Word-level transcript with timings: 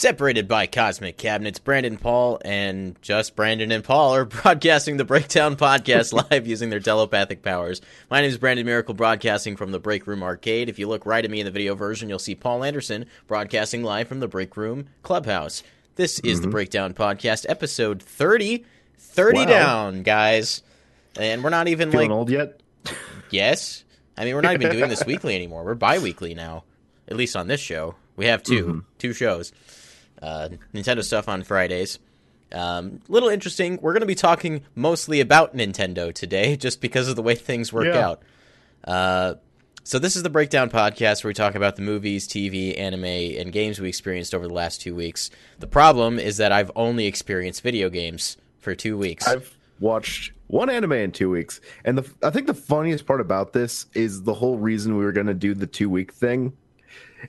Separated 0.00 0.48
by 0.48 0.66
cosmic 0.66 1.18
cabinets, 1.18 1.58
Brandon 1.58 1.98
Paul 1.98 2.40
and 2.42 2.96
just 3.02 3.36
Brandon 3.36 3.70
and 3.70 3.84
Paul 3.84 4.14
are 4.14 4.24
broadcasting 4.42 4.96
the 4.96 5.04
Breakdown 5.04 5.56
podcast 5.56 6.14
live 6.30 6.46
using 6.46 6.70
their 6.70 6.80
telepathic 6.80 7.42
powers. 7.42 7.82
My 8.10 8.22
name 8.22 8.30
is 8.30 8.38
Brandon 8.38 8.64
Miracle, 8.64 8.94
broadcasting 8.94 9.56
from 9.56 9.72
the 9.72 9.78
Break 9.78 10.06
Room 10.06 10.22
Arcade. 10.22 10.70
If 10.70 10.78
you 10.78 10.88
look 10.88 11.04
right 11.04 11.22
at 11.22 11.30
me 11.30 11.40
in 11.40 11.44
the 11.44 11.50
video 11.50 11.74
version, 11.74 12.08
you'll 12.08 12.18
see 12.18 12.34
Paul 12.34 12.64
Anderson 12.64 13.04
broadcasting 13.26 13.82
live 13.82 14.08
from 14.08 14.20
the 14.20 14.26
Break 14.26 14.56
Room 14.56 14.86
Clubhouse. 15.02 15.62
This 15.96 16.18
is 16.20 16.40
the 16.40 16.46
mm-hmm. 16.46 16.52
Breakdown 16.52 16.94
podcast, 16.94 17.44
episode 17.46 18.02
30. 18.02 18.64
30 18.96 19.38
Wow. 19.40 19.44
down, 19.44 20.02
guys. 20.02 20.62
And 21.18 21.44
we're 21.44 21.50
not 21.50 21.68
even 21.68 21.90
Feeling 21.90 22.08
like 22.08 22.16
old 22.16 22.30
yet? 22.30 22.58
Yes. 23.28 23.84
I 24.16 24.24
mean, 24.24 24.34
we're 24.34 24.40
not 24.40 24.54
even 24.54 24.72
doing 24.72 24.88
this 24.88 25.04
weekly 25.06 25.34
anymore. 25.34 25.62
We're 25.62 25.74
bi-weekly 25.74 26.32
now. 26.32 26.64
At 27.06 27.18
least 27.18 27.36
on 27.36 27.48
this 27.48 27.60
show. 27.60 27.96
We 28.16 28.24
have 28.26 28.42
2 28.42 28.64
mm-hmm. 28.64 28.78
two 28.96 29.12
shows. 29.12 29.52
Uh, 30.22 30.48
Nintendo 30.74 31.02
stuff 31.02 31.28
on 31.28 31.42
Fridays. 31.42 31.98
Um, 32.52 33.00
little 33.08 33.28
interesting. 33.28 33.78
We're 33.80 33.92
going 33.92 34.00
to 34.00 34.06
be 34.06 34.14
talking 34.14 34.62
mostly 34.74 35.20
about 35.20 35.54
Nintendo 35.56 36.12
today, 36.12 36.56
just 36.58 36.80
because 36.80 37.08
of 37.08 37.16
the 37.16 37.22
way 37.22 37.34
things 37.34 37.72
work 37.72 37.86
Yeah. 37.86 38.08
out. 38.08 38.22
Uh, 38.84 39.34
so 39.82 39.98
this 39.98 40.14
is 40.14 40.22
the 40.22 40.30
Breakdown 40.30 40.68
Podcast, 40.70 41.24
where 41.24 41.30
we 41.30 41.34
talk 41.34 41.54
about 41.54 41.76
the 41.76 41.82
movies, 41.82 42.28
TV, 42.28 42.78
anime, 42.78 43.04
and 43.04 43.50
games 43.52 43.80
we 43.80 43.88
experienced 43.88 44.34
over 44.34 44.46
the 44.46 44.52
last 44.54 44.80
two 44.80 44.94
weeks. 44.94 45.30
The 45.58 45.66
problem 45.66 46.18
is 46.18 46.36
that 46.36 46.52
I've 46.52 46.70
only 46.76 47.06
experienced 47.06 47.62
video 47.62 47.88
games 47.88 48.36
for 48.58 48.74
two 48.74 48.98
weeks. 48.98 49.26
I've 49.26 49.56
watched 49.80 50.32
one 50.48 50.68
anime 50.68 50.92
in 50.92 51.12
two 51.12 51.30
weeks, 51.30 51.60
and 51.84 51.96
the 51.96 52.10
I 52.22 52.30
think 52.30 52.46
the 52.46 52.54
funniest 52.54 53.06
part 53.06 53.20
about 53.20 53.52
this 53.52 53.86
is 53.94 54.22
the 54.24 54.34
whole 54.34 54.58
reason 54.58 54.96
we 54.98 55.04
were 55.04 55.12
going 55.12 55.28
to 55.28 55.34
do 55.34 55.54
the 55.54 55.66
two 55.66 55.88
week 55.88 56.12
thing 56.12 56.52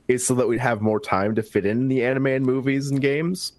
is 0.07 0.25
so 0.25 0.35
that 0.35 0.47
we'd 0.47 0.59
have 0.59 0.81
more 0.81 0.99
time 0.99 1.35
to 1.35 1.43
fit 1.43 1.65
in 1.65 1.87
the 1.87 2.03
anime 2.03 2.27
and 2.27 2.45
movies 2.45 2.91
and 2.91 3.01
games. 3.01 3.53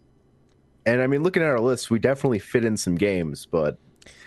And 0.87 1.01
I 1.01 1.07
mean, 1.07 1.23
looking 1.23 1.43
at 1.43 1.49
our 1.49 1.61
list, 1.61 1.91
we 1.91 1.99
definitely 1.99 2.39
fit 2.39 2.65
in 2.65 2.77
some 2.77 2.97
games, 2.97 3.47
but 3.47 3.79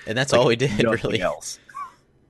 and 0.07 0.17
that's 0.17 0.33
all 0.33 0.45
we 0.47 0.55
did, 0.55 0.83
really. 0.83 1.21
else. 1.21 1.59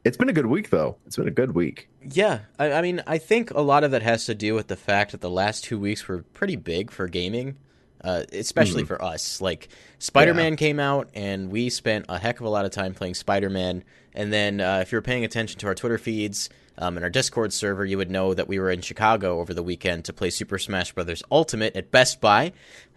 It's 0.03 0.17
been 0.17 0.29
a 0.29 0.33
good 0.33 0.45
week, 0.45 0.69
though. 0.69 0.97
It's 1.07 1.15
been 1.15 1.27
a 1.27 1.31
good 1.31 1.55
week. 1.55 1.89
Yeah, 2.01 2.41
I, 2.59 2.73
I 2.73 2.81
mean, 2.83 3.01
I 3.07 3.17
think 3.17 3.49
a 3.51 3.61
lot 3.61 3.83
of 3.83 3.89
that 3.91 4.03
has 4.03 4.25
to 4.27 4.35
do 4.35 4.53
with 4.53 4.67
the 4.67 4.75
fact 4.75 5.11
that 5.11 5.21
the 5.21 5.31
last 5.31 5.63
two 5.63 5.79
weeks 5.79 6.07
were 6.07 6.21
pretty 6.35 6.55
big 6.55 6.91
for 6.91 7.07
gaming, 7.07 7.57
uh, 8.03 8.23
especially 8.31 8.83
for 8.83 9.03
us. 9.03 9.41
Like, 9.41 9.67
Spider 9.97 10.35
Man 10.35 10.57
came 10.57 10.79
out, 10.79 11.09
and 11.15 11.49
we 11.49 11.71
spent 11.71 12.05
a 12.07 12.19
heck 12.19 12.39
of 12.39 12.45
a 12.45 12.49
lot 12.49 12.65
of 12.65 12.71
time 12.71 12.93
playing 12.93 13.15
Spider 13.15 13.49
Man. 13.49 13.83
And 14.13 14.31
then, 14.31 14.61
uh, 14.61 14.79
if 14.83 14.91
you're 14.91 15.01
paying 15.01 15.25
attention 15.25 15.59
to 15.61 15.67
our 15.67 15.75
Twitter 15.75 15.97
feeds 15.97 16.49
um, 16.77 16.97
and 16.97 17.03
our 17.03 17.09
Discord 17.09 17.53
server, 17.53 17.85
you 17.85 17.97
would 17.97 18.11
know 18.11 18.33
that 18.33 18.47
we 18.47 18.59
were 18.59 18.69
in 18.69 18.81
Chicago 18.81 19.39
over 19.39 19.53
the 19.53 19.63
weekend 19.63 20.05
to 20.05 20.13
play 20.13 20.29
Super 20.29 20.57
Smash 20.57 20.93
Bros. 20.93 21.23
Ultimate 21.31 21.75
at 21.75 21.91
Best 21.91 22.21
Buy. 22.21 22.51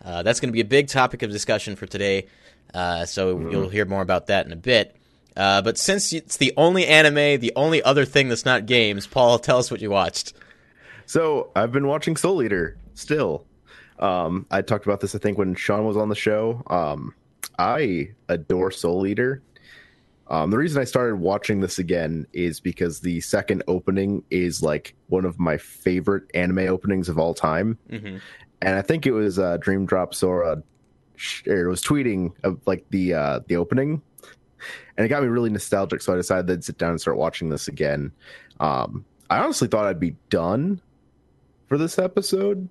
Uh, 0.04 0.22
that's 0.22 0.40
going 0.40 0.48
to 0.48 0.52
be 0.52 0.60
a 0.60 0.64
big 0.64 0.88
topic 0.88 1.22
of 1.22 1.30
discussion 1.30 1.76
for 1.76 1.86
today. 1.86 2.26
Uh, 2.74 3.06
so 3.06 3.38
you'll 3.50 3.68
hear 3.68 3.84
more 3.84 4.02
about 4.02 4.26
that 4.26 4.46
in 4.46 4.52
a 4.52 4.56
bit. 4.56 4.94
Uh, 5.36 5.62
but 5.62 5.78
since 5.78 6.12
it's 6.12 6.36
the 6.36 6.52
only 6.56 6.86
anime, 6.86 7.40
the 7.40 7.52
only 7.54 7.82
other 7.82 8.04
thing 8.04 8.28
that's 8.28 8.44
not 8.44 8.66
games, 8.66 9.06
Paul, 9.06 9.38
tell 9.38 9.58
us 9.58 9.70
what 9.70 9.80
you 9.80 9.90
watched. 9.90 10.32
So 11.06 11.50
I've 11.54 11.72
been 11.72 11.86
watching 11.86 12.16
Soul 12.16 12.42
Eater 12.42 12.76
still. 12.94 13.46
Um, 13.98 14.46
I 14.50 14.62
talked 14.62 14.84
about 14.84 15.00
this, 15.00 15.14
I 15.14 15.18
think, 15.18 15.38
when 15.38 15.54
Sean 15.54 15.84
was 15.86 15.96
on 15.96 16.08
the 16.08 16.14
show. 16.14 16.62
Um, 16.66 17.14
I 17.58 18.10
adore 18.28 18.70
Soul 18.70 19.06
Eater. 19.06 19.42
Um, 20.30 20.50
the 20.50 20.58
reason 20.58 20.80
I 20.80 20.84
started 20.84 21.16
watching 21.16 21.60
this 21.60 21.78
again 21.78 22.26
is 22.32 22.60
because 22.60 23.00
the 23.00 23.20
second 23.22 23.62
opening 23.66 24.22
is 24.30 24.62
like 24.62 24.94
one 25.08 25.24
of 25.24 25.38
my 25.38 25.56
favorite 25.56 26.24
anime 26.34 26.68
openings 26.68 27.08
of 27.08 27.18
all 27.18 27.32
time. 27.32 27.78
Mm-hmm. 27.90 28.18
And 28.60 28.76
I 28.76 28.82
think 28.82 29.06
it 29.06 29.12
was 29.12 29.38
uh, 29.38 29.56
Dream 29.58 29.86
Drop 29.86 30.14
Sora 30.14 30.62
it 31.44 31.68
was 31.68 31.82
tweeting 31.82 32.32
of 32.44 32.60
like 32.66 32.84
the 32.90 33.14
uh, 33.14 33.40
the 33.46 33.56
opening, 33.56 34.02
and 34.96 35.04
it 35.04 35.08
got 35.08 35.22
me 35.22 35.28
really 35.28 35.50
nostalgic. 35.50 36.00
So 36.00 36.12
I 36.12 36.16
decided 36.16 36.46
to 36.46 36.62
sit 36.62 36.78
down 36.78 36.90
and 36.90 37.00
start 37.00 37.16
watching 37.16 37.48
this 37.48 37.68
again. 37.68 38.12
Um, 38.60 39.04
I 39.30 39.38
honestly 39.38 39.68
thought 39.68 39.86
I'd 39.86 40.00
be 40.00 40.16
done 40.30 40.80
for 41.66 41.76
this 41.76 41.98
episode, 41.98 42.68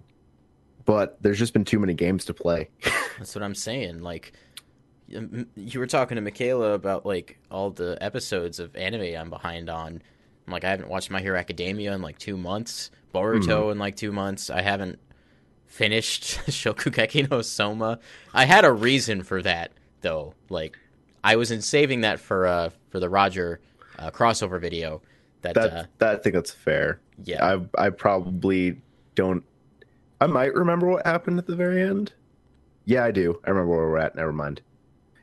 but 0.85 1.21
there's 1.21 1.39
just 1.39 1.53
been 1.53 1.65
too 1.65 1.79
many 1.79 1.93
games 1.93 2.25
to 2.25 2.33
play. 2.33 2.69
That's 3.17 3.35
what 3.35 3.43
I'm 3.43 3.55
saying. 3.55 3.99
Like, 3.99 4.33
you 5.07 5.79
were 5.79 5.87
talking 5.87 6.15
to 6.15 6.21
Michaela 6.21 6.73
about 6.73 7.05
like 7.05 7.37
all 7.49 7.69
the 7.69 7.97
episodes 8.01 8.59
of 8.59 8.75
anime 8.75 9.15
I'm 9.19 9.29
behind 9.29 9.69
on. 9.69 10.01
I'm 10.45 10.53
like, 10.53 10.63
I 10.63 10.69
haven't 10.69 10.89
watched 10.89 11.11
My 11.11 11.21
Hero 11.21 11.37
Academia 11.37 11.93
in 11.93 12.01
like 12.01 12.17
two 12.17 12.37
months. 12.37 12.91
Boruto 13.13 13.71
in 13.71 13.79
like 13.79 13.95
two 13.95 14.11
months. 14.11 14.49
I 14.49 14.61
haven't 14.61 14.99
finished 15.65 16.23
Shokugeki 16.47 17.29
no 17.29 17.41
Soma. 17.41 17.99
I 18.33 18.45
had 18.45 18.65
a 18.65 18.71
reason 18.71 19.23
for 19.23 19.41
that 19.41 19.71
though. 20.01 20.33
Like, 20.49 20.77
I 21.23 21.35
was 21.35 21.51
in 21.51 21.61
saving 21.61 22.01
that 22.01 22.19
for 22.19 22.45
uh 22.45 22.69
for 22.89 22.99
the 22.99 23.09
Roger 23.09 23.59
uh, 23.99 24.11
crossover 24.11 24.59
video. 24.59 25.01
That, 25.41 25.55
that 25.55 25.73
uh, 25.73 25.83
that 25.99 26.15
I 26.15 26.17
think 26.19 26.35
that's 26.35 26.51
fair. 26.51 26.99
yeah. 27.23 27.57
I 27.77 27.85
I 27.85 27.89
probably 27.89 28.81
don't. 29.15 29.43
I 30.19 30.27
might 30.27 30.53
remember 30.53 30.87
what 30.87 31.05
happened 31.05 31.37
at 31.37 31.47
the 31.47 31.55
very 31.55 31.81
end. 31.81 32.13
Yeah, 32.85 33.03
I 33.03 33.11
do. 33.11 33.39
I 33.45 33.49
remember 33.49 33.75
where 33.75 33.89
we're 33.89 33.97
at. 33.97 34.15
Never 34.15 34.31
mind. 34.33 34.61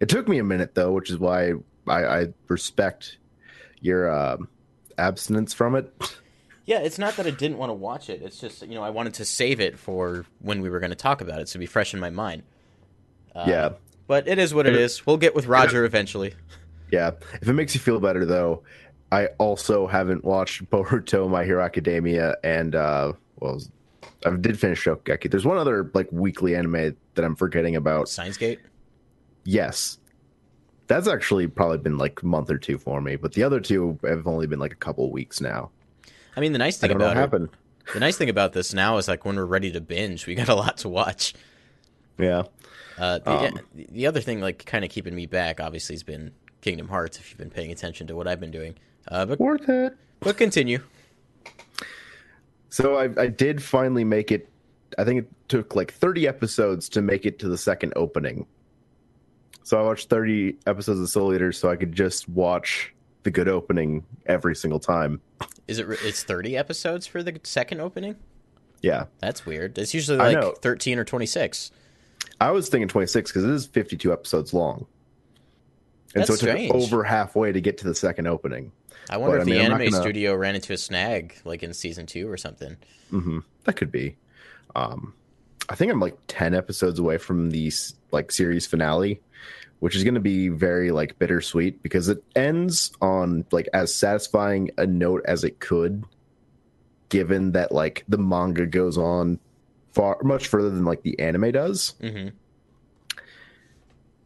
It 0.05 0.11
took 0.11 0.29
me 0.29 0.37
a 0.37 0.45
minute 0.45 0.75
though, 0.75 0.93
which 0.93 1.09
is 1.11 1.19
why 1.19 1.55
I, 1.87 2.05
I 2.05 2.27
respect 2.49 3.17
your 3.81 4.15
um 4.15 4.49
abstinence 4.99 5.55
from 5.55 5.75
it. 5.77 5.93
Yeah, 6.67 6.79
it's 6.79 6.99
not 6.99 7.17
that 7.17 7.27
I 7.27 7.31
didn't 7.31 7.59
want 7.59 7.69
to 7.69 7.75
watch 7.75 8.09
it. 8.09 8.23
It's 8.23 8.41
just 8.41 8.63
you 8.63 8.75
know 8.75 8.83
I 8.83 8.89
wanted 8.89 9.13
to 9.15 9.27
save 9.27 9.61
it 9.61 9.79
for 9.79 10.25
when 10.41 10.63
we 10.63 10.71
were 10.71 10.81
going 10.81 10.93
to 10.93 10.97
talk 10.97 11.21
about 11.21 11.41
it, 11.41 11.49
so 11.51 11.59
be 11.59 11.67
fresh 11.67 11.93
in 11.93 12.01
my 12.01 12.09
mind. 12.09 12.43
Uh, 13.35 13.45
yeah, 13.47 13.69
but 14.07 14.27
it 14.27 14.39
is 14.39 14.55
what 14.55 14.67
it 14.67 14.75
is. 14.75 15.05
We'll 15.05 15.19
get 15.19 15.35
with 15.35 15.47
Roger 15.47 15.85
eventually. 15.85 16.33
yeah. 16.91 17.11
If 17.43 17.47
it 17.47 17.53
makes 17.53 17.75
you 17.75 17.81
feel 17.81 18.01
better 18.01 18.25
though, 18.25 18.63
I 19.13 19.27
also 19.37 19.87
haven't 19.87 20.25
watched 20.25 20.65
Boruto, 20.71 21.29
My 21.29 21.45
Hero 21.45 21.63
Academia, 21.63 22.37
and 22.43 22.75
uh, 22.75 23.13
well, 23.41 23.61
I 24.25 24.31
did 24.31 24.59
finish 24.59 24.83
Shokugeki. 24.85 25.31
There's 25.31 25.45
one 25.45 25.59
other 25.59 25.91
like 25.93 26.09
weekly 26.13 26.57
anime 26.57 26.97
that 27.15 27.25
I'm 27.27 27.37
forgetting 27.37 27.77
about. 27.77 28.09
Steins 28.09 28.39
Gate. 28.39 28.61
Yes. 29.45 29.99
That's 30.87 31.09
actually 31.09 31.47
probably 31.47 31.79
been 31.79 31.97
like 31.99 32.23
a 32.23 32.27
month 32.27 32.51
or 32.51 32.59
two 32.59 32.77
for 32.79 33.01
me, 33.01 33.17
but 33.17 33.33
the 33.33 33.43
other 33.43 33.61
two 33.61 33.99
have 34.05 34.27
only 34.27 34.47
been 34.47 34.59
like 34.59 34.73
a 34.73 34.77
couple 34.77 35.11
weeks 35.11 35.41
now. 35.41 35.71
I 36.37 36.41
mean, 36.41 36.53
the 36.53 36.59
nice 36.59 36.77
thing 36.79 36.91
about 36.91 37.17
it, 37.17 37.21
happened. 37.21 37.49
the 37.93 38.01
nice 38.01 38.17
thing 38.17 38.29
about 38.29 38.53
this 38.53 38.75
now 38.75 38.97
is 38.99 39.09
like 39.09 39.25
when 39.25 39.37
we're 39.37 39.45
ready 39.45 39.71
to 39.73 39.81
binge, 39.81 40.27
we 40.27 40.35
got 40.35 40.49
a 40.49 40.55
lot 40.55 40.79
to 40.79 40.89
watch. 40.89 41.35
Yeah. 42.19 42.43
Uh, 42.99 43.19
the, 43.19 43.31
Um, 43.31 43.61
the 43.75 44.07
other 44.07 44.21
thing, 44.21 44.41
like 44.41 44.65
kind 44.67 44.85
of 44.85 44.91
keeping 44.91 45.15
me 45.15 45.27
back, 45.27 45.61
obviously, 45.61 45.95
has 45.95 46.03
been 46.03 46.33
Kingdom 46.61 46.89
Hearts. 46.89 47.19
If 47.19 47.31
you've 47.31 47.39
been 47.39 47.51
paying 47.51 47.73
attention 47.73 48.07
to 48.09 48.17
what 48.17 48.29
I've 48.29 48.41
been 48.41 48.51
doing, 48.51 48.75
uh, 49.09 49.27
but 49.27 49.41
Worth 49.41 49.69
it. 49.69 49.97
but 50.21 50.37
continue. 50.37 50.81
So 52.71 52.97
I, 52.97 53.09
I 53.21 53.27
did 53.29 53.63
finally 53.63 54.05
make 54.05 54.33
it. 54.33 54.49
I 54.99 55.05
think 55.05 55.21
it 55.21 55.29
took 55.49 55.75
like 55.75 55.93
30 55.93 56.29
episodes 56.29 56.89
to 56.91 57.03
make 57.03 57.25
it 57.27 57.39
to 57.41 57.49
the 57.49 57.59
second 57.59 57.93
opening. 57.97 58.47
So 59.65 59.79
I 59.79 59.83
watched 59.83 60.09
30 60.11 60.59
episodes 60.67 61.01
of 61.01 61.09
Soul 61.09 61.35
Eater 61.35 61.51
so 61.53 61.71
I 61.71 61.77
could 61.77 61.93
just 61.93 62.29
watch 62.29 62.95
the 63.23 63.31
good 63.31 63.49
opening 63.49 64.05
every 64.27 64.55
single 64.55 64.79
time. 64.79 65.21
Is 65.67 65.79
it? 65.79 65.87
It's 66.03 66.23
thirty 66.23 66.57
episodes 66.59 67.07
for 67.07 67.23
the 67.23 67.41
second 67.43 67.81
opening. 67.81 68.17
Yeah. 68.83 69.05
That's 69.21 69.47
weird. 69.47 69.79
It's 69.79 69.95
usually 69.95 70.19
like 70.19 70.59
thirteen 70.59 70.99
or 70.99 71.05
twenty 71.05 71.25
six. 71.27 71.71
I 72.41 72.51
was 72.51 72.69
thinking 72.69 72.89
26 72.89 73.31
because 73.31 73.45
it 73.45 73.51
is 73.51 73.67
52 73.67 74.13
episodes 74.13 74.53
long. 74.53 74.87
And 76.15 76.27
so 76.27 76.33
That's 76.33 76.43
it 76.43 76.47
took 76.47 76.57
strange. 76.57 76.73
over 76.75 77.05
halfway 77.05 77.53
to 77.53 77.61
get 77.61 77.79
to 77.79 77.85
the 77.87 77.95
second 77.95 78.27
opening. 78.27 78.73
I 79.09 79.17
wonder 79.19 79.37
But, 79.39 79.43
if 79.43 79.49
I 79.49 79.51
mean, 79.51 79.55
the 79.61 79.65
I'm 79.75 79.81
anime 79.81 79.91
gonna- 79.91 80.03
studio 80.03 80.35
ran 80.35 80.55
into 80.55 80.73
a 80.73 80.77
snag 80.77 81.35
like 81.45 81.63
in 81.63 81.73
season 81.75 82.07
two 82.07 82.29
or 82.31 82.37
something. 82.37 82.77
hmm 83.11 83.39
That 83.65 83.75
could 83.77 83.91
be. 83.93 84.17
Um, 84.75 85.15
I 85.69 85.75
think 85.77 85.93
I'm 85.93 86.01
like 86.01 86.17
ten 86.27 86.55
episodes 86.55 86.99
away 86.99 87.19
from 87.19 87.51
the 87.51 87.73
like 88.11 88.31
series 88.33 88.67
finale, 88.67 89.21
which 89.81 89.97
is 89.97 90.05
going 90.05 90.15
to 90.15 90.21
be 90.21 90.49
very 90.49 90.91
like 90.91 91.19
bittersweet 91.19 91.83
because 91.83 92.09
it 92.09 92.23
ends 92.37 92.93
on 93.01 93.45
like 93.51 93.69
as 93.75 93.95
satisfying 93.95 94.71
a 94.79 94.87
note 94.87 95.23
as 95.27 95.45
it 95.45 95.61
could, 95.61 96.05
given 97.09 97.53
that 97.53 97.73
like 97.73 98.05
the 98.09 98.19
manga 98.19 98.67
goes 98.67 98.97
on 98.97 99.39
far 99.93 100.19
much 100.23 100.49
further 100.49 100.71
than 100.71 100.85
like 100.85 101.03
the 101.03 101.19
anime 101.19 101.53
does. 101.53 101.95
Mm-hmm. 102.01 102.29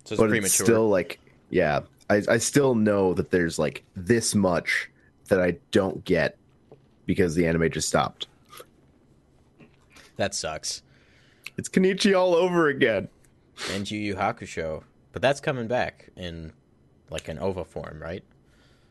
So 0.05 0.15
it's 0.15 0.21
but 0.21 0.29
premature. 0.29 0.47
it's 0.47 0.55
still 0.55 0.89
like 0.89 1.21
yeah, 1.51 1.81
I 2.09 2.23
I 2.29 2.39
still 2.39 2.75
know 2.75 3.15
that 3.15 3.31
there's 3.31 3.59
like 3.59 3.85
this 3.97 4.35
much 4.35 4.91
that 5.29 5.41
I 5.41 5.57
don't 5.71 6.05
get 6.05 6.37
because 7.05 7.35
the 7.35 7.47
anime 7.47 7.71
just 7.71 7.89
stopped. 7.89 8.27
that 10.17 10.35
sucks. 10.35 10.83
It's 11.57 11.69
Kenichi 11.69 12.17
all 12.19 12.35
over 12.35 12.69
again. 12.69 13.09
And 13.73 13.91
Yu 13.91 13.99
Yu 13.99 14.15
Hakusho, 14.15 14.85
but 15.13 15.23
that's 15.23 15.41
coming 15.41 15.69
back 15.69 16.11
in 16.17 16.53
like 17.11 17.29
an 17.29 17.39
OVA 17.39 17.65
form, 17.65 18.01
right? 18.01 18.23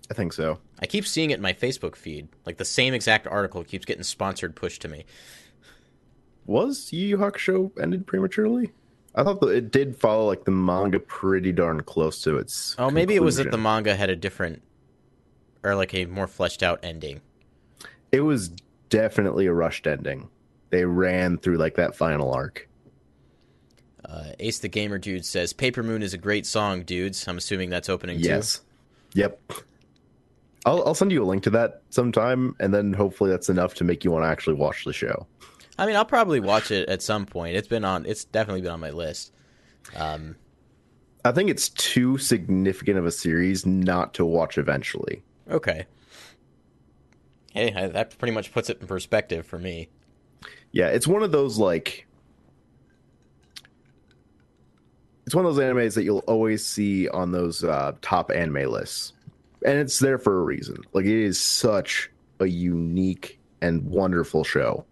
I 0.10 0.14
think 0.14 0.34
so. 0.34 0.60
I 0.80 0.86
keep 0.86 1.06
seeing 1.06 1.32
it 1.32 1.36
in 1.36 1.42
my 1.42 1.54
Facebook 1.54 1.96
feed. 1.96 2.30
Like 2.46 2.58
the 2.58 2.66
same 2.66 2.94
exact 2.94 3.28
article 3.28 3.64
keeps 3.64 3.86
getting 3.86 4.04
sponsored 4.04 4.56
pushed 4.56 4.82
to 4.84 4.88
me. 4.88 5.06
was 6.46 6.92
Yu 6.94 7.08
Yu 7.08 7.18
Hakusho 7.18 7.72
ended 7.80 8.08
prematurely? 8.08 8.72
I 9.16 9.24
thought 9.24 9.42
that 9.42 9.50
it 9.50 9.72
did 9.72 9.98
follow 9.98 10.28
like 10.28 10.46
the 10.46 10.52
manga 10.52 11.00
pretty 11.00 11.52
darn 11.52 11.82
close 11.82 12.22
to 12.22 12.38
its. 12.38 12.76
Oh, 12.78 12.92
maybe 12.92 13.16
it 13.16 13.24
was 13.24 13.38
that 13.38 13.52
the 13.52 13.58
manga 13.58 13.96
had 13.96 14.10
a 14.10 14.16
different 14.16 14.62
or 15.64 15.76
like 15.76 15.94
a 15.94 16.06
more 16.06 16.28
fleshed 16.28 16.64
out 16.64 16.80
ending. 16.84 17.22
It 18.12 18.22
was 18.22 18.50
definitely 18.90 19.48
a 19.48 19.54
rushed 19.54 19.88
ending. 19.88 20.30
They 20.70 20.86
ran 20.86 21.38
through 21.38 21.58
like 21.58 21.76
that 21.76 21.96
final 21.96 22.32
arc. 22.32 22.67
Uh, 24.10 24.32
Ace 24.40 24.60
the 24.60 24.70
Gamer 24.70 24.98
dude 24.98 25.26
says 25.26 25.52
Paper 25.54 25.84
Moon 25.84 26.02
is 26.02 26.14
a 26.14 26.18
great 26.18 26.46
song, 26.46 26.84
dudes. 26.84 27.28
I'm 27.28 27.38
assuming 27.38 27.70
that's 27.70 27.90
opening 27.90 28.22
too. 28.22 28.30
Yes. 28.30 28.62
Yep. 29.14 29.54
I'll 30.66 30.86
I'll 30.88 30.94
send 30.96 31.12
you 31.12 31.24
a 31.24 31.26
link 31.26 31.44
to 31.44 31.50
that 31.52 31.82
sometime, 31.90 32.56
and 32.60 32.74
then 32.74 32.94
hopefully 32.94 33.30
that's 33.30 33.50
enough 33.50 33.74
to 33.76 33.84
make 33.84 34.04
you 34.04 34.12
want 34.12 34.24
to 34.24 34.30
actually 34.30 34.56
watch 34.56 34.86
the 34.86 34.94
show. 34.94 35.28
I 35.78 35.86
mean, 35.86 35.96
I'll 35.96 36.06
probably 36.06 36.40
watch 36.40 36.72
it 36.72 36.90
at 36.90 37.02
some 37.02 37.26
point. 37.26 37.56
It's 37.56 37.68
been 37.68 37.86
on. 37.86 38.06
It's 38.06 38.26
definitely 38.26 38.62
been 38.62 38.72
on 38.72 38.80
my 38.80 38.90
list. 38.90 39.34
Um, 39.96 40.36
I 41.24 41.32
think 41.32 41.50
it's 41.50 41.70
too 41.70 42.18
significant 42.18 42.98
of 42.98 43.06
a 43.06 43.12
series 43.12 43.66
not 43.66 44.14
to 44.16 44.26
watch 44.26 44.58
eventually. 44.58 45.22
okay. 45.50 45.86
Hey, 47.54 47.74
I, 47.74 47.88
that 47.88 48.18
pretty 48.18 48.34
much 48.34 48.52
puts 48.54 48.70
it 48.70 48.80
in 48.82 48.88
perspective 48.88 49.46
for 49.46 49.58
me. 49.58 49.90
Yeah, 50.72 50.88
it's 50.88 51.08
one 51.08 51.24
of 51.24 51.32
those 51.32 51.58
like 51.58 52.07
it's 55.28 55.36
one 55.36 55.46
of 55.46 55.54
those 55.54 55.62
animes 55.62 55.94
that 55.96 56.06
you'll 56.06 56.20
always 56.20 56.66
see 56.66 57.10
on 57.10 57.34
those 57.34 57.62
uh, 57.62 57.92
top 58.02 58.32
anime 58.32 58.72
lists, 58.72 59.12
and 59.66 59.78
it's 59.78 60.00
there 60.00 60.18
for 60.18 60.40
a 60.40 60.44
reason. 60.44 60.78
Like 60.94 61.04
it 61.04 61.22
is 61.22 61.38
such 61.38 62.10
a 62.40 62.46
unique 62.46 63.38
and 63.62 63.86
wonderful 63.90 64.46
show. 64.46 64.86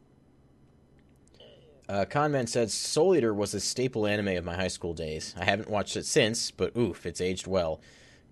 Uh, 1.88 2.04
Conman 2.04 2.48
says 2.48 2.74
Soul 2.74 3.16
Eater 3.16 3.34
was 3.34 3.54
a 3.54 3.62
staple 3.62 4.06
anime 4.06 4.36
of 4.36 4.44
my 4.44 4.56
high 4.56 4.68
school 4.68 4.94
days. 4.94 5.34
I 5.40 5.46
haven't 5.46 5.70
watched 5.70 5.96
it 5.96 6.06
since, 6.06 6.52
but 6.52 6.76
oof, 6.76 7.06
it's 7.06 7.22
aged 7.22 7.48
well. 7.48 7.80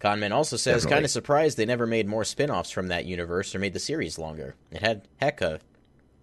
Conman 0.01 0.33
also 0.33 0.57
says, 0.57 0.85
kind 0.85 1.05
of 1.05 1.11
surprised 1.11 1.57
they 1.57 1.65
never 1.65 1.87
made 1.87 2.09
more 2.09 2.25
spin 2.25 2.51
offs 2.51 2.71
from 2.71 2.89
that 2.89 3.05
universe 3.05 3.55
or 3.55 3.59
made 3.59 3.71
the 3.71 3.79
series 3.79 4.19
longer. 4.19 4.55
It 4.71 4.81
had 4.81 5.07
hecka, 5.21 5.61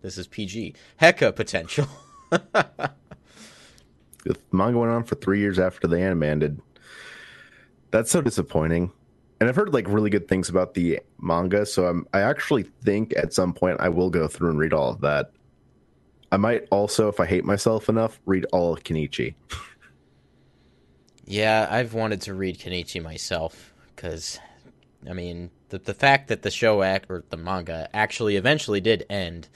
this 0.02 0.18
is 0.18 0.26
PG, 0.26 0.74
hecka 1.00 1.34
potential. 1.34 1.88
The 4.24 4.36
manga 4.52 4.78
went 4.78 4.92
on 4.92 5.04
for 5.04 5.14
three 5.14 5.40
years 5.40 5.58
after 5.58 5.86
the 5.86 6.00
anime 6.00 6.22
ended. 6.22 6.60
That's 7.90 8.10
so 8.10 8.20
disappointing. 8.20 8.92
And 9.40 9.48
I've 9.48 9.56
heard 9.56 9.72
like 9.72 9.88
really 9.88 10.10
good 10.10 10.28
things 10.28 10.50
about 10.50 10.74
the 10.74 11.00
manga, 11.18 11.64
so 11.64 11.86
I'm, 11.86 12.06
I 12.12 12.20
actually 12.20 12.64
think 12.84 13.14
at 13.16 13.32
some 13.32 13.54
point 13.54 13.80
I 13.80 13.88
will 13.88 14.10
go 14.10 14.28
through 14.28 14.50
and 14.50 14.58
read 14.58 14.74
all 14.74 14.90
of 14.90 15.00
that. 15.00 15.32
I 16.30 16.36
might 16.36 16.66
also, 16.70 17.08
if 17.08 17.18
I 17.18 17.26
hate 17.26 17.44
myself 17.44 17.88
enough, 17.88 18.20
read 18.26 18.44
all 18.52 18.74
of 18.74 18.84
Kenichi. 18.84 19.34
yeah, 21.24 21.66
I've 21.70 21.94
wanted 21.94 22.20
to 22.22 22.34
read 22.34 22.58
Kenichi 22.58 23.02
myself, 23.02 23.72
because, 23.96 24.38
I 25.08 25.14
mean, 25.14 25.50
the, 25.70 25.78
the 25.78 25.94
fact 25.94 26.28
that 26.28 26.42
the 26.42 26.50
show 26.50 26.82
act, 26.82 27.06
or 27.08 27.24
the 27.30 27.36
manga 27.36 27.88
actually 27.94 28.36
eventually 28.36 28.80
did 28.80 29.06
end, 29.08 29.48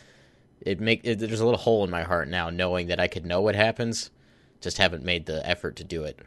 it 0.63 0.81
make 0.81 1.03
it, 1.05 1.19
there's 1.19 1.41
a 1.41 1.45
little 1.45 1.61
hole 1.61 1.85
in 1.85 1.91
my 1.91 2.03
heart 2.03 2.29
now 2.29 2.49
knowing 2.49 2.87
that 2.87 2.99
I 2.99 3.07
could 3.07 3.27
know 3.27 3.43
what 3.43 3.55
happens, 3.55 4.11
just 4.65 4.79
haven't 4.79 5.05
made 5.05 5.27
the 5.27 5.47
effort 5.49 5.77
to 5.77 5.85
do 5.85 6.03
it. 6.05 6.19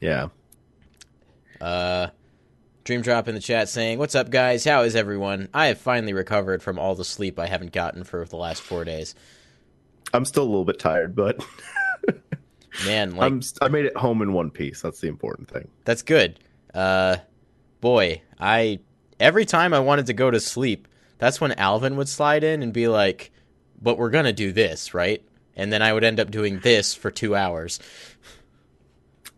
Yeah. 0.00 0.28
Uh, 1.60 2.08
Dream 2.82 3.00
Drop 3.00 3.28
in 3.28 3.34
the 3.34 3.40
chat 3.40 3.68
saying, 3.68 3.98
"What's 3.98 4.14
up, 4.14 4.30
guys? 4.30 4.64
How 4.64 4.82
is 4.82 4.96
everyone? 4.96 5.48
I 5.54 5.66
have 5.66 5.78
finally 5.78 6.12
recovered 6.12 6.62
from 6.62 6.78
all 6.78 6.94
the 6.94 7.04
sleep 7.04 7.38
I 7.38 7.46
haven't 7.46 7.72
gotten 7.72 8.04
for 8.04 8.24
the 8.24 8.36
last 8.36 8.60
four 8.62 8.84
days. 8.84 9.14
I'm 10.12 10.24
still 10.24 10.42
a 10.42 10.50
little 10.50 10.64
bit 10.64 10.78
tired, 10.78 11.14
but 11.14 11.44
Man, 12.86 13.14
like 13.14 13.30
I'm 13.30 13.40
I 13.62 13.68
made 13.68 13.84
it 13.84 13.96
home 13.96 14.20
in 14.20 14.32
one 14.32 14.50
piece. 14.50 14.82
That's 14.82 15.00
the 15.00 15.08
important 15.08 15.48
thing. 15.48 15.68
that's 15.84 16.02
good. 16.02 16.40
Uh, 16.74 17.16
boy, 17.80 18.20
I 18.38 18.80
every 19.20 19.44
time 19.44 19.72
I 19.72 19.80
wanted 19.80 20.06
to 20.06 20.12
go 20.12 20.30
to 20.30 20.40
sleep, 20.40 20.88
that's 21.18 21.40
when 21.40 21.52
Alvin 21.52 21.96
would 21.96 22.08
slide 22.08 22.42
in 22.42 22.62
and 22.62 22.72
be 22.72 22.88
like, 22.88 23.30
"But 23.80 23.96
we're 23.96 24.10
gonna 24.10 24.32
do 24.32 24.52
this, 24.52 24.92
right?" 24.92 25.24
And 25.56 25.72
then 25.72 25.82
I 25.82 25.92
would 25.92 26.04
end 26.04 26.18
up 26.20 26.30
doing 26.30 26.60
this 26.60 26.94
for 26.94 27.10
two 27.10 27.34
hours. 27.36 27.78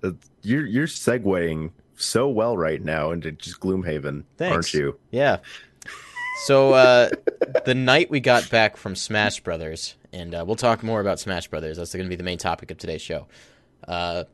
Uh, 0.02 0.12
You're 0.42 0.66
you're 0.66 0.86
segueing 0.86 1.72
so 1.96 2.28
well 2.28 2.56
right 2.56 2.82
now 2.82 3.10
into 3.12 3.32
just 3.32 3.60
Gloomhaven, 3.60 4.24
Thanks. 4.36 4.52
aren't 4.54 4.74
you? 4.74 4.98
Yeah. 5.10 5.38
So 6.44 6.74
uh, 6.74 7.08
the 7.64 7.74
night 7.74 8.10
we 8.10 8.20
got 8.20 8.50
back 8.50 8.76
from 8.76 8.94
Smash 8.94 9.40
Brothers, 9.40 9.94
and 10.12 10.34
uh, 10.34 10.44
we'll 10.46 10.56
talk 10.56 10.82
more 10.82 11.00
about 11.00 11.18
Smash 11.18 11.48
Brothers. 11.48 11.78
That's 11.78 11.94
going 11.94 12.04
to 12.04 12.10
be 12.10 12.16
the 12.16 12.22
main 12.22 12.36
topic 12.38 12.70
of 12.70 12.76
today's 12.76 13.00
show. 13.00 13.26
Uh, 13.88 14.24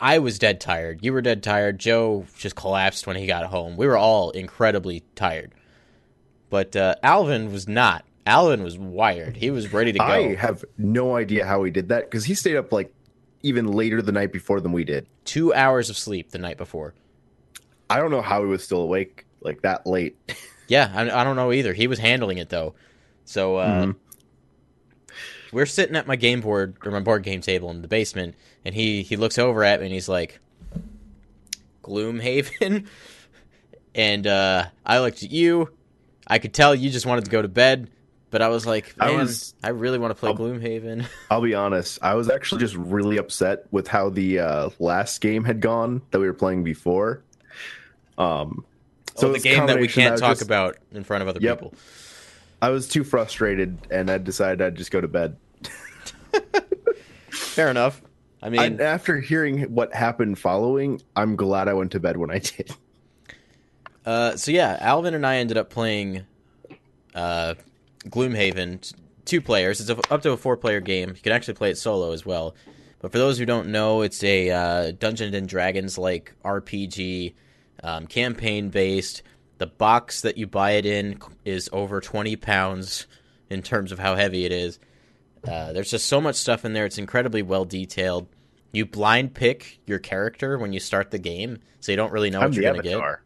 I 0.00 0.20
was 0.20 0.38
dead 0.38 0.60
tired. 0.60 1.00
You 1.04 1.12
were 1.12 1.22
dead 1.22 1.42
tired. 1.42 1.78
Joe 1.78 2.24
just 2.38 2.54
collapsed 2.54 3.06
when 3.06 3.16
he 3.16 3.26
got 3.26 3.46
home. 3.46 3.76
We 3.76 3.86
were 3.86 3.96
all 3.96 4.30
incredibly 4.30 5.02
tired, 5.16 5.52
but 6.50 6.74
uh, 6.76 6.94
Alvin 7.02 7.52
was 7.52 7.66
not. 7.66 8.04
Alvin 8.26 8.62
was 8.62 8.78
wired. 8.78 9.36
He 9.36 9.50
was 9.50 9.72
ready 9.72 9.92
to 9.92 9.98
go. 9.98 10.04
I 10.04 10.34
have 10.36 10.64
no 10.78 11.16
idea 11.16 11.44
how 11.44 11.64
he 11.64 11.70
did 11.70 11.88
that 11.88 12.04
because 12.10 12.24
he 12.24 12.34
stayed 12.34 12.56
up 12.56 12.72
like 12.72 12.92
even 13.42 13.66
later 13.72 14.00
the 14.00 14.12
night 14.12 14.32
before 14.32 14.60
than 14.60 14.70
we 14.72 14.84
did. 14.84 15.06
Two 15.24 15.52
hours 15.52 15.90
of 15.90 15.96
sleep 15.96 16.30
the 16.30 16.38
night 16.38 16.56
before. 16.56 16.94
I 17.90 17.98
don't 17.98 18.10
know 18.12 18.22
how 18.22 18.40
he 18.42 18.46
was 18.48 18.62
still 18.62 18.80
awake 18.82 19.26
like 19.40 19.62
that 19.62 19.86
late. 19.86 20.16
Yeah, 20.68 20.90
I, 20.94 21.02
I 21.20 21.24
don't 21.24 21.36
know 21.36 21.52
either. 21.52 21.74
He 21.74 21.86
was 21.86 21.98
handling 21.98 22.38
it 22.38 22.48
though. 22.48 22.74
So 23.26 23.56
uh, 23.56 23.82
Mhm. 23.86 23.96
we're 25.52 25.66
sitting 25.66 25.96
at 25.96 26.06
my 26.06 26.16
game 26.16 26.40
board 26.40 26.76
or 26.84 26.90
my 26.92 27.00
board 27.00 27.24
game 27.24 27.42
table 27.42 27.70
in 27.70 27.82
the 27.82 27.88
basement, 27.88 28.36
and 28.64 28.74
he 28.74 29.02
he 29.02 29.16
looks 29.16 29.36
over 29.38 29.64
at 29.64 29.80
me 29.80 29.86
and 29.86 29.92
he's 29.94 30.08
like, 30.08 30.38
"Gloomhaven," 31.82 32.86
and 33.94 34.26
uh, 34.26 34.66
I 34.86 35.00
looked 35.00 35.22
at 35.22 35.30
you. 35.30 35.68
I 36.26 36.38
could 36.38 36.54
tell 36.54 36.74
you 36.74 36.88
just 36.88 37.04
wanted 37.04 37.24
to 37.26 37.30
go 37.30 37.42
to 37.42 37.48
bed, 37.48 37.90
but 38.32 38.42
I 38.42 38.48
was 38.48 38.66
like, 38.66 38.92
I 38.98 39.06
"Man, 39.06 39.14
I, 39.14 39.22
was- 39.22 39.54
really 39.70 39.98
want 40.00 40.10
to 40.10 40.16
play 40.18 40.30
I'll- 40.30 40.36
Gloomhaven." 40.36 41.06
I'll 41.30 41.40
be 41.40 41.54
honest, 41.54 42.00
I 42.02 42.14
was 42.14 42.28
actually 42.28 42.60
just 42.62 42.74
really 42.74 43.18
upset 43.18 43.66
with 43.70 43.86
how 43.86 44.08
the 44.10 44.40
uh, 44.40 44.70
last 44.80 45.20
game 45.20 45.44
had 45.44 45.60
gone 45.60 46.02
that 46.10 46.18
we 46.18 46.26
were 46.26 46.34
playing 46.34 46.64
before. 46.64 47.22
Um, 48.18 48.64
So 49.14 49.32
the 49.32 49.38
game 49.38 49.66
that 49.66 49.78
we 49.78 49.86
can't 49.86 50.18
talk 50.18 50.32
just- 50.32 50.42
about 50.42 50.76
in 50.92 51.04
front 51.04 51.22
of 51.22 51.28
other 51.28 51.38
Yep. 51.40 51.58
people. 51.58 51.74
I 52.60 52.70
was 52.70 52.88
too 52.88 53.04
frustrated, 53.04 53.78
and 53.90 54.10
I 54.10 54.18
decided 54.18 54.62
I'd 54.62 54.76
just 54.76 54.90
go 54.90 55.00
to 55.00 55.08
bed. 55.08 55.36
Fair 57.30 57.70
enough. 57.70 58.00
I 58.42 58.48
mean, 58.50 58.60
And 58.60 58.80
after 58.80 59.20
hearing 59.20 59.62
what 59.74 59.94
happened 59.94 60.38
following, 60.38 61.00
I'm 61.14 61.36
glad 61.36 61.68
I 61.68 61.74
went 61.74 61.92
to 61.92 62.00
bed 62.00 62.16
when 62.16 62.30
I 62.30 62.38
did. 62.38 62.70
Uh, 64.04 64.36
so 64.36 64.50
yeah, 64.50 64.78
Alvin 64.80 65.14
and 65.14 65.24
I 65.26 65.36
ended 65.36 65.56
up 65.56 65.70
playing 65.70 66.24
uh, 67.14 67.54
Gloomhaven, 68.08 68.94
two 69.24 69.40
players. 69.40 69.80
It's 69.80 69.90
a, 69.90 70.12
up 70.12 70.22
to 70.22 70.32
a 70.32 70.36
four-player 70.36 70.80
game. 70.80 71.10
You 71.10 71.22
can 71.22 71.32
actually 71.32 71.54
play 71.54 71.70
it 71.70 71.78
solo 71.78 72.12
as 72.12 72.26
well. 72.26 72.54
But 73.00 73.12
for 73.12 73.18
those 73.18 73.38
who 73.38 73.46
don't 73.46 73.68
know, 73.68 74.02
it's 74.02 74.22
a 74.22 74.50
uh, 74.50 74.92
Dungeons 74.92 75.34
and 75.34 75.48
Dragons 75.48 75.98
like 75.98 76.34
RPG, 76.44 77.34
um, 77.82 78.06
campaign-based. 78.06 79.22
The 79.58 79.66
box 79.66 80.22
that 80.22 80.36
you 80.36 80.46
buy 80.46 80.72
it 80.72 80.86
in 80.86 81.20
is 81.44 81.68
over 81.72 82.00
twenty 82.00 82.36
pounds 82.36 83.06
in 83.50 83.62
terms 83.62 83.92
of 83.92 83.98
how 83.98 84.14
heavy 84.16 84.44
it 84.44 84.52
is. 84.52 84.78
Uh, 85.46 85.72
there's 85.72 85.90
just 85.90 86.06
so 86.06 86.20
much 86.20 86.36
stuff 86.36 86.64
in 86.64 86.72
there. 86.72 86.86
It's 86.86 86.98
incredibly 86.98 87.42
well 87.42 87.64
detailed. 87.64 88.28
You 88.72 88.86
blind 88.86 89.34
pick 89.34 89.80
your 89.86 89.98
character 89.98 90.56
when 90.58 90.72
you 90.72 90.80
start 90.80 91.10
the 91.10 91.18
game, 91.18 91.58
so 91.80 91.92
you 91.92 91.96
don't 91.96 92.12
really 92.12 92.30
know 92.30 92.38
I'm 92.38 92.46
what 92.46 92.54
the 92.54 92.62
you're 92.62 92.72
going 92.72 92.82
to 92.82 92.88
get. 92.88 93.18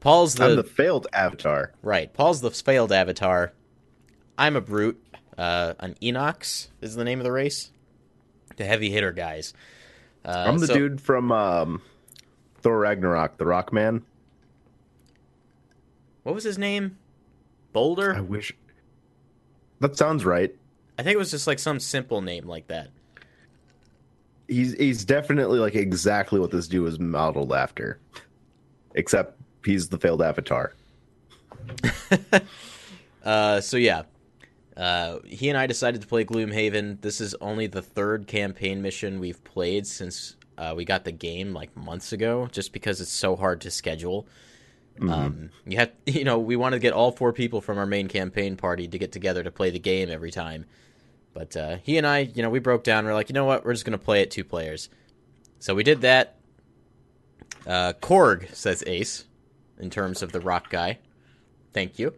Paul's 0.00 0.38
I'm 0.38 0.56
the 0.56 0.62
failed 0.62 1.06
avatar. 1.14 1.72
Right. 1.82 2.12
Paul's 2.12 2.42
the 2.42 2.50
failed 2.50 2.92
avatar. 2.92 3.52
I'm 4.36 4.56
a 4.56 4.60
brute. 4.60 5.00
Uh, 5.36 5.74
an 5.80 5.94
Inox 6.02 6.68
is 6.80 6.94
the 6.94 7.04
name 7.04 7.20
of 7.20 7.24
the 7.24 7.32
race. 7.32 7.70
The 8.56 8.64
heavy 8.64 8.90
hitter 8.90 9.12
guys. 9.12 9.52
Uh, 10.24 10.44
I'm 10.46 10.58
the 10.58 10.66
so- 10.66 10.74
dude 10.74 11.00
from 11.00 11.32
um, 11.32 11.82
Thor 12.60 12.78
Ragnarok, 12.78 13.36
the 13.36 13.46
Rock 13.46 13.72
Man. 13.72 14.02
What 16.22 16.34
was 16.34 16.44
his 16.44 16.56
name? 16.56 16.96
Boulder. 17.72 18.14
I 18.14 18.20
wish. 18.20 18.52
That 19.80 19.96
sounds 19.96 20.24
right. 20.24 20.54
I 20.98 21.02
think 21.02 21.14
it 21.14 21.18
was 21.18 21.30
just 21.30 21.46
like 21.46 21.58
some 21.58 21.80
simple 21.80 22.22
name 22.22 22.46
like 22.46 22.68
that. 22.68 22.88
He's 24.46 24.74
he's 24.74 25.04
definitely 25.04 25.58
like 25.58 25.74
exactly 25.74 26.38
what 26.38 26.50
this 26.50 26.68
dude 26.68 26.84
was 26.84 27.00
modeled 27.00 27.52
after, 27.52 27.98
except 28.94 29.38
he's 29.64 29.88
the 29.88 29.98
failed 29.98 30.22
avatar. 30.22 30.74
Uh, 33.24 33.58
so 33.62 33.78
yeah, 33.78 34.02
uh, 34.76 35.18
he 35.24 35.48
and 35.48 35.58
I 35.58 35.66
decided 35.66 36.00
to 36.00 36.06
play 36.06 36.24
Gloomhaven. 36.24 37.00
This 37.00 37.20
is 37.20 37.34
only 37.40 37.66
the 37.66 37.82
third 37.82 38.26
campaign 38.26 38.82
mission 38.82 39.20
we've 39.20 39.42
played 39.44 39.86
since 39.86 40.36
uh, 40.58 40.74
we 40.76 40.84
got 40.84 41.04
the 41.04 41.12
game 41.12 41.52
like 41.52 41.76
months 41.76 42.12
ago, 42.12 42.48
just 42.50 42.72
because 42.72 43.00
it's 43.00 43.12
so 43.12 43.36
hard 43.36 43.60
to 43.62 43.70
schedule. 43.70 44.26
Mm-hmm. 44.96 45.10
Um, 45.10 45.50
you 45.66 45.76
had, 45.76 45.92
you 46.06 46.24
know, 46.24 46.38
we 46.38 46.56
wanted 46.56 46.76
to 46.76 46.80
get 46.80 46.92
all 46.92 47.12
four 47.12 47.32
people 47.32 47.60
from 47.60 47.78
our 47.78 47.86
main 47.86 48.08
campaign 48.08 48.56
party 48.56 48.88
to 48.88 48.98
get 48.98 49.12
together 49.12 49.42
to 49.42 49.50
play 49.50 49.70
the 49.70 49.78
game 49.78 50.10
every 50.10 50.30
time. 50.30 50.66
But 51.32 51.56
uh, 51.56 51.76
he 51.82 51.98
and 51.98 52.06
I, 52.06 52.20
you 52.20 52.42
know, 52.42 52.50
we 52.50 52.60
broke 52.60 52.84
down. 52.84 53.04
We're 53.04 53.14
like, 53.14 53.28
you 53.28 53.34
know 53.34 53.44
what? 53.44 53.64
We're 53.64 53.72
just 53.72 53.84
going 53.84 53.98
to 53.98 54.04
play 54.04 54.20
it 54.20 54.30
two 54.30 54.44
players. 54.44 54.88
So 55.58 55.74
we 55.74 55.82
did 55.82 56.02
that. 56.02 56.36
Uh, 57.66 57.94
Korg 58.00 58.54
says 58.54 58.84
Ace, 58.86 59.24
in 59.78 59.90
terms 59.90 60.22
of 60.22 60.32
the 60.32 60.40
rock 60.40 60.70
guy. 60.70 60.98
Thank 61.72 61.98
you. 61.98 62.14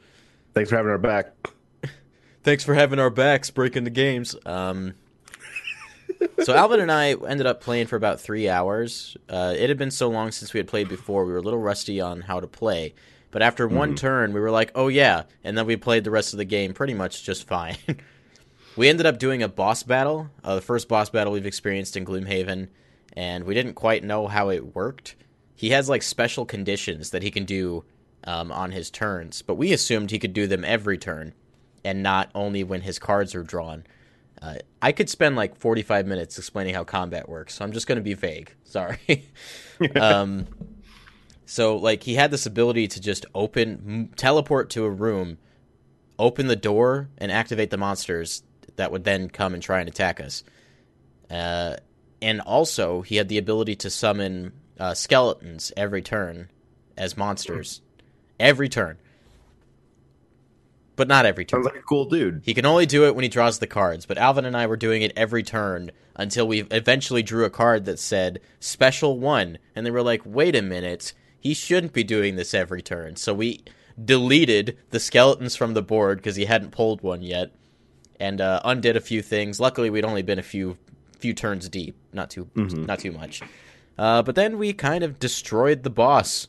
Thanks 0.54 0.70
for 0.70 0.76
having 0.76 0.90
our 0.90 0.98
back. 0.98 1.32
Thanks 2.46 2.62
for 2.62 2.74
having 2.74 3.00
our 3.00 3.10
backs, 3.10 3.50
breaking 3.50 3.82
the 3.82 3.90
games. 3.90 4.36
Um, 4.46 4.94
so 6.44 6.54
Alvin 6.54 6.78
and 6.78 6.92
I 6.92 7.14
ended 7.26 7.44
up 7.44 7.60
playing 7.60 7.88
for 7.88 7.96
about 7.96 8.20
three 8.20 8.48
hours. 8.48 9.16
Uh, 9.28 9.52
it 9.58 9.68
had 9.68 9.78
been 9.78 9.90
so 9.90 10.08
long 10.08 10.30
since 10.30 10.54
we 10.54 10.58
had 10.58 10.68
played 10.68 10.88
before, 10.88 11.24
we 11.24 11.32
were 11.32 11.38
a 11.38 11.42
little 11.42 11.58
rusty 11.58 12.00
on 12.00 12.20
how 12.20 12.38
to 12.38 12.46
play. 12.46 12.94
But 13.32 13.42
after 13.42 13.66
one 13.66 13.94
mm. 13.94 13.96
turn, 13.96 14.32
we 14.32 14.38
were 14.38 14.52
like, 14.52 14.70
"Oh 14.76 14.86
yeah!" 14.86 15.24
And 15.42 15.58
then 15.58 15.66
we 15.66 15.74
played 15.74 16.04
the 16.04 16.12
rest 16.12 16.34
of 16.34 16.36
the 16.36 16.44
game 16.44 16.72
pretty 16.72 16.94
much 16.94 17.24
just 17.24 17.48
fine. 17.48 17.78
we 18.76 18.88
ended 18.88 19.06
up 19.06 19.18
doing 19.18 19.42
a 19.42 19.48
boss 19.48 19.82
battle, 19.82 20.30
uh, 20.44 20.54
the 20.54 20.60
first 20.60 20.86
boss 20.86 21.10
battle 21.10 21.32
we've 21.32 21.46
experienced 21.46 21.96
in 21.96 22.04
Gloomhaven, 22.04 22.68
and 23.14 23.42
we 23.42 23.54
didn't 23.54 23.74
quite 23.74 24.04
know 24.04 24.28
how 24.28 24.50
it 24.50 24.72
worked. 24.76 25.16
He 25.56 25.70
has 25.70 25.88
like 25.88 26.04
special 26.04 26.46
conditions 26.46 27.10
that 27.10 27.24
he 27.24 27.32
can 27.32 27.44
do 27.44 27.82
um, 28.22 28.52
on 28.52 28.70
his 28.70 28.88
turns, 28.88 29.42
but 29.42 29.56
we 29.56 29.72
assumed 29.72 30.12
he 30.12 30.20
could 30.20 30.32
do 30.32 30.46
them 30.46 30.64
every 30.64 30.96
turn, 30.96 31.34
and 31.86 32.02
not 32.02 32.28
only 32.34 32.64
when 32.64 32.80
his 32.80 32.98
cards 32.98 33.32
are 33.36 33.44
drawn. 33.44 33.84
Uh, 34.42 34.56
I 34.82 34.90
could 34.90 35.08
spend 35.08 35.36
like 35.36 35.56
45 35.56 36.04
minutes 36.04 36.36
explaining 36.36 36.74
how 36.74 36.82
combat 36.82 37.28
works, 37.28 37.54
so 37.54 37.64
I'm 37.64 37.70
just 37.70 37.86
going 37.86 37.96
to 37.96 38.02
be 38.02 38.14
vague. 38.14 38.52
Sorry. 38.64 39.30
um, 40.00 40.48
so, 41.46 41.76
like, 41.76 42.02
he 42.02 42.16
had 42.16 42.32
this 42.32 42.44
ability 42.44 42.88
to 42.88 43.00
just 43.00 43.24
open, 43.36 43.82
m- 43.86 44.10
teleport 44.16 44.68
to 44.70 44.84
a 44.84 44.90
room, 44.90 45.38
open 46.18 46.48
the 46.48 46.56
door, 46.56 47.08
and 47.18 47.30
activate 47.30 47.70
the 47.70 47.76
monsters 47.76 48.42
that 48.74 48.90
would 48.90 49.04
then 49.04 49.30
come 49.30 49.54
and 49.54 49.62
try 49.62 49.78
and 49.78 49.88
attack 49.88 50.20
us. 50.20 50.42
Uh, 51.30 51.76
and 52.20 52.40
also, 52.40 53.02
he 53.02 53.14
had 53.14 53.28
the 53.28 53.38
ability 53.38 53.76
to 53.76 53.90
summon 53.90 54.52
uh, 54.80 54.92
skeletons 54.92 55.72
every 55.76 56.02
turn 56.02 56.50
as 56.96 57.16
monsters. 57.16 57.80
Every 58.40 58.68
turn 58.68 58.98
but 60.96 61.08
not 61.08 61.26
every 61.26 61.44
turn. 61.44 61.62
Sounds 61.62 61.72
like 61.72 61.82
a 61.82 61.86
cool 61.86 62.06
dude. 62.06 62.42
He 62.44 62.54
can 62.54 62.66
only 62.66 62.86
do 62.86 63.06
it 63.06 63.14
when 63.14 63.22
he 63.22 63.28
draws 63.28 63.58
the 63.58 63.66
cards, 63.66 64.06
but 64.06 64.18
Alvin 64.18 64.44
and 64.44 64.56
I 64.56 64.66
were 64.66 64.76
doing 64.76 65.02
it 65.02 65.12
every 65.14 65.42
turn 65.42 65.90
until 66.16 66.48
we 66.48 66.62
eventually 66.70 67.22
drew 67.22 67.44
a 67.44 67.50
card 67.50 67.84
that 67.84 67.98
said 67.98 68.40
special 68.58 69.18
one, 69.18 69.58
and 69.74 69.86
they 69.86 69.90
were 69.90 70.02
like, 70.02 70.22
wait 70.24 70.56
a 70.56 70.62
minute, 70.62 71.12
he 71.38 71.54
shouldn't 71.54 71.92
be 71.92 72.02
doing 72.02 72.36
this 72.36 72.54
every 72.54 72.82
turn. 72.82 73.16
So 73.16 73.34
we 73.34 73.62
deleted 74.02 74.76
the 74.90 75.00
skeletons 75.00 75.54
from 75.54 75.74
the 75.74 75.82
board 75.82 76.18
because 76.18 76.36
he 76.36 76.46
hadn't 76.46 76.70
pulled 76.70 77.02
one 77.02 77.22
yet, 77.22 77.52
and 78.18 78.40
uh, 78.40 78.60
undid 78.64 78.96
a 78.96 79.00
few 79.00 79.22
things. 79.22 79.60
Luckily, 79.60 79.90
we'd 79.90 80.04
only 80.04 80.22
been 80.22 80.38
a 80.38 80.42
few 80.42 80.78
few 81.18 81.32
turns 81.32 81.68
deep, 81.68 81.96
not 82.12 82.30
too 82.30 82.46
mm-hmm. 82.54 82.84
not 82.84 82.98
too 82.98 83.12
much. 83.12 83.42
Uh, 83.98 84.22
but 84.22 84.34
then 84.34 84.58
we 84.58 84.72
kind 84.72 85.02
of 85.02 85.18
destroyed 85.18 85.82
the 85.82 85.90
boss 85.90 86.48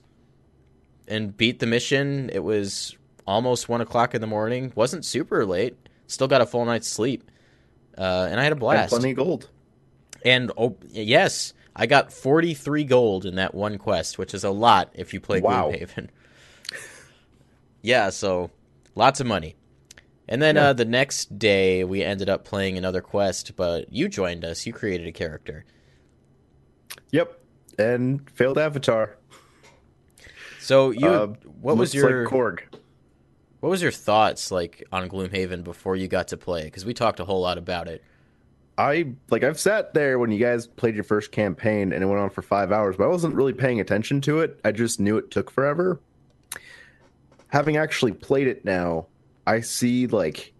and 1.07 1.37
beat 1.37 1.59
the 1.59 1.65
mission. 1.65 2.29
It 2.33 2.43
was 2.43 2.96
almost 3.27 3.69
one 3.69 3.81
o'clock 3.81 4.15
in 4.15 4.21
the 4.21 4.27
morning. 4.27 4.71
wasn't 4.73 5.05
super 5.05 5.45
late. 5.45 5.75
Still 6.07 6.27
got 6.27 6.41
a 6.41 6.45
full 6.45 6.65
night's 6.65 6.87
sleep, 6.87 7.29
uh, 7.97 8.27
and 8.31 8.39
I 8.39 8.43
had 8.43 8.53
a 8.53 8.55
blast. 8.55 8.93
And 8.93 9.01
plenty 9.01 9.11
of 9.11 9.17
gold. 9.17 9.49
And 10.25 10.51
oh 10.57 10.77
yes, 10.89 11.53
I 11.75 11.85
got 11.85 12.13
forty 12.13 12.53
three 12.53 12.85
gold 12.85 13.25
in 13.25 13.35
that 13.35 13.53
one 13.53 13.77
quest, 13.77 14.17
which 14.17 14.33
is 14.33 14.43
a 14.43 14.49
lot 14.49 14.89
if 14.93 15.13
you 15.13 15.19
play 15.19 15.41
wow. 15.41 15.69
Gloomhaven. 15.69 16.07
yeah, 17.81 18.09
so 18.09 18.49
lots 18.95 19.19
of 19.19 19.27
money. 19.27 19.55
And 20.29 20.41
then 20.41 20.55
yeah. 20.55 20.69
uh, 20.69 20.73
the 20.73 20.85
next 20.85 21.37
day, 21.37 21.83
we 21.83 22.03
ended 22.03 22.29
up 22.29 22.43
playing 22.43 22.77
another 22.77 23.01
quest, 23.01 23.55
but 23.55 23.91
you 23.93 24.09
joined 24.09 24.43
us. 24.43 24.65
You 24.65 24.73
created 24.73 25.07
a 25.07 25.11
character. 25.11 25.65
Yep, 27.11 27.39
and 27.77 28.29
failed 28.31 28.57
avatar. 28.57 29.17
So 30.59 30.91
you, 30.91 31.07
uh, 31.07 31.27
what 31.61 31.77
was 31.77 31.93
your 31.93 32.25
like 32.25 32.33
Korg? 32.33 32.59
What 33.59 33.69
was 33.69 33.81
your 33.81 33.91
thoughts 33.91 34.51
like 34.51 34.87
on 34.91 35.09
Gloomhaven 35.09 35.63
before 35.63 35.95
you 35.95 36.07
got 36.07 36.29
to 36.29 36.37
play? 36.37 36.65
Because 36.65 36.85
we 36.85 36.93
talked 36.93 37.19
a 37.19 37.25
whole 37.25 37.41
lot 37.41 37.57
about 37.57 37.87
it. 37.87 38.03
I 38.77 39.13
like 39.31 39.43
I've 39.43 39.59
sat 39.59 39.95
there 39.95 40.19
when 40.19 40.29
you 40.29 40.37
guys 40.37 40.67
played 40.67 40.93
your 40.93 41.03
first 41.03 41.31
campaign 41.31 41.91
and 41.91 42.03
it 42.03 42.05
went 42.05 42.19
on 42.19 42.29
for 42.29 42.43
five 42.43 42.71
hours, 42.71 42.95
but 42.95 43.05
I 43.05 43.07
wasn't 43.07 43.33
really 43.33 43.53
paying 43.53 43.79
attention 43.79 44.21
to 44.21 44.39
it. 44.39 44.59
I 44.63 44.71
just 44.71 44.99
knew 44.99 45.17
it 45.17 45.31
took 45.31 45.49
forever. 45.49 45.99
Having 47.47 47.77
actually 47.77 48.11
played 48.11 48.47
it 48.47 48.63
now, 48.63 49.07
I 49.47 49.61
see 49.61 50.05
like 50.05 50.53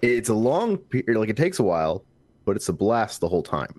it's 0.00 0.30
a 0.30 0.34
long 0.34 0.78
period. 0.78 1.18
Like 1.18 1.28
it 1.28 1.36
takes 1.36 1.58
a 1.58 1.62
while, 1.62 2.02
but 2.46 2.56
it's 2.56 2.70
a 2.70 2.72
blast 2.72 3.20
the 3.20 3.28
whole 3.28 3.42
time. 3.42 3.78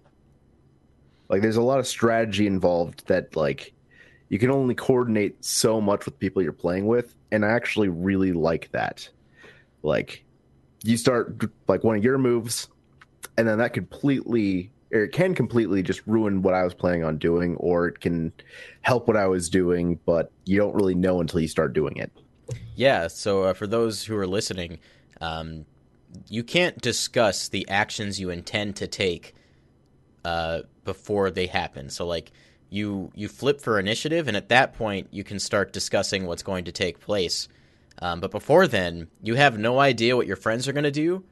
Like 1.29 1.41
there's 1.41 1.55
a 1.55 1.63
lot 1.63 1.79
of 1.79 1.87
strategy 1.87 2.45
involved 2.45 3.07
that 3.07 3.35
like 3.35 3.73
you 4.31 4.39
can 4.39 4.49
only 4.49 4.73
coordinate 4.73 5.43
so 5.43 5.81
much 5.81 6.05
with 6.05 6.17
people 6.17 6.41
you're 6.41 6.53
playing 6.53 6.87
with 6.87 7.15
and 7.33 7.43
i 7.43 7.49
actually 7.49 7.89
really 7.89 8.31
like 8.31 8.71
that. 8.71 9.07
Like 9.83 10.23
you 10.83 10.95
start 10.95 11.43
like 11.67 11.83
one 11.83 11.97
of 11.97 12.03
your 12.03 12.17
moves 12.17 12.69
and 13.37 13.45
then 13.45 13.57
that 13.57 13.73
completely 13.73 14.71
or 14.93 15.03
it 15.03 15.09
can 15.09 15.35
completely 15.35 15.83
just 15.83 16.01
ruin 16.07 16.41
what 16.41 16.53
i 16.53 16.63
was 16.63 16.73
planning 16.73 17.03
on 17.03 17.17
doing 17.17 17.55
or 17.57 17.87
it 17.87 17.99
can 17.99 18.31
help 18.81 19.07
what 19.07 19.17
i 19.17 19.27
was 19.27 19.49
doing 19.49 19.99
but 20.05 20.31
you 20.45 20.57
don't 20.57 20.75
really 20.75 20.95
know 20.95 21.19
until 21.19 21.39
you 21.39 21.47
start 21.47 21.73
doing 21.73 21.97
it. 21.97 22.11
Yeah 22.75 23.07
so 23.07 23.43
uh, 23.43 23.53
for 23.53 23.67
those 23.67 24.05
who 24.05 24.15
are 24.15 24.27
listening 24.27 24.79
um, 25.19 25.65
you 26.29 26.43
can't 26.43 26.79
discuss 26.81 27.49
the 27.49 27.67
actions 27.67 28.19
you 28.19 28.29
intend 28.29 28.77
to 28.77 28.87
take 28.87 29.35
uh, 30.23 30.61
before 30.83 31.31
they 31.31 31.47
happen. 31.47 31.89
So 31.89 32.05
like 32.05 32.31
you 32.71 33.11
you 33.13 33.27
flip 33.27 33.61
for 33.61 33.77
initiative, 33.77 34.27
and 34.27 34.35
at 34.35 34.49
that 34.49 34.73
point 34.73 35.09
you 35.11 35.23
can 35.23 35.37
start 35.37 35.73
discussing 35.73 36.25
what's 36.25 36.41
going 36.41 36.63
to 36.65 36.71
take 36.71 36.99
place. 36.99 37.47
Um, 38.01 38.19
but 38.19 38.31
before 38.31 38.65
then, 38.65 39.09
you 39.21 39.35
have 39.35 39.59
no 39.59 39.79
idea 39.79 40.15
what 40.15 40.25
your 40.25 40.37
friends 40.37 40.67
are 40.67 40.73
going 40.73 40.85
to 40.85 40.91
do, 40.91 41.23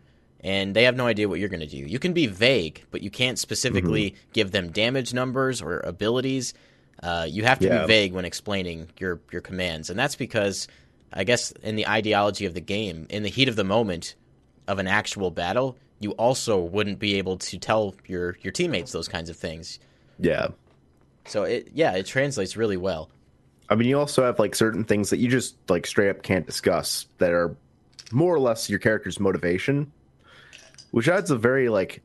and 0.42 0.76
they 0.76 0.84
have 0.84 0.96
no 0.96 1.08
idea 1.08 1.28
what 1.28 1.40
you're 1.40 1.50
going 1.50 1.62
to 1.62 1.66
do. 1.66 1.78
You 1.78 1.98
can 1.98 2.14
be 2.14 2.28
vague, 2.28 2.86
but 2.92 3.02
you 3.02 3.10
can't 3.10 3.40
specifically 3.40 4.12
mm-hmm. 4.12 4.32
give 4.34 4.52
them 4.52 4.72
damage 4.72 5.14
numbers 5.14 5.62
or 5.62 5.80
abilities. 5.80 6.54
Uh, 7.02 7.26
you 7.28 7.44
have 7.46 7.60
to 7.60 7.68
yeah. 7.68 7.82
be 7.82 7.88
vague 7.88 8.14
when 8.14 8.26
explaining 8.26 8.90
your 9.00 9.22
your 9.32 9.42
commands, 9.42 9.90
and 9.90 9.98
that's 9.98 10.18
because 10.18 10.68
I 11.14 11.24
guess 11.24 11.52
in 11.64 11.78
the 11.78 11.88
ideology 11.88 12.46
of 12.46 12.54
the 12.54 12.62
game, 12.62 13.08
in 13.10 13.24
the 13.24 13.30
heat 13.30 13.48
of 13.48 13.56
the 13.56 13.64
moment 13.64 14.16
of 14.68 14.78
an 14.78 14.88
actual 14.88 15.32
battle, 15.32 15.78
you 16.00 16.12
also 16.12 16.60
wouldn't 16.60 17.00
be 17.00 17.16
able 17.16 17.38
to 17.38 17.58
tell 17.58 17.96
your 18.06 18.38
your 18.42 18.52
teammates 18.52 18.92
those 18.92 19.08
kinds 19.08 19.30
of 19.30 19.38
things. 19.38 19.80
Yeah. 20.20 20.50
So 21.30 21.44
it 21.44 21.70
yeah, 21.74 21.94
it 21.94 22.06
translates 22.06 22.58
really 22.58 22.78
well. 22.78 23.10
I 23.70 23.76
mean, 23.76 23.88
you 23.88 24.00
also 24.00 24.24
have 24.24 24.40
like 24.40 24.56
certain 24.56 24.84
things 24.84 25.12
that 25.12 25.18
you 25.18 25.28
just 25.28 25.56
like 25.70 25.86
straight 25.86 26.10
up 26.10 26.24
can't 26.24 26.46
discuss 26.46 27.06
that 27.20 27.32
are 27.32 27.56
more 28.12 28.34
or 28.34 28.40
less 28.40 28.70
your 28.70 28.80
character's 28.80 29.20
motivation, 29.20 29.92
which 30.92 31.08
adds 31.08 31.30
a 31.30 31.38
very 31.38 31.70
like 31.70 32.02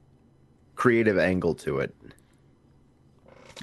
creative 0.75 1.19
angle 1.19 1.55
to 1.55 1.79
it. 1.79 1.95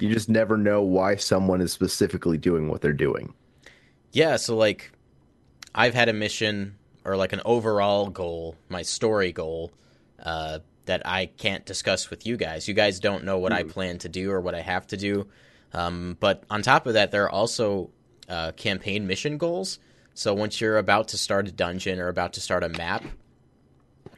You 0.00 0.12
just 0.12 0.28
never 0.28 0.56
know 0.56 0.82
why 0.82 1.16
someone 1.16 1.60
is 1.60 1.72
specifically 1.72 2.38
doing 2.38 2.68
what 2.68 2.80
they're 2.80 2.92
doing. 2.92 3.32
Yeah, 4.10 4.36
so 4.36 4.56
like 4.56 4.90
I've 5.74 5.94
had 5.94 6.08
a 6.08 6.12
mission 6.12 6.76
or 7.04 7.16
like 7.16 7.32
an 7.32 7.42
overall 7.44 8.08
goal, 8.08 8.56
my 8.68 8.82
story 8.82 9.32
goal, 9.32 9.70
uh, 10.20 10.58
that 10.86 11.06
I 11.06 11.26
can't 11.26 11.64
discuss 11.64 12.10
with 12.10 12.26
you 12.26 12.36
guys. 12.36 12.66
You 12.66 12.74
guys 12.74 12.98
don't 12.98 13.24
know 13.24 13.38
what 13.38 13.52
mm. 13.52 13.56
I 13.56 13.62
hmm. 13.62 13.68
plan 13.68 13.98
to 13.98 14.08
do 14.08 14.32
or 14.32 14.40
what 14.40 14.54
I 14.54 14.60
have 14.60 14.86
to 14.88 14.96
do. 14.96 15.28
Um, 15.74 16.16
but 16.20 16.44
on 16.50 16.62
top 16.62 16.86
of 16.86 16.94
that, 16.94 17.10
there 17.10 17.24
are 17.24 17.30
also 17.30 17.90
uh, 18.28 18.52
campaign 18.52 19.06
mission 19.06 19.38
goals. 19.38 19.78
So 20.14 20.34
once 20.34 20.60
you're 20.60 20.78
about 20.78 21.08
to 21.08 21.18
start 21.18 21.48
a 21.48 21.52
dungeon 21.52 21.98
or 21.98 22.08
about 22.08 22.34
to 22.34 22.40
start 22.40 22.64
a 22.64 22.68
map, 22.68 23.04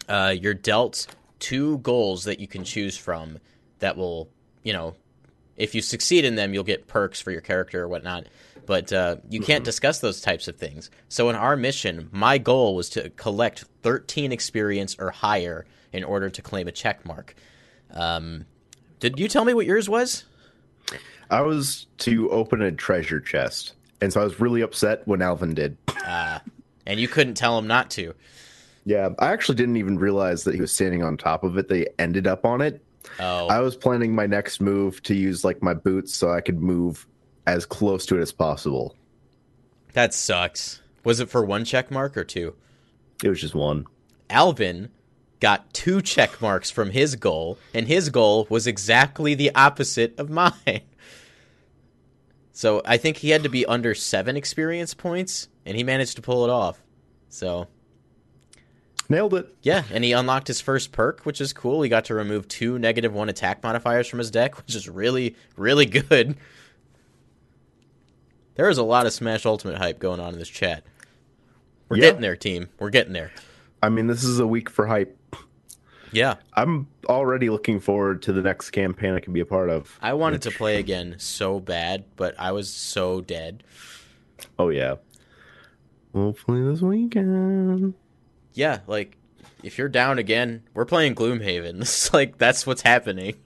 uh, 0.09 0.35
you're 0.39 0.55
dealt 0.55 1.07
two 1.39 1.79
goals 1.79 2.25
that 2.25 2.41
you 2.41 2.47
can 2.47 2.65
choose 2.65 2.97
from 2.97 3.39
that 3.79 3.97
will, 3.97 4.29
you 4.63 4.73
know, 4.73 4.95
if 5.57 5.75
you 5.75 5.83
succeed 5.83 6.25
in 6.25 6.35
them, 6.35 6.53
you'll 6.53 6.65
get 6.65 6.89
perks 6.89 7.21
for 7.21 7.31
your 7.31 7.41
character 7.41 7.83
or 7.83 7.89
whatnot. 7.89 8.27
But 8.67 8.93
uh, 8.93 9.17
you 9.29 9.41
can't 9.41 9.59
mm-hmm. 9.59 9.65
discuss 9.65 10.01
those 10.01 10.21
types 10.21 10.49
of 10.49 10.57
things. 10.57 10.91
So 11.09 11.29
in 11.29 11.37
our 11.37 11.57
mission, 11.57 12.09
my 12.13 12.39
goal 12.39 12.75
was 12.75 12.89
to 12.91 13.11
collect 13.11 13.65
13 13.83 14.33
experience 14.33 14.97
or 14.99 15.11
higher 15.11 15.67
in 15.93 16.03
order 16.03 16.31
to 16.31 16.43
claim 16.43 16.67
a 16.67 16.73
check 16.73 17.05
mark. 17.05 17.35
Um, 17.93 18.47
did 18.99 19.19
you 19.21 19.29
tell 19.29 19.45
me 19.45 19.55
what 19.55 19.67
yours 19.67 19.89
was? 19.89 20.25
I 21.31 21.41
was 21.43 21.87
to 21.99 22.31
open 22.31 22.63
a 22.63 22.73
treasure 22.73 23.21
chest, 23.21 23.75
and 24.01 24.13
so 24.13 24.21
I 24.21 24.25
was 24.25 24.41
really 24.41 24.61
upset 24.61 25.07
when 25.07 25.23
Alvin 25.23 25.55
did. 25.55 25.77
Uh, 26.05 26.39
and 26.87 27.01
you 27.01 27.09
couldn't 27.09 27.35
tell 27.35 27.59
him 27.59 27.67
not 27.67 27.91
to. 27.93 28.15
Yeah, 28.85 29.11
I 29.19 29.33
actually 29.33 29.57
didn't 29.57 29.79
even 29.79 29.99
realize 29.99 30.45
that 30.45 30.55
he 30.55 30.61
was 30.61 30.73
standing 30.73 31.03
on 31.03 31.17
top 31.17 31.43
of 31.43 31.57
it. 31.57 31.69
They 31.69 31.87
ended 31.99 32.27
up 32.27 32.45
on 32.45 32.61
it. 32.61 32.83
Oh. 33.19 33.49
I 33.49 33.61
was 33.61 33.77
planning 33.77 34.15
my 34.15 34.27
next 34.27 34.61
move 34.61 35.03
to 35.05 35.15
use 35.15 35.45
like 35.45 35.63
my 35.63 35.75
boots 35.75 36.15
so 36.15 36.31
I 36.31 36.41
could 36.41 36.61
move 36.61 37.07
as 37.47 37.67
close 37.67 38.07
to 38.07 38.19
it 38.19 38.21
as 38.21 38.33
possible. 38.33 38.97
That 39.93 40.13
sucks. 40.13 40.81
Was 41.05 41.21
it 41.21 41.29
for 41.29 41.45
one 41.45 41.65
check 41.65 41.91
mark 41.91 42.17
or 42.17 42.25
two? 42.25 42.55
It 43.23 43.29
was 43.29 43.41
just 43.41 43.55
one. 43.55 43.87
Alvin 44.29 44.91
got 45.45 45.73
two 45.75 46.01
check 46.01 46.41
marks 46.41 46.71
from 46.71 46.91
his 46.91 47.17
goal, 47.17 47.59
and 47.75 47.87
his 47.87 48.09
goal 48.09 48.47
was 48.49 48.67
exactly 48.67 49.35
the 49.35 49.55
opposite 49.55 50.19
of 50.19 50.31
mine. 50.31 50.53
So 52.57 52.83
I 52.85 52.99
think 52.99 53.17
he 53.17 53.31
had 53.31 53.43
to 53.43 53.49
be 53.49 53.67
under 53.67 53.97
seven 53.97 54.37
experience 54.37 54.95
points, 54.95 55.49
and 55.67 55.77
he 55.77 55.83
managed 55.83 56.15
to 56.17 56.23
pull 56.23 56.45
it 56.45 56.51
off. 56.51 56.81
So 57.29 57.67
Nailed 59.09 59.35
it. 59.35 59.53
yeah, 59.63 59.83
and 59.91 60.05
he 60.05 60.13
unlocked 60.13 60.47
his 60.47 60.61
first 60.61 60.93
perk, 60.93 61.23
which 61.27 61.41
is 61.41 61.53
cool. 61.53 61.83
He 61.83 61.89
got 61.89 62.05
to 62.05 62.15
remove 62.15 62.47
two 62.47 62.79
negative 62.79 63.13
one 63.13 63.29
attack 63.29 63.61
modifiers 63.65 64.07
from 64.07 64.21
his 64.21 64.31
deck, 64.31 64.57
which 64.65 64.77
is 64.77 64.89
really, 64.89 65.35
really 65.57 65.85
good. 65.85 66.37
There 68.55 68.69
is 68.69 68.79
a 68.79 68.85
lot 68.85 69.07
of 69.07 69.13
Smash 69.13 69.45
Ultimate 69.45 69.79
hype 69.79 69.99
going 69.99 70.21
on 70.21 70.33
in 70.35 70.39
this 70.39 70.49
chat. 70.49 70.85
We're 71.89 71.97
Yeah. 71.97 72.03
getting 72.03 72.21
there, 72.21 72.37
team. 72.37 72.69
We're 72.79 72.91
getting 72.91 73.15
there. 73.15 73.33
I 73.83 73.89
mean, 73.89 74.07
this 74.07 74.23
is 74.23 74.39
a 74.39 74.47
week 74.47 74.71
for 74.71 74.87
hype. 74.87 75.19
Yeah. 76.13 76.37
I'm 76.55 76.87
already 77.07 77.51
looking 77.51 77.81
forward 77.81 78.23
to 78.23 78.33
the 78.33 78.43
next 78.43 78.71
campaign 78.71 79.15
I 79.15 79.21
can 79.21 79.33
be 79.33 79.41
a 79.41 79.47
part 79.47 79.71
of. 79.71 79.99
I 80.01 80.15
wanted 80.15 80.43
to 80.43 80.51
play 80.51 80.77
again 80.77 81.17
so 81.19 81.61
bad, 81.61 82.05
but 82.17 82.35
I 82.39 82.53
was 82.53 82.71
so 82.73 83.21
dead. 83.21 83.63
Oh 84.59 84.69
yeah. 84.69 84.97
Hopefully 86.13 86.63
this 86.63 86.81
weekend. 86.81 87.95
Yeah, 88.53 88.81
like 88.87 89.17
if 89.63 89.79
you're 89.79 89.89
down 89.89 90.19
again, 90.19 90.63
we're 90.75 90.85
playing 90.85 91.15
Gloomhaven. 91.15 91.81
Is 91.83 92.13
like 92.13 92.39
that's 92.39 92.67
what's 92.67 92.83
happening. 92.83 93.37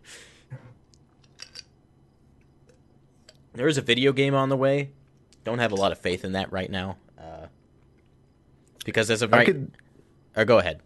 There 3.54 3.66
is 3.66 3.76
a 3.78 3.82
video 3.82 4.12
game 4.12 4.34
on 4.34 4.50
the 4.50 4.56
way. 4.56 4.90
Don't 5.42 5.58
have 5.58 5.72
a 5.72 5.74
lot 5.74 5.90
of 5.90 5.98
faith 5.98 6.24
in 6.24 6.32
that 6.32 6.52
right 6.52 6.70
now. 6.70 6.96
Uh, 7.18 7.46
because 8.84 9.10
as 9.10 9.20
of 9.22 9.34
I 9.34 9.38
right, 9.38 9.46
could. 9.46 9.72
or 10.36 10.44
go 10.44 10.58
ahead. 10.58 10.80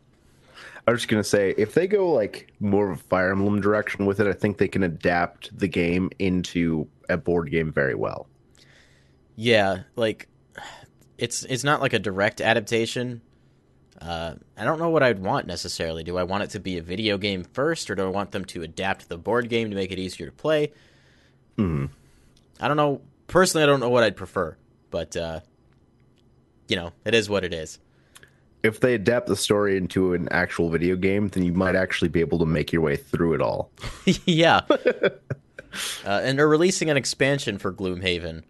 I 0.86 0.90
was 0.90 1.00
just 1.00 1.08
gonna 1.08 1.22
say, 1.22 1.54
if 1.56 1.74
they 1.74 1.86
go 1.86 2.12
like 2.12 2.52
more 2.60 2.90
of 2.90 2.98
a 2.98 3.02
Fire 3.02 3.30
Emblem 3.30 3.60
direction 3.60 4.06
with 4.06 4.20
it, 4.20 4.26
I 4.26 4.32
think 4.32 4.58
they 4.58 4.68
can 4.68 4.82
adapt 4.82 5.56
the 5.56 5.68
game 5.68 6.10
into 6.18 6.88
a 7.08 7.16
board 7.16 7.50
game 7.50 7.72
very 7.72 7.94
well. 7.94 8.26
Yeah, 9.36 9.82
like 9.96 10.28
it's 11.18 11.44
it's 11.44 11.64
not 11.64 11.80
like 11.80 11.92
a 11.92 11.98
direct 11.98 12.40
adaptation. 12.40 13.22
Uh, 14.00 14.34
I 14.56 14.64
don't 14.64 14.80
know 14.80 14.90
what 14.90 15.04
I'd 15.04 15.20
want 15.20 15.46
necessarily. 15.46 16.02
Do 16.02 16.18
I 16.18 16.24
want 16.24 16.42
it 16.42 16.50
to 16.50 16.60
be 16.60 16.78
a 16.78 16.82
video 16.82 17.16
game 17.16 17.44
first, 17.44 17.88
or 17.88 17.94
do 17.94 18.02
I 18.02 18.08
want 18.08 18.32
them 18.32 18.44
to 18.46 18.62
adapt 18.62 19.08
the 19.08 19.16
board 19.16 19.48
game 19.48 19.70
to 19.70 19.76
make 19.76 19.92
it 19.92 19.98
easier 20.00 20.26
to 20.26 20.32
play? 20.32 20.72
Hmm. 21.56 21.86
I 22.60 22.66
don't 22.66 22.76
know. 22.76 23.00
Personally, 23.28 23.62
I 23.62 23.66
don't 23.66 23.78
know 23.78 23.90
what 23.90 24.02
I'd 24.02 24.16
prefer, 24.16 24.56
but 24.90 25.16
uh, 25.16 25.40
you 26.66 26.74
know, 26.74 26.92
it 27.04 27.14
is 27.14 27.30
what 27.30 27.44
it 27.44 27.54
is. 27.54 27.78
If 28.62 28.80
they 28.80 28.94
adapt 28.94 29.26
the 29.26 29.36
story 29.36 29.76
into 29.76 30.14
an 30.14 30.28
actual 30.30 30.70
video 30.70 30.94
game, 30.96 31.28
then 31.28 31.42
you 31.42 31.52
might 31.52 31.74
actually 31.74 32.08
be 32.08 32.20
able 32.20 32.38
to 32.38 32.46
make 32.46 32.72
your 32.72 32.82
way 32.82 32.96
through 32.96 33.34
it 33.34 33.42
all. 33.42 33.70
yeah. 34.24 34.60
uh, 34.70 35.08
and 36.04 36.38
they're 36.38 36.48
releasing 36.48 36.88
an 36.90 36.96
expansion 36.96 37.58
for 37.58 37.72
Gloomhaven, 37.72 38.42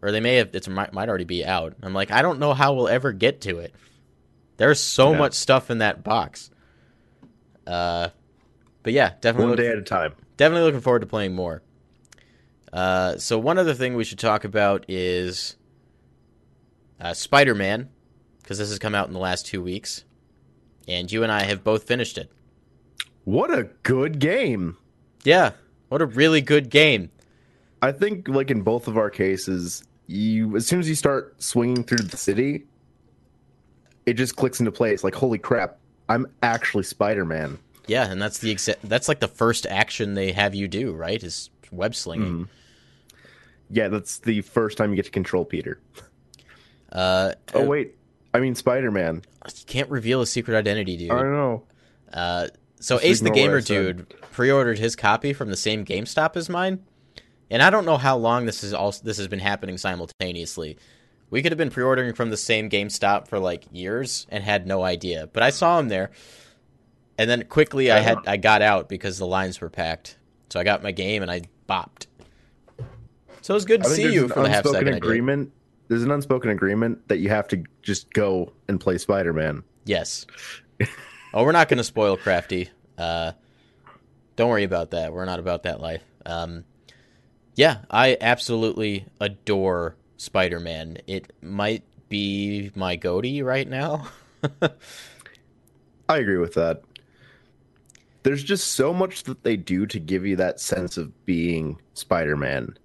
or 0.00 0.12
they 0.12 0.20
may 0.20 0.36
have. 0.36 0.54
It 0.54 0.66
might, 0.68 0.92
might 0.94 1.08
already 1.10 1.24
be 1.24 1.44
out. 1.44 1.74
I'm 1.82 1.92
like, 1.92 2.10
I 2.10 2.22
don't 2.22 2.38
know 2.38 2.54
how 2.54 2.72
we'll 2.74 2.88
ever 2.88 3.12
get 3.12 3.42
to 3.42 3.58
it. 3.58 3.74
There's 4.56 4.80
so 4.80 5.12
Yeah. 5.12 5.18
much 5.18 5.34
stuff 5.34 5.70
in 5.70 5.78
that 5.78 6.02
box. 6.04 6.50
Uh, 7.66 8.08
but 8.82 8.92
yeah, 8.94 9.12
definitely, 9.20 9.42
One 9.44 9.50
look, 9.50 9.58
day 9.58 9.68
at 9.68 9.78
a 9.78 9.82
time. 9.82 10.12
definitely 10.38 10.64
looking 10.64 10.80
forward 10.80 11.00
to 11.00 11.06
playing 11.06 11.34
more. 11.34 11.62
Uh, 12.72 13.18
so 13.18 13.38
one 13.38 13.58
other 13.58 13.74
thing 13.74 13.94
we 13.94 14.04
should 14.04 14.18
talk 14.18 14.44
about 14.44 14.84
is 14.88 15.56
uh, 17.00 17.12
Spider-Man, 17.14 17.88
because 18.42 18.58
this 18.58 18.68
has 18.70 18.78
come 18.78 18.94
out 18.94 19.06
in 19.08 19.12
the 19.12 19.18
last 19.20 19.46
two 19.46 19.62
weeks, 19.62 20.04
and 20.88 21.10
you 21.10 21.22
and 21.22 21.30
I 21.32 21.42
have 21.44 21.62
both 21.64 21.84
finished 21.84 22.18
it. 22.18 22.30
What 23.24 23.50
a 23.56 23.64
good 23.82 24.18
game! 24.18 24.76
Yeah, 25.24 25.52
what 25.88 26.00
a 26.02 26.06
really 26.06 26.40
good 26.40 26.70
game. 26.70 27.10
I 27.82 27.92
think, 27.92 28.28
like 28.28 28.50
in 28.50 28.62
both 28.62 28.88
of 28.88 28.96
our 28.96 29.10
cases, 29.10 29.84
you 30.06 30.56
as 30.56 30.66
soon 30.66 30.80
as 30.80 30.88
you 30.88 30.94
start 30.94 31.40
swinging 31.42 31.84
through 31.84 31.98
the 32.04 32.16
city, 32.16 32.64
it 34.06 34.14
just 34.14 34.36
clicks 34.36 34.58
into 34.60 34.72
place. 34.72 35.04
Like, 35.04 35.14
holy 35.14 35.38
crap, 35.38 35.78
I'm 36.08 36.26
actually 36.42 36.84
Spider 36.84 37.24
Man. 37.24 37.58
Yeah, 37.86 38.10
and 38.10 38.20
that's 38.20 38.38
the 38.38 38.54
exa- 38.54 38.76
that's 38.84 39.08
like 39.08 39.20
the 39.20 39.28
first 39.28 39.66
action 39.66 40.14
they 40.14 40.32
have 40.32 40.54
you 40.54 40.68
do, 40.68 40.92
right? 40.92 41.22
Is 41.22 41.50
web 41.70 41.94
slinging. 41.94 42.48
Yeah, 43.70 43.88
that's 43.88 44.18
the 44.18 44.40
first 44.42 44.76
time 44.78 44.90
you 44.90 44.96
get 44.96 45.04
to 45.04 45.10
control 45.12 45.44
Peter. 45.44 45.78
Uh, 46.92 47.34
Oh 47.54 47.64
wait, 47.64 47.94
I 48.32 48.40
mean 48.40 48.54
Spider 48.54 48.90
Man. 48.90 49.22
you 49.46 49.64
can't 49.66 49.90
reveal 49.90 50.20
a 50.20 50.26
secret 50.26 50.56
identity, 50.56 50.96
dude. 50.96 51.10
I 51.10 51.16
don't 51.16 51.32
know. 51.32 51.62
Uh, 52.12 52.48
so 52.80 52.96
Just 52.96 53.06
Ace 53.06 53.20
the 53.20 53.30
Gamer 53.30 53.60
dude 53.60 54.08
pre-ordered 54.32 54.78
his 54.78 54.96
copy 54.96 55.32
from 55.32 55.50
the 55.50 55.56
same 55.56 55.84
GameStop 55.84 56.36
as 56.36 56.48
mine, 56.48 56.82
and 57.50 57.62
I 57.62 57.70
don't 57.70 57.84
know 57.84 57.98
how 57.98 58.16
long 58.16 58.46
this 58.46 58.64
is 58.64 58.72
all 58.72 58.92
this 59.02 59.18
has 59.18 59.28
been 59.28 59.40
happening 59.40 59.78
simultaneously. 59.78 60.78
We 61.28 61.42
could 61.42 61.52
have 61.52 61.58
been 61.58 61.70
pre-ordering 61.70 62.14
from 62.14 62.30
the 62.30 62.36
same 62.36 62.70
GameStop 62.70 63.28
for 63.28 63.38
like 63.38 63.64
years 63.70 64.26
and 64.30 64.42
had 64.42 64.66
no 64.66 64.82
idea. 64.82 65.28
But 65.32 65.42
I 65.42 65.50
saw 65.50 65.78
him 65.78 65.88
there, 65.88 66.10
and 67.18 67.28
then 67.28 67.44
quickly 67.44 67.90
I 67.90 67.98
had 67.98 68.18
I 68.26 68.36
got 68.36 68.62
out 68.62 68.88
because 68.88 69.18
the 69.18 69.26
lines 69.26 69.60
were 69.60 69.70
packed. 69.70 70.16
So 70.48 70.58
I 70.58 70.64
got 70.64 70.82
my 70.82 70.90
game 70.90 71.22
and 71.22 71.30
I 71.30 71.42
bopped. 71.68 72.06
So 73.42 73.54
it 73.54 73.56
was 73.56 73.64
good 73.64 73.82
to 73.82 73.88
see 73.88 74.12
you 74.12 74.28
for 74.28 74.42
the 74.42 74.48
half 74.48 74.66
second. 74.66 74.94
Agreement. 74.94 75.52
There's 75.90 76.04
an 76.04 76.12
unspoken 76.12 76.52
agreement 76.52 77.08
that 77.08 77.18
you 77.18 77.30
have 77.30 77.48
to 77.48 77.64
just 77.82 78.12
go 78.12 78.52
and 78.68 78.78
play 78.78 78.96
Spider 78.96 79.32
Man. 79.32 79.64
Yes. 79.84 80.24
oh, 81.34 81.42
we're 81.42 81.50
not 81.50 81.68
going 81.68 81.78
to 81.78 81.84
spoil 81.84 82.16
Crafty. 82.16 82.70
Uh, 82.96 83.32
don't 84.36 84.50
worry 84.50 84.62
about 84.62 84.92
that. 84.92 85.12
We're 85.12 85.24
not 85.24 85.40
about 85.40 85.64
that 85.64 85.80
life. 85.80 86.04
Um, 86.24 86.62
yeah, 87.56 87.78
I 87.90 88.16
absolutely 88.20 89.06
adore 89.20 89.96
Spider 90.16 90.60
Man. 90.60 90.98
It 91.08 91.32
might 91.42 91.82
be 92.08 92.70
my 92.76 92.94
Goaty 92.94 93.42
right 93.42 93.68
now. 93.68 94.06
I 96.08 96.18
agree 96.18 96.38
with 96.38 96.54
that. 96.54 96.82
There's 98.22 98.44
just 98.44 98.74
so 98.74 98.94
much 98.94 99.24
that 99.24 99.42
they 99.42 99.56
do 99.56 99.86
to 99.86 99.98
give 99.98 100.24
you 100.24 100.36
that 100.36 100.60
sense 100.60 100.96
of 100.96 101.26
being 101.26 101.80
Spider 101.94 102.36
Man. 102.36 102.78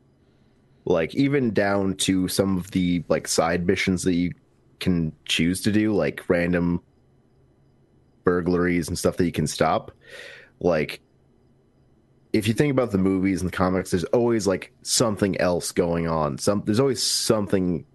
Like 0.86 1.16
even 1.16 1.52
down 1.52 1.96
to 1.98 2.28
some 2.28 2.58
of 2.58 2.72
the 2.72 3.04
like 3.10 3.28
side 3.28 3.66
missions 3.66 4.04
that 4.04 4.14
you 4.14 4.32
can 4.80 5.12
choose 5.26 5.62
to 5.62 5.72
do, 5.72 5.94
like 5.94 6.24
random 6.28 6.82
burglaries 8.24 8.88
and 8.88 8.98
stuff 8.98 9.18
that 9.18 9.26
you 9.26 9.32
can 9.32 9.48
stop. 9.48 9.92
Like 10.60 11.02
if 12.34 12.48
you 12.48 12.54
think 12.54 12.72
about 12.72 12.92
the 12.92 12.98
movies 12.98 13.42
and 13.42 13.52
the 13.52 13.56
comics, 13.56 13.92
there's 13.92 14.04
always 14.06 14.46
like 14.46 14.74
something 14.82 15.40
else 15.40 15.72
going 15.72 16.08
on. 16.08 16.38
Some 16.38 16.64
there's 16.66 16.80
always 16.80 17.02
something 17.02 17.86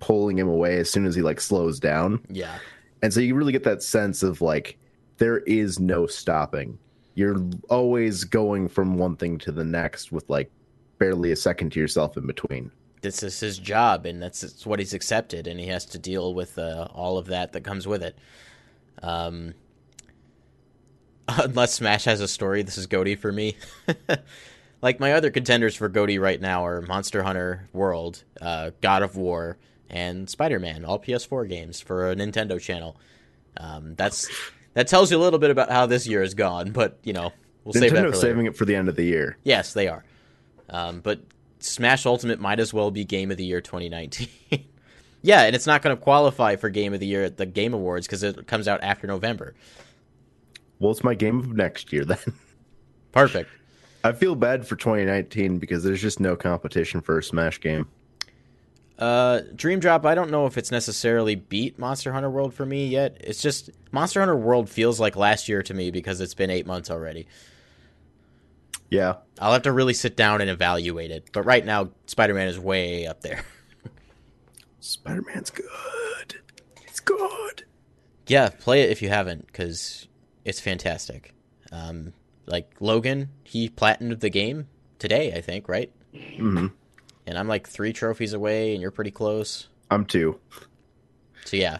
pulling 0.00 0.38
him 0.38 0.48
away 0.48 0.78
as 0.78 0.90
soon 0.90 1.06
as 1.06 1.14
he 1.14 1.22
like 1.22 1.40
slows 1.40 1.80
down. 1.80 2.24
yeah. 2.28 2.58
And 3.02 3.12
so 3.12 3.20
you 3.20 3.34
really 3.34 3.52
get 3.52 3.64
that 3.64 3.82
sense 3.82 4.22
of 4.22 4.40
like 4.40 4.78
there 5.18 5.38
is 5.38 5.78
no 5.78 6.06
stopping. 6.06 6.78
You're 7.14 7.38
always 7.70 8.24
going 8.24 8.68
from 8.68 8.98
one 8.98 9.16
thing 9.16 9.38
to 9.38 9.52
the 9.52 9.64
next 9.64 10.12
with 10.12 10.28
like 10.28 10.50
barely 10.98 11.32
a 11.32 11.36
second 11.36 11.70
to 11.72 11.80
yourself 11.80 12.16
in 12.16 12.26
between. 12.26 12.70
This 13.02 13.22
is 13.22 13.38
his 13.38 13.58
job, 13.58 14.06
and 14.06 14.22
that's 14.22 14.42
it's 14.42 14.66
what 14.66 14.78
he's 14.78 14.94
accepted, 14.94 15.46
and 15.46 15.60
he 15.60 15.66
has 15.66 15.84
to 15.86 15.98
deal 15.98 16.34
with 16.34 16.58
uh, 16.58 16.88
all 16.92 17.18
of 17.18 17.26
that 17.26 17.52
that 17.52 17.62
comes 17.62 17.86
with 17.86 18.02
it. 18.02 18.18
Um, 19.02 19.54
unless 21.28 21.74
Smash 21.74 22.04
has 22.04 22.20
a 22.20 22.28
story, 22.28 22.62
this 22.62 22.78
is 22.78 22.86
Goaty 22.86 23.14
for 23.14 23.32
me. 23.32 23.56
like 24.82 25.00
my 25.00 25.12
other 25.12 25.30
contenders 25.30 25.74
for 25.74 25.88
Goaty 25.88 26.18
right 26.18 26.40
now 26.40 26.64
are 26.66 26.80
Monster 26.82 27.22
Hunter 27.22 27.68
World, 27.72 28.22
uh, 28.40 28.70
God 28.80 29.02
of 29.02 29.16
War, 29.16 29.58
and 29.88 30.28
Spider 30.28 30.58
Man, 30.58 30.84
all 30.84 30.98
PS4 30.98 31.48
games 31.48 31.80
for 31.80 32.10
a 32.10 32.16
Nintendo 32.16 32.60
channel. 32.60 32.96
Um, 33.56 33.94
that's 33.94 34.28
that 34.74 34.88
tells 34.88 35.10
you 35.10 35.18
a 35.18 35.22
little 35.22 35.38
bit 35.38 35.50
about 35.50 35.70
how 35.70 35.86
this 35.86 36.06
year 36.06 36.20
has 36.20 36.34
gone, 36.34 36.72
but 36.72 36.98
you 37.02 37.12
know 37.12 37.32
we'll 37.64 37.72
save 37.72 37.92
that 37.92 38.00
for 38.00 38.06
later. 38.06 38.16
saving 38.16 38.46
it 38.46 38.56
for 38.56 38.64
the 38.64 38.74
end 38.74 38.88
of 38.88 38.96
the 38.96 39.04
year. 39.04 39.36
Yes, 39.44 39.72
they 39.72 39.88
are. 39.88 40.04
Um, 40.68 41.00
but 41.00 41.20
Smash 41.60 42.06
Ultimate 42.06 42.40
might 42.40 42.60
as 42.60 42.72
well 42.72 42.90
be 42.90 43.04
Game 43.04 43.30
of 43.30 43.36
the 43.36 43.44
Year 43.44 43.60
2019. 43.60 44.28
yeah, 45.22 45.42
and 45.42 45.54
it's 45.54 45.66
not 45.66 45.82
going 45.82 45.96
to 45.96 46.02
qualify 46.02 46.56
for 46.56 46.68
Game 46.68 46.94
of 46.94 47.00
the 47.00 47.06
Year 47.06 47.24
at 47.24 47.36
the 47.36 47.46
Game 47.46 47.74
Awards 47.74 48.06
because 48.06 48.22
it 48.22 48.46
comes 48.46 48.68
out 48.68 48.82
after 48.82 49.06
November. 49.06 49.54
Well, 50.78 50.90
it's 50.90 51.04
my 51.04 51.14
game 51.14 51.40
of 51.40 51.54
next 51.54 51.92
year 51.92 52.04
then. 52.04 52.18
Perfect. 53.12 53.50
I 54.04 54.12
feel 54.12 54.34
bad 54.34 54.66
for 54.66 54.76
2019 54.76 55.58
because 55.58 55.82
there's 55.82 56.02
just 56.02 56.20
no 56.20 56.36
competition 56.36 57.00
for 57.00 57.18
a 57.18 57.22
Smash 57.22 57.60
game. 57.60 57.88
Uh, 58.98 59.40
Dream 59.54 59.80
Drop. 59.80 60.06
I 60.06 60.14
don't 60.14 60.30
know 60.30 60.46
if 60.46 60.56
it's 60.56 60.70
necessarily 60.70 61.34
beat 61.34 61.78
Monster 61.78 62.12
Hunter 62.12 62.30
World 62.30 62.54
for 62.54 62.64
me 62.64 62.86
yet. 62.86 63.16
It's 63.20 63.42
just 63.42 63.70
Monster 63.92 64.20
Hunter 64.20 64.36
World 64.36 64.70
feels 64.70 65.00
like 65.00 65.16
last 65.16 65.48
year 65.48 65.62
to 65.62 65.74
me 65.74 65.90
because 65.90 66.20
it's 66.20 66.34
been 66.34 66.50
eight 66.50 66.66
months 66.66 66.90
already. 66.90 67.26
Yeah. 68.90 69.16
I'll 69.40 69.52
have 69.52 69.62
to 69.62 69.72
really 69.72 69.94
sit 69.94 70.16
down 70.16 70.40
and 70.40 70.50
evaluate 70.50 71.10
it. 71.10 71.30
But 71.32 71.42
right 71.42 71.64
now, 71.64 71.90
Spider 72.06 72.34
Man 72.34 72.48
is 72.48 72.58
way 72.58 73.06
up 73.06 73.20
there. 73.20 73.44
Spider 74.80 75.22
Man's 75.22 75.50
good. 75.50 76.36
It's 76.86 77.00
good. 77.00 77.64
Yeah, 78.26 78.48
play 78.48 78.82
it 78.82 78.90
if 78.90 79.02
you 79.02 79.08
haven't, 79.08 79.46
because 79.46 80.08
it's 80.44 80.60
fantastic. 80.60 81.34
Um, 81.72 82.12
like 82.46 82.72
Logan, 82.80 83.30
he 83.44 83.68
platinumed 83.68 84.20
the 84.20 84.30
game 84.30 84.68
today, 84.98 85.32
I 85.32 85.40
think, 85.40 85.68
right? 85.68 85.92
Mm-hmm. 86.14 86.68
And 87.26 87.38
I'm 87.38 87.48
like 87.48 87.68
three 87.68 87.92
trophies 87.92 88.32
away, 88.32 88.72
and 88.72 88.80
you're 88.80 88.90
pretty 88.90 89.10
close. 89.10 89.68
I'm 89.90 90.04
two. 90.04 90.40
So 91.44 91.56
yeah, 91.56 91.78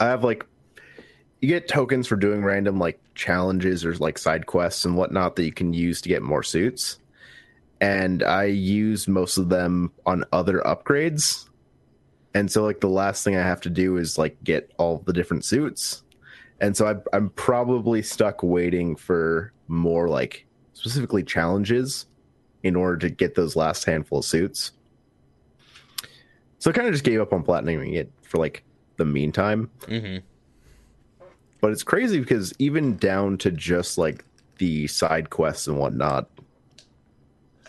I 0.00 0.06
have 0.06 0.24
like 0.24 0.46
you 1.42 1.48
get 1.48 1.66
tokens 1.66 2.06
for 2.06 2.14
doing 2.14 2.44
random 2.44 2.78
like 2.78 3.00
challenges 3.16 3.84
or 3.84 3.94
like 3.96 4.16
side 4.16 4.46
quests 4.46 4.84
and 4.84 4.96
whatnot 4.96 5.34
that 5.36 5.44
you 5.44 5.52
can 5.52 5.74
use 5.74 6.00
to 6.00 6.08
get 6.08 6.22
more 6.22 6.44
suits. 6.44 7.00
And 7.80 8.22
I 8.22 8.44
use 8.44 9.08
most 9.08 9.36
of 9.38 9.48
them 9.48 9.90
on 10.06 10.24
other 10.32 10.60
upgrades. 10.60 11.48
And 12.32 12.50
so 12.50 12.62
like 12.62 12.80
the 12.80 12.88
last 12.88 13.24
thing 13.24 13.36
I 13.36 13.42
have 13.42 13.60
to 13.62 13.70
do 13.70 13.96
is 13.96 14.16
like 14.16 14.42
get 14.44 14.70
all 14.78 15.02
the 15.04 15.12
different 15.12 15.44
suits. 15.44 16.04
And 16.60 16.76
so 16.76 16.86
I, 16.86 17.16
I'm 17.16 17.30
probably 17.30 18.02
stuck 18.02 18.44
waiting 18.44 18.94
for 18.94 19.52
more 19.66 20.08
like 20.08 20.46
specifically 20.74 21.24
challenges 21.24 22.06
in 22.62 22.76
order 22.76 22.96
to 22.98 23.10
get 23.10 23.34
those 23.34 23.56
last 23.56 23.84
handful 23.84 24.20
of 24.20 24.24
suits. 24.24 24.70
So 26.60 26.70
I 26.70 26.72
kind 26.72 26.86
of 26.86 26.94
just 26.94 27.02
gave 27.02 27.20
up 27.20 27.32
on 27.32 27.42
platinuming 27.42 27.94
it 27.94 28.12
for 28.22 28.38
like 28.38 28.62
the 28.96 29.04
meantime. 29.04 29.72
hmm 29.88 30.18
But 31.62 31.70
it's 31.70 31.84
crazy 31.84 32.18
because 32.18 32.52
even 32.58 32.96
down 32.96 33.38
to 33.38 33.52
just 33.52 33.96
like 33.96 34.24
the 34.58 34.88
side 34.88 35.30
quests 35.30 35.68
and 35.68 35.78
whatnot, 35.78 36.28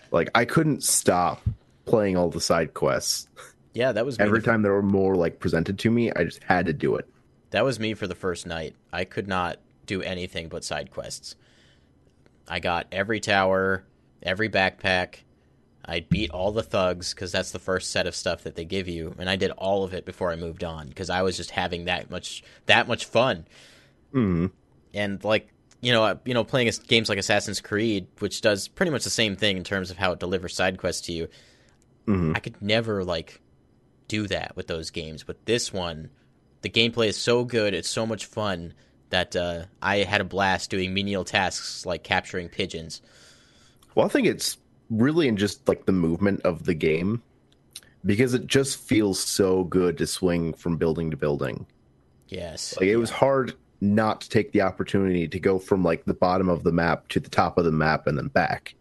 like 0.10 0.32
I 0.34 0.46
couldn't 0.46 0.84
stop 0.84 1.44
playing 1.86 2.18
all 2.18 2.30
the 2.30 2.42
side 2.42 2.74
quests. 2.74 3.28
yeah, 3.76 3.92
that 3.92 4.04
was 4.04 4.18
me 4.18 4.26
Every 4.26 4.42
time 4.42 4.64
there 4.64 4.74
were 4.74 4.82
more 4.82 5.16
like 5.16 5.40
presented 5.40 5.78
to 5.78 5.92
me, 5.92 6.12
I 6.12 6.24
just 6.24 6.42
had 6.44 6.66
to 6.66 6.74
do 6.74 6.96
it. 6.96 7.08
That 7.52 7.64
was 7.64 7.80
me 7.80 7.94
for 7.94 8.08
the 8.08 8.16
first 8.16 8.48
night. 8.48 8.76
I 8.92 9.06
could 9.06 9.28
not 9.28 9.58
do 9.86 10.02
anything 10.02 10.48
but 10.48 10.64
side 10.64 10.90
quests. 10.90 11.36
I 12.48 12.60
got 12.60 12.88
every 12.92 13.20
tower, 13.20 13.84
every 14.24 14.50
backpack. 14.50 15.18
I 15.86 16.00
beat 16.00 16.32
all 16.32 16.52
the 16.52 16.64
thugs 16.64 17.14
because 17.14 17.32
that's 17.32 17.52
the 17.52 17.60
first 17.60 17.92
set 17.92 18.08
of 18.08 18.16
stuff 18.16 18.42
that 18.44 18.56
they 18.56 18.66
give 18.66 18.88
you, 18.88 19.14
and 19.20 19.30
I 19.30 19.36
did 19.36 19.52
all 19.52 19.84
of 19.84 19.94
it 19.94 20.04
before 20.04 20.32
I 20.32 20.36
moved 20.36 20.64
on 20.64 20.88
because 20.88 21.12
I 21.12 21.22
was 21.22 21.38
just 21.38 21.52
having 21.52 21.86
that 21.86 22.10
much 22.10 22.44
that 22.66 22.88
much 22.88 23.06
fun. 23.06 23.46
Mm. 24.14 24.52
And 24.94 25.24
like 25.24 25.50
you 25.82 25.92
know, 25.92 26.04
uh, 26.04 26.16
you 26.24 26.34
know, 26.34 26.46
playing 26.46 26.72
games 26.88 27.10
like 27.10 27.18
Assassin's 27.18 27.60
Creed, 27.60 28.08
which 28.20 28.40
does 28.40 28.70
pretty 28.70 28.90
much 28.92 29.04
the 29.04 29.10
same 29.10 29.36
thing 29.36 29.58
in 29.58 29.66
terms 29.66 29.92
of 29.92 29.98
how 29.98 30.14
it 30.14 30.20
delivers 30.20 30.56
side 30.56 30.78
quests 30.78 31.08
to 31.08 31.14
you. 31.14 31.28
Mhm. 32.08 32.36
I 32.36 32.40
could 32.40 32.62
never 32.62 33.04
like 33.04 33.42
do 34.08 34.26
that 34.28 34.56
with 34.56 34.68
those 34.68 34.92
games, 34.92 35.24
but 35.24 35.46
this 35.46 35.74
one, 35.74 36.10
the 36.62 36.70
gameplay 36.70 37.08
is 37.08 37.18
so 37.18 37.44
good, 37.44 37.74
it's 37.74 37.90
so 37.90 38.06
much 38.06 38.26
fun 38.26 38.74
that 39.10 39.36
uh, 39.36 39.66
I 39.82 39.98
had 39.98 40.22
a 40.22 40.26
blast 40.26 40.70
doing 40.70 40.94
menial 40.94 41.26
tasks 41.26 41.86
like 41.86 42.04
capturing 42.04 42.48
pigeons. 42.48 43.02
Well, 43.94 44.06
I 44.06 44.10
think 44.10 44.26
it's 44.28 44.58
really 44.90 45.28
in 45.28 45.36
just 45.36 45.68
like 45.68 45.86
the 45.86 45.92
movement 45.92 46.42
of 46.44 46.64
the 46.64 46.74
game 46.74 47.22
because 48.06 48.34
it 48.34 48.48
just 48.48 48.78
feels 48.80 49.20
so 49.20 49.66
good 49.66 49.98
to 49.98 50.08
swing 50.08 50.54
from 50.54 50.78
building 50.78 51.12
to 51.12 51.18
building. 51.18 51.66
Yes, 52.30 52.76
Like 52.80 52.88
it 52.90 52.98
was 52.98 53.10
hard 53.10 53.54
not 53.84 54.22
to 54.22 54.30
take 54.30 54.54
the 54.54 54.62
opportunity 54.62 55.28
to 55.28 55.40
go 55.40 55.60
from 55.60 55.84
like 55.84 56.06
the 56.06 56.14
bottom 56.14 56.48
of 56.48 56.64
the 56.64 56.72
map 56.72 57.08
to 57.10 57.20
the 57.20 57.30
top 57.30 57.58
of 57.58 57.66
the 57.66 57.72
map 57.72 58.08
and 58.08 58.18
then 58.18 58.28
back. 58.28 58.76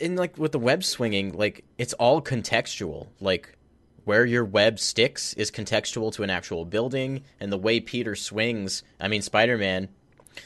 in 0.00 0.16
like 0.16 0.36
with 0.36 0.52
the 0.52 0.58
web 0.58 0.82
swinging, 0.82 1.32
like 1.32 1.64
it's 1.78 1.92
all 1.94 2.20
contextual. 2.20 3.06
Like 3.20 3.56
where 4.04 4.26
your 4.26 4.44
web 4.44 4.80
sticks 4.80 5.32
is 5.34 5.52
contextual 5.52 6.12
to 6.14 6.24
an 6.24 6.30
actual 6.30 6.64
building, 6.64 7.22
and 7.38 7.52
the 7.52 7.58
way 7.58 7.78
Peter 7.78 8.16
swings. 8.16 8.82
I 9.00 9.08
mean, 9.08 9.22
Spider 9.22 9.56
Man. 9.56 9.88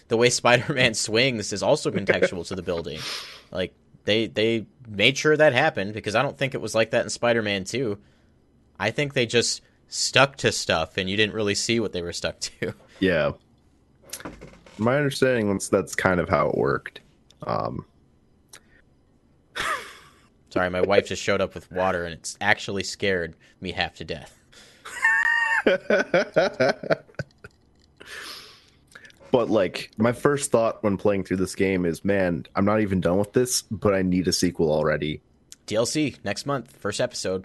The 0.09 0.17
way 0.17 0.31
Spider 0.31 0.75
Man 0.75 0.93
swings 0.95 1.53
is 1.53 1.63
also 1.63 1.91
contextual 1.91 2.47
to 2.49 2.55
the 2.55 2.63
building. 2.63 3.01
Like 3.51 3.73
they 4.05 4.27
they 4.27 4.67
made 4.87 5.17
sure 5.17 5.37
that 5.37 5.55
happened 5.55 5.95
because 5.95 6.15
I 6.15 6.23
don't 6.23 6.37
think 6.37 6.55
it 6.55 6.61
was 6.61 6.75
like 6.75 6.91
that 6.91 7.05
in 7.05 7.11
Spider 7.11 7.43
Man 7.43 7.65
Two. 7.65 7.99
I 8.79 8.91
think 8.91 9.15
they 9.15 9.25
just 9.25 9.63
stuck 9.89 10.37
to 10.37 10.53
stuff, 10.53 10.99
and 10.99 11.09
you 11.09 11.17
didn't 11.17 11.35
really 11.35 11.55
see 11.55 11.81
what 11.81 11.93
they 11.93 12.03
were 12.03 12.13
stuck 12.13 12.41
to. 12.61 12.75
Yeah. 13.01 13.33
My 14.79 14.97
understanding 14.97 15.53
was 15.53 15.69
that's 15.69 15.95
kind 15.95 16.21
of 16.21 16.29
how 16.29 16.49
it 16.49 16.57
worked. 16.57 17.01
Um, 17.47 17.85
Sorry, 20.51 20.71
my 20.71 20.81
wife 20.81 21.09
just 21.09 21.23
showed 21.23 21.41
up 21.41 21.55
with 21.55 21.71
water, 21.71 22.05
and 22.05 22.15
it's 22.15 22.37
actually 22.41 22.83
scared 22.83 23.37
me 23.61 23.73
half 23.73 23.97
to 23.97 24.05
death. 24.05 24.39
but 29.33 29.51
like 29.51 29.91
my 29.97 30.13
first 30.13 30.51
thought 30.51 30.83
when 30.83 30.97
playing 30.97 31.25
through 31.25 31.39
this 31.39 31.55
game 31.55 31.85
is, 31.85 32.05
man, 32.05 32.47
I'm 32.55 32.65
not 32.65 32.81
even 32.81 33.01
done 33.01 33.19
with 33.19 33.33
this, 33.33 33.63
but 33.63 33.95
I 33.95 34.03
need 34.03 34.29
a 34.29 34.33
sequel 34.33 34.71
already. 34.71 35.21
DLC 35.67 36.17
next 36.25 36.47
month, 36.47 36.77
first 36.77 37.01
episode. 37.01 37.45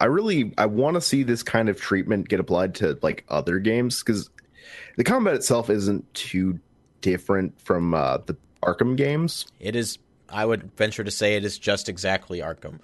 I 0.00 0.06
really 0.06 0.54
I 0.56 0.66
want 0.66 0.94
to 0.94 1.00
see 1.00 1.22
this 1.22 1.42
kind 1.42 1.68
of 1.68 1.80
treatment 1.80 2.28
get 2.28 2.40
applied 2.40 2.74
to 2.76 2.98
like 3.02 3.24
other 3.28 3.58
games 3.58 4.02
because 4.02 4.30
the 4.96 5.04
combat 5.04 5.34
itself 5.34 5.68
isn't 5.68 6.12
too 6.14 6.58
different 7.00 7.60
from 7.60 7.94
uh, 7.94 8.18
the 8.26 8.36
Arkham 8.62 8.96
games. 8.96 9.46
It 9.58 9.76
is. 9.76 9.98
I 10.28 10.46
would 10.46 10.70
venture 10.76 11.04
to 11.04 11.10
say 11.10 11.36
it 11.36 11.44
is 11.44 11.58
just 11.58 11.88
exactly 11.88 12.38
Arkham. 12.38 12.78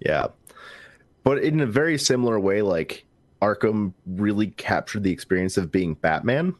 Yeah. 0.00 0.28
But 1.22 1.42
in 1.42 1.60
a 1.60 1.66
very 1.66 1.98
similar 1.98 2.40
way, 2.40 2.62
like 2.62 3.04
Arkham 3.42 3.92
really 4.06 4.48
captured 4.48 5.02
the 5.02 5.10
experience 5.12 5.56
of 5.56 5.70
being 5.70 5.94
Batman. 5.94 6.54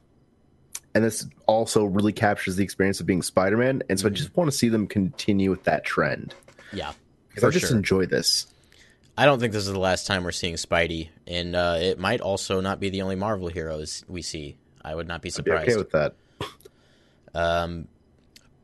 And 0.95 1.05
this 1.05 1.27
also 1.47 1.85
really 1.85 2.13
captures 2.13 2.57
the 2.57 2.65
experience 2.65 3.01
of 3.01 3.07
being 3.07 3.23
Spider 3.23 3.57
Man. 3.57 3.83
And 3.89 4.01
so 4.01 4.07
I 4.07 4.11
just 4.11 4.35
want 4.37 4.51
to 4.51 4.57
see 4.57 4.69
them 4.69 4.87
continue 4.87 5.51
with 5.51 5.65
that 5.65 5.85
trend. 5.85 6.35
Yeah, 6.73 6.93
Because 7.29 7.45
I 7.45 7.51
just 7.51 7.69
sure. 7.69 7.77
enjoy 7.77 8.07
this. 8.07 8.47
I 9.17 9.25
don't 9.25 9.41
think 9.41 9.53
this 9.53 9.67
is 9.67 9.73
the 9.73 9.79
last 9.79 10.07
time 10.07 10.25
we're 10.25 10.33
seeing 10.33 10.55
Spidey, 10.55 11.09
and 11.27 11.57
uh, 11.57 11.79
it 11.81 11.99
might 11.99 12.21
also 12.21 12.61
not 12.61 12.81
be 12.81 12.91
the 12.91 13.03
only 13.03 13.17
Marvel 13.17 13.49
heroes 13.49 14.05
we 14.09 14.23
see. 14.23 14.57
I 14.85 14.95
would 14.95 15.09
not 15.09 15.23
be 15.23 15.29
Be 15.29 15.33
surprised. 15.33 15.69
okay 15.71 15.77
with 15.77 15.91
that. 15.93 16.15
Um, 17.35 17.89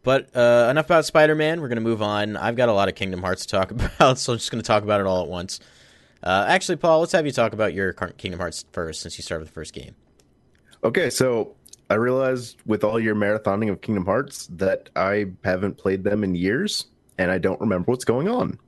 but 0.03 0.35
uh, 0.37 0.69
enough 0.71 0.87
about 0.87 1.05
Spider 1.05 1.35
Man. 1.35 1.61
We're 1.61 1.69
going 1.69 1.77
to 1.77 1.83
move 1.83 2.03
on. 2.03 2.37
I've 2.37 2.57
got 2.57 2.69
a 2.69 2.73
lot 2.73 2.89
of 2.89 2.95
Kingdom 2.95 3.23
Hearts 3.23 3.47
to 3.47 3.57
talk 3.57 3.71
about, 3.71 4.19
so 4.19 4.33
I'm 4.33 4.39
just 4.39 4.51
going 4.51 4.63
to 4.63 4.67
talk 4.67 4.83
about 4.83 5.01
it 5.01 5.07
all 5.07 5.23
at 5.23 5.29
once. 5.29 5.61
Uh, 6.23 6.45
actually, 6.47 6.77
Paul, 6.77 7.01
let's 7.01 7.13
have 7.13 7.27
you 7.27 7.33
talk 7.33 7.53
about 7.53 7.75
your 7.75 7.93
Kingdom 7.93 8.39
Hearts 8.39 8.65
first, 8.73 9.01
since 9.01 9.19
you 9.19 9.23
started 9.23 9.43
with 9.43 9.49
the 9.49 9.55
first 9.55 9.73
game. 9.73 9.95
Okay, 10.85 11.11
so 11.11 11.55
I 11.91 11.95
realized 11.95 12.61
with 12.67 12.85
all 12.85 13.01
your 13.01 13.15
marathoning 13.15 13.71
of 13.71 13.81
Kingdom 13.81 14.05
Hearts 14.05 14.49
that 14.53 14.91
I 14.97 15.27
haven't 15.45 15.79
played 15.79 16.05
them 16.05 16.25
in 16.25 16.35
years 16.35 16.87
and 17.19 17.31
I 17.31 17.39
don't 17.39 17.61
remember 17.61 17.91
what's 17.91 18.05
going 18.05 18.29
on. 18.29 18.59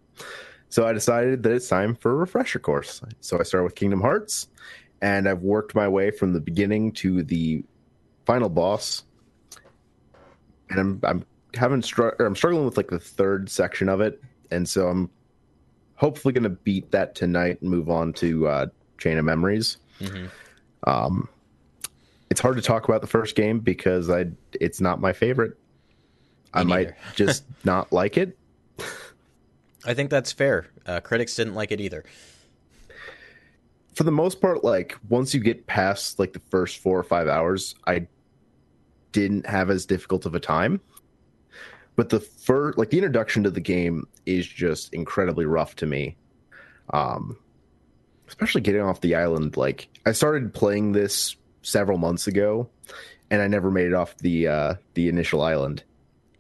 So 0.74 0.84
I 0.84 0.92
decided 0.92 1.44
that 1.44 1.52
it's 1.52 1.68
time 1.68 1.94
for 1.94 2.10
a 2.10 2.14
refresher 2.16 2.58
course. 2.58 3.00
So 3.20 3.38
I 3.38 3.44
started 3.44 3.62
with 3.62 3.76
Kingdom 3.76 4.00
Hearts 4.00 4.48
and 5.02 5.28
I've 5.28 5.42
worked 5.42 5.76
my 5.76 5.87
way 5.87 6.10
from 6.10 6.32
the 6.32 6.40
beginning 6.40 6.90
to 6.94 7.22
the 7.22 7.62
final 8.26 8.48
boss. 8.48 9.04
And 10.70 10.80
I'm 10.80 11.00
I'm 11.04 11.24
having 11.54 11.80
str- 11.80 12.16
I'm 12.18 12.34
struggling 12.34 12.64
with 12.64 12.76
like 12.76 12.88
the 12.90 12.98
third 12.98 13.48
section 13.48 13.88
of 13.88 14.00
it, 14.00 14.20
and 14.50 14.68
so 14.68 14.88
I'm 14.88 15.10
hopefully 15.94 16.32
going 16.34 16.42
to 16.42 16.48
beat 16.48 16.90
that 16.90 17.14
tonight 17.14 17.62
and 17.62 17.70
move 17.70 17.88
on 17.88 18.12
to 18.14 18.48
uh, 18.48 18.66
Chain 18.98 19.16
of 19.16 19.24
Memories. 19.24 19.76
Mhm. 20.00 20.28
Um, 20.88 21.28
it's 22.30 22.40
hard 22.40 22.56
to 22.56 22.62
talk 22.62 22.88
about 22.88 23.00
the 23.00 23.06
first 23.06 23.37
game 23.37 23.60
because 23.60 24.10
I 24.10 24.26
it's 24.60 24.80
not 24.80 25.00
my 25.00 25.12
favorite. 25.12 25.56
I 26.52 26.64
Me 26.64 26.68
might 26.70 26.94
just 27.14 27.44
not 27.62 27.92
like 27.92 28.16
it. 28.16 28.37
I 29.84 29.94
think 29.94 30.10
that's 30.10 30.32
fair. 30.32 30.66
Uh, 30.86 31.00
critics 31.00 31.34
didn't 31.34 31.54
like 31.54 31.72
it 31.72 31.80
either. 31.80 32.04
For 33.94 34.02
the 34.02 34.10
most 34.10 34.40
part, 34.40 34.64
like 34.64 34.98
once 35.08 35.34
you 35.34 35.40
get 35.40 35.66
past 35.66 36.18
like 36.18 36.32
the 36.32 36.42
first 36.50 36.78
four 36.78 36.98
or 36.98 37.04
five 37.04 37.28
hours, 37.28 37.74
I 37.86 38.08
didn't 39.12 39.46
have 39.46 39.70
as 39.70 39.86
difficult 39.86 40.26
of 40.26 40.34
a 40.34 40.40
time. 40.40 40.80
But 41.96 42.08
the 42.08 42.20
first, 42.20 42.76
like 42.76 42.90
the 42.90 42.98
introduction 42.98 43.44
to 43.44 43.50
the 43.50 43.60
game 43.60 44.08
is 44.26 44.46
just 44.46 44.92
incredibly 44.92 45.44
rough 45.44 45.76
to 45.76 45.86
me. 45.86 46.16
Um, 46.90 47.38
especially 48.28 48.62
getting 48.62 48.80
off 48.80 49.00
the 49.00 49.14
island. 49.14 49.56
Like 49.56 49.88
I 50.04 50.12
started 50.12 50.52
playing 50.54 50.92
this 50.92 51.36
several 51.62 51.98
months 51.98 52.26
ago, 52.26 52.68
and 53.30 53.40
I 53.40 53.48
never 53.48 53.70
made 53.70 53.86
it 53.86 53.94
off 53.94 54.16
the 54.18 54.48
uh, 54.48 54.74
the 54.94 55.08
initial 55.08 55.42
island. 55.42 55.84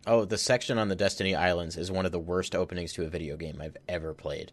Oh, 0.06 0.24
the 0.24 0.38
section 0.38 0.78
on 0.78 0.88
the 0.88 0.96
Destiny 0.96 1.34
Islands 1.34 1.76
is 1.76 1.90
one 1.90 2.06
of 2.06 2.12
the 2.12 2.18
worst 2.18 2.54
openings 2.54 2.92
to 2.94 3.04
a 3.04 3.08
video 3.08 3.36
game 3.36 3.60
I've 3.60 3.76
ever 3.88 4.14
played. 4.14 4.52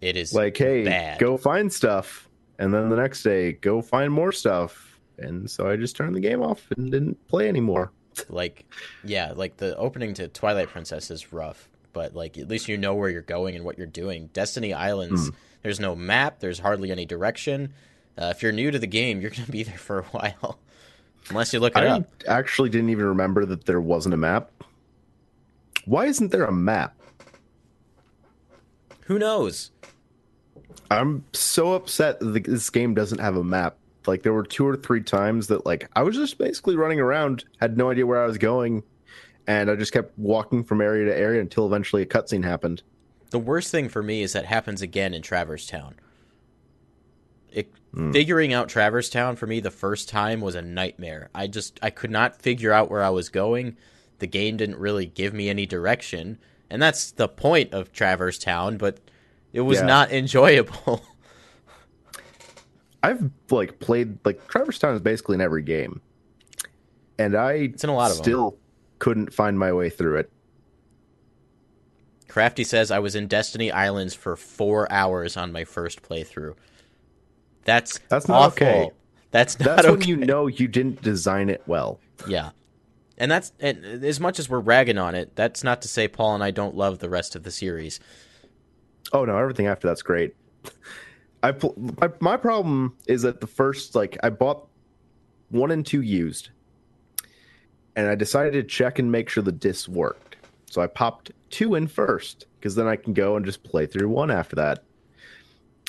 It 0.00 0.16
is 0.16 0.32
Like, 0.32 0.56
hey, 0.56 0.84
bad. 0.84 1.18
go 1.18 1.36
find 1.36 1.72
stuff, 1.72 2.28
and 2.58 2.72
then 2.72 2.88
the 2.88 2.96
next 2.96 3.22
day, 3.22 3.52
go 3.52 3.82
find 3.82 4.12
more 4.12 4.32
stuff. 4.32 4.98
And 5.18 5.50
so 5.50 5.68
I 5.68 5.76
just 5.76 5.96
turned 5.96 6.16
the 6.16 6.20
game 6.20 6.42
off 6.42 6.66
and 6.76 6.90
didn't 6.90 7.26
play 7.28 7.48
anymore. 7.48 7.92
like 8.28 8.64
yeah 9.02 9.32
like 9.34 9.56
the 9.56 9.76
opening 9.76 10.14
to 10.14 10.28
twilight 10.28 10.68
princess 10.68 11.10
is 11.10 11.32
rough 11.32 11.68
but 11.94 12.14
like 12.14 12.36
at 12.36 12.48
least 12.48 12.68
you 12.68 12.76
know 12.76 12.94
where 12.94 13.08
you're 13.08 13.22
going 13.22 13.54
and 13.54 13.64
what 13.64 13.78
you're 13.78 13.86
doing. 13.86 14.28
Destiny 14.34 14.74
Islands, 14.74 15.30
mm. 15.30 15.34
there's 15.62 15.80
no 15.80 15.96
map, 15.96 16.40
there's 16.40 16.58
hardly 16.58 16.90
any 16.90 17.06
direction. 17.06 17.72
Uh, 18.20 18.26
if 18.36 18.42
you're 18.42 18.52
new 18.52 18.70
to 18.70 18.78
the 18.78 18.86
game, 18.86 19.20
you're 19.22 19.30
going 19.30 19.46
to 19.46 19.52
be 19.52 19.62
there 19.62 19.78
for 19.78 20.00
a 20.00 20.04
while, 20.04 20.58
unless 21.30 21.52
you 21.52 21.60
look 21.60 21.76
it 21.76 21.82
I 21.84 21.88
up. 21.88 22.08
Actually, 22.26 22.68
didn't 22.68 22.90
even 22.90 23.06
remember 23.06 23.44
that 23.46 23.66
there 23.66 23.80
wasn't 23.80 24.14
a 24.14 24.18
map. 24.18 24.50
Why 25.84 26.06
isn't 26.06 26.30
there 26.30 26.44
a 26.44 26.52
map? 26.52 26.96
Who 29.02 29.18
knows? 29.18 29.70
I'm 30.90 31.24
so 31.32 31.74
upset 31.74 32.20
that 32.20 32.44
this 32.44 32.70
game 32.70 32.94
doesn't 32.94 33.18
have 33.18 33.36
a 33.36 33.44
map. 33.44 33.76
Like 34.06 34.22
there 34.22 34.32
were 34.32 34.44
two 34.44 34.66
or 34.66 34.76
three 34.76 35.02
times 35.02 35.46
that 35.48 35.64
like 35.66 35.88
I 35.96 36.02
was 36.02 36.16
just 36.16 36.38
basically 36.38 36.76
running 36.76 37.00
around, 37.00 37.44
had 37.60 37.76
no 37.76 37.90
idea 37.90 38.06
where 38.06 38.22
I 38.22 38.26
was 38.26 38.38
going, 38.38 38.82
and 39.46 39.70
I 39.70 39.76
just 39.76 39.92
kept 39.92 40.18
walking 40.18 40.64
from 40.64 40.80
area 40.80 41.06
to 41.06 41.16
area 41.16 41.40
until 41.40 41.66
eventually 41.66 42.02
a 42.02 42.06
cutscene 42.06 42.44
happened. 42.44 42.82
The 43.30 43.38
worst 43.38 43.70
thing 43.70 43.88
for 43.88 44.02
me 44.02 44.22
is 44.22 44.32
that 44.34 44.44
happens 44.44 44.82
again 44.82 45.14
in 45.14 45.22
Traverse 45.22 45.66
Town. 45.66 45.96
It, 47.54 47.72
mm. 47.94 48.12
Figuring 48.12 48.52
out 48.52 48.68
Traverse 48.68 49.08
Town 49.08 49.36
for 49.36 49.46
me 49.46 49.60
the 49.60 49.70
first 49.70 50.08
time 50.08 50.40
was 50.40 50.54
a 50.54 50.62
nightmare. 50.62 51.30
I 51.34 51.46
just 51.46 51.78
I 51.82 51.90
could 51.90 52.10
not 52.10 52.42
figure 52.42 52.72
out 52.72 52.90
where 52.90 53.02
I 53.02 53.10
was 53.10 53.28
going. 53.28 53.76
The 54.18 54.26
game 54.26 54.56
didn't 54.56 54.78
really 54.78 55.06
give 55.06 55.32
me 55.32 55.48
any 55.48 55.64
direction, 55.66 56.38
and 56.68 56.82
that's 56.82 57.12
the 57.12 57.28
point 57.28 57.72
of 57.72 57.92
Traverse 57.92 58.38
Town. 58.38 58.76
But 58.76 58.98
it 59.52 59.60
was 59.60 59.78
yeah. 59.78 59.86
not 59.86 60.12
enjoyable. 60.12 61.04
I've 63.02 63.30
like 63.50 63.78
played 63.78 64.18
like 64.24 64.46
Traverse 64.48 64.78
Town 64.78 64.94
is 64.94 65.00
basically 65.00 65.34
in 65.34 65.40
every 65.40 65.62
game, 65.62 66.00
and 67.18 67.36
I 67.36 67.52
it's 67.52 67.84
in 67.84 67.90
a 67.90 67.94
lot 67.94 68.10
of 68.10 68.16
still 68.16 68.50
them. 68.50 68.60
couldn't 68.98 69.32
find 69.32 69.58
my 69.58 69.72
way 69.72 69.90
through 69.90 70.18
it. 70.18 70.32
Crafty 72.28 72.64
says 72.64 72.90
I 72.90 72.98
was 72.98 73.14
in 73.14 73.28
Destiny 73.28 73.70
Islands 73.70 74.12
for 74.12 74.34
four 74.34 74.90
hours 74.90 75.36
on 75.36 75.52
my 75.52 75.64
first 75.64 76.02
playthrough. 76.02 76.56
That's 77.64 77.98
that's 78.08 78.28
not 78.28 78.36
awful. 78.36 78.66
okay. 78.66 78.90
That's 79.30 79.58
not 79.58 79.76
that's 79.76 79.88
okay. 79.88 79.96
when 79.96 80.08
you 80.08 80.16
know 80.16 80.46
you 80.46 80.68
didn't 80.68 81.02
design 81.02 81.48
it 81.48 81.62
well. 81.66 81.98
Yeah, 82.28 82.50
and 83.18 83.30
that's 83.30 83.52
and 83.60 83.84
as 83.84 84.20
much 84.20 84.38
as 84.38 84.48
we're 84.48 84.60
ragging 84.60 84.98
on 84.98 85.14
it, 85.14 85.34
that's 85.34 85.64
not 85.64 85.82
to 85.82 85.88
say 85.88 86.08
Paul 86.08 86.34
and 86.34 86.44
I 86.44 86.50
don't 86.50 86.76
love 86.76 87.00
the 87.00 87.10
rest 87.10 87.34
of 87.34 87.42
the 87.42 87.50
series. 87.50 88.00
Oh 89.12 89.24
no, 89.24 89.36
everything 89.36 89.66
after 89.66 89.88
that's 89.88 90.02
great. 90.02 90.34
I 91.42 91.52
my, 92.00 92.10
my 92.20 92.36
problem 92.36 92.96
is 93.06 93.22
that 93.22 93.40
the 93.40 93.46
first 93.46 93.94
like 93.94 94.16
I 94.22 94.30
bought 94.30 94.66
one 95.50 95.70
and 95.70 95.84
two 95.84 96.02
used, 96.02 96.50
and 97.96 98.08
I 98.08 98.14
decided 98.14 98.52
to 98.52 98.62
check 98.62 98.98
and 98.98 99.10
make 99.10 99.28
sure 99.28 99.42
the 99.42 99.52
discs 99.52 99.88
worked. 99.88 100.36
So 100.70 100.80
I 100.80 100.86
popped 100.86 101.30
two 101.50 101.74
in 101.74 101.86
first 101.86 102.46
because 102.58 102.74
then 102.74 102.86
I 102.86 102.96
can 102.96 103.12
go 103.12 103.36
and 103.36 103.44
just 103.44 103.62
play 103.62 103.86
through 103.86 104.08
one 104.08 104.30
after 104.30 104.56
that. 104.56 104.84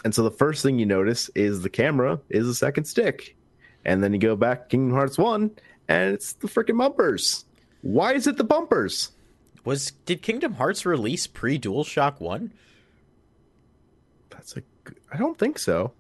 And 0.06 0.14
so 0.14 0.22
the 0.22 0.30
first 0.30 0.62
thing 0.62 0.78
you 0.78 0.86
notice 0.86 1.30
is 1.34 1.64
the 1.64 1.70
camera 1.70 2.22
is 2.30 2.48
a 2.48 2.54
second 2.54 2.86
stick, 2.86 3.36
and 3.84 4.04
then 4.04 4.14
you 4.14 4.20
go 4.20 4.36
back 4.36 4.70
Kingdom 4.70 4.96
Hearts 4.96 5.18
one, 5.18 5.50
and 5.88 6.14
it's 6.14 6.34
the 6.34 6.48
freaking 6.48 6.78
bumpers. 6.78 7.46
Why 7.82 8.14
is 8.14 8.28
it 8.28 8.38
the 8.38 8.44
bumpers? 8.44 9.14
Was 9.64 9.94
did 10.06 10.22
Kingdom 10.22 10.54
Hearts 10.54 10.86
release 10.86 11.26
pre 11.26 11.58
DualShock 11.58 12.20
one? 12.20 12.54
That's 14.30 14.56
a. 14.56 14.62
I 15.12 15.18
don't 15.18 15.40
think 15.40 15.58
so. 15.58 15.94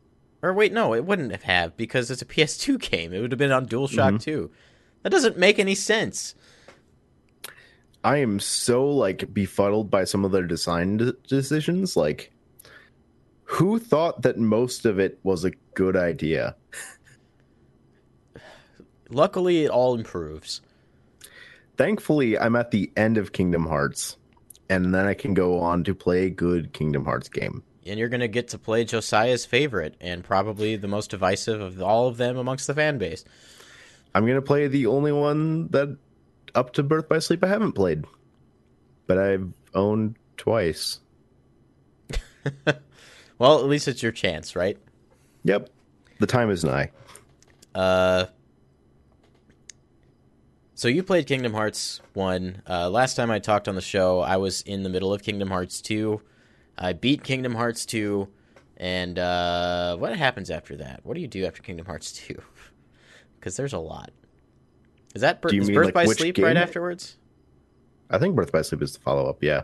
Or 0.44 0.54
wait, 0.54 0.72
no, 0.72 0.94
it 0.94 1.04
wouldn't 1.04 1.41
have 1.41 1.76
because 1.76 2.12
it's 2.12 2.22
a 2.22 2.26
PS2 2.26 2.80
game. 2.80 3.12
It 3.12 3.22
would 3.22 3.32
have 3.32 3.39
been 3.39 3.52
on 3.52 3.65
DualShock 3.65 3.89
mm-hmm. 3.89 4.18
2. 4.18 4.52
That 5.02 5.10
doesn't 5.10 5.39
make 5.39 5.58
any 5.58 5.74
sense. 5.74 6.36
I 8.04 8.18
am 8.18 8.39
so 8.39 8.88
like 8.88 9.34
befuddled 9.34 9.89
by 9.89 10.04
some 10.04 10.24
of 10.24 10.32
their 10.32 10.46
design 10.46 10.98
d- 10.98 11.13
decisions. 11.28 11.98
Like, 11.98 12.32
who 13.56 13.80
thought 13.80 14.22
that 14.24 14.38
most 14.38 14.86
of 14.86 15.00
it 15.00 15.20
was 15.24 15.46
a 15.46 15.52
good 15.74 15.96
idea? 15.96 16.56
Luckily, 19.10 19.63
it 19.65 19.70
all 19.70 19.96
improves. 19.96 20.62
Thankfully, 21.78 22.38
I'm 22.38 22.56
at 22.56 22.72
the 22.72 22.91
end 22.96 23.18
of 23.18 23.32
Kingdom 23.34 23.65
Hearts, 23.65 24.18
and 24.70 24.94
then 24.94 25.06
I 25.06 25.13
can 25.13 25.34
go 25.34 25.60
on 25.60 25.84
to 25.84 25.94
play 25.94 26.26
a 26.26 26.30
good 26.30 26.74
Kingdom 26.74 27.06
Hearts 27.06 27.30
game 27.30 27.63
and 27.86 28.00
you're 28.00 28.10
going 28.10 28.22
to 28.22 28.28
get 28.28 28.50
to 28.50 28.58
play 28.58 28.84
Josiah's 28.84 29.46
favorite 29.46 29.96
and 30.02 30.24
probably 30.24 30.76
the 30.76 30.88
most 30.88 31.12
divisive 31.12 31.62
of 31.62 31.82
all 31.82 32.08
of 32.08 32.18
them 32.18 32.38
amongst 32.38 32.68
the 32.68 32.74
fan 32.74 32.98
base. 32.98 33.24
I'm 34.13 34.26
going 34.26 34.36
to 34.36 34.41
play 34.41 34.68
the 34.68 34.88
only 34.88 35.12
one 35.12 35.68
that 35.70 35.98
up 36.56 36.74
to 36.74 36.84
Birth 36.84 37.08
by 37.08 37.20
Sleep 37.20 37.44
I 37.44 37.48
haven't 37.48 37.74
played, 37.74 38.06
but 39.08 39.18
I've 39.18 39.52
owned 39.74 40.15
twice. 40.38 41.00
well, 43.39 43.60
at 43.60 43.65
least 43.65 43.88
it's 43.88 44.04
your 44.04 44.12
chance, 44.12 44.56
right? 44.56 44.78
Yep. 45.43 45.69
The 46.19 46.28
time 46.28 46.50
is 46.50 46.63
nigh. 46.63 46.91
Uh 47.74 48.26
so 50.78 50.89
you 50.89 51.04
played 51.04 51.26
Kingdom 51.26 51.54
Hearts 51.54 52.02
1. 52.15 52.63
Uh, 52.69 52.89
last 52.89 53.15
time 53.15 53.32
I 53.32 53.39
talked 53.39 53.69
on 53.69 53.76
the 53.76 53.82
show, 53.82 54.19
I 54.19 54.36
was 54.36 54.62
in 54.63 54.84
the 54.84 54.89
middle 54.89 55.13
of 55.13 55.24
Kingdom 55.24 55.48
Hearts 55.48 55.82
2. 55.82 56.21
I 56.78 56.91
beat 56.91 57.24
Kingdom 57.24 57.56
Hearts 57.56 57.86
2, 57.86 58.28
and 58.76 59.17
uh, 59.17 59.95
what 59.95 60.13
happens 60.17 60.50
after 60.52 60.76
that? 60.76 61.00
What 61.04 61.13
do 61.15 61.21
you 61.21 61.30
do 61.30 61.45
after 61.45 61.62
Kingdom 61.62 61.86
Hearts 61.86 62.12
2? 62.28 62.36
Because 63.39 63.56
there's 63.56 63.71
a 63.71 63.80
lot. 63.80 64.12
Is 65.15 65.21
that 65.21 65.41
bir- 65.41 65.56
is 65.56 65.69
Birth 65.69 65.86
like, 65.86 65.93
by 65.93 66.06
Sleep 66.08 66.38
right 66.39 66.58
afterwards? 66.58 67.15
I 68.10 68.17
think 68.17 68.36
Birth 68.36 68.52
by 68.52 68.62
Sleep 68.62 68.82
is 68.82 68.91
the 68.91 69.00
follow 69.00 69.30
up. 69.30 69.41
Yeah, 69.41 69.62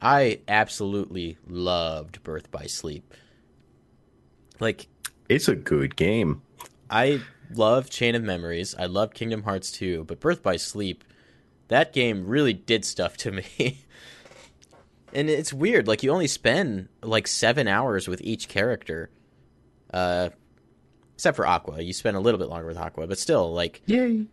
I 0.00 0.40
absolutely 0.46 1.38
loved 1.46 2.22
Birth 2.22 2.50
by 2.50 2.66
Sleep. 2.66 3.14
Like, 4.60 4.88
it's 5.28 5.48
a 5.48 5.54
good 5.54 5.96
game. 5.96 6.42
I 6.90 7.20
love 7.54 7.90
Chain 7.90 8.14
of 8.14 8.22
Memories. 8.22 8.74
I 8.78 8.86
love 8.86 9.12
Kingdom 9.12 9.42
Hearts 9.42 9.70
2, 9.72 10.04
but 10.04 10.20
Birth 10.20 10.42
by 10.42 10.56
Sleep, 10.56 11.04
that 11.68 11.92
game 11.92 12.26
really 12.26 12.52
did 12.52 12.84
stuff 12.84 13.16
to 13.18 13.32
me. 13.32 13.84
and 15.12 15.28
it's 15.28 15.52
weird. 15.52 15.86
Like 15.86 16.02
you 16.02 16.10
only 16.10 16.26
spend 16.26 16.88
like 17.02 17.26
seven 17.26 17.68
hours 17.68 18.08
with 18.08 18.20
each 18.22 18.48
character, 18.48 19.10
uh, 19.92 20.30
except 21.14 21.36
for 21.36 21.46
Aqua. 21.46 21.82
You 21.82 21.92
spend 21.92 22.16
a 22.16 22.20
little 22.20 22.38
bit 22.38 22.48
longer 22.48 22.66
with 22.66 22.78
Aqua, 22.78 23.06
but 23.06 23.18
still, 23.18 23.52
like, 23.52 23.82
yay! 23.86 24.26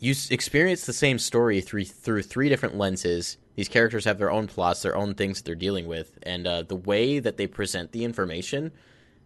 You 0.00 0.14
experience 0.30 0.86
the 0.86 0.92
same 0.92 1.18
story 1.18 1.60
through 1.60 1.84
through 1.84 2.22
three 2.22 2.48
different 2.48 2.76
lenses. 2.76 3.38
These 3.56 3.68
characters 3.68 4.04
have 4.04 4.18
their 4.18 4.30
own 4.30 4.46
plots, 4.46 4.82
their 4.82 4.96
own 4.96 5.14
things 5.14 5.38
that 5.38 5.44
they're 5.44 5.54
dealing 5.54 5.86
with, 5.86 6.18
and 6.22 6.46
uh, 6.46 6.62
the 6.62 6.76
way 6.76 7.18
that 7.18 7.36
they 7.36 7.46
present 7.46 7.92
the 7.92 8.04
information 8.04 8.72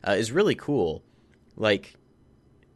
uh, 0.07 0.13
is 0.13 0.33
really 0.33 0.55
cool. 0.55 1.03
Like, 1.57 1.95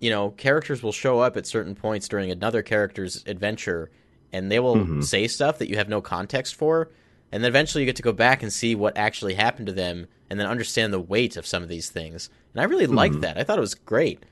you 0.01 0.11
know, 0.11 0.31
characters 0.31 0.83
will 0.83 0.93
show 0.93 1.21
up 1.21 1.37
at 1.37 1.47
certain 1.47 1.75
points 1.75 2.09
during 2.09 2.31
another 2.31 2.63
character's 2.63 3.23
adventure, 3.27 3.91
and 4.33 4.51
they 4.51 4.61
will 4.61 4.77
mm-hmm. 4.77 5.01
say 5.03 5.29
stuff 5.29 5.59
that 5.59 5.69
you 5.69 5.77
have 5.77 5.89
no 5.89 6.01
context 6.01 6.55
for 6.55 6.91
and 7.33 7.43
then 7.43 7.49
eventually 7.49 7.83
you 7.83 7.87
get 7.87 7.97
to 7.97 8.03
go 8.03 8.13
back 8.13 8.43
and 8.43 8.53
see 8.53 8.75
what 8.75 8.97
actually 8.97 9.35
happened 9.35 9.67
to 9.67 9.73
them 9.73 10.07
and 10.29 10.39
then 10.39 10.47
understand 10.47 10.93
the 10.93 11.01
weight 11.01 11.37
of 11.37 11.47
some 11.47 11.63
of 11.63 11.69
these 11.69 11.91
things 11.91 12.29
and 12.53 12.61
i 12.61 12.65
really 12.65 12.85
mm-hmm. 12.85 12.95
liked 12.95 13.21
that 13.23 13.39
i 13.39 13.43
thought 13.43 13.59
it 13.59 13.63
was 13.63 13.75
great 13.75 14.25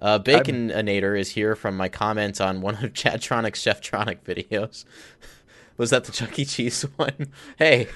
uh, 0.00 0.18
baconator 0.18 1.18
is 1.18 1.30
here 1.30 1.54
from 1.54 1.76
my 1.76 1.88
comments 1.88 2.40
on 2.40 2.60
one 2.60 2.74
of 2.82 2.92
chadtronic's 2.94 3.62
cheftronic 3.62 4.18
videos 4.24 4.84
was 5.76 5.90
that 5.90 6.04
the 6.04 6.12
chuck 6.12 6.38
e 6.38 6.44
cheese 6.44 6.82
one 6.96 7.32
hey 7.58 7.88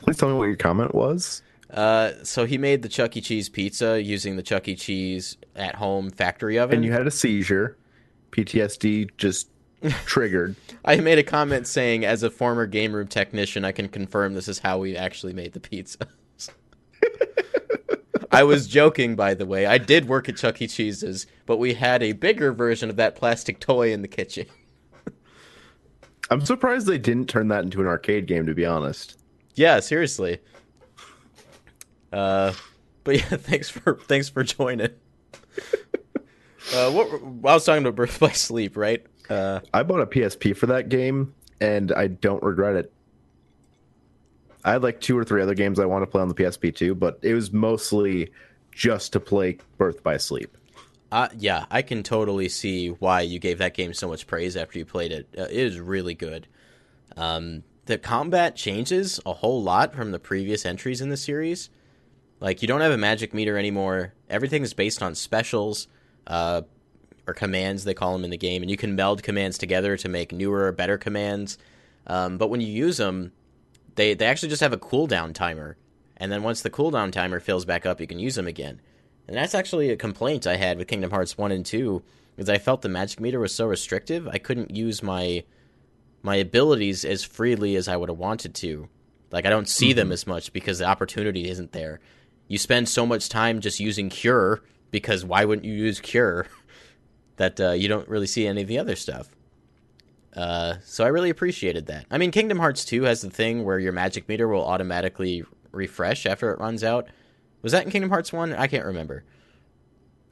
please 0.00 0.16
tell 0.16 0.28
me 0.28 0.34
what 0.34 0.44
your 0.44 0.56
comment 0.56 0.94
was 0.94 1.42
uh, 1.74 2.12
so 2.22 2.46
he 2.46 2.56
made 2.56 2.82
the 2.82 2.88
Chuck 2.88 3.16
E. 3.16 3.20
Cheese 3.20 3.48
pizza 3.48 4.00
using 4.00 4.36
the 4.36 4.44
Chuck 4.44 4.68
E. 4.68 4.76
Cheese 4.76 5.36
at 5.56 5.74
home 5.74 6.08
factory 6.08 6.56
oven. 6.56 6.76
And 6.76 6.84
you 6.84 6.92
had 6.92 7.04
a 7.04 7.10
seizure. 7.10 7.76
PTSD 8.30 9.10
just 9.16 9.48
triggered. 10.06 10.54
I 10.84 10.96
made 10.96 11.18
a 11.18 11.24
comment 11.24 11.66
saying, 11.66 12.04
as 12.04 12.22
a 12.22 12.30
former 12.30 12.66
game 12.66 12.94
room 12.94 13.08
technician, 13.08 13.64
I 13.64 13.72
can 13.72 13.88
confirm 13.88 14.34
this 14.34 14.46
is 14.46 14.60
how 14.60 14.78
we 14.78 14.96
actually 14.96 15.32
made 15.32 15.52
the 15.52 15.60
pizza. 15.60 16.06
I 18.30 18.44
was 18.44 18.66
joking, 18.66 19.16
by 19.16 19.34
the 19.34 19.46
way. 19.46 19.66
I 19.66 19.78
did 19.78 20.08
work 20.08 20.28
at 20.28 20.36
Chuck 20.36 20.62
E. 20.62 20.68
Cheese's, 20.68 21.26
but 21.46 21.58
we 21.58 21.74
had 21.74 22.02
a 22.02 22.12
bigger 22.12 22.52
version 22.52 22.88
of 22.88 22.96
that 22.96 23.16
plastic 23.16 23.60
toy 23.60 23.92
in 23.92 24.02
the 24.02 24.08
kitchen. 24.08 24.46
I'm 26.30 26.44
surprised 26.44 26.86
they 26.86 26.98
didn't 26.98 27.28
turn 27.28 27.48
that 27.48 27.64
into 27.64 27.80
an 27.80 27.86
arcade 27.86 28.26
game, 28.26 28.46
to 28.46 28.54
be 28.54 28.64
honest. 28.64 29.18
Yeah, 29.54 29.80
seriously. 29.80 30.38
Uh, 32.12 32.52
but 33.04 33.16
yeah, 33.18 33.36
thanks 33.36 33.68
for 33.68 33.96
thanks 33.96 34.28
for 34.28 34.42
joining. 34.42 34.90
Uh, 36.72 36.90
what 36.90 37.08
I 37.12 37.54
was 37.54 37.64
talking 37.64 37.82
about 37.82 37.94
Birth 37.94 38.18
by 38.18 38.30
Sleep, 38.30 38.76
right? 38.76 39.04
Uh, 39.28 39.60
I 39.72 39.82
bought 39.82 40.00
a 40.00 40.06
PSP 40.06 40.56
for 40.56 40.66
that 40.66 40.88
game, 40.88 41.34
and 41.60 41.92
I 41.92 42.06
don't 42.06 42.42
regret 42.42 42.76
it. 42.76 42.92
I 44.64 44.72
had 44.72 44.82
like 44.82 45.00
two 45.00 45.16
or 45.16 45.24
three 45.24 45.42
other 45.42 45.54
games 45.54 45.78
I 45.78 45.84
want 45.84 46.02
to 46.02 46.06
play 46.06 46.22
on 46.22 46.28
the 46.28 46.34
PSP 46.34 46.74
too, 46.74 46.94
but 46.94 47.18
it 47.22 47.34
was 47.34 47.52
mostly 47.52 48.32
just 48.72 49.12
to 49.12 49.20
play 49.20 49.58
Birth 49.76 50.02
by 50.02 50.16
Sleep. 50.16 50.56
Uh, 51.14 51.28
yeah, 51.38 51.66
I 51.70 51.82
can 51.82 52.02
totally 52.02 52.48
see 52.48 52.88
why 52.88 53.20
you 53.20 53.38
gave 53.38 53.58
that 53.58 53.74
game 53.74 53.94
so 53.94 54.08
much 54.08 54.26
praise 54.26 54.56
after 54.56 54.80
you 54.80 54.84
played 54.84 55.12
it. 55.12 55.28
Uh, 55.38 55.42
it 55.42 55.52
is 55.52 55.78
really 55.78 56.14
good. 56.14 56.48
Um, 57.16 57.62
the 57.86 57.98
combat 57.98 58.56
changes 58.56 59.20
a 59.24 59.32
whole 59.32 59.62
lot 59.62 59.94
from 59.94 60.10
the 60.10 60.18
previous 60.18 60.66
entries 60.66 61.00
in 61.00 61.10
the 61.10 61.16
series. 61.16 61.70
Like 62.40 62.62
you 62.62 62.66
don't 62.66 62.80
have 62.80 62.90
a 62.90 62.98
magic 62.98 63.32
meter 63.32 63.56
anymore. 63.56 64.12
Everything 64.28 64.64
is 64.64 64.74
based 64.74 65.04
on 65.04 65.14
specials, 65.14 65.86
uh, 66.26 66.62
or 67.28 67.32
commands 67.32 67.84
they 67.84 67.94
call 67.94 68.14
them 68.14 68.24
in 68.24 68.30
the 68.30 68.36
game, 68.36 68.62
and 68.62 68.70
you 68.70 68.76
can 68.76 68.96
meld 68.96 69.22
commands 69.22 69.56
together 69.56 69.96
to 69.98 70.08
make 70.08 70.32
newer, 70.32 70.72
better 70.72 70.98
commands. 70.98 71.58
Um, 72.08 72.38
but 72.38 72.50
when 72.50 72.60
you 72.60 72.66
use 72.66 72.96
them, 72.96 73.30
they 73.94 74.14
they 74.14 74.26
actually 74.26 74.48
just 74.48 74.62
have 74.62 74.72
a 74.72 74.78
cooldown 74.78 75.32
timer, 75.32 75.76
and 76.16 76.32
then 76.32 76.42
once 76.42 76.62
the 76.62 76.70
cooldown 76.70 77.12
timer 77.12 77.38
fills 77.38 77.64
back 77.64 77.86
up, 77.86 78.00
you 78.00 78.08
can 78.08 78.18
use 78.18 78.34
them 78.34 78.48
again. 78.48 78.80
And 79.26 79.36
that's 79.36 79.54
actually 79.54 79.90
a 79.90 79.96
complaint 79.96 80.46
I 80.46 80.56
had 80.56 80.78
with 80.78 80.88
Kingdom 80.88 81.10
Hearts 81.10 81.38
one 81.38 81.52
and 81.52 81.64
two, 81.64 82.02
because 82.34 82.48
I 82.48 82.58
felt 82.58 82.82
the 82.82 82.88
magic 82.88 83.20
meter 83.20 83.40
was 83.40 83.54
so 83.54 83.66
restrictive. 83.66 84.28
I 84.28 84.38
couldn't 84.38 84.74
use 84.74 85.02
my 85.02 85.44
my 86.22 86.36
abilities 86.36 87.04
as 87.04 87.22
freely 87.22 87.76
as 87.76 87.86
I 87.86 87.96
would 87.96 88.08
have 88.08 88.18
wanted 88.18 88.54
to. 88.56 88.88
Like 89.30 89.46
I 89.46 89.50
don't 89.50 89.68
see 89.68 89.90
mm-hmm. 89.90 89.96
them 89.96 90.12
as 90.12 90.26
much 90.26 90.52
because 90.52 90.78
the 90.78 90.86
opportunity 90.86 91.48
isn't 91.48 91.72
there. 91.72 92.00
You 92.48 92.58
spend 92.58 92.88
so 92.88 93.06
much 93.06 93.28
time 93.28 93.60
just 93.60 93.80
using 93.80 94.08
cure 94.08 94.62
because 94.90 95.24
why 95.24 95.44
wouldn't 95.44 95.66
you 95.66 95.74
use 95.74 96.00
cure? 96.00 96.46
that 97.36 97.60
uh, 97.60 97.72
you 97.72 97.88
don't 97.88 98.08
really 98.08 98.26
see 98.26 98.46
any 98.46 98.62
of 98.62 98.68
the 98.68 98.78
other 98.78 98.96
stuff. 98.96 99.34
Uh, 100.36 100.74
so 100.84 101.04
I 101.04 101.08
really 101.08 101.30
appreciated 101.30 101.86
that. 101.86 102.06
I 102.10 102.18
mean, 102.18 102.30
Kingdom 102.30 102.58
Hearts 102.58 102.84
2 102.84 103.04
has 103.04 103.20
the 103.20 103.30
thing 103.30 103.64
where 103.64 103.78
your 103.78 103.92
magic 103.92 104.28
meter 104.28 104.48
will 104.48 104.64
automatically 104.64 105.44
refresh 105.70 106.26
after 106.26 106.52
it 106.52 106.58
runs 106.58 106.82
out. 106.82 107.08
Was 107.64 107.72
that 107.72 107.84
in 107.84 107.90
Kingdom 107.90 108.10
Hearts 108.10 108.32
1? 108.32 108.52
I 108.52 108.68
can't 108.68 108.84
remember. 108.84 109.24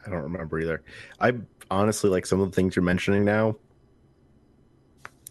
I 0.06 0.10
don't 0.10 0.22
remember 0.22 0.60
either. 0.60 0.82
I 1.18 1.32
honestly 1.68 2.08
like 2.08 2.26
some 2.26 2.40
of 2.40 2.50
the 2.50 2.54
things 2.54 2.76
you're 2.76 2.84
mentioning 2.84 3.24
now. 3.24 3.56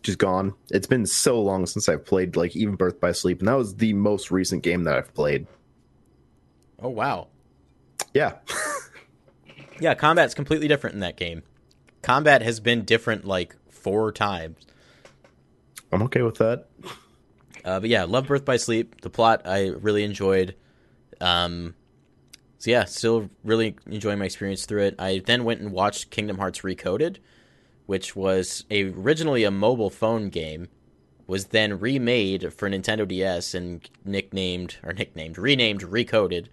Just 0.03 0.17
gone. 0.17 0.53
It's 0.69 0.87
been 0.87 1.05
so 1.05 1.41
long 1.41 1.65
since 1.65 1.87
I've 1.87 2.05
played 2.05 2.35
like 2.35 2.57
even 2.57 2.75
Birth 2.75 2.99
by 2.99 3.13
Sleep, 3.13 3.39
and 3.39 3.47
that 3.47 3.53
was 3.53 3.75
the 3.75 3.93
most 3.93 4.31
recent 4.31 4.63
game 4.63 4.83
that 4.83 4.97
I've 4.97 5.13
played. 5.13 5.47
Oh 6.81 6.89
wow. 6.89 7.29
Yeah. 8.13 8.33
yeah, 9.79 9.93
combat's 9.93 10.33
completely 10.33 10.67
different 10.67 10.95
in 10.95 10.99
that 10.99 11.15
game 11.15 11.43
combat 12.01 12.41
has 12.41 12.59
been 12.59 12.83
different 12.83 13.25
like 13.25 13.55
four 13.69 14.11
times. 14.11 14.65
I'm 15.91 16.03
okay 16.03 16.21
with 16.21 16.35
that. 16.35 16.67
Uh, 17.63 17.79
but 17.79 17.89
yeah, 17.89 18.03
love 18.03 18.27
Birth 18.27 18.45
by 18.45 18.57
Sleep. 18.57 19.01
The 19.01 19.09
plot 19.09 19.43
I 19.45 19.67
really 19.67 20.03
enjoyed. 20.03 20.55
Um, 21.19 21.75
so 22.61 22.71
yeah, 22.71 22.85
still 22.85 23.29
really 23.43 23.75
enjoying 23.87 24.19
my 24.19 24.25
experience 24.25 24.65
through 24.65 24.83
it. 24.83 24.95
I 24.99 25.21
then 25.25 25.43
went 25.43 25.61
and 25.61 25.71
watched 25.71 26.11
Kingdom 26.11 26.37
Hearts 26.37 26.61
Recoded, 26.61 27.17
which 27.87 28.15
was 28.15 28.65
a, 28.69 28.83
originally 28.83 29.43
a 29.43 29.51
mobile 29.51 29.89
phone 29.89 30.29
game, 30.29 30.67
was 31.27 31.45
then 31.45 31.79
remade 31.79 32.53
for 32.53 32.69
Nintendo 32.69 33.07
DS 33.07 33.53
and 33.53 33.89
nicknamed 34.05 34.77
or 34.83 34.93
nicknamed 34.93 35.37
renamed 35.37 35.81
Recoded 35.81 36.47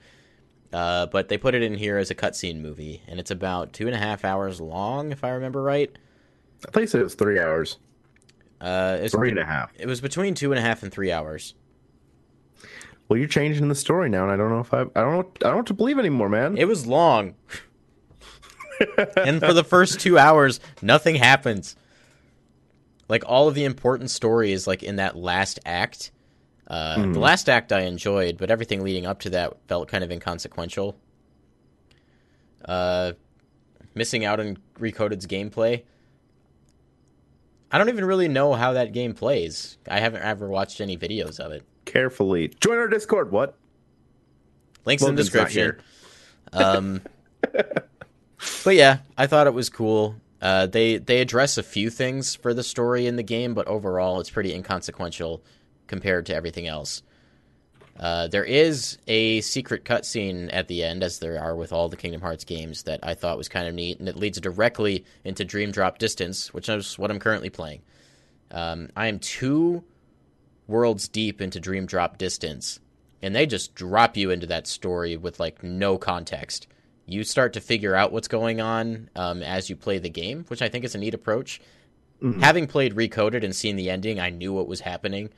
uh, 0.72 1.06
but 1.06 1.28
they 1.28 1.38
put 1.38 1.54
it 1.54 1.62
in 1.62 1.74
here 1.74 1.96
as 1.96 2.10
a 2.10 2.14
cutscene 2.14 2.60
movie, 2.60 3.02
and 3.08 3.18
it's 3.18 3.30
about 3.30 3.72
two 3.72 3.86
and 3.86 3.94
a 3.94 3.98
half 3.98 4.24
hours 4.24 4.60
long, 4.60 5.12
if 5.12 5.24
I 5.24 5.30
remember 5.30 5.62
right. 5.62 5.90
I 6.66 6.70
think 6.70 6.92
it 6.92 7.02
was 7.02 7.14
three 7.14 7.38
hours. 7.38 7.78
Uh, 8.60 8.98
it's 9.00 9.14
three 9.14 9.30
and 9.30 9.38
a 9.38 9.44
half. 9.44 9.72
It 9.78 9.86
was 9.86 10.00
between 10.00 10.34
two 10.34 10.52
and 10.52 10.58
a 10.58 10.62
half 10.62 10.82
and 10.82 10.92
three 10.92 11.12
hours. 11.12 11.54
Well, 13.08 13.18
you're 13.18 13.28
changing 13.28 13.68
the 13.68 13.74
story 13.74 14.08
now, 14.08 14.24
and 14.24 14.32
I 14.32 14.36
don't 14.36 14.50
know 14.50 14.60
if 14.60 14.74
I, 14.74 14.82
I 14.82 15.00
don't 15.00 15.12
know, 15.14 15.30
I 15.42 15.50
don't 15.50 15.56
know 15.56 15.62
to 15.62 15.74
believe 15.74 15.98
anymore, 15.98 16.28
man. 16.28 16.58
It 16.58 16.68
was 16.68 16.86
long, 16.86 17.34
and 19.16 19.40
for 19.40 19.52
the 19.52 19.64
first 19.64 20.00
two 20.00 20.18
hours, 20.18 20.60
nothing 20.82 21.14
happens. 21.16 21.74
Like 23.08 23.24
all 23.26 23.48
of 23.48 23.54
the 23.54 23.64
important 23.64 24.10
story 24.10 24.52
is 24.52 24.66
like 24.66 24.82
in 24.82 24.96
that 24.96 25.16
last 25.16 25.58
act, 25.64 26.10
uh, 26.68 26.96
mm. 26.96 27.14
The 27.14 27.18
last 27.18 27.48
act 27.48 27.72
I 27.72 27.80
enjoyed, 27.80 28.36
but 28.36 28.50
everything 28.50 28.84
leading 28.84 29.06
up 29.06 29.20
to 29.20 29.30
that 29.30 29.56
felt 29.68 29.88
kind 29.88 30.04
of 30.04 30.12
inconsequential. 30.12 30.96
Uh, 32.64 33.12
missing 33.94 34.24
out 34.24 34.38
on 34.38 34.58
Recoded's 34.78 35.26
gameplay. 35.26 35.84
I 37.72 37.78
don't 37.78 37.88
even 37.88 38.04
really 38.04 38.28
know 38.28 38.52
how 38.52 38.74
that 38.74 38.92
game 38.92 39.14
plays. 39.14 39.78
I 39.88 40.00
haven't 40.00 40.22
ever 40.22 40.48
watched 40.48 40.80
any 40.80 40.96
videos 40.96 41.40
of 41.40 41.52
it. 41.52 41.62
Carefully. 41.88 42.48
Join 42.60 42.78
our 42.78 42.88
Discord. 42.88 43.30
What? 43.30 43.56
Links 44.84 45.02
Logan's 45.02 45.08
in 45.08 45.16
the 45.16 45.22
description. 45.22 45.80
um, 46.52 47.00
but 48.64 48.74
yeah, 48.74 48.98
I 49.16 49.26
thought 49.26 49.46
it 49.46 49.54
was 49.54 49.70
cool. 49.70 50.16
Uh, 50.40 50.66
they 50.66 50.98
they 50.98 51.20
address 51.20 51.58
a 51.58 51.62
few 51.62 51.90
things 51.90 52.34
for 52.34 52.54
the 52.54 52.62
story 52.62 53.06
in 53.06 53.16
the 53.16 53.22
game, 53.22 53.54
but 53.54 53.66
overall, 53.66 54.20
it's 54.20 54.30
pretty 54.30 54.54
inconsequential 54.54 55.42
compared 55.86 56.26
to 56.26 56.34
everything 56.34 56.66
else. 56.66 57.02
Uh, 57.98 58.28
there 58.28 58.44
is 58.44 58.98
a 59.08 59.40
secret 59.40 59.84
cutscene 59.84 60.48
at 60.52 60.68
the 60.68 60.84
end, 60.84 61.02
as 61.02 61.18
there 61.18 61.42
are 61.42 61.56
with 61.56 61.72
all 61.72 61.88
the 61.88 61.96
Kingdom 61.96 62.20
Hearts 62.20 62.44
games, 62.44 62.84
that 62.84 63.00
I 63.02 63.14
thought 63.14 63.36
was 63.36 63.48
kind 63.48 63.66
of 63.66 63.74
neat, 63.74 63.98
and 63.98 64.08
it 64.08 64.14
leads 64.14 64.38
directly 64.38 65.04
into 65.24 65.44
Dream 65.44 65.72
Drop 65.72 65.98
Distance, 65.98 66.54
which 66.54 66.68
is 66.68 66.96
what 66.98 67.10
I'm 67.10 67.18
currently 67.18 67.50
playing. 67.50 67.82
Um, 68.52 68.90
I 68.96 69.08
am 69.08 69.18
two 69.18 69.82
worlds 70.68 71.08
deep 71.08 71.40
into 71.40 71.58
Dream 71.58 71.86
Drop 71.86 72.18
Distance, 72.18 72.78
and 73.20 73.34
they 73.34 73.46
just 73.46 73.74
drop 73.74 74.16
you 74.16 74.30
into 74.30 74.46
that 74.46 74.68
story 74.68 75.16
with 75.16 75.40
like 75.40 75.64
no 75.64 75.98
context. 75.98 76.68
You 77.06 77.24
start 77.24 77.54
to 77.54 77.60
figure 77.60 77.96
out 77.96 78.12
what's 78.12 78.28
going 78.28 78.60
on 78.60 79.10
um, 79.16 79.42
as 79.42 79.68
you 79.68 79.74
play 79.74 79.98
the 79.98 80.10
game, 80.10 80.44
which 80.48 80.62
I 80.62 80.68
think 80.68 80.84
is 80.84 80.94
a 80.94 80.98
neat 80.98 81.14
approach. 81.14 81.60
Mm-hmm. 82.22 82.40
Having 82.40 82.66
played 82.68 82.94
Recoded 82.94 83.42
and 83.44 83.56
seen 83.56 83.74
the 83.74 83.90
ending, 83.90 84.20
I 84.20 84.30
knew 84.30 84.52
what 84.52 84.68
was 84.68 84.80
happening 84.80 85.30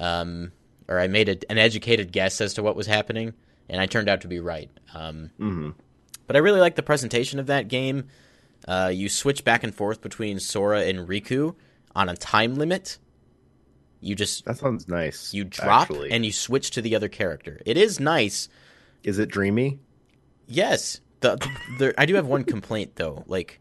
um, 0.00 0.52
or 0.86 0.98
I 0.98 1.08
made 1.08 1.28
a, 1.28 1.50
an 1.50 1.58
educated 1.58 2.12
guess 2.12 2.40
as 2.40 2.54
to 2.54 2.62
what 2.62 2.76
was 2.76 2.86
happening, 2.86 3.34
and 3.68 3.80
I 3.80 3.86
turned 3.86 4.08
out 4.08 4.22
to 4.22 4.28
be 4.28 4.40
right. 4.40 4.70
Um, 4.94 5.30
mm-hmm. 5.38 5.70
But 6.26 6.36
I 6.36 6.40
really 6.40 6.60
like 6.60 6.76
the 6.76 6.82
presentation 6.82 7.38
of 7.38 7.46
that 7.46 7.68
game. 7.68 8.08
Uh, 8.66 8.90
you 8.92 9.08
switch 9.08 9.44
back 9.44 9.64
and 9.64 9.74
forth 9.74 10.00
between 10.00 10.40
Sora 10.40 10.82
and 10.82 11.08
Riku 11.08 11.54
on 11.94 12.08
a 12.08 12.16
time 12.16 12.56
limit. 12.56 12.98
You 14.00 14.14
just 14.14 14.44
that 14.44 14.58
sounds 14.58 14.88
nice. 14.88 15.34
You 15.34 15.44
drop 15.44 15.82
actually. 15.82 16.10
and 16.10 16.24
you 16.24 16.32
switch 16.32 16.70
to 16.72 16.82
the 16.82 16.94
other 16.94 17.08
character. 17.08 17.60
It 17.66 17.76
is 17.76 17.98
nice. 17.98 18.48
Is 19.02 19.18
it 19.18 19.28
dreamy? 19.28 19.78
Yes. 20.46 21.00
The, 21.20 21.36
the, 21.78 21.94
I 21.98 22.06
do 22.06 22.14
have 22.14 22.26
one 22.26 22.44
complaint 22.44 22.96
though. 22.96 23.24
Like 23.26 23.60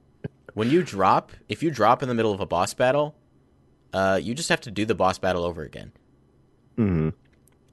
when 0.54 0.70
you 0.70 0.84
drop, 0.84 1.32
if 1.50 1.64
you 1.64 1.72
drop 1.72 2.04
in 2.04 2.10
the 2.10 2.16
middle 2.16 2.32
of 2.32 2.40
a 2.40 2.46
boss 2.46 2.74
battle, 2.74 3.16
uh, 3.94 4.20
you 4.22 4.34
just 4.36 4.50
have 4.50 4.62
to 4.62 4.72
do 4.72 4.86
the 4.86 4.96
boss 4.96 5.18
battle 5.18 5.44
over 5.44 5.64
again. 5.64 5.92
Mm-hmm. 6.78 7.10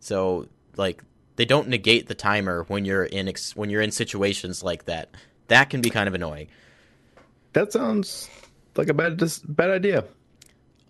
So 0.00 0.48
like 0.76 1.02
they 1.36 1.44
don't 1.44 1.68
negate 1.68 2.06
the 2.06 2.14
timer 2.14 2.64
when 2.68 2.84
you're 2.84 3.04
in 3.04 3.28
ex- 3.28 3.54
when 3.54 3.70
you're 3.70 3.82
in 3.82 3.90
situations 3.90 4.62
like 4.62 4.86
that. 4.86 5.14
That 5.48 5.68
can 5.68 5.82
be 5.82 5.90
kind 5.90 6.08
of 6.08 6.14
annoying. 6.14 6.48
That 7.52 7.72
sounds 7.72 8.28
like 8.76 8.88
a 8.88 8.94
bad 8.94 9.22
bad 9.48 9.70
idea. 9.70 10.04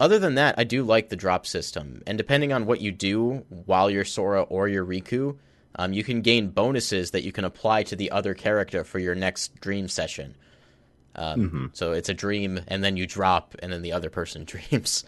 Other 0.00 0.18
than 0.18 0.34
that, 0.34 0.56
I 0.58 0.64
do 0.64 0.82
like 0.82 1.08
the 1.08 1.16
drop 1.16 1.46
system, 1.46 2.02
and 2.06 2.18
depending 2.18 2.52
on 2.52 2.66
what 2.66 2.80
you 2.80 2.90
do 2.90 3.44
while 3.48 3.90
you're 3.90 4.04
Sora 4.04 4.42
or 4.42 4.68
you're 4.68 4.84
Riku, 4.84 5.36
um, 5.76 5.92
you 5.92 6.02
can 6.02 6.20
gain 6.20 6.50
bonuses 6.50 7.12
that 7.12 7.22
you 7.22 7.32
can 7.32 7.44
apply 7.44 7.84
to 7.84 7.96
the 7.96 8.10
other 8.10 8.34
character 8.34 8.84
for 8.84 8.98
your 8.98 9.14
next 9.14 9.60
dream 9.60 9.88
session. 9.88 10.36
Um, 11.14 11.40
mm-hmm. 11.40 11.66
So 11.74 11.92
it's 11.92 12.08
a 12.08 12.14
dream, 12.14 12.60
and 12.66 12.82
then 12.82 12.96
you 12.96 13.06
drop, 13.06 13.54
and 13.60 13.72
then 13.72 13.82
the 13.82 13.92
other 13.92 14.10
person 14.10 14.44
dreams. 14.46 15.04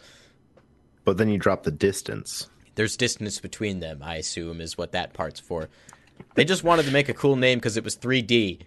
But 1.05 1.17
then 1.17 1.29
you 1.29 1.39
drop 1.39 1.65
the 1.65 1.71
distance 1.73 2.49
there's 2.77 2.97
distance 2.97 3.41
between 3.41 3.81
them. 3.81 4.03
I 4.03 4.17
assume 4.17 4.61
is 4.61 4.79
what 4.79 4.93
that 4.93 5.13
part's 5.13 5.41
for. 5.41 5.69
They 6.35 6.45
just 6.45 6.63
wanted 6.63 6.85
to 6.85 6.93
make 6.93 7.09
a 7.09 7.15
cool 7.15 7.37
name 7.37 7.59
because 7.59 7.77
it 7.77 7.85
was 7.85 7.97
3D. 7.97 8.61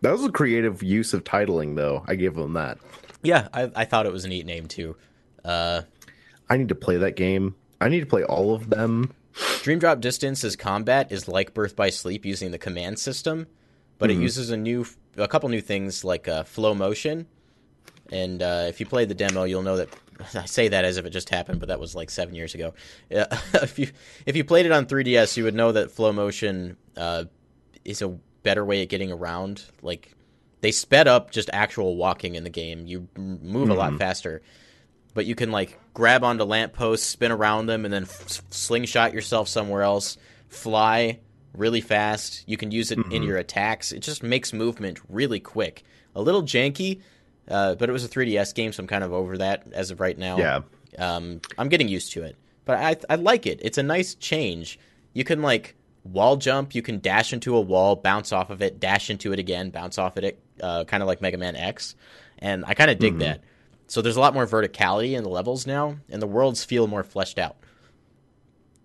That 0.00 0.12
was 0.12 0.24
a 0.24 0.32
creative 0.32 0.82
use 0.82 1.14
of 1.14 1.24
titling, 1.24 1.76
though. 1.76 2.02
I 2.08 2.14
give 2.14 2.34
them 2.34 2.54
that. 2.54 2.78
Yeah, 3.22 3.48
I, 3.52 3.70
I 3.74 3.84
thought 3.84 4.06
it 4.06 4.12
was 4.12 4.24
a 4.24 4.28
neat 4.28 4.46
name 4.46 4.66
too. 4.66 4.96
Uh, 5.44 5.82
I 6.48 6.56
need 6.56 6.68
to 6.68 6.74
play 6.74 6.96
that 6.98 7.16
game. 7.16 7.54
I 7.80 7.88
need 7.88 8.00
to 8.00 8.06
play 8.06 8.24
all 8.24 8.54
of 8.54 8.70
them. 8.70 9.14
Dream 9.62 9.78
Drop 9.78 10.00
Distance's 10.00 10.56
combat 10.56 11.12
is 11.12 11.28
like 11.28 11.54
Birth 11.54 11.76
by 11.76 11.90
Sleep 11.90 12.24
using 12.24 12.50
the 12.50 12.58
command 12.58 12.98
system, 12.98 13.46
but 13.98 14.10
mm-hmm. 14.10 14.20
it 14.20 14.22
uses 14.22 14.50
a 14.50 14.56
new, 14.56 14.86
a 15.16 15.28
couple 15.28 15.48
new 15.48 15.60
things 15.60 16.04
like 16.04 16.28
uh, 16.28 16.42
flow 16.42 16.74
motion. 16.74 17.26
And 18.10 18.42
uh, 18.42 18.66
if 18.68 18.80
you 18.80 18.86
play 18.86 19.04
the 19.04 19.14
demo, 19.14 19.44
you'll 19.44 19.62
know 19.62 19.76
that 19.76 19.88
I 20.34 20.46
say 20.46 20.68
that 20.68 20.84
as 20.84 20.96
if 20.96 21.06
it 21.06 21.10
just 21.10 21.30
happened, 21.30 21.60
but 21.60 21.68
that 21.68 21.80
was 21.80 21.94
like 21.94 22.10
seven 22.10 22.34
years 22.34 22.54
ago. 22.54 22.74
Yeah, 23.08 23.26
if 23.54 23.78
you 23.78 23.88
if 24.26 24.36
you 24.36 24.44
played 24.44 24.66
it 24.66 24.72
on 24.72 24.86
3DS, 24.86 25.36
you 25.36 25.44
would 25.44 25.54
know 25.54 25.72
that 25.72 25.90
flow 25.90 26.12
motion 26.12 26.76
uh, 26.96 27.24
is 27.84 28.02
a 28.02 28.08
better 28.42 28.64
way 28.64 28.82
of 28.82 28.88
getting 28.88 29.12
around. 29.12 29.64
Like 29.82 30.12
they 30.60 30.72
sped 30.72 31.08
up 31.08 31.30
just 31.30 31.50
actual 31.52 31.96
walking 31.96 32.34
in 32.34 32.44
the 32.44 32.50
game. 32.50 32.86
You 32.86 33.08
move 33.16 33.40
mm-hmm. 33.40 33.70
a 33.70 33.74
lot 33.74 33.90
mm-hmm. 33.90 33.98
faster, 33.98 34.42
but 35.14 35.26
you 35.26 35.34
can 35.34 35.50
like 35.50 35.78
grab 35.94 36.24
onto 36.24 36.44
lampposts, 36.44 37.06
spin 37.06 37.32
around 37.32 37.66
them, 37.66 37.84
and 37.84 37.92
then 37.92 38.02
f- 38.04 38.42
slingshot 38.50 39.14
yourself 39.14 39.48
somewhere 39.48 39.82
else, 39.82 40.18
fly, 40.48 41.18
really 41.54 41.80
fast. 41.80 42.44
You 42.46 42.56
can 42.56 42.70
use 42.70 42.90
it 42.90 42.98
mm-hmm. 42.98 43.12
in 43.12 43.22
your 43.22 43.38
attacks. 43.38 43.92
It 43.92 44.00
just 44.00 44.22
makes 44.22 44.52
movement 44.52 45.00
really 45.08 45.40
quick. 45.40 45.84
A 46.14 46.20
little 46.20 46.42
janky, 46.42 47.00
uh, 47.48 47.76
but 47.76 47.88
it 47.88 47.92
was 47.92 48.04
a 48.04 48.08
3DS 48.08 48.54
game, 48.54 48.72
so 48.72 48.82
I'm 48.82 48.86
kind 48.86 49.04
of 49.04 49.12
over 49.12 49.38
that 49.38 49.66
as 49.72 49.90
of 49.90 50.00
right 50.00 50.18
now. 50.18 50.38
Yeah. 50.38 50.60
Um, 50.98 51.40
I'm 51.56 51.68
getting 51.68 51.88
used 51.88 52.12
to 52.12 52.24
it, 52.24 52.36
but 52.64 52.78
I 52.78 52.96
I 53.12 53.14
like 53.16 53.46
it. 53.46 53.60
It's 53.62 53.78
a 53.78 53.82
nice 53.82 54.14
change. 54.16 54.78
You 55.12 55.24
can 55.24 55.40
like 55.40 55.76
wall 56.04 56.36
jump. 56.36 56.74
You 56.74 56.82
can 56.82 57.00
dash 57.00 57.32
into 57.32 57.56
a 57.56 57.60
wall, 57.60 57.96
bounce 57.96 58.32
off 58.32 58.50
of 58.50 58.62
it, 58.62 58.80
dash 58.80 59.10
into 59.10 59.32
it 59.32 59.38
again, 59.38 59.70
bounce 59.70 59.98
off 59.98 60.16
of 60.16 60.24
it, 60.24 60.42
uh, 60.62 60.84
kind 60.84 61.02
of 61.02 61.06
like 61.06 61.20
Mega 61.20 61.38
Man 61.38 61.56
X. 61.56 61.94
And 62.38 62.64
I 62.66 62.74
kind 62.74 62.90
of 62.90 62.98
dig 62.98 63.12
mm-hmm. 63.12 63.20
that. 63.20 63.42
So 63.86 64.02
there's 64.02 64.16
a 64.16 64.20
lot 64.20 64.34
more 64.34 64.46
verticality 64.46 65.16
in 65.16 65.24
the 65.24 65.28
levels 65.28 65.66
now, 65.66 65.96
and 66.08 66.22
the 66.22 66.26
worlds 66.26 66.64
feel 66.64 66.86
more 66.86 67.02
fleshed 67.02 67.38
out. 67.38 67.56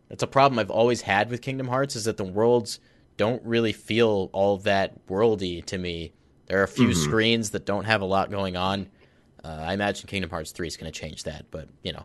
That's 0.10 0.24
a 0.24 0.28
problem 0.28 0.60
I've 0.60 0.72
always 0.72 1.02
had 1.02 1.30
with 1.30 1.42
Kingdom 1.42 1.68
Hearts 1.68 1.96
is 1.96 2.06
that 2.06 2.18
the 2.18 2.24
worlds 2.24 2.80
don't 3.18 3.44
really 3.44 3.72
feel 3.72 4.30
all 4.34 4.58
that 4.60 5.08
worldy 5.08 5.64
to 5.66 5.78
me. 5.78 6.14
There 6.48 6.60
are 6.60 6.64
a 6.64 6.68
few 6.68 6.90
mm-hmm. 6.90 7.04
screens 7.04 7.52
that 7.52 7.66
don't 7.66 7.86
have 7.86 8.02
a 8.02 8.06
lot 8.06 8.30
going 8.30 8.56
on. 8.56 8.88
Uh, 9.44 9.64
I 9.68 9.74
imagine 9.74 10.08
Kingdom 10.08 10.30
Hearts 10.32 10.52
3 10.52 10.68
is 10.68 10.78
going 10.78 10.92
to 10.92 11.00
change 11.00 11.24
that, 11.24 11.46
but 11.52 11.70
you 11.84 11.94
know. 11.94 12.04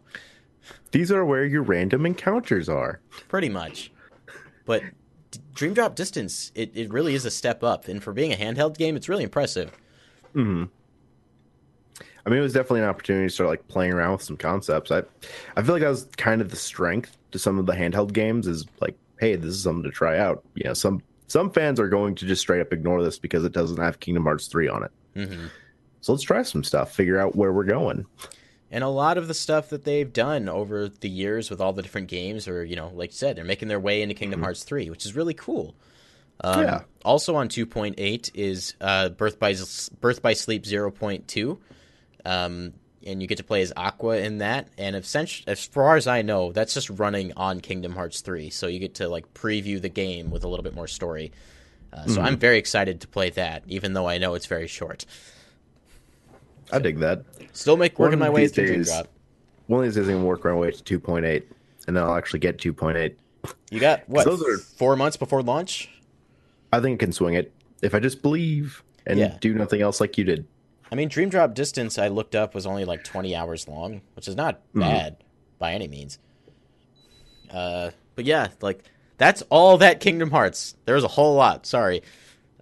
These 0.92 1.10
are 1.10 1.24
where 1.24 1.44
your 1.44 1.62
random 1.62 2.04
encounters 2.04 2.68
are. 2.68 3.00
Pretty 3.28 3.48
much. 3.48 3.90
But 4.66 4.82
Dream 5.54 5.74
Drop 5.74 5.94
Distance, 5.94 6.52
it, 6.54 6.70
it 6.74 6.92
really 6.92 7.14
is 7.14 7.24
a 7.24 7.30
step 7.30 7.62
up. 7.62 7.88
And 7.88 8.02
for 8.02 8.12
being 8.12 8.32
a 8.32 8.36
handheld 8.36 8.76
game, 8.76 8.96
it's 8.96 9.08
really 9.08 9.24
impressive. 9.24 9.72
Hmm. 10.32 10.64
I 12.24 12.30
mean, 12.30 12.38
it 12.38 12.42
was 12.42 12.52
definitely 12.52 12.80
an 12.80 12.88
opportunity 12.88 13.26
to 13.26 13.34
start 13.34 13.48
like 13.48 13.66
playing 13.68 13.92
around 13.92 14.12
with 14.12 14.22
some 14.22 14.36
concepts. 14.36 14.90
I, 14.90 15.02
I 15.56 15.62
feel 15.62 15.74
like 15.74 15.82
that 15.82 15.88
was 15.88 16.06
kind 16.16 16.40
of 16.40 16.50
the 16.50 16.56
strength 16.56 17.16
to 17.32 17.38
some 17.38 17.58
of 17.58 17.66
the 17.66 17.72
handheld 17.72 18.12
games. 18.12 18.46
Is 18.46 18.66
like, 18.80 18.96
hey, 19.18 19.36
this 19.36 19.54
is 19.54 19.62
something 19.62 19.84
to 19.84 19.90
try 19.90 20.18
out. 20.18 20.44
You 20.54 20.64
know, 20.64 20.74
some 20.74 21.02
some 21.28 21.50
fans 21.50 21.80
are 21.80 21.88
going 21.88 22.14
to 22.16 22.26
just 22.26 22.42
straight 22.42 22.60
up 22.60 22.72
ignore 22.72 23.02
this 23.02 23.18
because 23.18 23.44
it 23.44 23.52
doesn't 23.52 23.78
have 23.78 24.00
Kingdom 24.00 24.24
Hearts 24.24 24.48
three 24.48 24.68
on 24.68 24.84
it. 24.84 24.90
Mm-hmm. 25.16 25.46
So 26.02 26.12
let's 26.12 26.24
try 26.24 26.42
some 26.42 26.64
stuff, 26.64 26.94
figure 26.94 27.18
out 27.18 27.36
where 27.36 27.52
we're 27.52 27.64
going 27.64 28.06
and 28.70 28.84
a 28.84 28.88
lot 28.88 29.18
of 29.18 29.28
the 29.28 29.34
stuff 29.34 29.70
that 29.70 29.84
they've 29.84 30.12
done 30.12 30.48
over 30.48 30.88
the 30.88 31.08
years 31.08 31.50
with 31.50 31.60
all 31.60 31.72
the 31.72 31.82
different 31.82 32.08
games 32.08 32.46
or 32.46 32.64
you 32.64 32.76
know 32.76 32.90
like 32.94 33.10
you 33.10 33.16
said 33.16 33.36
they're 33.36 33.44
making 33.44 33.68
their 33.68 33.80
way 33.80 34.02
into 34.02 34.14
kingdom 34.14 34.38
mm-hmm. 34.38 34.44
hearts 34.44 34.62
3 34.64 34.90
which 34.90 35.04
is 35.04 35.16
really 35.16 35.34
cool 35.34 35.74
um, 36.42 36.62
yeah. 36.62 36.80
also 37.04 37.36
on 37.36 37.48
2.8 37.48 38.30
is 38.34 38.74
uh, 38.80 39.10
birth 39.10 39.38
by 39.38 39.54
birth 40.00 40.22
by 40.22 40.32
sleep 40.32 40.64
0.2 40.64 41.58
um, 42.24 42.72
and 43.04 43.22
you 43.22 43.28
get 43.28 43.38
to 43.38 43.44
play 43.44 43.62
as 43.62 43.72
aqua 43.76 44.18
in 44.18 44.38
that 44.38 44.68
and 44.78 44.96
as 44.96 45.66
far 45.66 45.96
as 45.96 46.06
i 46.06 46.22
know 46.22 46.52
that's 46.52 46.74
just 46.74 46.90
running 46.90 47.32
on 47.36 47.60
kingdom 47.60 47.92
hearts 47.92 48.20
3 48.20 48.50
so 48.50 48.66
you 48.66 48.78
get 48.78 48.94
to 48.96 49.08
like 49.08 49.32
preview 49.34 49.80
the 49.80 49.88
game 49.88 50.30
with 50.30 50.44
a 50.44 50.48
little 50.48 50.64
bit 50.64 50.74
more 50.74 50.86
story 50.86 51.32
uh, 51.92 52.04
so 52.04 52.12
mm-hmm. 52.12 52.24
i'm 52.24 52.38
very 52.38 52.58
excited 52.58 53.00
to 53.00 53.08
play 53.08 53.30
that 53.30 53.62
even 53.66 53.92
though 53.92 54.08
i 54.08 54.18
know 54.18 54.34
it's 54.34 54.46
very 54.46 54.68
short 54.68 55.04
I 56.72 56.78
dig 56.78 56.98
that. 56.98 57.24
Still 57.52 57.76
make 57.76 57.98
working 57.98 58.18
my 58.18 58.30
way 58.30 58.46
to 58.46 58.66
Dream 58.66 58.82
Drop. 58.82 59.08
One 59.66 59.80
of 59.80 59.84
these 59.84 59.94
days, 59.94 60.08
I'm 60.08 60.16
gonna 60.16 60.26
work 60.26 60.44
my 60.44 60.54
way 60.54 60.70
to 60.70 61.00
2.8, 61.00 61.42
and 61.86 61.96
then 61.96 62.02
I'll 62.02 62.14
actually 62.14 62.40
get 62.40 62.58
2.8. 62.58 63.14
You 63.70 63.80
got 63.80 64.02
what? 64.08 64.24
Those 64.24 64.42
are 64.42 64.58
four 64.58 64.96
months 64.96 65.16
before 65.16 65.42
launch. 65.42 65.90
I 66.72 66.80
think 66.80 67.00
I 67.00 67.04
can 67.04 67.12
swing 67.12 67.34
it 67.34 67.52
if 67.82 67.94
I 67.94 68.00
just 68.00 68.22
believe 68.22 68.82
and 69.06 69.18
yeah. 69.18 69.36
do 69.40 69.54
nothing 69.54 69.82
else 69.82 70.00
like 70.00 70.18
you 70.18 70.24
did. 70.24 70.46
I 70.92 70.94
mean, 70.94 71.08
Dream 71.08 71.28
Drop 71.28 71.54
distance 71.54 71.98
I 71.98 72.08
looked 72.08 72.34
up 72.34 72.54
was 72.54 72.66
only 72.66 72.84
like 72.84 73.04
20 73.04 73.34
hours 73.34 73.68
long, 73.68 74.02
which 74.14 74.26
is 74.26 74.34
not 74.34 74.56
mm-hmm. 74.68 74.80
bad 74.80 75.16
by 75.58 75.72
any 75.72 75.88
means. 75.88 76.18
Uh, 77.50 77.90
but 78.16 78.24
yeah, 78.24 78.48
like 78.60 78.84
that's 79.18 79.42
all 79.50 79.78
that 79.78 80.00
Kingdom 80.00 80.30
Hearts. 80.30 80.74
There 80.84 80.94
was 80.94 81.04
a 81.04 81.08
whole 81.08 81.34
lot. 81.34 81.66
Sorry. 81.66 82.02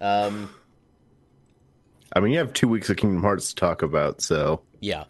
Um, 0.00 0.50
I 2.12 2.20
mean, 2.20 2.32
you 2.32 2.38
have 2.38 2.52
two 2.52 2.68
weeks 2.68 2.90
of 2.90 2.96
Kingdom 2.96 3.22
Hearts 3.22 3.50
to 3.50 3.54
talk 3.54 3.82
about, 3.82 4.20
so 4.20 4.62
yeah. 4.80 5.04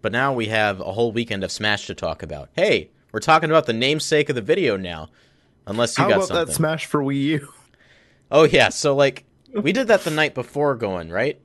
But 0.00 0.12
now 0.12 0.32
we 0.32 0.46
have 0.46 0.80
a 0.80 0.92
whole 0.92 1.12
weekend 1.12 1.44
of 1.44 1.52
Smash 1.52 1.86
to 1.86 1.94
talk 1.94 2.22
about. 2.22 2.50
Hey, 2.54 2.90
we're 3.12 3.20
talking 3.20 3.50
about 3.50 3.66
the 3.66 3.72
namesake 3.72 4.28
of 4.28 4.34
the 4.34 4.42
video 4.42 4.76
now. 4.76 5.08
Unless 5.66 5.96
you 5.96 6.04
How 6.04 6.10
got 6.10 6.16
about 6.16 6.28
something. 6.28 6.46
that 6.46 6.52
Smash 6.52 6.86
for 6.86 7.02
Wii 7.02 7.22
U? 7.22 7.48
Oh 8.34 8.44
yeah, 8.44 8.70
so 8.70 8.96
like 8.96 9.26
we 9.52 9.72
did 9.72 9.88
that 9.88 10.04
the 10.04 10.10
night 10.10 10.34
before 10.34 10.74
going, 10.74 11.10
right? 11.10 11.38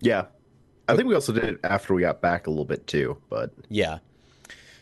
Yeah. 0.00 0.26
I 0.86 0.94
think 0.94 1.08
we 1.08 1.16
also 1.16 1.32
did 1.32 1.42
it 1.42 1.60
after 1.64 1.94
we 1.94 2.02
got 2.02 2.20
back 2.20 2.46
a 2.46 2.50
little 2.50 2.64
bit 2.64 2.86
too, 2.86 3.18
but 3.28 3.52
yeah. 3.68 3.98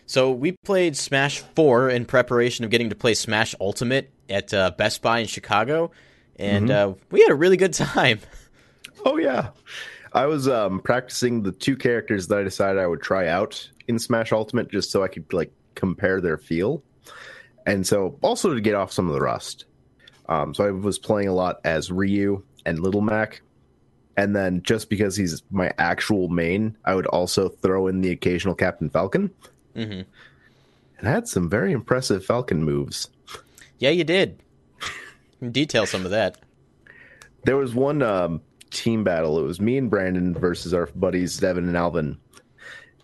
So 0.04 0.32
we 0.32 0.52
played 0.64 0.96
Smash 0.96 1.38
4 1.54 1.88
in 1.88 2.04
preparation 2.04 2.64
of 2.64 2.70
getting 2.70 2.90
to 2.90 2.94
play 2.94 3.14
Smash 3.14 3.54
Ultimate 3.58 4.10
at 4.28 4.52
uh, 4.52 4.72
Best 4.72 5.00
Buy 5.02 5.20
in 5.20 5.26
Chicago, 5.26 5.92
and 6.36 6.68
mm-hmm. 6.68 6.92
uh, 6.92 6.94
we 7.10 7.22
had 7.22 7.30
a 7.30 7.34
really 7.34 7.56
good 7.56 7.72
time. 7.74 8.20
Oh 9.04 9.16
yeah. 9.18 9.50
I 10.12 10.26
was 10.26 10.48
um, 10.48 10.80
practicing 10.80 11.42
the 11.42 11.52
two 11.52 11.76
characters 11.76 12.26
that 12.28 12.38
I 12.38 12.42
decided 12.42 12.80
I 12.80 12.86
would 12.86 13.02
try 13.02 13.28
out 13.28 13.68
in 13.86 13.98
Smash 13.98 14.32
Ultimate 14.32 14.70
just 14.70 14.90
so 14.90 15.02
I 15.02 15.08
could 15.08 15.32
like 15.32 15.52
compare 15.74 16.20
their 16.20 16.36
feel. 16.36 16.82
And 17.66 17.86
so 17.86 18.18
also 18.22 18.54
to 18.54 18.60
get 18.60 18.74
off 18.74 18.92
some 18.92 19.06
of 19.06 19.14
the 19.14 19.20
rust. 19.20 19.66
Um, 20.28 20.54
so 20.54 20.66
I 20.66 20.70
was 20.70 20.98
playing 20.98 21.28
a 21.28 21.34
lot 21.34 21.60
as 21.64 21.90
Ryu 21.90 22.42
and 22.66 22.80
Little 22.80 23.00
Mac. 23.00 23.42
And 24.16 24.34
then 24.34 24.62
just 24.62 24.90
because 24.90 25.16
he's 25.16 25.42
my 25.50 25.72
actual 25.78 26.28
main, 26.28 26.76
I 26.84 26.94
would 26.94 27.06
also 27.06 27.48
throw 27.48 27.86
in 27.86 28.00
the 28.00 28.10
occasional 28.10 28.54
Captain 28.54 28.90
Falcon. 28.90 29.30
Mm-hmm. 29.74 30.02
And 30.98 31.08
I 31.08 31.10
had 31.10 31.28
some 31.28 31.48
very 31.48 31.72
impressive 31.72 32.24
Falcon 32.24 32.62
moves. 32.64 33.08
Yeah, 33.78 33.90
you 33.90 34.04
did. 34.04 34.42
Detail 35.50 35.86
some 35.86 36.04
of 36.04 36.10
that. 36.10 36.38
There 37.44 37.56
was 37.56 37.74
one 37.74 38.02
um, 38.02 38.42
team 38.70 39.04
battle. 39.04 39.38
It 39.38 39.42
was 39.42 39.60
me 39.60 39.76
and 39.76 39.90
Brandon 39.90 40.34
versus 40.34 40.72
our 40.72 40.86
buddies 40.94 41.38
Devin 41.38 41.66
and 41.66 41.76
Alvin. 41.76 42.18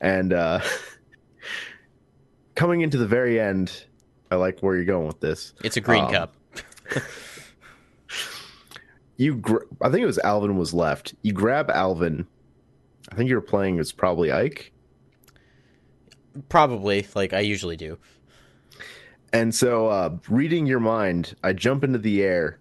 And 0.00 0.32
uh, 0.32 0.60
coming 2.54 2.80
into 2.80 2.98
the 2.98 3.06
very 3.06 3.40
end, 3.40 3.84
I 4.30 4.36
like 4.36 4.60
where 4.60 4.76
you're 4.76 4.84
going 4.84 5.06
with 5.06 5.20
this. 5.20 5.54
It's 5.62 5.76
a 5.76 5.80
green 5.80 6.04
um, 6.04 6.12
cup. 6.12 6.36
you, 9.16 9.36
gr- 9.36 9.64
I 9.80 9.90
think 9.90 10.02
it 10.02 10.06
was 10.06 10.18
Alvin 10.18 10.56
was 10.56 10.74
left. 10.74 11.14
You 11.22 11.32
grab 11.32 11.70
Alvin. 11.70 12.26
I 13.10 13.14
think 13.14 13.28
you 13.28 13.36
were 13.36 13.42
playing 13.42 13.78
as 13.78 13.92
probably 13.92 14.32
Ike. 14.32 14.72
Probably, 16.48 17.06
like 17.14 17.32
I 17.32 17.40
usually 17.40 17.76
do. 17.76 17.98
And 19.32 19.54
so, 19.54 19.88
uh, 19.88 20.16
reading 20.28 20.66
your 20.66 20.80
mind, 20.80 21.34
I 21.42 21.52
jump 21.52 21.84
into 21.84 21.98
the 21.98 22.22
air 22.22 22.58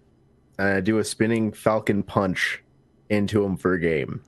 and 0.58 0.70
I 0.70 0.82
do 0.82 1.00
a 1.00 1.04
spinning 1.04 1.52
falcon 1.52 2.04
punch 2.04 2.64
into 3.10 3.44
him 3.44 3.58
for 3.58 3.74
a 3.74 3.80
game. 3.80 4.22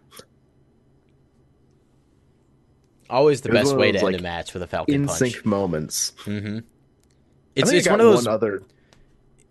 Always 3.10 3.42
the 3.42 3.50
best 3.50 3.76
way 3.76 3.92
to 3.92 4.04
like, 4.04 4.14
end 4.14 4.20
a 4.20 4.24
match 4.24 4.54
with 4.54 4.64
a 4.64 4.68
Falcon 4.68 4.94
in 4.94 5.08
punch. 5.08 5.20
sync 5.20 5.46
moments. 5.46 6.14
Mm-hmm. 6.26 6.60
It's 7.56 7.72
it's 7.72 7.88
one 7.88 8.02
of 8.02 8.06
those 8.06 8.26
one 8.26 8.34
other 8.34 8.64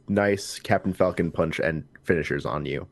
nice 0.09 0.59
Captain 0.59 0.93
Falcon 0.93 1.31
punch 1.31 1.59
and 1.59 1.85
finishers 2.05 2.45
on 2.45 2.66
you. 2.66 2.87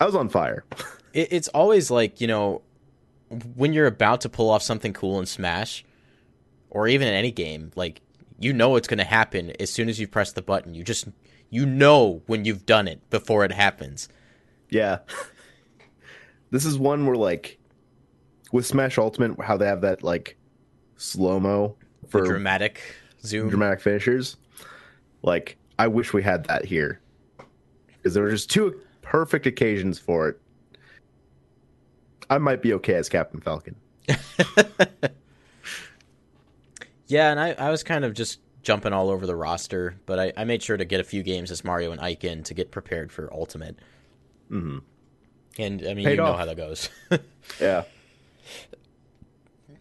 I 0.00 0.06
was 0.06 0.14
on 0.14 0.28
fire. 0.28 0.64
it, 1.12 1.28
it's 1.30 1.48
always 1.48 1.90
like 1.90 2.20
you 2.20 2.26
know 2.26 2.62
when 3.54 3.72
you're 3.72 3.86
about 3.86 4.22
to 4.22 4.28
pull 4.28 4.50
off 4.50 4.62
something 4.62 4.92
cool 4.92 5.20
in 5.20 5.26
Smash, 5.26 5.84
or 6.70 6.88
even 6.88 7.06
in 7.08 7.14
any 7.14 7.30
game, 7.30 7.72
like 7.76 8.00
you 8.38 8.52
know 8.52 8.76
it's 8.76 8.88
going 8.88 8.98
to 8.98 9.04
happen 9.04 9.52
as 9.60 9.70
soon 9.70 9.88
as 9.88 10.00
you 10.00 10.08
press 10.08 10.32
the 10.32 10.42
button. 10.42 10.74
You 10.74 10.84
just 10.84 11.06
you 11.50 11.66
know 11.66 12.22
when 12.26 12.44
you've 12.44 12.66
done 12.66 12.88
it 12.88 13.08
before 13.10 13.44
it 13.44 13.52
happens. 13.52 14.08
Yeah. 14.70 14.98
this 16.50 16.64
is 16.64 16.78
one 16.78 17.06
where 17.06 17.16
like 17.16 17.58
with 18.52 18.66
Smash 18.66 18.98
Ultimate, 18.98 19.40
how 19.42 19.56
they 19.56 19.66
have 19.66 19.80
that 19.82 20.02
like 20.02 20.36
slow 20.96 21.38
mo 21.38 21.76
for 22.08 22.22
the 22.22 22.28
dramatic 22.28 22.80
zoom, 23.24 23.48
dramatic 23.48 23.80
finishers. 23.80 24.36
Like 25.22 25.56
I 25.78 25.88
wish 25.88 26.12
we 26.12 26.22
had 26.22 26.44
that 26.44 26.64
here 26.64 27.00
because 27.88 28.14
there 28.14 28.22
were 28.22 28.30
just 28.30 28.50
two 28.50 28.80
perfect 29.02 29.46
occasions 29.46 29.98
for 29.98 30.28
it. 30.28 30.40
I 32.28 32.38
might 32.38 32.62
be 32.62 32.72
okay 32.74 32.94
as 32.94 33.08
Captain 33.08 33.40
Falcon. 33.40 33.76
yeah, 37.06 37.30
and 37.30 37.38
I, 37.38 37.52
I 37.52 37.70
was 37.70 37.82
kind 37.82 38.04
of 38.04 38.14
just 38.14 38.40
jumping 38.62 38.92
all 38.92 39.10
over 39.10 39.26
the 39.26 39.36
roster, 39.36 39.96
but 40.06 40.18
I, 40.18 40.32
I 40.36 40.44
made 40.44 40.62
sure 40.62 40.76
to 40.76 40.84
get 40.84 40.98
a 40.98 41.04
few 41.04 41.22
games 41.22 41.52
as 41.52 41.64
Mario 41.64 41.92
and 41.92 42.00
Ike 42.00 42.24
in 42.24 42.42
to 42.44 42.54
get 42.54 42.72
prepared 42.72 43.12
for 43.12 43.32
Ultimate. 43.32 43.78
Mm-hmm. 44.50 44.78
And 45.58 45.82
I 45.86 45.94
mean, 45.94 46.04
Paid 46.04 46.16
you 46.16 46.22
off. 46.22 46.32
know 46.32 46.36
how 46.36 46.44
that 46.44 46.56
goes. 46.56 46.88
yeah. 47.60 47.84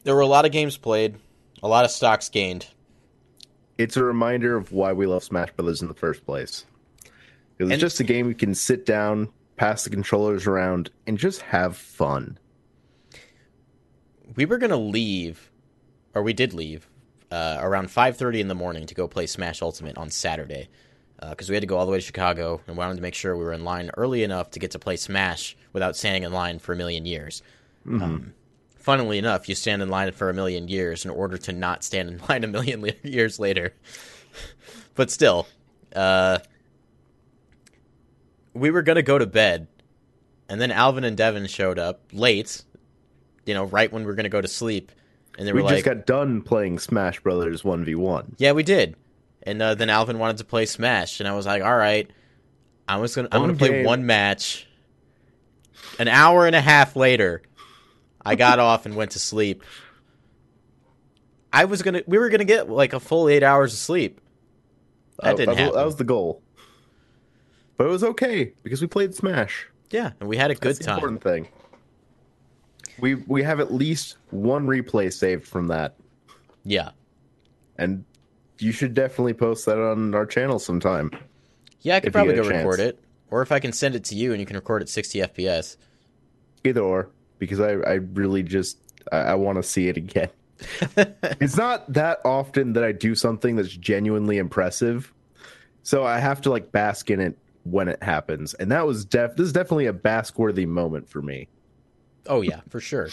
There 0.03 0.15
were 0.15 0.21
a 0.21 0.27
lot 0.27 0.45
of 0.45 0.51
games 0.51 0.77
played, 0.77 1.15
a 1.63 1.67
lot 1.67 1.85
of 1.85 1.91
stocks 1.91 2.29
gained. 2.29 2.67
It's 3.77 3.97
a 3.97 4.03
reminder 4.03 4.55
of 4.55 4.71
why 4.71 4.93
we 4.93 5.05
love 5.05 5.23
Smash 5.23 5.51
Brothers 5.51 5.81
in 5.81 5.87
the 5.87 5.93
first 5.93 6.25
place. 6.25 6.65
It's 7.59 7.71
and, 7.71 7.79
just 7.79 7.99
a 7.99 8.03
game 8.03 8.27
you 8.27 8.35
can 8.35 8.53
sit 8.53 8.85
down, 8.85 9.29
pass 9.57 9.83
the 9.83 9.89
controllers 9.89 10.47
around, 10.47 10.91
and 11.07 11.17
just 11.17 11.41
have 11.41 11.75
fun. 11.75 12.37
We 14.35 14.45
were 14.45 14.57
gonna 14.57 14.77
leave, 14.77 15.51
or 16.13 16.23
we 16.23 16.33
did 16.33 16.53
leave, 16.53 16.87
uh, 17.31 17.57
around 17.59 17.91
five 17.91 18.17
thirty 18.17 18.39
in 18.39 18.47
the 18.47 18.55
morning 18.55 18.85
to 18.87 18.95
go 18.95 19.07
play 19.07 19.25
Smash 19.25 19.61
Ultimate 19.61 19.97
on 19.97 20.09
Saturday. 20.09 20.69
Because 21.29 21.49
we 21.49 21.55
had 21.55 21.61
to 21.61 21.67
go 21.67 21.77
all 21.77 21.85
the 21.85 21.91
way 21.91 21.97
to 21.97 22.05
Chicago 22.05 22.61
and 22.67 22.77
wanted 22.77 22.95
to 22.95 23.01
make 23.01 23.13
sure 23.13 23.35
we 23.35 23.43
were 23.43 23.53
in 23.53 23.63
line 23.63 23.91
early 23.97 24.23
enough 24.23 24.51
to 24.51 24.59
get 24.59 24.71
to 24.71 24.79
play 24.79 24.95
Smash 24.95 25.55
without 25.73 25.95
standing 25.95 26.23
in 26.23 26.31
line 26.31 26.59
for 26.59 26.73
a 26.73 26.75
million 26.75 27.05
years. 27.05 27.41
Um, 27.87 28.33
funnily 28.77 29.17
enough, 29.17 29.47
you 29.47 29.55
stand 29.55 29.81
in 29.81 29.89
line 29.89 30.11
for 30.11 30.29
a 30.29 30.33
million 30.33 30.67
years 30.67 31.05
in 31.05 31.11
order 31.11 31.37
to 31.37 31.51
not 31.51 31.83
stand 31.83 32.09
in 32.09 32.17
line 32.29 32.43
a 32.43 32.47
million 32.47 32.81
le- 32.81 32.91
years 33.03 33.39
later. 33.39 33.73
but 34.95 35.11
still, 35.11 35.47
uh, 35.95 36.39
we 38.53 38.71
were 38.71 38.81
gonna 38.81 39.01
go 39.03 39.17
to 39.17 39.25
bed, 39.25 39.67
and 40.49 40.59
then 40.59 40.71
Alvin 40.71 41.03
and 41.03 41.17
Devin 41.17 41.47
showed 41.47 41.79
up 41.79 42.01
late. 42.13 42.63
You 43.45 43.53
know, 43.53 43.65
right 43.65 43.91
when 43.91 44.03
we 44.03 44.07
were 44.07 44.15
gonna 44.15 44.29
go 44.29 44.41
to 44.41 44.47
sleep, 44.47 44.91
and 45.37 45.47
they 45.47 45.53
We 45.53 45.61
were 45.61 45.69
just 45.69 45.85
like, 45.85 45.97
got 45.97 46.05
done 46.05 46.41
playing 46.41 46.79
Smash 46.79 47.19
Brothers 47.19 47.63
1v1. 47.63 48.35
"Yeah, 48.37 48.53
we 48.53 48.63
did." 48.63 48.95
And 49.45 49.61
uh, 49.61 49.75
then 49.75 49.89
Alvin 49.89 50.17
wanted 50.17 50.37
to 50.37 50.45
play 50.45 50.65
Smash, 50.65 51.19
and 51.19 51.29
I 51.29 51.33
was 51.35 51.45
like, 51.45 51.61
"All 51.63 51.75
right, 51.77 52.09
I 52.87 52.97
was 52.97 53.15
gonna 53.15 53.27
I'm 53.31 53.41
One 53.41 53.49
gonna 53.49 53.59
play 53.59 53.69
game. 53.69 53.85
one 53.85 54.05
match." 54.05 54.67
An 55.99 56.07
hour 56.07 56.45
and 56.47 56.55
a 56.55 56.61
half 56.61 56.95
later, 56.95 57.41
I 58.25 58.35
got 58.35 58.59
off 58.59 58.85
and 58.85 58.95
went 58.95 59.11
to 59.11 59.19
sleep. 59.19 59.63
I 61.53 61.65
was 61.65 61.81
gonna, 61.83 62.01
we 62.07 62.17
were 62.17 62.29
gonna 62.29 62.43
get 62.43 62.69
like 62.69 62.93
a 62.93 62.99
full 62.99 63.29
eight 63.29 63.43
hours 63.43 63.71
of 63.73 63.79
sleep. 63.79 64.19
That 65.21 65.37
didn't 65.37 65.55
that, 65.55 65.61
happen. 65.61 65.75
That 65.75 65.85
was 65.85 65.95
the 65.95 66.03
goal. 66.03 66.41
But 67.77 67.87
it 67.87 67.89
was 67.91 68.03
okay 68.03 68.53
because 68.63 68.81
we 68.81 68.87
played 68.87 69.13
Smash. 69.13 69.67
Yeah, 69.91 70.11
and 70.19 70.27
we 70.27 70.37
had 70.37 70.49
a 70.51 70.55
good 70.55 70.69
That's 70.69 70.79
the 70.79 70.85
time. 70.85 70.95
important 70.95 71.23
thing. 71.23 71.47
We 72.99 73.15
we 73.15 73.43
have 73.43 73.59
at 73.59 73.71
least 73.73 74.17
one 74.31 74.65
replay 74.65 75.13
saved 75.13 75.45
from 75.47 75.67
that, 75.67 75.95
Yeah, 76.63 76.91
and 77.77 78.03
you 78.59 78.71
should 78.71 78.93
definitely 78.93 79.33
post 79.33 79.65
that 79.65 79.77
on 79.77 80.13
our 80.15 80.25
channel 80.25 80.59
sometime. 80.59 81.11
yeah, 81.81 81.95
I 81.95 81.99
could 81.99 82.13
probably 82.13 82.35
go 82.35 82.47
record 82.47 82.79
it, 82.79 82.99
or 83.29 83.41
if 83.41 83.51
I 83.51 83.59
can 83.59 83.73
send 83.73 83.95
it 83.95 84.03
to 84.05 84.15
you 84.15 84.31
and 84.31 84.39
you 84.39 84.45
can 84.45 84.55
record 84.55 84.81
at 84.81 84.89
60 84.89 85.19
FPS. 85.19 85.77
Either 86.63 86.81
or, 86.81 87.09
because 87.39 87.59
I 87.59 87.71
I 87.71 87.93
really 87.93 88.43
just 88.43 88.77
I, 89.11 89.17
I 89.17 89.35
want 89.35 89.57
to 89.57 89.63
see 89.63 89.87
it 89.87 89.97
again. 89.97 90.29
it's 90.97 91.57
not 91.57 91.91
that 91.91 92.21
often 92.23 92.73
that 92.73 92.83
I 92.83 92.91
do 92.91 93.13
something 93.13 93.55
that's 93.55 93.75
genuinely 93.75 94.37
impressive, 94.37 95.13
so 95.83 96.03
I 96.03 96.19
have 96.19 96.41
to 96.41 96.49
like 96.49 96.71
bask 96.71 97.09
in 97.09 97.19
it 97.19 97.37
when 97.63 97.87
it 97.87 98.01
happens, 98.01 98.53
and 98.53 98.71
that 98.71 98.87
was 98.87 99.05
def. 99.05 99.35
This 99.35 99.47
is 99.47 99.53
definitely 99.53 99.87
a 99.87 99.93
bask 99.93 100.39
worthy 100.39 100.65
moment 100.65 101.09
for 101.09 101.21
me. 101.21 101.49
Oh 102.27 102.41
yeah, 102.41 102.61
for 102.69 102.79
sure. 102.79 103.09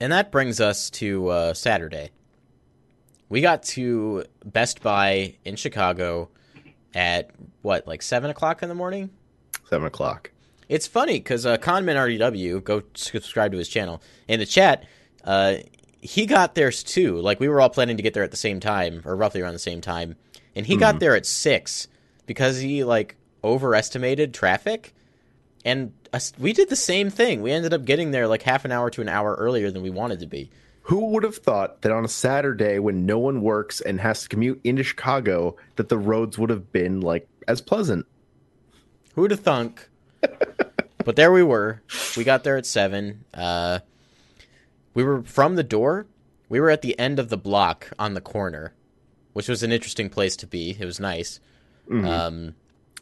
And 0.00 0.12
that 0.12 0.30
brings 0.30 0.60
us 0.60 0.90
to 0.90 1.28
uh, 1.28 1.54
Saturday. 1.54 2.10
We 3.28 3.40
got 3.40 3.62
to 3.64 4.24
Best 4.44 4.82
Buy 4.82 5.36
in 5.44 5.56
Chicago 5.56 6.30
at 6.94 7.30
what, 7.62 7.86
like 7.86 8.02
seven 8.02 8.30
o'clock 8.30 8.62
in 8.62 8.68
the 8.68 8.74
morning? 8.74 9.10
Seven 9.68 9.86
o'clock. 9.86 10.30
It's 10.68 10.86
funny 10.86 11.14
because 11.14 11.46
uh, 11.46 11.58
Conman 11.58 11.96
RDW, 11.96 12.62
go 12.62 12.82
subscribe 12.94 13.52
to 13.52 13.58
his 13.58 13.68
channel. 13.68 14.02
In 14.26 14.40
the 14.40 14.46
chat, 14.46 14.84
uh, 15.24 15.56
he 16.00 16.26
got 16.26 16.54
theirs 16.54 16.82
too. 16.82 17.16
Like 17.16 17.40
we 17.40 17.48
were 17.48 17.60
all 17.60 17.68
planning 17.68 17.96
to 17.96 18.02
get 18.02 18.14
there 18.14 18.22
at 18.22 18.30
the 18.30 18.36
same 18.36 18.60
time, 18.60 19.02
or 19.04 19.16
roughly 19.16 19.40
around 19.40 19.52
the 19.52 19.58
same 19.58 19.80
time, 19.80 20.16
and 20.54 20.66
he 20.66 20.76
got 20.76 21.00
there 21.00 21.16
at 21.16 21.26
six 21.26 21.88
because 22.26 22.58
he 22.58 22.84
like 22.84 23.16
overestimated 23.44 24.34
traffic. 24.34 24.94
And 25.64 25.92
us, 26.12 26.32
we 26.38 26.52
did 26.52 26.68
the 26.68 26.76
same 26.76 27.10
thing. 27.10 27.42
We 27.42 27.50
ended 27.50 27.74
up 27.74 27.84
getting 27.84 28.12
there 28.12 28.28
like 28.28 28.42
half 28.42 28.64
an 28.64 28.72
hour 28.72 28.88
to 28.90 29.00
an 29.00 29.08
hour 29.08 29.34
earlier 29.34 29.70
than 29.70 29.82
we 29.82 29.90
wanted 29.90 30.20
to 30.20 30.26
be. 30.26 30.50
Who 30.86 31.06
would 31.10 31.24
have 31.24 31.36
thought 31.36 31.82
that 31.82 31.90
on 31.92 32.04
a 32.04 32.08
Saturday 32.08 32.78
when 32.78 33.06
no 33.06 33.18
one 33.18 33.42
works 33.42 33.80
and 33.80 34.00
has 34.00 34.22
to 34.22 34.28
commute 34.28 34.60
into 34.62 34.84
Chicago, 34.84 35.56
that 35.76 35.88
the 35.88 35.98
roads 35.98 36.38
would 36.38 36.50
have 36.50 36.70
been 36.72 37.00
like 37.00 37.28
as 37.48 37.60
pleasant? 37.60 38.06
Who'd 39.14 39.32
have 39.32 39.40
thunk? 39.40 39.88
but 41.04 41.16
there 41.16 41.32
we 41.32 41.42
were. 41.42 41.82
We 42.16 42.22
got 42.24 42.44
there 42.44 42.56
at 42.56 42.66
seven. 42.66 43.24
Uh, 43.34 43.80
we 44.94 45.02
were 45.02 45.22
from 45.24 45.56
the 45.56 45.64
door. 45.64 46.06
We 46.48 46.60
were 46.60 46.70
at 46.70 46.82
the 46.82 46.96
end 46.98 47.18
of 47.18 47.30
the 47.30 47.36
block 47.36 47.90
on 47.98 48.14
the 48.14 48.20
corner, 48.20 48.72
which 49.32 49.48
was 49.48 49.64
an 49.64 49.72
interesting 49.72 50.08
place 50.08 50.36
to 50.36 50.46
be. 50.46 50.76
It 50.78 50.84
was 50.84 51.00
nice. 51.00 51.40
Um, 51.90 52.54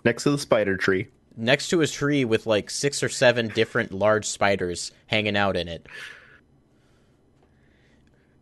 Next 0.05 0.23
to 0.25 0.31
the 0.31 0.39
spider 0.39 0.77
tree. 0.77 1.09
next 1.37 1.69
to 1.69 1.81
a 1.83 1.87
tree 1.87 2.25
with 2.25 2.47
like 2.47 2.71
six 2.71 3.03
or 3.03 3.09
seven 3.09 3.49
different 3.49 3.93
large 3.93 4.25
spiders 4.27 4.93
hanging 5.07 5.37
out 5.37 5.57
in 5.57 5.69
it. 5.69 5.87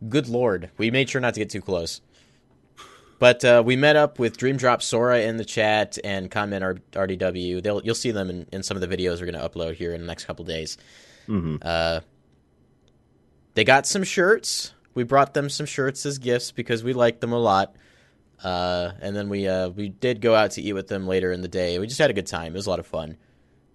Good 0.09 0.27
lord, 0.27 0.69
we 0.77 0.91
made 0.91 1.09
sure 1.09 1.21
not 1.21 1.33
to 1.35 1.39
get 1.39 1.49
too 1.49 1.61
close. 1.61 2.01
But 3.19 3.45
uh, 3.45 3.63
we 3.65 3.75
met 3.77 3.95
up 3.95 4.19
with 4.19 4.35
Dream 4.37 4.57
Drop 4.57 4.81
Sora 4.81 5.21
in 5.21 5.37
the 5.37 5.45
chat 5.45 5.97
and 6.03 6.29
Comment 6.29 6.61
R- 6.63 6.73
RDW. 6.91 7.63
They'll 7.63 7.81
you'll 7.83 7.95
see 7.95 8.11
them 8.11 8.29
in, 8.29 8.47
in 8.51 8.63
some 8.63 8.75
of 8.75 8.81
the 8.81 8.87
videos 8.87 9.21
we're 9.21 9.31
going 9.31 9.41
to 9.41 9.47
upload 9.47 9.75
here 9.75 9.93
in 9.93 10.01
the 10.01 10.07
next 10.07 10.25
couple 10.25 10.43
days. 10.43 10.77
Uh, 11.61 12.01
they 13.53 13.63
got 13.63 13.85
some 13.87 14.03
shirts. 14.03 14.73
We 14.93 15.03
brought 15.03 15.33
them 15.33 15.47
some 15.49 15.65
shirts 15.65 16.05
as 16.05 16.17
gifts 16.17 16.51
because 16.51 16.83
we 16.83 16.91
liked 16.93 17.21
them 17.21 17.31
a 17.31 17.39
lot. 17.39 17.75
Uh, 18.43 18.91
and 18.99 19.15
then 19.15 19.29
we 19.29 19.47
uh, 19.47 19.69
we 19.69 19.87
did 19.89 20.19
go 20.19 20.35
out 20.35 20.51
to 20.51 20.61
eat 20.61 20.73
with 20.73 20.89
them 20.89 21.07
later 21.07 21.31
in 21.31 21.41
the 21.41 21.47
day. 21.47 21.79
We 21.79 21.87
just 21.87 21.99
had 21.99 22.09
a 22.09 22.13
good 22.13 22.27
time. 22.27 22.53
It 22.53 22.57
was 22.57 22.67
a 22.67 22.69
lot 22.71 22.79
of 22.79 22.87
fun. 22.87 23.15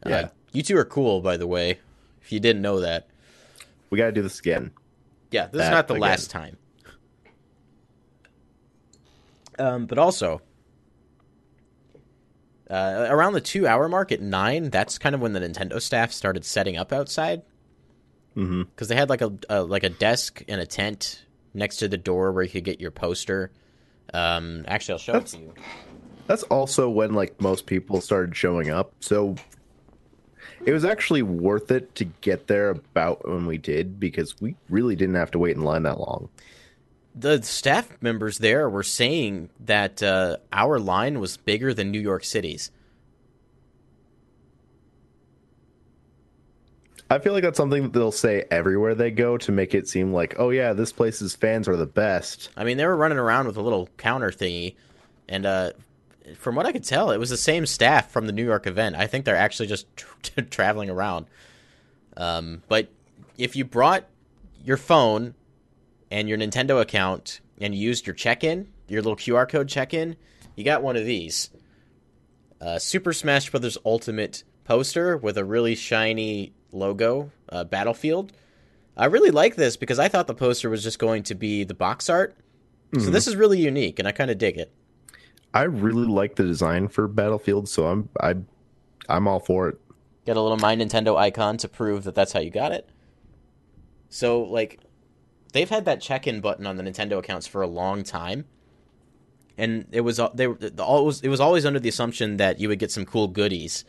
Uh, 0.05 0.11
Yeah. 0.11 0.29
you 0.53 0.62
two 0.62 0.76
are 0.76 0.85
cool, 0.85 1.22
by 1.22 1.39
the 1.39 1.47
way. 1.47 1.79
If 2.20 2.33
you 2.33 2.41
didn't 2.41 2.61
know 2.61 2.81
that, 2.81 3.09
We 3.89 3.97
got 3.97 4.07
to 4.07 4.12
do 4.12 4.20
this 4.20 4.39
again. 4.41 4.72
Yeah, 5.31 5.47
this 5.47 5.62
is 5.64 5.70
not 5.70 5.89
the 5.89 5.95
again. 5.95 6.01
last 6.09 6.31
time. 6.31 6.57
Um, 9.59 9.87
but 9.87 9.99
also, 9.99 10.41
uh, 12.70 13.07
around 13.09 13.33
the 13.33 13.41
two-hour 13.41 13.89
mark 13.89 14.12
at 14.12 14.20
nine, 14.20 14.70
that's 14.70 14.99
kind 14.99 15.14
of 15.14 15.20
when 15.20 15.33
the 15.33 15.41
Nintendo 15.41 15.81
staff 15.81 16.12
started 16.12 16.45
setting 16.45 16.76
up 16.76 16.93
outside. 16.93 17.43
Because 18.35 18.87
they 18.87 18.95
had 18.95 19.09
like 19.11 19.20
a, 19.20 19.33
a 19.49 19.62
like 19.64 19.83
a 19.83 19.89
desk 19.89 20.45
and 20.47 20.61
a 20.61 20.66
tent 20.66 21.24
next 21.55 21.79
to 21.79 21.89
the 21.89 21.97
door 21.97 22.31
where 22.31 22.45
you 22.45 22.51
could 22.51 22.62
get 22.62 22.81
your 22.81 22.93
poster. 22.93 23.51
Um, 24.14 24.64
actually, 24.68 24.93
I'll 24.93 24.99
show 24.99 25.12
That's- 25.14 25.35
it 25.35 25.39
to 25.39 25.43
you. 25.43 25.55
That's 26.29 26.45
also 26.45 26.89
when 26.89 27.14
like 27.14 27.41
most 27.41 27.66
people 27.66 28.01
started 28.01 28.37
showing 28.37 28.70
up. 28.70 28.93
So 29.01 29.35
it 30.68 30.72
was 30.72 30.84
actually 30.84 31.22
worth 31.22 31.70
it 31.70 31.94
to 31.94 32.04
get 32.20 32.46
there 32.46 32.68
about 32.68 33.26
when 33.26 33.46
we 33.46 33.56
did 33.56 33.98
because 33.98 34.38
we 34.38 34.54
really 34.68 34.94
didn't 34.94 35.14
have 35.14 35.30
to 35.30 35.38
wait 35.38 35.56
in 35.56 35.62
line 35.62 35.84
that 35.84 35.98
long. 35.98 36.28
The 37.14 37.42
staff 37.42 37.96
members 38.02 38.36
there 38.36 38.68
were 38.68 38.82
saying 38.82 39.48
that 39.60 40.02
uh, 40.02 40.36
our 40.52 40.78
line 40.78 41.20
was 41.20 41.38
bigger 41.38 41.72
than 41.72 41.90
New 41.90 41.98
York 41.98 42.22
City's. 42.22 42.70
I 47.10 47.18
feel 47.18 47.32
like 47.32 47.44
that's 47.44 47.56
something 47.56 47.84
that 47.84 47.94
they'll 47.94 48.12
say 48.12 48.44
everywhere 48.50 48.94
they 48.94 49.10
go 49.10 49.38
to 49.38 49.50
make 49.50 49.74
it 49.74 49.88
seem 49.88 50.12
like, 50.12 50.34
oh 50.38 50.50
yeah, 50.50 50.74
this 50.74 50.92
place's 50.92 51.34
fans 51.34 51.66
are 51.66 51.76
the 51.76 51.86
best. 51.86 52.50
I 52.58 52.64
mean, 52.64 52.76
they 52.76 52.84
were 52.84 52.94
running 52.94 53.16
around 53.16 53.46
with 53.46 53.56
a 53.56 53.62
little 53.62 53.88
counter 53.96 54.30
thingy, 54.30 54.74
and 55.30 55.46
uh, 55.46 55.72
from 56.37 56.55
what 56.55 56.66
I 56.66 56.72
could 56.72 56.85
tell, 56.85 57.11
it 57.11 57.18
was 57.18 57.31
the 57.31 57.37
same 57.37 57.66
staff 57.66 58.11
from 58.11 58.26
the 58.26 58.33
New 58.33 58.45
York 58.45 58.66
event. 58.66 58.97
I 58.97 59.07
think 59.07 59.24
they're 59.24 59.37
actually 59.37 59.68
just 59.68 59.87
tra- 59.97 60.43
traveling 60.43 60.91
around. 60.91 61.26
Um, 62.16 62.62
but 62.68 62.89
if 63.37 63.57
you 63.57 63.64
brought 63.64 64.05
your 64.64 64.76
phone 64.76 65.35
and 66.11 66.29
your 66.29 66.39
Nintendo 66.39 66.81
account 66.81 67.41
and 67.61 67.74
you 67.74 67.81
used 67.81 68.07
your 68.07 68.14
check-in, 68.14 68.68
your 68.89 69.03
little 69.03 69.16
QR 69.16 69.49
code 69.49 69.68
check-in, 69.68 70.16
you 70.57 70.64
got 70.64 70.83
one 70.83 70.97
of 70.97 71.05
these. 71.05 71.51
Uh, 72.61 72.79
Super 72.79 73.12
Smash 73.12 73.51
Bros. 73.51 73.79
Ultimate 73.85 74.43
poster 74.64 75.16
with 75.16 75.39
a 75.39 75.45
really 75.45 75.74
shiny 75.74 76.53
logo, 76.72 77.31
uh, 77.51 77.64
Battlefield. 77.64 78.33
I 78.97 79.07
really 79.07 79.31
like 79.31 79.55
this 79.55 79.76
because 79.76 80.01
I 80.01 80.09
thought 80.09 80.26
the 80.26 80.35
poster 80.35 80.68
was 80.68 80.83
just 80.83 80.99
going 80.99 81.22
to 81.24 81.37
be 81.37 81.62
the 81.62 81.74
box 81.74 82.11
art. 82.11 82.37
So 82.99 83.11
this 83.11 83.26
is 83.26 83.37
really 83.37 83.61
unique, 83.61 83.99
and 83.99 84.09
I 84.09 84.12
kind 84.12 84.31
of 84.31 84.39
dig 84.39 84.57
it. 84.57 84.72
I 85.55 85.62
really 85.62 86.07
like 86.07 86.36
the 86.36 86.44
design 86.44 86.88
for 86.88 87.09
Battlefield, 87.09 87.68
so 87.68 87.86
I'm 87.86 88.09
I 88.20 88.36
I'm 89.09 89.26
all 89.26 89.40
for 89.40 89.68
it. 89.68 89.80
Got 90.26 90.36
a 90.36 90.42
little 90.42 90.59
My 90.59 90.76
Nintendo 90.76 91.16
icon 91.16 91.57
to 91.59 91.68
prove 91.68 92.05
that 92.05 92.14
that's 92.14 92.32
how 92.32 92.40
you 92.40 92.51
got 92.51 92.72
it. 92.72 92.88
So, 94.11 94.42
like, 94.42 94.80
they've 95.53 95.68
had 95.68 95.84
that 95.86 96.01
check-in 96.01 96.40
button 96.40 96.66
on 96.66 96.76
the 96.76 96.82
Nintendo 96.82 97.18
accounts 97.18 97.46
for 97.46 97.62
a 97.62 97.66
long 97.66 98.03
time, 98.03 98.44
and 99.57 99.86
it 99.90 100.03
was 100.03 100.20
al- 100.20 100.32
they 100.34 100.46
always 100.46 101.22
it 101.22 101.28
was 101.28 101.40
always 101.40 101.64
under 101.64 101.80
the 101.80 101.88
assumption 101.88 102.36
that 102.36 102.61
you 102.61 102.68
would 102.68 102.78
get 102.78 102.90
some 102.90 103.05
cool 103.05 103.28
goodies 103.28 103.84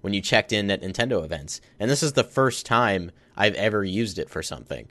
when 0.00 0.12
you 0.12 0.20
checked 0.20 0.52
in 0.52 0.70
at 0.70 0.82
Nintendo 0.82 1.24
events, 1.24 1.60
and 1.78 1.90
this 1.90 2.02
is 2.02 2.12
the 2.12 2.24
first 2.24 2.66
time 2.66 3.10
I've 3.36 3.54
ever 3.54 3.84
used 3.84 4.18
it 4.18 4.28
for 4.28 4.42
something. 4.42 4.88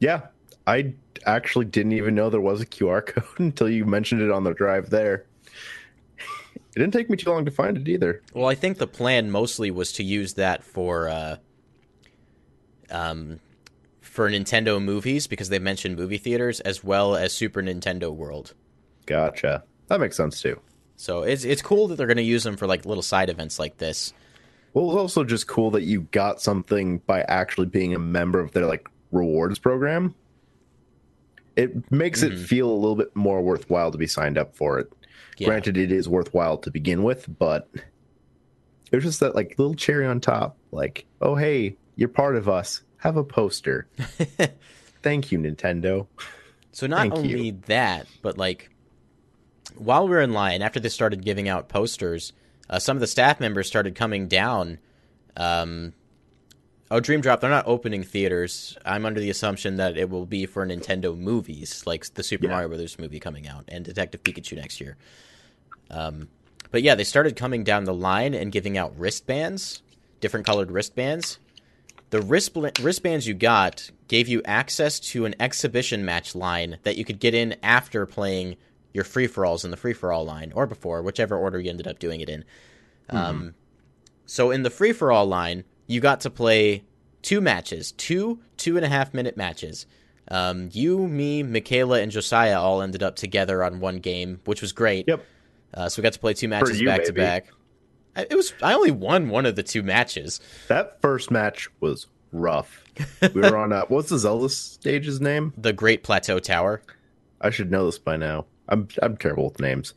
Yeah, 0.00 0.28
I 0.66 0.94
actually 1.26 1.66
didn't 1.66 1.92
even 1.92 2.14
know 2.14 2.30
there 2.30 2.40
was 2.40 2.60
a 2.60 2.66
QR 2.66 3.04
code 3.06 3.38
until 3.38 3.68
you 3.68 3.84
mentioned 3.84 4.22
it 4.22 4.30
on 4.30 4.44
the 4.44 4.54
drive 4.54 4.90
there. 4.90 5.26
It 6.76 6.80
didn't 6.80 6.92
take 6.92 7.08
me 7.08 7.16
too 7.16 7.30
long 7.30 7.44
to 7.44 7.50
find 7.52 7.76
it 7.76 7.88
either. 7.88 8.22
Well, 8.32 8.46
I 8.46 8.56
think 8.56 8.78
the 8.78 8.86
plan 8.88 9.30
mostly 9.30 9.70
was 9.70 9.92
to 9.92 10.02
use 10.02 10.34
that 10.34 10.64
for 10.64 11.08
uh, 11.08 11.36
um, 12.90 13.38
for 14.00 14.28
Nintendo 14.28 14.82
movies 14.82 15.26
because 15.28 15.50
they 15.50 15.60
mentioned 15.60 15.96
movie 15.96 16.18
theaters 16.18 16.60
as 16.60 16.82
well 16.82 17.14
as 17.14 17.32
Super 17.32 17.62
Nintendo 17.62 18.12
World. 18.12 18.54
Gotcha. 19.06 19.62
that 19.88 20.00
makes 20.00 20.16
sense 20.16 20.40
too. 20.40 20.60
So 20.96 21.22
it's 21.22 21.44
it's 21.44 21.62
cool 21.62 21.88
that 21.88 21.96
they're 21.96 22.06
going 22.06 22.16
to 22.16 22.22
use 22.22 22.42
them 22.44 22.56
for 22.56 22.66
like 22.66 22.84
little 22.86 23.02
side 23.02 23.30
events 23.30 23.58
like 23.58 23.76
this. 23.78 24.12
Well, 24.72 24.90
it's 24.90 24.98
also 24.98 25.22
just 25.22 25.46
cool 25.46 25.70
that 25.72 25.82
you 25.82 26.02
got 26.10 26.40
something 26.40 26.98
by 26.98 27.22
actually 27.22 27.66
being 27.66 27.94
a 27.94 27.98
member 27.98 28.40
of 28.40 28.52
their 28.52 28.66
like 28.66 28.88
rewards 29.12 29.58
program. 29.60 30.14
It 31.56 31.90
makes 31.90 32.22
mm-hmm. 32.22 32.34
it 32.34 32.38
feel 32.38 32.70
a 32.70 32.74
little 32.74 32.96
bit 32.96 33.14
more 33.14 33.42
worthwhile 33.42 33.90
to 33.90 33.98
be 33.98 34.06
signed 34.06 34.38
up 34.38 34.56
for 34.56 34.78
it. 34.78 34.92
Yeah. 35.38 35.48
Granted, 35.48 35.76
it 35.76 35.92
is 35.92 36.08
worthwhile 36.08 36.58
to 36.58 36.70
begin 36.70 37.02
with, 37.02 37.26
but 37.38 37.68
it 37.74 38.96
was 38.96 39.04
just 39.04 39.20
that 39.20 39.34
like 39.34 39.58
little 39.58 39.74
cherry 39.74 40.06
on 40.06 40.20
top. 40.20 40.56
Like, 40.70 41.06
oh 41.20 41.34
hey, 41.34 41.76
you're 41.96 42.08
part 42.08 42.36
of 42.36 42.48
us. 42.48 42.82
Have 42.98 43.16
a 43.16 43.24
poster. 43.24 43.86
Thank 45.02 45.30
you, 45.30 45.38
Nintendo. 45.38 46.06
So 46.72 46.86
not 46.86 47.00
Thank 47.00 47.14
only 47.14 47.46
you. 47.46 47.60
that, 47.66 48.06
but 48.22 48.38
like 48.38 48.70
while 49.76 50.04
we 50.04 50.10
were 50.10 50.20
in 50.20 50.32
line, 50.32 50.62
after 50.62 50.80
they 50.80 50.88
started 50.88 51.24
giving 51.24 51.48
out 51.48 51.68
posters, 51.68 52.32
uh, 52.70 52.78
some 52.78 52.96
of 52.96 53.00
the 53.00 53.06
staff 53.06 53.40
members 53.40 53.66
started 53.66 53.94
coming 53.94 54.28
down. 54.28 54.78
Um, 55.36 55.92
oh, 56.90 57.00
Dream 57.00 57.20
Drop, 57.20 57.40
they're 57.40 57.50
not 57.50 57.66
opening 57.66 58.02
theaters. 58.02 58.76
I'm 58.84 59.06
under 59.06 59.20
the 59.20 59.30
assumption 59.30 59.76
that 59.76 59.96
it 59.96 60.10
will 60.10 60.26
be 60.26 60.46
for 60.46 60.66
Nintendo 60.66 61.16
movies, 61.16 61.82
like 61.86 62.12
the 62.14 62.22
Super 62.22 62.46
yeah. 62.46 62.52
Mario 62.52 62.68
Brothers 62.68 62.98
movie 62.98 63.20
coming 63.20 63.48
out 63.48 63.64
and 63.68 63.84
Detective 63.84 64.22
Pikachu 64.22 64.56
next 64.56 64.80
year. 64.80 64.96
Um, 65.90 66.28
but 66.70 66.82
yeah, 66.82 66.94
they 66.94 67.04
started 67.04 67.36
coming 67.36 67.64
down 67.64 67.84
the 67.84 67.94
line 67.94 68.34
and 68.34 68.50
giving 68.50 68.76
out 68.76 68.98
wristbands, 68.98 69.82
different 70.20 70.46
colored 70.46 70.70
wristbands. 70.70 71.38
The 72.10 72.20
wrist 72.22 72.56
wristbands 72.80 73.26
you 73.26 73.34
got 73.34 73.90
gave 74.08 74.28
you 74.28 74.42
access 74.44 75.00
to 75.00 75.24
an 75.24 75.34
exhibition 75.40 76.04
match 76.04 76.34
line 76.34 76.78
that 76.82 76.96
you 76.96 77.04
could 77.04 77.18
get 77.18 77.34
in 77.34 77.56
after 77.62 78.06
playing 78.06 78.56
your 78.92 79.04
free 79.04 79.26
for 79.26 79.44
alls 79.44 79.64
in 79.64 79.70
the 79.70 79.76
free 79.76 79.92
for 79.92 80.12
all 80.12 80.24
line 80.24 80.52
or 80.54 80.66
before, 80.66 81.02
whichever 81.02 81.36
order 81.36 81.58
you 81.58 81.70
ended 81.70 81.88
up 81.88 81.98
doing 81.98 82.20
it 82.20 82.28
in. 82.28 82.44
Mm-hmm. 83.08 83.16
Um, 83.16 83.54
so 84.26 84.50
in 84.50 84.62
the 84.62 84.70
free 84.70 84.92
for 84.92 85.10
all 85.10 85.26
line, 85.26 85.64
you 85.86 86.00
got 86.00 86.20
to 86.20 86.30
play 86.30 86.84
two 87.22 87.40
matches, 87.40 87.92
two 87.92 88.40
two 88.56 88.76
and 88.76 88.84
a 88.84 88.88
half 88.88 89.14
minute 89.14 89.36
matches. 89.36 89.86
Um, 90.28 90.70
you, 90.72 91.06
me, 91.06 91.42
Michaela, 91.42 92.00
and 92.00 92.10
Josiah 92.10 92.58
all 92.58 92.80
ended 92.80 93.02
up 93.02 93.16
together 93.16 93.62
on 93.62 93.80
one 93.80 93.98
game, 93.98 94.40
which 94.44 94.62
was 94.62 94.72
great. 94.72 95.06
Yep. 95.06 95.24
Uh, 95.74 95.88
so 95.88 96.00
we 96.00 96.02
got 96.02 96.14
to 96.14 96.18
play 96.18 96.34
two 96.34 96.48
matches 96.48 96.80
you, 96.80 96.86
back 96.86 97.00
baby. 97.00 97.06
to 97.06 97.12
back. 97.12 97.46
It 98.16 98.34
was 98.34 98.54
I 98.62 98.74
only 98.74 98.92
won 98.92 99.28
one 99.28 99.44
of 99.44 99.56
the 99.56 99.62
two 99.62 99.82
matches. 99.82 100.40
That 100.68 101.00
first 101.02 101.30
match 101.30 101.68
was 101.80 102.06
rough. 102.32 102.84
We 103.34 103.40
were 103.40 103.56
on 103.56 103.72
uh, 103.72 103.84
what's 103.88 104.08
the 104.08 104.18
Zelda 104.18 104.48
stage's 104.48 105.20
name? 105.20 105.52
The 105.58 105.72
Great 105.72 106.04
Plateau 106.04 106.38
Tower. 106.38 106.80
I 107.40 107.50
should 107.50 107.70
know 107.70 107.86
this 107.86 107.98
by 107.98 108.16
now. 108.16 108.46
I'm 108.68 108.88
I'm 109.02 109.16
terrible 109.16 109.46
with 109.46 109.60
names, 109.60 109.94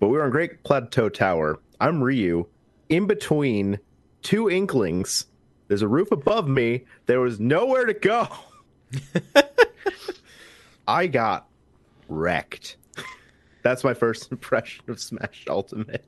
but 0.00 0.08
we 0.08 0.16
were 0.16 0.24
on 0.24 0.30
Great 0.30 0.64
Plateau 0.64 1.08
Tower. 1.08 1.60
I'm 1.78 2.02
Ryu. 2.02 2.46
In 2.88 3.06
between 3.06 3.78
two 4.22 4.48
Inklings, 4.48 5.26
there's 5.68 5.82
a 5.82 5.88
roof 5.88 6.10
above 6.10 6.48
me. 6.48 6.84
There 7.06 7.20
was 7.20 7.38
nowhere 7.38 7.84
to 7.84 7.94
go. 7.94 8.28
I 10.88 11.06
got 11.06 11.46
wrecked. 12.08 12.76
That's 13.62 13.84
my 13.84 13.94
first 13.94 14.32
impression 14.32 14.84
of 14.88 15.00
Smash 15.00 15.44
Ultimate. 15.48 16.04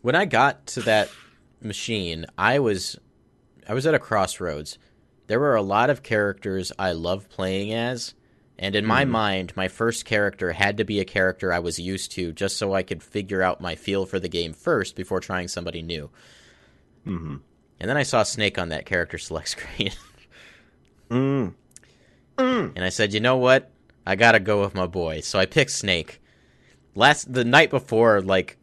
When 0.00 0.14
I 0.14 0.24
got 0.24 0.66
to 0.68 0.80
that 0.82 1.10
machine, 1.60 2.26
I 2.38 2.58
was 2.58 2.98
I 3.68 3.74
was 3.74 3.86
at 3.86 3.94
a 3.94 3.98
crossroads. 3.98 4.78
There 5.26 5.40
were 5.40 5.56
a 5.56 5.62
lot 5.62 5.90
of 5.90 6.02
characters 6.02 6.72
I 6.78 6.92
love 6.92 7.28
playing 7.28 7.74
as, 7.74 8.14
and 8.58 8.76
in 8.76 8.86
my 8.86 9.04
mm. 9.04 9.10
mind, 9.10 9.56
my 9.56 9.68
first 9.68 10.04
character 10.04 10.52
had 10.52 10.76
to 10.76 10.84
be 10.84 11.00
a 11.00 11.04
character 11.04 11.52
I 11.52 11.58
was 11.58 11.78
used 11.78 12.12
to 12.12 12.32
just 12.32 12.56
so 12.56 12.72
I 12.72 12.84
could 12.84 13.02
figure 13.02 13.42
out 13.42 13.60
my 13.60 13.74
feel 13.74 14.06
for 14.06 14.20
the 14.20 14.28
game 14.28 14.52
first 14.52 14.94
before 14.94 15.20
trying 15.20 15.48
somebody 15.48 15.82
new. 15.82 16.10
Mm-hmm. 17.06 17.36
And 17.80 17.88
then 17.90 17.96
I 17.96 18.02
saw 18.02 18.22
Snake 18.22 18.58
on 18.58 18.70
that 18.70 18.86
character 18.86 19.18
select 19.18 19.48
screen. 19.56 19.92
mm. 21.10 21.54
Mm. 22.38 22.72
And 22.76 22.84
I 22.84 22.88
said, 22.88 23.14
you 23.14 23.20
know 23.20 23.36
what? 23.36 23.70
I 24.06 24.14
gotta 24.14 24.40
go 24.40 24.60
with 24.60 24.74
my 24.74 24.86
boy. 24.86 25.20
So 25.20 25.38
I 25.38 25.46
picked 25.46 25.72
Snake. 25.72 26.20
Last 26.94 27.32
the 27.32 27.44
night 27.44 27.70
before, 27.70 28.20
like 28.20 28.56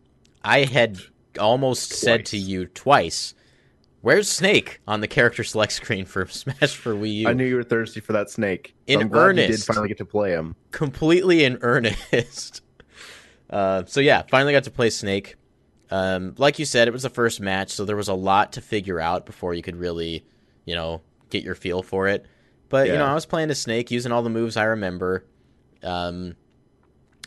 I 0.43 0.63
had 0.63 0.99
almost 1.39 1.89
twice. 1.89 1.99
said 1.99 2.25
to 2.27 2.37
you 2.37 2.65
twice 2.67 3.33
Where's 4.03 4.27
Snake 4.29 4.81
on 4.85 4.99
the 4.99 5.07
character 5.07 5.45
select 5.45 5.71
screen 5.71 6.03
for 6.03 6.27
Smash 6.29 6.75
for 6.75 6.93
Wii 6.93 7.15
U? 7.19 7.29
I 7.29 7.31
knew 7.33 7.45
you 7.45 7.55
were 7.55 7.63
thirsty 7.63 8.01
for 8.01 8.11
that 8.11 8.29
Snake. 8.29 8.75
So 8.89 8.99
in 8.99 9.15
earnest, 9.15 9.49
you 9.49 9.55
did 9.55 9.63
finally 9.63 9.87
get 9.87 9.97
to 9.99 10.05
play 10.05 10.31
him. 10.31 10.57
Completely 10.71 11.43
in 11.43 11.57
earnest. 11.61 12.61
Uh, 13.49 13.83
so 13.85 13.99
yeah, 13.99 14.23
finally 14.31 14.51
got 14.51 14.63
to 14.63 14.71
play 14.71 14.89
Snake. 14.89 15.35
Um, 15.93 16.33
like 16.39 16.57
you 16.57 16.65
said, 16.65 16.87
it 16.87 16.91
was 16.91 17.03
the 17.03 17.09
first 17.09 17.39
match, 17.39 17.69
so 17.69 17.85
there 17.85 17.95
was 17.95 18.07
a 18.07 18.15
lot 18.15 18.53
to 18.53 18.61
figure 18.61 18.99
out 18.99 19.27
before 19.27 19.53
you 19.53 19.61
could 19.61 19.75
really, 19.75 20.25
you 20.65 20.73
know, 20.73 21.01
get 21.29 21.43
your 21.43 21.53
feel 21.53 21.83
for 21.83 22.07
it. 22.07 22.25
But 22.69 22.87
yeah. 22.87 22.93
you 22.93 22.99
know, 22.99 23.05
I 23.05 23.13
was 23.13 23.27
playing 23.27 23.51
a 23.51 23.55
Snake, 23.55 23.91
using 23.91 24.11
all 24.11 24.23
the 24.23 24.31
moves 24.31 24.57
I 24.57 24.63
remember. 24.63 25.23
Um, 25.83 26.35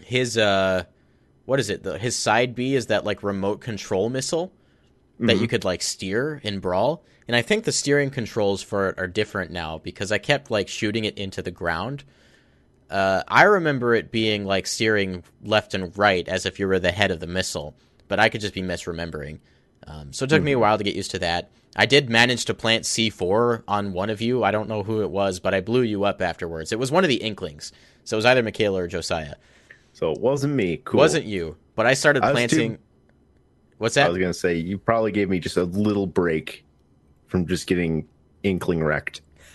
his 0.02 0.36
uh, 0.36 0.82
what 1.44 1.60
is 1.60 1.70
it? 1.70 1.84
The, 1.84 1.96
his 1.96 2.16
side 2.16 2.56
B 2.56 2.74
is 2.74 2.88
that 2.88 3.04
like 3.04 3.22
remote 3.22 3.60
control 3.60 4.10
missile 4.10 4.52
that 5.20 5.34
mm-hmm. 5.34 5.42
you 5.42 5.46
could 5.46 5.64
like 5.64 5.80
steer 5.80 6.40
in 6.42 6.58
Brawl. 6.58 7.04
And 7.28 7.36
I 7.36 7.42
think 7.42 7.64
the 7.64 7.72
steering 7.72 8.10
controls 8.10 8.64
for 8.64 8.88
it 8.88 8.98
are 8.98 9.06
different 9.06 9.52
now 9.52 9.78
because 9.78 10.10
I 10.10 10.18
kept 10.18 10.50
like 10.50 10.66
shooting 10.66 11.04
it 11.04 11.18
into 11.18 11.40
the 11.40 11.52
ground. 11.52 12.02
Uh, 12.90 13.22
I 13.28 13.44
remember 13.44 13.94
it 13.94 14.10
being 14.10 14.44
like 14.44 14.66
steering 14.66 15.22
left 15.44 15.74
and 15.74 15.96
right 15.96 16.26
as 16.26 16.46
if 16.46 16.58
you 16.58 16.66
were 16.66 16.80
the 16.80 16.90
head 16.90 17.12
of 17.12 17.20
the 17.20 17.28
missile, 17.28 17.76
but 18.08 18.18
I 18.18 18.28
could 18.28 18.40
just 18.40 18.54
be 18.54 18.62
misremembering. 18.62 19.38
Um, 19.86 20.12
so 20.12 20.24
it 20.24 20.28
took 20.28 20.38
mm-hmm. 20.38 20.44
me 20.44 20.52
a 20.52 20.58
while 20.58 20.78
to 20.78 20.84
get 20.84 20.94
used 20.94 21.10
to 21.12 21.18
that. 21.20 21.50
I 21.76 21.86
did 21.86 22.08
manage 22.08 22.46
to 22.46 22.54
plant 22.54 22.84
C4 22.84 23.62
on 23.68 23.92
one 23.92 24.08
of 24.08 24.22
you. 24.22 24.42
I 24.42 24.50
don't 24.50 24.68
know 24.68 24.82
who 24.82 25.02
it 25.02 25.10
was, 25.10 25.40
but 25.40 25.52
I 25.54 25.60
blew 25.60 25.82
you 25.82 26.04
up 26.04 26.22
afterwards. 26.22 26.72
It 26.72 26.78
was 26.78 26.90
one 26.90 27.04
of 27.04 27.08
the 27.08 27.16
Inklings. 27.16 27.72
So 28.04 28.16
it 28.16 28.18
was 28.18 28.24
either 28.24 28.42
Michaela 28.42 28.80
or 28.80 28.88
Josiah. 28.88 29.34
So 29.92 30.12
it 30.12 30.20
wasn't 30.20 30.54
me. 30.54 30.78
Cool. 30.78 30.98
Wasn't 30.98 31.26
you. 31.26 31.56
But 31.74 31.86
I 31.86 31.94
started 31.94 32.22
planting. 32.22 32.74
I 32.74 32.78
What's 33.78 33.94
that? 33.96 34.06
I 34.06 34.08
was 34.08 34.18
gonna 34.18 34.32
say 34.32 34.56
you 34.56 34.78
probably 34.78 35.12
gave 35.12 35.28
me 35.28 35.38
just 35.38 35.58
a 35.58 35.64
little 35.64 36.06
break 36.06 36.64
from 37.26 37.46
just 37.46 37.66
getting 37.66 38.08
inkling 38.42 38.82
wrecked. 38.82 39.20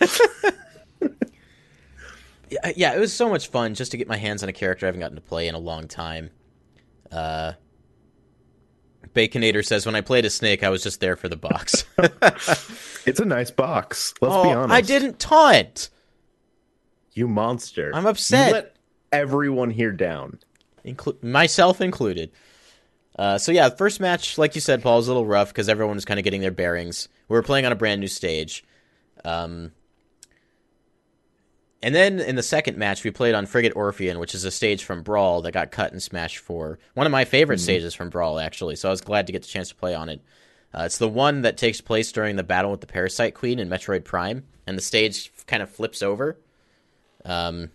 yeah, 2.76 2.94
it 2.94 3.00
was 3.00 3.12
so 3.12 3.28
much 3.28 3.48
fun 3.48 3.74
just 3.74 3.90
to 3.92 3.96
get 3.96 4.06
my 4.06 4.16
hands 4.16 4.42
on 4.42 4.48
a 4.48 4.52
character 4.52 4.86
I 4.86 4.88
haven't 4.88 5.00
gotten 5.00 5.16
to 5.16 5.22
play 5.22 5.48
in 5.48 5.54
a 5.54 5.58
long 5.58 5.88
time. 5.88 6.30
Uh, 7.10 7.52
Baconator 9.14 9.64
says, 9.64 9.86
"When 9.86 9.94
I 9.94 10.00
played 10.00 10.24
a 10.24 10.30
snake, 10.30 10.62
I 10.62 10.70
was 10.70 10.82
just 10.82 11.00
there 11.00 11.16
for 11.16 11.28
the 11.28 11.36
box." 11.36 11.84
it's 13.06 13.20
a 13.20 13.24
nice 13.24 13.50
box. 13.50 14.14
Let's 14.20 14.34
oh, 14.34 14.42
be 14.44 14.50
honest. 14.50 14.72
I 14.72 14.80
didn't 14.80 15.18
taunt. 15.18 15.90
You 17.12 17.28
monster! 17.28 17.90
I'm 17.94 18.06
upset. 18.06 18.48
You 18.48 18.54
let 18.54 18.76
everyone 19.12 19.70
here 19.70 19.92
down, 19.92 20.38
Inclu- 20.84 21.22
myself 21.22 21.80
included. 21.80 22.30
Uh, 23.18 23.36
so 23.36 23.52
yeah, 23.52 23.68
the 23.68 23.76
first 23.76 24.00
match, 24.00 24.38
like 24.38 24.54
you 24.54 24.60
said, 24.60 24.82
Paul, 24.82 24.96
was 24.96 25.08
a 25.08 25.10
little 25.10 25.26
rough 25.26 25.48
because 25.48 25.68
everyone 25.68 25.96
was 25.96 26.04
kind 26.04 26.18
of 26.18 26.24
getting 26.24 26.40
their 26.40 26.50
bearings. 26.50 27.08
We 27.28 27.34
were 27.34 27.42
playing 27.42 27.66
on 27.66 27.72
a 27.72 27.76
brand 27.76 28.00
new 28.00 28.08
stage. 28.08 28.64
Um, 29.24 29.72
and 31.82 31.94
then 31.94 32.20
in 32.20 32.36
the 32.36 32.42
second 32.42 32.76
match, 32.76 33.02
we 33.02 33.10
played 33.10 33.34
on 33.34 33.46
Frigate 33.46 33.74
Orpheon, 33.74 34.18
which 34.18 34.34
is 34.34 34.44
a 34.44 34.50
stage 34.50 34.84
from 34.84 35.02
Brawl 35.02 35.42
that 35.42 35.52
got 35.52 35.70
cut 35.70 35.92
in 35.92 36.00
Smash 36.00 36.38
4. 36.38 36.78
One 36.94 37.06
of 37.06 37.10
my 37.10 37.24
favorite 37.24 37.56
mm-hmm. 37.56 37.64
stages 37.64 37.94
from 37.94 38.10
Brawl, 38.10 38.38
actually, 38.38 38.76
so 38.76 38.88
I 38.88 38.92
was 38.92 39.00
glad 39.00 39.26
to 39.26 39.32
get 39.32 39.42
the 39.42 39.48
chance 39.48 39.68
to 39.70 39.74
play 39.74 39.94
on 39.94 40.08
it. 40.08 40.20
Uh, 40.74 40.84
it's 40.84 40.98
the 40.98 41.08
one 41.08 41.42
that 41.42 41.56
takes 41.56 41.80
place 41.80 42.12
during 42.12 42.36
the 42.36 42.42
battle 42.42 42.70
with 42.70 42.80
the 42.80 42.86
Parasite 42.86 43.34
Queen 43.34 43.58
in 43.58 43.68
Metroid 43.68 44.04
Prime, 44.04 44.44
and 44.66 44.78
the 44.78 44.82
stage 44.82 45.32
kind 45.46 45.62
of 45.62 45.70
flips 45.70 46.02
over. 46.02 46.38
Um, 47.24 47.70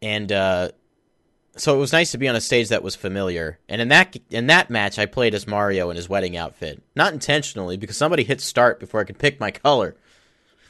and 0.00 0.30
uh, 0.30 0.70
so 1.56 1.74
it 1.74 1.78
was 1.78 1.92
nice 1.92 2.12
to 2.12 2.18
be 2.18 2.28
on 2.28 2.36
a 2.36 2.40
stage 2.40 2.68
that 2.68 2.82
was 2.82 2.94
familiar. 2.94 3.58
And 3.68 3.80
in 3.80 3.88
that 3.88 4.16
in 4.30 4.48
that 4.48 4.70
match, 4.70 4.98
I 4.98 5.06
played 5.06 5.34
as 5.34 5.46
Mario 5.46 5.90
in 5.90 5.96
his 5.96 6.08
wedding 6.08 6.36
outfit, 6.36 6.82
not 6.96 7.12
intentionally 7.12 7.76
because 7.76 7.96
somebody 7.96 8.24
hit 8.24 8.40
start 8.40 8.80
before 8.80 9.00
I 9.00 9.04
could 9.04 9.18
pick 9.18 9.40
my 9.40 9.50
color. 9.52 9.96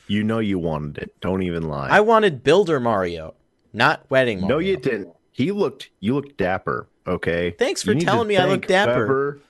You 0.07 0.23
know 0.23 0.39
you 0.39 0.59
wanted 0.59 0.99
it. 0.99 1.21
Don't 1.21 1.43
even 1.43 1.65
lie. 1.65 1.89
I 1.89 2.01
wanted 2.01 2.43
Builder 2.43 2.79
Mario, 2.79 3.35
not 3.73 4.05
wedding 4.11 4.41
Mario. 4.41 4.57
No, 4.57 4.59
you 4.61 4.77
didn't. 4.77 5.15
He 5.33 5.51
looked. 5.51 5.91
You 6.01 6.15
looked 6.15 6.37
dapper. 6.37 6.89
Okay. 7.07 7.51
Thanks 7.51 7.83
for 7.83 7.95
telling 7.95 8.29
me 8.29 8.37
I 8.37 8.47
look 8.47 8.67
dapper. 8.67 9.41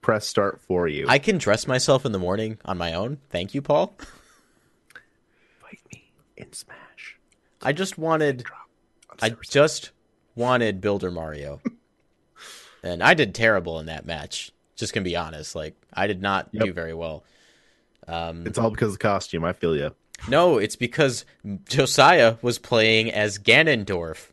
press 0.00 0.26
start 0.26 0.60
for 0.60 0.86
you. 0.86 1.06
I 1.08 1.18
can 1.18 1.38
dress 1.38 1.66
myself 1.66 2.04
in 2.04 2.12
the 2.12 2.18
morning 2.18 2.58
on 2.64 2.78
my 2.78 2.92
own. 2.92 3.18
Thank 3.30 3.54
you, 3.54 3.62
Paul. 3.62 3.94
Fight 5.60 5.80
me 5.92 6.10
in 6.36 6.52
Smash. 6.52 7.18
I 7.62 7.72
just 7.72 7.98
wanted. 7.98 8.44
I 9.20 9.30
just 9.30 9.90
wanted 10.36 10.80
Builder 10.80 11.10
Mario, 11.10 11.60
and 12.82 13.02
I 13.02 13.14
did 13.14 13.34
terrible 13.34 13.80
in 13.80 13.86
that 13.86 14.06
match. 14.06 14.52
Just 14.76 14.92
gonna 14.92 15.04
be 15.04 15.16
honest, 15.16 15.56
like 15.56 15.74
I 15.92 16.06
did 16.06 16.22
not 16.22 16.48
yep. 16.52 16.66
do 16.66 16.72
very 16.72 16.94
well. 16.94 17.24
Um, 18.08 18.46
it's 18.46 18.58
all 18.58 18.70
because 18.70 18.88
of 18.88 18.98
the 18.98 19.02
costume. 19.02 19.44
I 19.44 19.52
feel 19.52 19.76
you. 19.76 19.94
No, 20.28 20.58
it's 20.58 20.76
because 20.76 21.24
Josiah 21.68 22.36
was 22.42 22.58
playing 22.58 23.10
as 23.12 23.38
Ganondorf. 23.38 24.28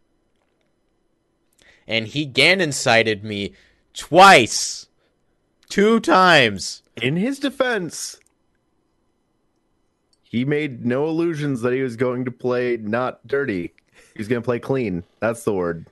and 1.87 2.07
he 2.07 2.25
Ganoncided 2.27 3.21
me 3.23 3.53
twice, 3.93 4.87
two 5.69 5.99
times. 5.99 6.81
In 7.01 7.17
his 7.17 7.37
defense, 7.37 8.17
he 10.23 10.45
made 10.45 10.85
no 10.85 11.05
illusions 11.07 11.61
that 11.61 11.73
he 11.73 11.81
was 11.81 11.95
going 11.95 12.25
to 12.25 12.31
play 12.31 12.77
not 12.77 13.25
dirty. 13.27 13.73
He 14.13 14.19
was 14.19 14.27
going 14.27 14.41
to 14.41 14.45
play 14.45 14.59
clean. 14.59 15.03
That's 15.19 15.43
the 15.43 15.53
word. 15.53 15.85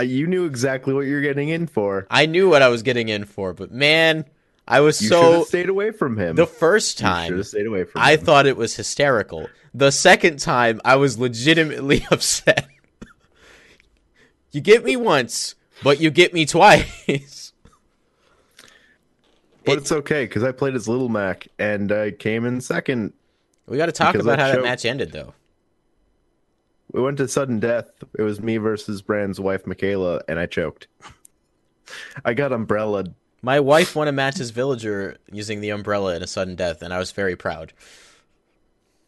You 0.00 0.26
knew 0.26 0.44
exactly 0.44 0.92
what 0.92 1.06
you're 1.06 1.22
getting 1.22 1.48
in 1.48 1.68
for. 1.68 2.06
I 2.10 2.26
knew 2.26 2.48
what 2.50 2.62
I 2.62 2.68
was 2.68 2.82
getting 2.82 3.08
in 3.08 3.24
for, 3.24 3.54
but 3.54 3.70
man, 3.70 4.24
I 4.66 4.80
was 4.80 5.00
You 5.02 5.08
so 5.08 5.44
stayed 5.44 5.68
away 5.68 5.90
from 5.90 6.16
him. 6.18 6.36
the 6.36 6.46
first 6.46 6.98
time 6.98 7.42
stayed 7.42 7.66
away 7.66 7.84
from 7.84 8.00
I 8.00 8.12
him. 8.12 8.20
thought 8.20 8.46
it 8.46 8.56
was 8.56 8.74
hysterical. 8.76 9.48
The 9.74 9.90
second 9.90 10.38
time 10.38 10.80
I 10.84 10.96
was 10.96 11.18
legitimately 11.18 12.06
upset. 12.10 12.66
you 14.52 14.60
get 14.60 14.84
me 14.84 14.96
once, 14.96 15.54
but 15.82 16.00
you 16.00 16.10
get 16.10 16.32
me 16.32 16.46
twice. 16.46 17.52
but 19.64 19.78
it's 19.78 19.92
okay 19.92 20.24
because 20.24 20.42
I 20.42 20.52
played 20.52 20.74
as 20.74 20.88
Little 20.88 21.08
Mac 21.08 21.48
and 21.58 21.90
I 21.92 22.10
came 22.12 22.44
in 22.46 22.60
second. 22.60 23.12
we 23.66 23.76
got 23.76 23.86
to 23.86 23.92
talk 23.92 24.14
about 24.14 24.38
how 24.38 24.48
that 24.52 24.62
match 24.62 24.84
ended 24.86 25.12
though. 25.12 25.34
We 26.92 27.02
went 27.02 27.18
to 27.18 27.26
sudden 27.28 27.58
death. 27.60 27.90
It 28.18 28.22
was 28.22 28.40
me 28.40 28.56
versus 28.58 29.02
Brand's 29.02 29.40
wife, 29.40 29.66
Michaela, 29.66 30.22
and 30.28 30.38
I 30.38 30.46
choked. 30.46 30.86
I 32.24 32.32
got 32.34 32.52
umbrella. 32.52 33.04
My 33.44 33.60
wife 33.60 33.94
won 33.94 34.08
a 34.08 34.12
match 34.12 34.40
as 34.40 34.48
villager 34.48 35.18
using 35.30 35.60
the 35.60 35.68
umbrella 35.68 36.16
in 36.16 36.22
a 36.22 36.26
sudden 36.26 36.56
death, 36.56 36.80
and 36.80 36.94
I 36.94 36.98
was 36.98 37.12
very 37.12 37.36
proud. 37.36 37.74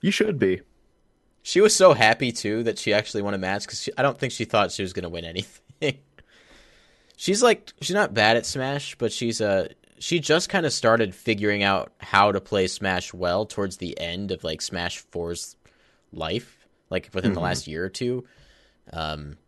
You 0.03 0.11
should 0.11 0.39
be. 0.39 0.61
She 1.43 1.63
was 1.63 1.75
so 1.75 1.95
happy 1.95 2.33
too 2.33 2.63
that 2.65 2.79
she 2.79 2.93
actually 2.93 3.23
won 3.23 3.33
a 3.33 3.39
match 3.39 3.63
because 3.63 3.89
I 3.97 4.03
don't 4.03 4.19
think 4.19 4.35
she 4.35 4.45
thought 4.45 4.73
she 4.73 4.83
was 4.83 4.93
going 4.93 5.05
to 5.05 5.09
win 5.09 5.25
anything. 5.25 6.01
she's 7.17 7.43
like 7.43 7.73
she's 7.81 7.95
not 7.95 8.13
bad 8.13 8.37
at 8.37 8.45
Smash, 8.45 8.95
but 8.97 9.11
she's 9.11 9.41
uh 9.41 9.69
she 9.99 10.21
just 10.21 10.51
kind 10.51 10.67
of 10.67 10.73
started 10.75 11.15
figuring 11.15 11.63
out 11.63 11.93
how 11.99 12.31
to 12.31 12.39
play 12.39 12.67
Smash 12.67 13.15
well 13.15 13.47
towards 13.47 13.79
the 13.79 13.99
end 13.99 14.33
of 14.33 14.45
like 14.45 14.61
Smash 14.61 15.03
4's 15.07 15.57
life, 16.13 16.69
like 16.91 17.09
within 17.15 17.33
the 17.33 17.41
last 17.41 17.67
year 17.67 17.87
or 17.87 17.89
two. 17.89 18.27
Um 18.93 19.39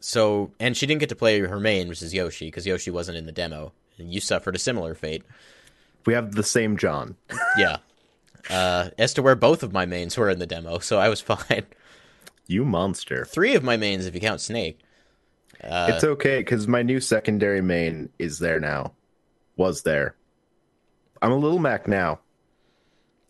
so 0.00 0.52
and 0.60 0.76
she 0.76 0.86
didn't 0.86 1.00
get 1.00 1.08
to 1.10 1.16
play 1.16 1.40
her 1.40 1.60
main, 1.60 1.88
which 1.88 2.02
is 2.02 2.14
Yoshi, 2.14 2.46
because 2.46 2.66
Yoshi 2.66 2.90
wasn't 2.90 3.18
in 3.18 3.26
the 3.26 3.32
demo. 3.32 3.72
And 3.98 4.12
you 4.12 4.20
suffered 4.20 4.54
a 4.54 4.58
similar 4.60 4.94
fate. 4.94 5.24
We 6.06 6.14
have 6.14 6.32
the 6.32 6.42
same 6.44 6.76
John. 6.76 7.16
Yeah. 7.58 7.78
Uh, 8.48 8.90
as 8.96 9.12
to 9.14 9.22
where 9.22 9.34
both 9.34 9.62
of 9.62 9.72
my 9.72 9.84
mains 9.84 10.16
were 10.16 10.30
in 10.30 10.38
the 10.38 10.46
demo, 10.46 10.78
so 10.78 10.98
I 10.98 11.08
was 11.08 11.20
fine. 11.20 11.66
You 12.46 12.64
monster. 12.64 13.24
Three 13.24 13.54
of 13.54 13.62
my 13.64 13.76
mains, 13.76 14.06
if 14.06 14.14
you 14.14 14.20
count 14.20 14.40
Snake. 14.40 14.78
Uh, 15.62 15.90
it's 15.92 16.04
okay 16.04 16.38
because 16.38 16.68
my 16.68 16.82
new 16.82 17.00
secondary 17.00 17.60
main 17.60 18.08
is 18.18 18.38
there 18.38 18.60
now. 18.60 18.92
Was 19.56 19.82
there. 19.82 20.14
I'm 21.20 21.32
a 21.32 21.36
Little 21.36 21.58
Mac 21.58 21.88
now. 21.88 22.20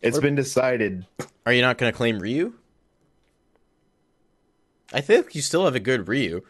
It's 0.01 0.19
been 0.19 0.35
decided. 0.35 1.05
Are 1.45 1.51
you 1.51 1.61
not 1.61 1.77
going 1.77 1.91
to 1.91 1.97
claim 1.97 2.19
Ryu? 2.19 2.53
I 4.93 5.01
think 5.01 5.35
you 5.35 5.41
still 5.41 5.65
have 5.65 5.75
a 5.75 5.79
good 5.79 6.07
Ryu. 6.07 6.43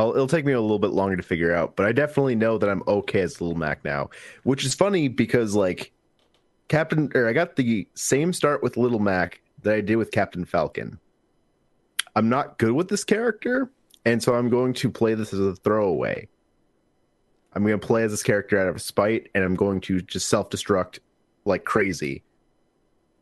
I'll, 0.00 0.12
it'll 0.12 0.26
take 0.26 0.46
me 0.46 0.52
a 0.52 0.60
little 0.60 0.78
bit 0.78 0.92
longer 0.92 1.16
to 1.16 1.22
figure 1.22 1.54
out, 1.54 1.76
but 1.76 1.84
I 1.84 1.92
definitely 1.92 2.34
know 2.34 2.56
that 2.56 2.70
I'm 2.70 2.82
okay 2.88 3.20
as 3.20 3.38
Little 3.40 3.56
Mac 3.56 3.84
now, 3.84 4.08
which 4.44 4.64
is 4.64 4.74
funny 4.74 5.08
because 5.08 5.54
like 5.54 5.92
Captain, 6.68 7.10
or 7.14 7.28
I 7.28 7.34
got 7.34 7.56
the 7.56 7.86
same 7.94 8.32
start 8.32 8.62
with 8.62 8.78
Little 8.78 8.98
Mac 8.98 9.42
that 9.62 9.74
I 9.74 9.82
did 9.82 9.96
with 9.96 10.10
Captain 10.10 10.46
Falcon. 10.46 10.98
I'm 12.16 12.30
not 12.30 12.58
good 12.58 12.72
with 12.72 12.88
this 12.88 13.04
character, 13.04 13.70
and 14.06 14.22
so 14.22 14.34
I'm 14.34 14.48
going 14.48 14.72
to 14.74 14.90
play 14.90 15.14
this 15.14 15.34
as 15.34 15.40
a 15.40 15.54
throwaway. 15.56 16.28
I'm 17.52 17.62
going 17.62 17.78
to 17.78 17.86
play 17.86 18.04
as 18.04 18.10
this 18.10 18.22
character 18.22 18.58
out 18.58 18.68
of 18.68 18.80
spite, 18.80 19.28
and 19.34 19.44
I'm 19.44 19.54
going 19.54 19.82
to 19.82 20.00
just 20.00 20.28
self 20.28 20.48
destruct 20.48 21.00
like 21.44 21.64
crazy. 21.64 22.22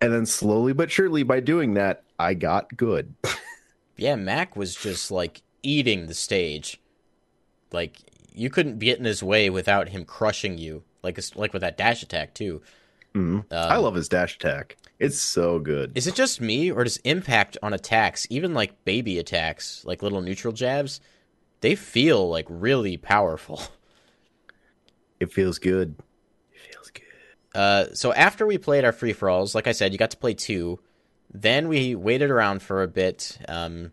And 0.00 0.12
then 0.12 0.26
slowly 0.26 0.74
but 0.74 0.92
surely, 0.92 1.24
by 1.24 1.40
doing 1.40 1.74
that, 1.74 2.04
I 2.20 2.34
got 2.34 2.76
good. 2.76 3.14
Yeah, 3.98 4.14
Mac 4.14 4.54
was 4.56 4.76
just 4.76 5.10
like 5.10 5.42
eating 5.62 6.06
the 6.06 6.14
stage. 6.14 6.80
Like 7.72 7.98
you 8.32 8.50
couldn't 8.50 8.78
get 8.78 8.98
in 8.98 9.04
his 9.04 9.22
way 9.22 9.50
without 9.50 9.88
him 9.88 10.04
crushing 10.04 10.58
you. 10.58 10.82
Like 11.02 11.18
like 11.36 11.52
with 11.52 11.62
that 11.62 11.76
dash 11.76 12.02
attack 12.02 12.34
too. 12.34 12.62
Mhm. 13.14 13.38
Um, 13.38 13.44
I 13.50 13.76
love 13.76 13.94
his 13.94 14.08
dash 14.08 14.36
attack. 14.36 14.76
It's 14.98 15.18
so 15.18 15.58
good. 15.58 15.96
Is 15.96 16.06
it 16.06 16.14
just 16.14 16.40
me, 16.40 16.70
or 16.70 16.84
does 16.84 16.96
impact 16.98 17.56
on 17.62 17.72
attacks, 17.72 18.26
even 18.30 18.52
like 18.52 18.84
baby 18.84 19.18
attacks, 19.18 19.84
like 19.84 20.02
little 20.02 20.20
neutral 20.20 20.52
jabs, 20.52 21.00
they 21.60 21.74
feel 21.74 22.28
like 22.28 22.46
really 22.48 22.96
powerful? 22.96 23.60
It 25.20 25.32
feels 25.32 25.58
good. 25.58 25.96
It 26.52 26.72
feels 26.72 26.90
good. 26.90 27.02
Uh, 27.52 27.86
so 27.92 28.12
after 28.12 28.46
we 28.46 28.56
played 28.56 28.84
our 28.84 28.92
free 28.92 29.12
for 29.12 29.28
alls, 29.28 29.52
like 29.52 29.66
I 29.66 29.72
said, 29.72 29.90
you 29.90 29.98
got 29.98 30.12
to 30.12 30.16
play 30.16 30.32
two. 30.34 30.78
Then 31.34 31.66
we 31.66 31.96
waited 31.96 32.30
around 32.30 32.62
for 32.62 32.84
a 32.84 32.86
bit. 32.88 33.36
Um, 33.48 33.90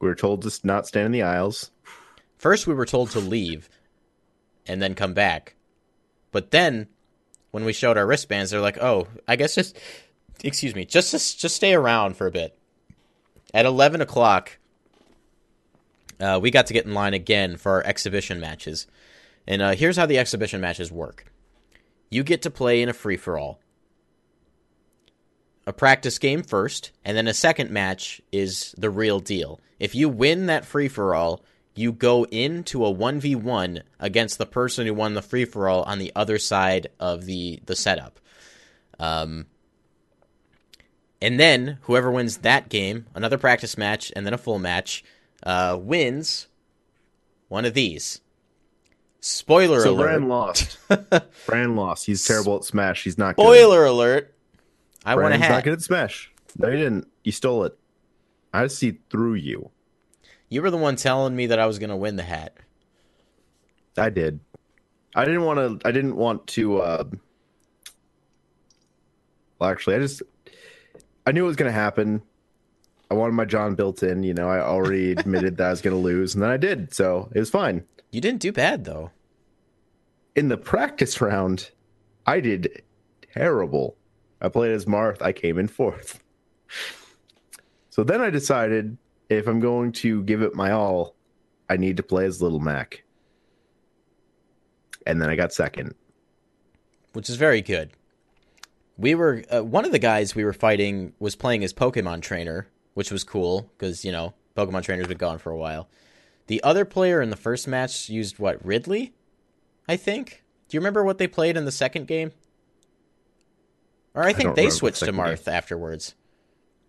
We 0.00 0.08
were 0.08 0.14
told 0.14 0.42
to 0.42 0.66
not 0.66 0.86
stand 0.86 1.06
in 1.06 1.12
the 1.12 1.22
aisles. 1.22 1.70
first, 2.38 2.66
we 2.66 2.74
were 2.74 2.86
told 2.86 3.10
to 3.10 3.20
leave, 3.20 3.68
and 4.66 4.80
then 4.80 4.94
come 4.94 5.14
back. 5.14 5.54
But 6.30 6.50
then, 6.50 6.88
when 7.50 7.64
we 7.64 7.72
showed 7.72 7.96
our 7.96 8.06
wristbands, 8.06 8.50
they're 8.50 8.60
like, 8.60 8.78
"Oh, 8.78 9.08
I 9.26 9.36
guess 9.36 9.54
just 9.54 9.76
excuse 10.44 10.74
me, 10.74 10.84
just 10.84 11.10
just, 11.10 11.40
just 11.40 11.56
stay 11.56 11.74
around 11.74 12.16
for 12.16 12.26
a 12.26 12.30
bit." 12.30 12.56
At 13.54 13.66
eleven 13.66 14.00
o'clock, 14.00 14.58
uh, 16.20 16.38
we 16.40 16.50
got 16.50 16.66
to 16.66 16.74
get 16.74 16.86
in 16.86 16.94
line 16.94 17.14
again 17.14 17.56
for 17.56 17.72
our 17.72 17.82
exhibition 17.84 18.40
matches. 18.40 18.86
And 19.46 19.62
uh, 19.62 19.70
here's 19.70 19.96
how 19.96 20.06
the 20.06 20.18
exhibition 20.18 20.60
matches 20.60 20.92
work: 20.92 21.32
you 22.10 22.22
get 22.22 22.42
to 22.42 22.50
play 22.50 22.82
in 22.82 22.88
a 22.88 22.94
free 22.94 23.16
for 23.16 23.38
all. 23.38 23.60
A 25.68 25.72
practice 25.74 26.18
game 26.18 26.42
first, 26.42 26.92
and 27.04 27.14
then 27.14 27.28
a 27.28 27.34
second 27.34 27.70
match 27.70 28.22
is 28.32 28.74
the 28.78 28.88
real 28.88 29.20
deal. 29.20 29.60
If 29.78 29.94
you 29.94 30.08
win 30.08 30.46
that 30.46 30.64
free 30.64 30.88
for 30.88 31.14
all, 31.14 31.44
you 31.74 31.92
go 31.92 32.24
into 32.24 32.86
a 32.86 32.94
1v1 32.94 33.82
against 34.00 34.38
the 34.38 34.46
person 34.46 34.86
who 34.86 34.94
won 34.94 35.12
the 35.12 35.20
free 35.20 35.44
for 35.44 35.68
all 35.68 35.82
on 35.82 35.98
the 35.98 36.10
other 36.16 36.38
side 36.38 36.86
of 36.98 37.26
the, 37.26 37.60
the 37.66 37.76
setup. 37.76 38.18
Um, 38.98 39.44
and 41.20 41.38
then 41.38 41.76
whoever 41.82 42.10
wins 42.10 42.38
that 42.38 42.70
game, 42.70 43.04
another 43.14 43.36
practice 43.36 43.76
match, 43.76 44.10
and 44.16 44.24
then 44.24 44.32
a 44.32 44.38
full 44.38 44.58
match, 44.58 45.04
uh, 45.42 45.76
wins 45.78 46.46
one 47.48 47.66
of 47.66 47.74
these. 47.74 48.22
Spoiler 49.20 49.82
So 49.82 49.92
alert. 49.92 50.06
Bran 50.06 50.28
lost. 50.28 50.78
Bran 51.46 51.76
lost. 51.76 52.06
He's 52.06 52.24
terrible 52.24 52.56
at 52.56 52.64
Smash. 52.64 53.04
He's 53.04 53.18
not 53.18 53.36
good. 53.36 53.42
Spoiler 53.42 53.84
alert. 53.84 54.34
I 55.08 55.14
want 55.14 55.26
a 55.26 55.38
Bran's 55.38 55.42
hat. 55.44 55.50
not 55.50 55.64
good 55.64 55.72
at 55.74 55.82
Smash. 55.82 56.30
No, 56.56 56.68
you 56.68 56.76
didn't. 56.76 57.08
You 57.24 57.32
stole 57.32 57.64
it. 57.64 57.78
I 58.52 58.66
see 58.66 58.98
through 59.10 59.34
you. 59.34 59.70
You 60.48 60.62
were 60.62 60.70
the 60.70 60.76
one 60.76 60.96
telling 60.96 61.34
me 61.34 61.46
that 61.46 61.58
I 61.58 61.66
was 61.66 61.78
going 61.78 61.90
to 61.90 61.96
win 61.96 62.16
the 62.16 62.22
hat. 62.22 62.56
I 63.96 64.10
did. 64.10 64.40
I 65.14 65.24
didn't 65.24 65.44
want 65.44 65.80
to. 65.82 65.88
I 65.88 65.92
didn't 65.92 66.16
want 66.16 66.46
to. 66.48 66.80
Uh, 66.80 67.04
well, 69.58 69.70
actually, 69.70 69.96
I 69.96 69.98
just. 70.00 70.22
I 71.26 71.32
knew 71.32 71.44
it 71.44 71.48
was 71.48 71.56
going 71.56 71.70
to 71.70 71.78
happen. 71.78 72.22
I 73.10 73.14
wanted 73.14 73.32
my 73.32 73.44
John 73.44 73.74
built 73.74 74.02
in. 74.02 74.22
You 74.22 74.34
know, 74.34 74.48
I 74.48 74.60
already 74.60 75.12
admitted 75.16 75.56
that 75.56 75.66
I 75.66 75.70
was 75.70 75.80
going 75.80 75.96
to 75.96 76.02
lose, 76.02 76.34
and 76.34 76.42
then 76.42 76.50
I 76.50 76.56
did. 76.56 76.94
So 76.94 77.30
it 77.34 77.38
was 77.38 77.50
fine. 77.50 77.84
You 78.10 78.20
didn't 78.20 78.40
do 78.40 78.52
bad 78.52 78.84
though. 78.84 79.10
In 80.34 80.48
the 80.48 80.56
practice 80.56 81.20
round, 81.20 81.70
I 82.26 82.40
did 82.40 82.82
terrible. 83.34 83.97
I 84.40 84.48
played 84.48 84.72
as 84.72 84.84
Marth. 84.84 85.20
I 85.22 85.32
came 85.32 85.58
in 85.58 85.68
fourth. 85.68 86.22
So 87.90 88.04
then 88.04 88.20
I 88.20 88.30
decided 88.30 88.96
if 89.28 89.46
I'm 89.48 89.60
going 89.60 89.92
to 89.92 90.22
give 90.22 90.42
it 90.42 90.54
my 90.54 90.70
all, 90.70 91.16
I 91.68 91.76
need 91.76 91.96
to 91.96 92.02
play 92.02 92.24
as 92.26 92.40
Little 92.40 92.60
Mac. 92.60 93.02
And 95.06 95.20
then 95.20 95.28
I 95.30 95.36
got 95.36 95.52
second. 95.52 95.94
which 97.12 97.28
is 97.28 97.36
very 97.36 97.62
good. 97.62 97.90
We 98.96 99.14
were 99.14 99.44
uh, 99.50 99.64
one 99.64 99.84
of 99.84 99.92
the 99.92 99.98
guys 99.98 100.34
we 100.34 100.44
were 100.44 100.52
fighting 100.52 101.12
was 101.18 101.34
playing 101.36 101.64
as 101.64 101.72
Pokemon 101.72 102.22
trainer, 102.22 102.68
which 102.94 103.10
was 103.10 103.24
cool 103.24 103.70
because 103.76 104.04
you 104.04 104.12
know 104.12 104.34
Pokemon 104.56 104.82
trainer's 104.82 105.06
been 105.08 105.18
gone 105.18 105.38
for 105.38 105.50
a 105.50 105.56
while. 105.56 105.88
The 106.46 106.62
other 106.62 106.84
player 106.84 107.20
in 107.20 107.30
the 107.30 107.36
first 107.36 107.68
match 107.68 108.08
used 108.08 108.38
what 108.38 108.64
Ridley, 108.64 109.12
I 109.88 109.96
think. 109.96 110.42
Do 110.68 110.76
you 110.76 110.80
remember 110.80 111.04
what 111.04 111.18
they 111.18 111.26
played 111.26 111.56
in 111.56 111.64
the 111.64 111.72
second 111.72 112.06
game? 112.06 112.32
Or 114.18 114.24
I 114.24 114.32
think 114.32 114.48
don't 114.48 114.56
they 114.56 114.62
remember 114.62 114.70
the 114.70 114.76
switched 114.76 115.04
to 115.04 115.12
Marth 115.12 115.46
afterwards. 115.46 116.14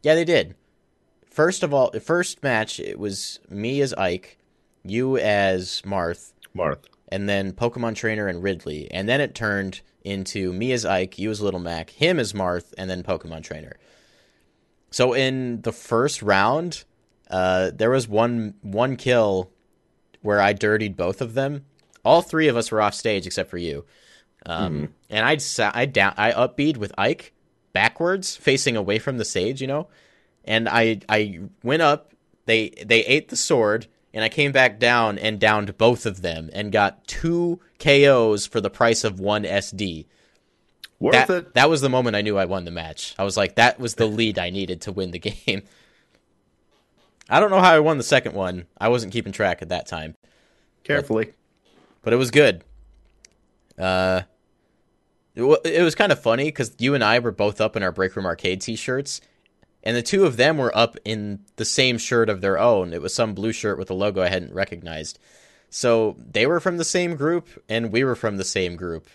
Yeah, 0.01 0.15
they 0.15 0.25
did. 0.25 0.55
First 1.30 1.61
of 1.61 1.73
all, 1.73 1.91
first 1.99 2.41
match 2.41 2.80
it 2.80 2.97
was 2.97 3.39
me 3.49 3.82
as 3.82 3.93
Ike, 3.93 4.39
you 4.84 5.17
as 5.17 5.84
Marth, 5.86 6.34
Marth. 6.55 6.86
and 7.09 7.30
then 7.30 7.53
Pokemon 7.53 7.95
Trainer 7.95 8.27
and 8.27 8.41
Ridley, 8.41 8.89
and 8.91 9.07
then 9.07 9.21
it 9.21 9.36
turned 9.36 9.82
into 10.03 10.51
me 10.51 10.71
as 10.71 10.86
Ike, 10.86 11.19
you 11.19 11.30
as 11.30 11.39
Little 11.39 11.59
Mac, 11.59 11.91
him 11.91 12.17
as 12.19 12.34
Marth, 12.34 12.73
and 12.80 12.89
then 12.89 13.03
Pokemon 13.03 13.43
Trainer. 13.43 13.77
So 14.89 15.13
in 15.13 15.61
the 15.61 15.71
first 15.71 16.21
round, 16.23 16.84
Uh, 17.30 17.69
there 17.69 17.91
was 17.91 18.07
one 18.07 18.55
one 18.63 18.95
kill 18.95 19.51
where 20.23 20.41
I 20.41 20.51
dirtied 20.51 20.97
both 20.97 21.21
of 21.21 21.36
them. 21.36 21.63
All 22.03 22.23
three 22.23 22.47
of 22.47 22.57
us 22.57 22.71
were 22.71 22.82
off 22.82 22.95
stage 22.95 23.27
except 23.27 23.51
for 23.51 23.59
you. 23.59 23.86
Um, 24.45 24.73
mm. 24.73 24.89
And 25.09 25.25
I'd 25.25 25.43
I 25.59 25.85
down 25.85 26.13
I 26.17 26.31
upbeat 26.31 26.77
with 26.77 26.93
Ike 26.97 27.33
backwards, 27.73 28.35
facing 28.35 28.75
away 28.75 28.99
from 28.99 29.17
the 29.17 29.25
sage, 29.25 29.61
you 29.61 29.67
know. 29.67 29.87
And 30.45 30.67
I 30.69 31.01
I 31.07 31.41
went 31.63 31.81
up. 31.81 32.13
They 32.45 32.69
they 32.69 33.05
ate 33.05 33.29
the 33.29 33.35
sword, 33.35 33.87
and 34.13 34.23
I 34.23 34.29
came 34.29 34.51
back 34.51 34.79
down 34.79 35.17
and 35.19 35.39
downed 35.39 35.77
both 35.77 36.05
of 36.05 36.21
them 36.21 36.49
and 36.53 36.71
got 36.71 37.05
two 37.07 37.59
KOs 37.79 38.45
for 38.45 38.59
the 38.61 38.69
price 38.69 39.03
of 39.03 39.19
one 39.19 39.43
SD. 39.43 40.05
Worth 40.99 41.13
that, 41.13 41.29
it. 41.29 41.53
That 41.53 41.69
was 41.69 41.81
the 41.81 41.89
moment 41.89 42.15
I 42.15 42.21
knew 42.21 42.37
I 42.37 42.45
won 42.45 42.65
the 42.65 42.71
match. 42.71 43.15
I 43.17 43.23
was 43.23 43.37
like, 43.37 43.55
that 43.55 43.79
was 43.79 43.95
the 43.95 44.05
lead 44.05 44.37
I 44.37 44.49
needed 44.49 44.81
to 44.81 44.91
win 44.91 45.11
the 45.11 45.19
game. 45.19 45.63
I 47.29 47.39
don't 47.39 47.51
know 47.51 47.61
how 47.61 47.73
I 47.73 47.79
won 47.79 47.97
the 47.97 48.03
second 48.03 48.33
one. 48.33 48.65
I 48.77 48.89
wasn't 48.89 49.13
keeping 49.13 49.31
track 49.31 49.61
at 49.61 49.69
that 49.69 49.87
time. 49.87 50.15
Carefully. 50.83 51.25
But, 51.25 51.33
but 52.01 52.13
it 52.13 52.17
was 52.17 52.31
good. 52.31 52.63
Uh, 53.77 54.23
it, 55.39 55.65
it 55.65 55.83
was 55.83 55.95
kind 55.95 56.11
of 56.11 56.21
funny 56.21 56.45
because 56.45 56.73
you 56.79 56.93
and 56.95 57.03
I 57.03 57.19
were 57.19 57.31
both 57.31 57.61
up 57.61 57.75
in 57.75 57.83
our 57.83 57.91
Break 57.91 58.15
Room 58.15 58.25
Arcade 58.25 58.61
t 58.61 58.75
shirts, 58.75 59.21
and 59.83 59.95
the 59.95 60.01
two 60.01 60.25
of 60.25 60.37
them 60.37 60.57
were 60.57 60.75
up 60.75 60.97
in 61.05 61.39
the 61.55 61.65
same 61.65 61.97
shirt 61.97 62.29
of 62.29 62.41
their 62.41 62.59
own. 62.59 62.93
It 62.93 63.01
was 63.01 63.13
some 63.13 63.33
blue 63.33 63.53
shirt 63.53 63.77
with 63.77 63.89
a 63.89 63.93
logo 63.93 64.21
I 64.21 64.29
hadn't 64.29 64.53
recognized. 64.53 65.19
So 65.69 66.17
they 66.31 66.47
were 66.47 66.59
from 66.59 66.77
the 66.77 66.83
same 66.83 67.15
group, 67.15 67.47
and 67.69 67.91
we 67.91 68.03
were 68.03 68.15
from 68.15 68.37
the 68.37 68.43
same 68.43 68.75
group. 68.75 69.07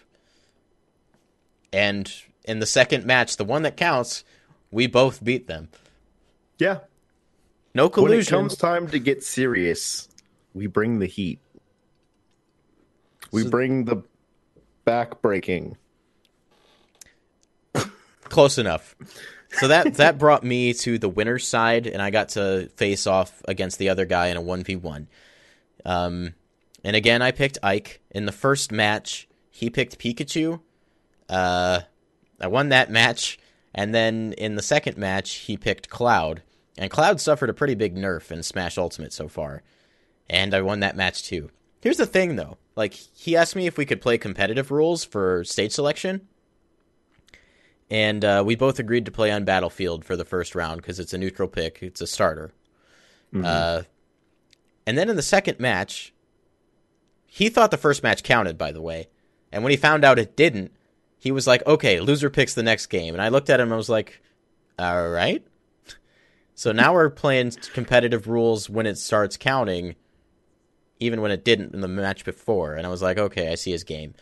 And 1.73 2.13
in 2.45 2.61
the 2.61 2.67
second 2.67 3.05
match, 3.05 3.37
the 3.37 3.45
one 3.45 3.63
that 3.63 3.77
counts, 3.77 4.25
we 4.71 4.87
both 4.87 5.23
beat 5.23 5.49
them. 5.49 5.69
Yeah. 6.59 6.79
No 7.75 7.89
collusion. 7.89 8.37
When 8.37 8.47
it 8.47 8.49
comes 8.49 8.57
time 8.57 8.89
to 8.89 8.99
get 9.01 9.25
serious, 9.25 10.09
we 10.55 10.69
bring 10.69 11.01
the 11.01 11.07
heat. 11.07 11.41
We 13.33 13.43
so, 13.43 13.51
bring 13.51 13.85
the 13.85 14.03
back 14.85 15.21
breaking. 15.21 15.77
Close 18.35 18.59
enough. 18.59 18.97
So 19.51 19.69
that 19.69 19.95
that 19.99 20.19
brought 20.19 20.43
me 20.43 20.75
to 20.75 20.99
the 20.99 21.09
winner's 21.09 21.47
side, 21.47 21.87
and 21.87 22.03
I 22.03 22.11
got 22.11 22.31
to 22.31 22.69
face 22.77 23.07
off 23.07 23.43
against 23.47 23.79
the 23.79 23.91
other 23.91 24.07
guy 24.07 24.27
in 24.27 24.37
a 24.37 24.41
one 24.41 24.65
v 24.65 24.75
one. 24.77 25.07
Um, 25.85 26.35
and 26.83 26.97
again, 26.97 27.23
I 27.23 27.31
picked 27.31 27.59
Ike 27.63 28.01
in 28.11 28.27
the 28.27 28.33
first 28.33 28.73
match. 28.73 29.29
He 29.51 29.71
picked 29.71 30.01
Pikachu, 30.01 30.61
uh, 31.29 31.81
I 32.41 32.47
won 32.49 32.71
that 32.71 32.91
match, 32.91 33.39
and 33.73 33.95
then 33.95 34.35
in 34.37 34.57
the 34.57 34.63
second 34.63 34.99
match, 34.99 35.35
he 35.35 35.57
picked 35.57 35.89
Cloud, 35.89 36.43
and 36.77 36.91
Cloud 36.91 37.21
suffered 37.21 37.51
a 37.51 37.55
pretty 37.55 37.77
big 37.77 37.95
nerf 37.95 38.33
in 38.33 38.43
Smash 38.43 38.77
Ultimate 38.77 39.13
so 39.13 39.29
far, 39.29 39.63
and 40.29 40.55
I 40.55 40.63
won 40.63 40.81
that 40.81 40.97
match 40.97 41.23
too. 41.23 41.51
Here's 41.81 41.99
the 41.99 42.07
thing, 42.07 42.35
though. 42.35 42.59
Like 42.75 42.95
he 42.95 43.37
asked 43.37 43.55
me 43.55 43.69
if 43.69 43.79
we 43.79 43.87
could 43.87 44.01
play 44.01 44.19
competitive 44.19 44.73
rules 44.73 45.05
for 45.05 45.45
stage 45.45 45.73
selection, 45.73 46.27
and 47.91 48.25
uh, 48.25 48.43
we 48.45 48.57
both 48.57 48.79
agreed 48.79 49.05
to 49.07 49.13
play 49.13 49.31
on 49.31 49.45
Battlefield 49.45 50.05
for 50.05 50.17
the 50.17 50.25
first 50.25 50.55
round 50.55 50.81
because 50.81 50.99
it's 50.99 51.13
a 51.13 51.19
neutral 51.19 51.49
pick. 51.49 51.79
It's 51.83 52.01
a 52.01 52.07
starter. 52.07 52.53
Mm-hmm. 53.33 53.45
Uh, 53.45 53.83
and 54.87 54.97
then 54.97 55.09
in 55.09 55.17
the 55.17 55.23
second 55.23 55.61
match, 55.61 56.13
he 57.27 57.49
thought 57.49 57.71
the 57.71 57.77
first 57.77 58.03
match 58.03 58.23
counted, 58.23 58.57
by 58.57 58.73
the 58.73 58.81
way. 58.81 59.09
And 59.53 59.63
when 59.63 59.71
he 59.71 59.77
found 59.77 60.05
out 60.05 60.19
it 60.19 60.37
didn't, 60.37 60.73
he 61.19 61.31
was 61.31 61.47
like, 61.47 61.67
okay, 61.67 62.01
loser 62.01 62.31
picks 62.31 62.55
the 62.55 62.63
next 62.63 62.87
game. 62.87 63.15
And 63.15 63.23
I 63.23 63.29
looked 63.29 63.51
at 63.51 63.61
him 63.61 63.69
and 63.69 63.75
I 63.75 63.77
was 63.77 63.89
like, 63.89 64.21
all 64.79 65.09
right. 65.09 65.45
So 66.57 66.71
now 66.71 66.93
we're 66.93 67.11
playing 67.11 67.51
competitive 67.73 68.29
rules 68.29 68.71
when 68.71 68.87
it 68.87 68.97
starts 68.97 69.37
counting, 69.37 69.97
even 71.01 71.21
when 71.21 71.33
it 71.33 71.45
didn't 71.45 71.75
in 71.75 71.81
the 71.81 71.89
match 71.89 72.25
before. 72.25 72.75
And 72.75 72.87
I 72.87 72.91
was 72.91 73.03
like, 73.03 73.19
okay, 73.19 73.51
I 73.51 73.57
see 73.57 73.73
his 73.73 73.83
game. 73.83 74.15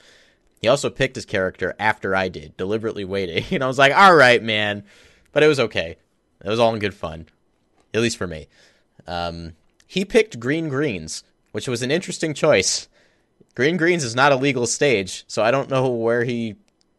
He 0.62 0.68
also 0.68 0.88
picked 0.88 1.16
his 1.16 1.26
character 1.26 1.74
after 1.78 2.14
I 2.14 2.28
did, 2.28 2.56
deliberately 2.56 3.04
waiting. 3.04 3.44
And 3.50 3.62
I 3.62 3.66
was 3.66 3.78
like, 3.78 3.92
all 3.94 4.14
right, 4.14 4.42
man. 4.42 4.84
But 5.32 5.42
it 5.42 5.48
was 5.48 5.60
okay. 5.60 5.96
It 6.44 6.48
was 6.48 6.60
all 6.60 6.72
in 6.72 6.80
good 6.80 6.94
fun, 6.94 7.26
at 7.92 8.00
least 8.00 8.16
for 8.16 8.26
me. 8.26 8.48
Um, 9.06 9.54
he 9.86 10.04
picked 10.04 10.40
Green 10.40 10.68
Greens, 10.68 11.24
which 11.50 11.68
was 11.68 11.82
an 11.82 11.90
interesting 11.90 12.32
choice. 12.32 12.88
Green 13.54 13.76
Greens 13.76 14.04
is 14.04 14.14
not 14.14 14.32
a 14.32 14.36
legal 14.36 14.66
stage, 14.66 15.24
so 15.26 15.42
I 15.42 15.50
don't 15.50 15.68
know 15.68 15.88
where 15.88 16.24
he 16.24 16.54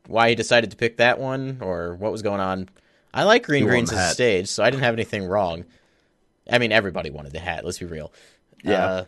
why 0.08 0.30
he 0.30 0.36
decided 0.36 0.70
to 0.72 0.78
pick 0.78 0.98
that 0.98 1.18
one 1.18 1.60
or 1.62 1.96
what 1.96 2.12
was 2.12 2.22
going 2.22 2.42
on. 2.42 2.70
I 3.14 3.24
like 3.24 3.46
Green 3.46 3.66
Greens 3.66 3.92
as 3.94 4.12
a 4.12 4.14
stage, 4.14 4.50
so 4.50 4.64
I 4.64 4.70
didn't 4.70 4.84
have 4.84 4.96
anything 4.96 5.26
wrong. 5.26 5.66
I 6.50 6.58
mean, 6.58 6.72
everybody 6.72 7.10
wanted 7.10 7.32
the 7.32 7.40
hat. 7.40 7.64
Let's 7.64 7.80
be 7.80 7.86
real. 7.86 8.12
Yeah. 8.64 8.86
Uh, 8.86 9.06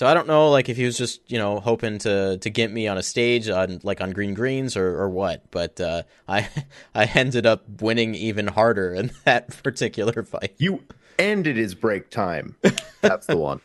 so 0.00 0.06
I 0.06 0.14
don't 0.14 0.26
know, 0.26 0.48
like 0.48 0.70
if 0.70 0.78
he 0.78 0.86
was 0.86 0.96
just 0.96 1.30
you 1.30 1.36
know 1.36 1.60
hoping 1.60 1.98
to 1.98 2.38
to 2.38 2.48
get 2.48 2.72
me 2.72 2.88
on 2.88 2.96
a 2.96 3.02
stage 3.02 3.50
on 3.50 3.80
like 3.82 4.00
on 4.00 4.12
Green 4.12 4.32
Greens 4.32 4.74
or 4.74 4.98
or 4.98 5.10
what, 5.10 5.50
but 5.50 5.78
uh, 5.78 6.04
I 6.28 6.48
I 6.94 7.04
ended 7.04 7.44
up 7.44 7.82
winning 7.82 8.14
even 8.14 8.46
harder 8.46 8.94
in 8.94 9.10
that 9.24 9.62
particular 9.62 10.22
fight. 10.22 10.54
You 10.56 10.84
ended 11.18 11.58
his 11.58 11.74
break 11.74 12.08
time. 12.08 12.56
That's 13.02 13.26
the 13.26 13.36
one. 13.36 13.60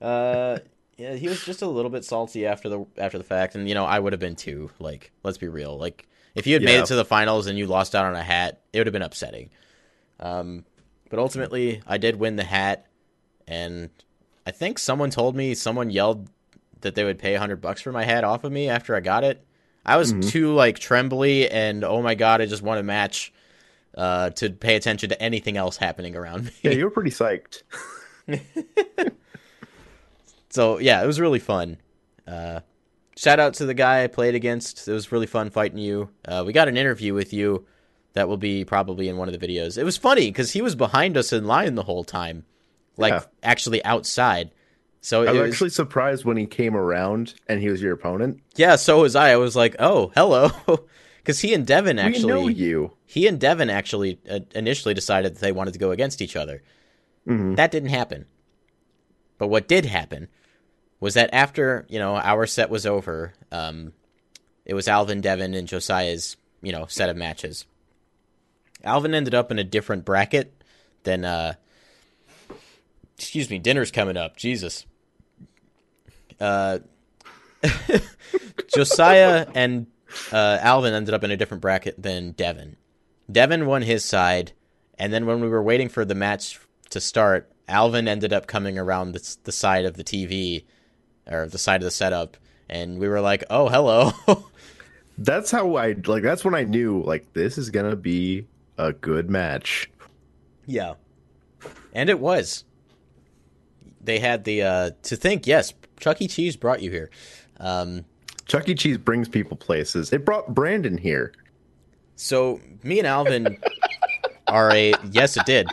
Uh, 0.00 0.58
yeah, 0.96 1.14
he 1.14 1.28
was 1.28 1.44
just 1.44 1.62
a 1.62 1.68
little 1.68 1.92
bit 1.92 2.04
salty 2.04 2.44
after 2.44 2.68
the 2.68 2.84
after 2.98 3.16
the 3.16 3.22
fact, 3.22 3.54
and 3.54 3.68
you 3.68 3.76
know 3.76 3.84
I 3.84 4.00
would 4.00 4.12
have 4.12 4.18
been 4.18 4.34
too. 4.34 4.72
Like, 4.80 5.12
let's 5.22 5.38
be 5.38 5.46
real. 5.46 5.78
Like, 5.78 6.08
if 6.34 6.48
you 6.48 6.54
had 6.54 6.62
yeah. 6.62 6.70
made 6.70 6.78
it 6.80 6.86
to 6.86 6.96
the 6.96 7.04
finals 7.04 7.46
and 7.46 7.56
you 7.56 7.68
lost 7.68 7.94
out 7.94 8.06
on 8.06 8.16
a 8.16 8.24
hat, 8.24 8.62
it 8.72 8.78
would 8.78 8.88
have 8.88 8.92
been 8.92 9.02
upsetting. 9.02 9.50
Um, 10.18 10.64
but 11.10 11.20
ultimately, 11.20 11.80
I 11.86 11.98
did 11.98 12.16
win 12.16 12.34
the 12.34 12.42
hat, 12.42 12.88
and 13.46 13.88
I 14.46 14.50
think 14.50 14.78
someone 14.78 15.10
told 15.10 15.36
me 15.36 15.54
someone 15.54 15.90
yelled 15.90 16.28
that 16.80 16.94
they 16.94 17.04
would 17.04 17.18
pay 17.18 17.34
hundred 17.34 17.60
bucks 17.60 17.80
for 17.80 17.92
my 17.92 18.04
hat 18.04 18.24
off 18.24 18.44
of 18.44 18.52
me 18.52 18.68
after 18.68 18.94
I 18.96 19.00
got 19.00 19.24
it. 19.24 19.44
I 19.84 19.96
was 19.96 20.12
mm-hmm. 20.12 20.28
too 20.28 20.54
like 20.54 20.78
trembly 20.78 21.48
and 21.48 21.84
oh 21.84 22.02
my 22.02 22.14
god, 22.14 22.40
I 22.40 22.46
just 22.46 22.62
won 22.62 22.78
a 22.78 22.82
match 22.82 23.32
uh, 23.96 24.30
to 24.30 24.50
pay 24.50 24.76
attention 24.76 25.10
to 25.10 25.22
anything 25.22 25.56
else 25.56 25.76
happening 25.76 26.16
around 26.16 26.46
me. 26.46 26.52
Yeah, 26.62 26.72
you 26.72 26.84
were 26.84 26.90
pretty 26.90 27.10
psyched. 27.10 27.62
So 30.52 30.78
yeah, 30.78 31.02
it 31.02 31.06
was 31.06 31.18
really 31.18 31.38
fun. 31.38 31.78
Uh, 32.26 32.60
shout 33.16 33.40
out 33.40 33.54
to 33.54 33.64
the 33.64 33.72
guy 33.72 34.04
I 34.04 34.06
played 34.06 34.34
against. 34.34 34.86
It 34.86 34.92
was 34.92 35.10
really 35.10 35.26
fun 35.26 35.48
fighting 35.48 35.78
you. 35.78 36.10
Uh, 36.28 36.44
we 36.46 36.52
got 36.52 36.68
an 36.68 36.76
interview 36.76 37.14
with 37.14 37.32
you 37.32 37.66
that 38.12 38.28
will 38.28 38.36
be 38.36 38.62
probably 38.62 39.08
in 39.08 39.16
one 39.16 39.30
of 39.30 39.38
the 39.38 39.44
videos. 39.44 39.78
It 39.78 39.84
was 39.84 39.96
funny 39.96 40.26
because 40.26 40.52
he 40.52 40.60
was 40.60 40.74
behind 40.74 41.16
us 41.16 41.32
in 41.32 41.46
line 41.46 41.74
the 41.74 41.84
whole 41.84 42.04
time, 42.04 42.44
like 42.96 43.12
yeah. 43.12 43.24
actually 43.42 43.84
outside. 43.84 44.50
So 45.00 45.26
I 45.26 45.32
was, 45.32 45.50
actually 45.50 45.70
surprised 45.70 46.24
when 46.24 46.36
he 46.36 46.46
came 46.46 46.76
around 46.76 47.34
and 47.48 47.60
he 47.60 47.68
was 47.68 47.82
your 47.82 47.92
opponent. 47.92 48.40
Yeah, 48.54 48.76
so 48.76 49.02
was 49.02 49.16
I. 49.16 49.32
I 49.32 49.36
was 49.36 49.56
like, 49.56 49.74
"Oh, 49.80 50.12
hello," 50.14 50.50
because 51.16 51.40
he 51.40 51.54
and 51.54 51.66
Devin 51.66 51.98
actually 51.98 52.32
we 52.32 52.40
know 52.40 52.48
you. 52.48 52.92
He 53.04 53.26
and 53.26 53.40
Devin 53.40 53.68
actually 53.68 54.20
uh, 54.30 54.40
initially 54.54 54.94
decided 54.94 55.34
that 55.34 55.40
they 55.40 55.50
wanted 55.50 55.72
to 55.72 55.80
go 55.80 55.90
against 55.90 56.22
each 56.22 56.36
other. 56.36 56.62
Mm-hmm. 57.26 57.56
That 57.56 57.72
didn't 57.72 57.88
happen. 57.88 58.26
But 59.38 59.48
what 59.48 59.66
did 59.66 59.86
happen 59.86 60.28
was 61.00 61.14
that 61.14 61.30
after 61.32 61.84
you 61.88 61.98
know 61.98 62.14
our 62.16 62.46
set 62.46 62.70
was 62.70 62.86
over, 62.86 63.34
um, 63.50 63.92
it 64.64 64.74
was 64.74 64.86
Alvin, 64.86 65.20
Devin, 65.20 65.54
and 65.54 65.66
Josiah's 65.66 66.36
you 66.62 66.70
know 66.70 66.86
set 66.86 67.10
of 67.10 67.16
matches. 67.16 67.66
Alvin 68.84 69.14
ended 69.14 69.34
up 69.34 69.50
in 69.50 69.58
a 69.58 69.64
different 69.64 70.04
bracket 70.04 70.62
than. 71.02 71.24
Uh, 71.24 71.54
excuse 73.22 73.48
me, 73.48 73.58
dinner's 73.58 73.90
coming 73.90 74.16
up. 74.16 74.36
Jesus. 74.36 74.84
Uh, 76.40 76.80
Josiah 78.74 79.46
and 79.54 79.86
uh, 80.32 80.58
Alvin 80.60 80.92
ended 80.92 81.14
up 81.14 81.22
in 81.22 81.30
a 81.30 81.36
different 81.36 81.60
bracket 81.60 82.00
than 82.02 82.32
Devin. 82.32 82.76
Devin 83.30 83.66
won 83.66 83.82
his 83.82 84.04
side, 84.04 84.52
and 84.98 85.12
then 85.12 85.24
when 85.24 85.40
we 85.40 85.48
were 85.48 85.62
waiting 85.62 85.88
for 85.88 86.04
the 86.04 86.16
match 86.16 86.58
to 86.90 87.00
start, 87.00 87.50
Alvin 87.68 88.08
ended 88.08 88.32
up 88.32 88.48
coming 88.48 88.76
around 88.76 89.12
the, 89.12 89.36
the 89.44 89.52
side 89.52 89.84
of 89.84 89.96
the 89.96 90.04
TV 90.04 90.64
or 91.30 91.46
the 91.46 91.58
side 91.58 91.80
of 91.80 91.84
the 91.84 91.90
setup, 91.92 92.36
and 92.68 92.98
we 92.98 93.06
were 93.06 93.20
like, 93.20 93.44
"Oh, 93.48 93.68
hello." 93.68 94.12
that's 95.18 95.52
how 95.52 95.76
I 95.76 95.94
like. 96.04 96.24
That's 96.24 96.44
when 96.44 96.56
I 96.56 96.64
knew 96.64 97.02
like 97.02 97.32
this 97.34 97.56
is 97.56 97.70
gonna 97.70 97.96
be 97.96 98.48
a 98.76 98.92
good 98.92 99.30
match. 99.30 99.88
Yeah, 100.66 100.94
and 101.92 102.10
it 102.10 102.18
was. 102.18 102.64
They 104.02 104.18
had 104.18 104.44
the 104.44 104.62
uh 104.62 104.90
to 105.04 105.16
think. 105.16 105.46
Yes, 105.46 105.72
Chuck 106.00 106.20
E. 106.20 106.28
Cheese 106.28 106.56
brought 106.56 106.82
you 106.82 106.90
here. 106.90 107.10
Um, 107.58 108.04
Chuck 108.46 108.68
E. 108.68 108.74
Cheese 108.74 108.98
brings 108.98 109.28
people 109.28 109.56
places. 109.56 110.12
It 110.12 110.24
brought 110.24 110.54
Brandon 110.54 110.98
here. 110.98 111.32
So 112.16 112.60
me 112.82 112.98
and 112.98 113.06
Alvin 113.06 113.58
are 114.48 114.70
a 114.72 114.94
yes, 115.10 115.36
it 115.36 115.46
did. 115.46 115.68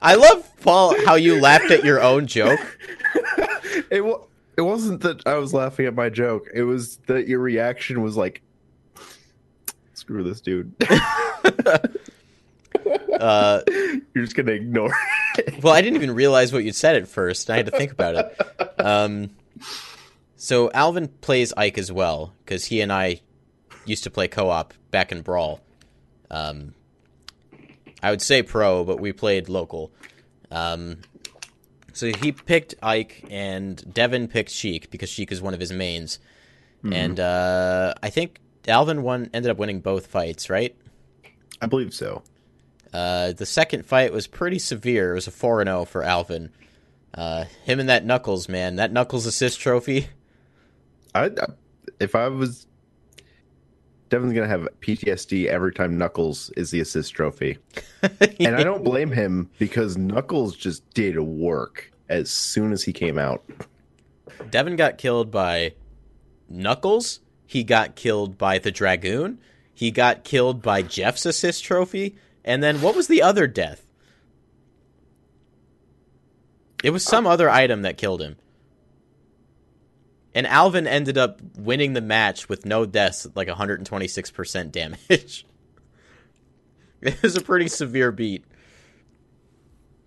I 0.00 0.14
love 0.16 0.50
Paul 0.60 0.94
how 1.04 1.14
you 1.14 1.40
laughed 1.40 1.70
at 1.70 1.84
your 1.84 2.02
own 2.02 2.26
joke 2.26 2.60
it 3.90 4.02
it 4.56 4.62
wasn't 4.62 5.00
that 5.02 5.26
I 5.26 5.34
was 5.34 5.54
laughing 5.54 5.86
at 5.86 5.94
my 5.94 6.08
joke. 6.08 6.48
It 6.52 6.62
was 6.62 6.96
that 7.06 7.28
your 7.28 7.40
reaction 7.40 8.02
was 8.02 8.16
like, 8.16 8.42
"Screw 9.94 10.22
this 10.22 10.40
dude." 10.40 10.72
Uh, 13.20 13.60
You're 13.68 14.24
just 14.24 14.34
gonna 14.34 14.52
ignore 14.52 14.92
it. 15.38 15.62
well, 15.62 15.72
I 15.72 15.80
didn't 15.80 15.96
even 15.96 16.14
realize 16.14 16.52
what 16.52 16.64
you 16.64 16.72
said 16.72 16.96
at 16.96 17.08
first. 17.08 17.50
I 17.50 17.56
had 17.56 17.66
to 17.66 17.72
think 17.72 17.92
about 17.92 18.14
it. 18.16 18.80
Um, 18.80 19.30
so 20.36 20.70
Alvin 20.72 21.08
plays 21.08 21.52
Ike 21.56 21.78
as 21.78 21.92
well 21.92 22.34
because 22.44 22.64
he 22.64 22.80
and 22.80 22.92
I 22.92 23.20
used 23.86 24.04
to 24.04 24.10
play 24.10 24.28
co-op 24.28 24.74
back 24.90 25.12
in 25.12 25.22
Brawl. 25.22 25.60
Um, 26.30 26.74
I 28.02 28.10
would 28.10 28.22
say 28.22 28.42
pro, 28.42 28.82
but 28.84 28.98
we 29.00 29.12
played 29.12 29.48
local. 29.48 29.92
Um, 30.50 30.98
so 31.92 32.06
he 32.06 32.32
picked 32.32 32.74
Ike, 32.82 33.24
and 33.30 33.92
Devin 33.94 34.28
picked 34.28 34.50
Sheik 34.50 34.90
because 34.90 35.08
Sheik 35.08 35.30
is 35.30 35.40
one 35.40 35.54
of 35.54 35.60
his 35.60 35.72
mains. 35.72 36.18
And 36.84 37.20
uh, 37.20 37.94
I 38.02 38.10
think 38.10 38.40
Alvin 38.66 39.02
won, 39.04 39.30
ended 39.32 39.52
up 39.52 39.56
winning 39.58 39.80
both 39.80 40.08
fights, 40.08 40.50
right? 40.50 40.74
I 41.60 41.66
believe 41.66 41.94
so. 41.94 42.24
Uh, 42.92 43.32
the 43.32 43.46
second 43.46 43.86
fight 43.86 44.12
was 44.12 44.26
pretty 44.26 44.58
severe. 44.58 45.12
It 45.12 45.14
was 45.14 45.26
a 45.26 45.30
4 45.30 45.64
0 45.64 45.84
for 45.84 46.02
Alvin. 46.02 46.50
Uh, 47.14 47.44
him 47.64 47.80
and 47.80 47.88
that 47.88 48.04
Knuckles, 48.04 48.48
man. 48.48 48.76
That 48.76 48.92
Knuckles 48.92 49.26
assist 49.26 49.60
trophy. 49.60 50.08
I, 51.14 51.30
if 52.00 52.14
I 52.14 52.28
was 52.28 52.66
Devin's 54.12 54.34
gonna 54.34 54.46
have 54.46 54.68
PTSD 54.80 55.46
every 55.46 55.72
time 55.72 55.96
Knuckles 55.96 56.50
is 56.54 56.70
the 56.70 56.80
assist 56.80 57.14
trophy, 57.14 57.56
and 58.40 58.54
I 58.54 58.62
don't 58.62 58.84
blame 58.84 59.10
him 59.10 59.48
because 59.58 59.96
Knuckles 59.96 60.54
just 60.54 60.88
did 60.92 61.18
work 61.18 61.90
as 62.10 62.30
soon 62.30 62.72
as 62.72 62.82
he 62.82 62.92
came 62.92 63.18
out. 63.18 63.42
Devin 64.50 64.76
got 64.76 64.98
killed 64.98 65.30
by 65.30 65.72
Knuckles. 66.46 67.20
He 67.46 67.64
got 67.64 67.94
killed 67.94 68.36
by 68.36 68.58
the 68.58 68.70
Dragoon. 68.70 69.38
He 69.72 69.90
got 69.90 70.24
killed 70.24 70.60
by 70.60 70.82
Jeff's 70.82 71.24
assist 71.24 71.64
trophy. 71.64 72.14
And 72.44 72.62
then 72.62 72.80
what 72.82 72.96
was 72.96 73.06
the 73.08 73.22
other 73.22 73.46
death? 73.46 73.86
It 76.82 76.90
was 76.90 77.04
some 77.04 77.26
other 77.26 77.48
item 77.48 77.82
that 77.82 77.96
killed 77.96 78.20
him. 78.22 78.36
And 80.34 80.46
Alvin 80.46 80.86
ended 80.86 81.18
up 81.18 81.40
winning 81.56 81.92
the 81.92 82.00
match 82.00 82.48
with 82.48 82.64
no 82.66 82.86
deaths, 82.86 83.26
like 83.34 83.48
126% 83.48 84.72
damage. 84.72 85.46
it 87.02 87.22
was 87.22 87.36
a 87.36 87.40
pretty 87.42 87.68
severe 87.68 88.10
beat. 88.10 88.44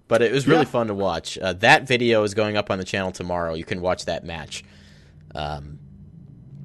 But 0.08 0.22
it 0.22 0.32
was 0.32 0.48
really 0.48 0.62
Yeah. 0.66 0.70
fun 0.72 0.88
to 0.88 0.94
watch. 0.94 1.38
Uh, 1.38 1.54
that 1.54 1.88
video 1.88 2.24
is 2.24 2.34
going 2.34 2.58
up 2.58 2.70
on 2.70 2.78
the 2.80 2.84
channel 2.84 3.12
tomorrow. 3.12 3.54
You 3.54 3.64
can 3.64 3.82
watch 3.82 4.06
that 4.06 4.24
match. 4.26 4.64
Um, 5.34 5.80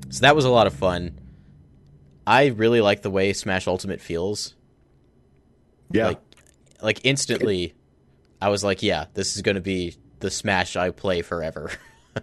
so 0.09 0.21
that 0.23 0.35
was 0.35 0.45
a 0.45 0.51
lot 0.51 0.67
of 0.67 0.75
fun. 0.75 1.19
I 2.27 2.47
really 2.47 2.81
like 2.81 3.03
the 3.03 3.11
way 3.11 3.33
Smash 3.33 3.67
Ultimate 3.67 4.01
feels. 4.01 4.55
Yeah, 5.91 6.09
Like, 6.09 6.21
like 6.83 7.01
instantly, 7.05 7.75
I 8.41 8.49
was 8.49 8.63
like, 8.65 8.83
"Yeah, 8.83 9.07
this 9.15 9.37
is 9.37 9.43
going 9.43 9.57
to 9.57 9.61
be 9.61 9.97
the 10.21 10.31
Smash 10.31 10.77
I 10.77 10.91
play 10.91 11.23
forever." 11.23 11.71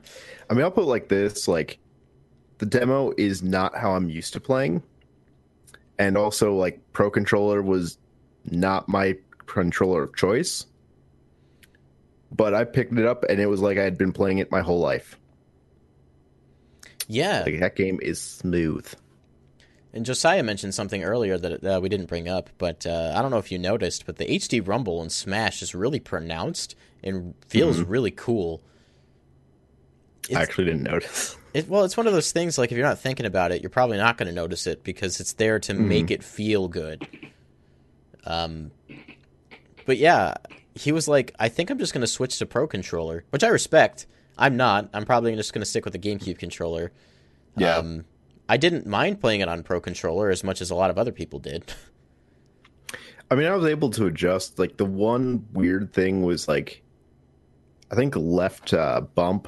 I 0.50 0.54
mean, 0.54 0.64
I'll 0.64 0.72
put 0.72 0.84
it 0.84 0.88
like 0.88 1.10
this: 1.10 1.48
like 1.48 1.80
the 2.58 2.66
demo 2.66 3.14
is 3.18 3.44
not 3.44 3.76
how 3.76 3.92
I'm 3.92 4.10
used 4.10 4.34
to 4.34 4.40
playing, 4.40 4.84
and 6.00 6.18
also 6.18 6.56
like 6.56 6.82
Pro 6.94 7.10
Controller 7.12 7.62
was 7.62 7.98
not 8.46 8.88
my 8.88 9.18
controller 9.46 10.04
of 10.04 10.16
choice. 10.16 10.66
But 12.32 12.54
I 12.54 12.66
picked 12.66 12.98
it 12.98 13.06
up, 13.06 13.24
and 13.30 13.40
it 13.40 13.48
was 13.48 13.62
like 13.62 13.78
I 13.78 13.84
had 13.84 13.98
been 13.98 14.12
playing 14.12 14.40
it 14.40 14.52
my 14.52 14.62
whole 14.62 14.80
life. 14.80 15.18
yeah, 17.08 17.44
Like 17.46 17.60
that 17.60 17.76
game 17.76 18.00
is 18.02 18.20
smooth. 18.20 18.88
And 19.98 20.06
Josiah 20.06 20.44
mentioned 20.44 20.76
something 20.76 21.04
earlier 21.04 21.38
that 21.40 21.64
uh, 21.66 21.80
we 21.82 21.90
didn't 21.90 22.06
bring 22.06 22.30
up, 22.30 22.52
but 22.60 22.86
uh, 22.86 23.14
I 23.16 23.22
don't 23.22 23.32
know 23.32 23.40
if 23.40 23.52
you 23.52 23.58
noticed, 23.58 24.06
but 24.06 24.18
the 24.18 24.26
HD 24.26 24.66
Rumble 24.66 25.02
in 25.02 25.10
Smash 25.10 25.64
is 25.64 25.74
really 25.74 26.00
pronounced 26.00 26.76
and 27.04 27.34
feels 27.48 27.82
really 27.82 28.12
cool. 28.12 28.62
I 30.34 30.42
actually 30.42 30.66
didn't 30.66 30.84
notice. 30.84 31.36
It, 31.54 31.68
well, 31.68 31.86
it's 31.86 31.98
one 31.98 32.06
of 32.06 32.14
those 32.14 32.32
things 32.32 32.60
like 32.60 32.72
if 32.72 32.78
you're 32.78 32.86
not 32.86 33.00
thinking 33.00 33.26
about 33.26 33.52
it, 33.52 33.64
you're 33.64 33.72
probably 33.72 33.98
not 33.98 34.16
going 34.18 34.28
to 34.28 34.36
notice 34.36 34.68
it 34.68 34.84
because 34.84 35.20
it's 35.20 35.34
there 35.34 35.58
to 35.62 35.74
make 35.74 36.12
it 36.12 36.24
feel 36.24 36.68
good. 36.68 37.08
Um, 38.26 38.70
but 39.88 39.98
yeah, 39.98 40.36
he 40.76 40.92
was 40.92 41.08
like, 41.08 41.34
I 41.40 41.50
think 41.50 41.72
I'm 41.72 41.80
just 41.80 41.94
going 41.94 42.02
to 42.02 42.08
switch 42.08 42.38
to 42.40 42.46
Pro 42.46 42.68
controller, 42.68 43.24
which 43.32 43.44
I 43.44 43.48
respect. 43.48 44.06
I'm 44.38 44.56
not. 44.56 44.90
I'm 44.94 45.06
probably 45.06 45.36
just 45.36 45.52
going 45.52 45.62
to 45.62 45.66
stick 45.66 45.84
with 45.84 45.94
the 45.94 46.00
GameCube 46.00 46.38
controller. 46.38 46.92
Yeah. 47.56 47.78
Um, 47.78 48.06
I 48.50 48.58
didn't 48.58 48.86
mind 48.88 49.20
playing 49.20 49.42
it 49.42 49.50
on 49.50 49.64
Pro 49.64 49.82
controller 49.82 50.30
as 50.30 50.44
much 50.44 50.62
as 50.62 50.72
a 50.72 50.76
lot 50.76 50.90
of 50.90 50.98
other 50.98 51.12
people 51.12 51.40
did. 51.40 51.74
I 53.32 53.36
mean, 53.36 53.46
I 53.46 53.56
was 53.56 53.66
able 53.66 53.90
to 53.92 54.06
adjust. 54.06 54.58
Like 54.58 54.78
the 54.78 54.86
one 54.86 55.46
weird 55.52 55.92
thing 55.92 56.24
was 56.24 56.48
like, 56.48 56.82
I 57.92 57.96
think 57.96 58.16
left 58.16 58.74
uh, 58.74 59.02
bump 59.02 59.48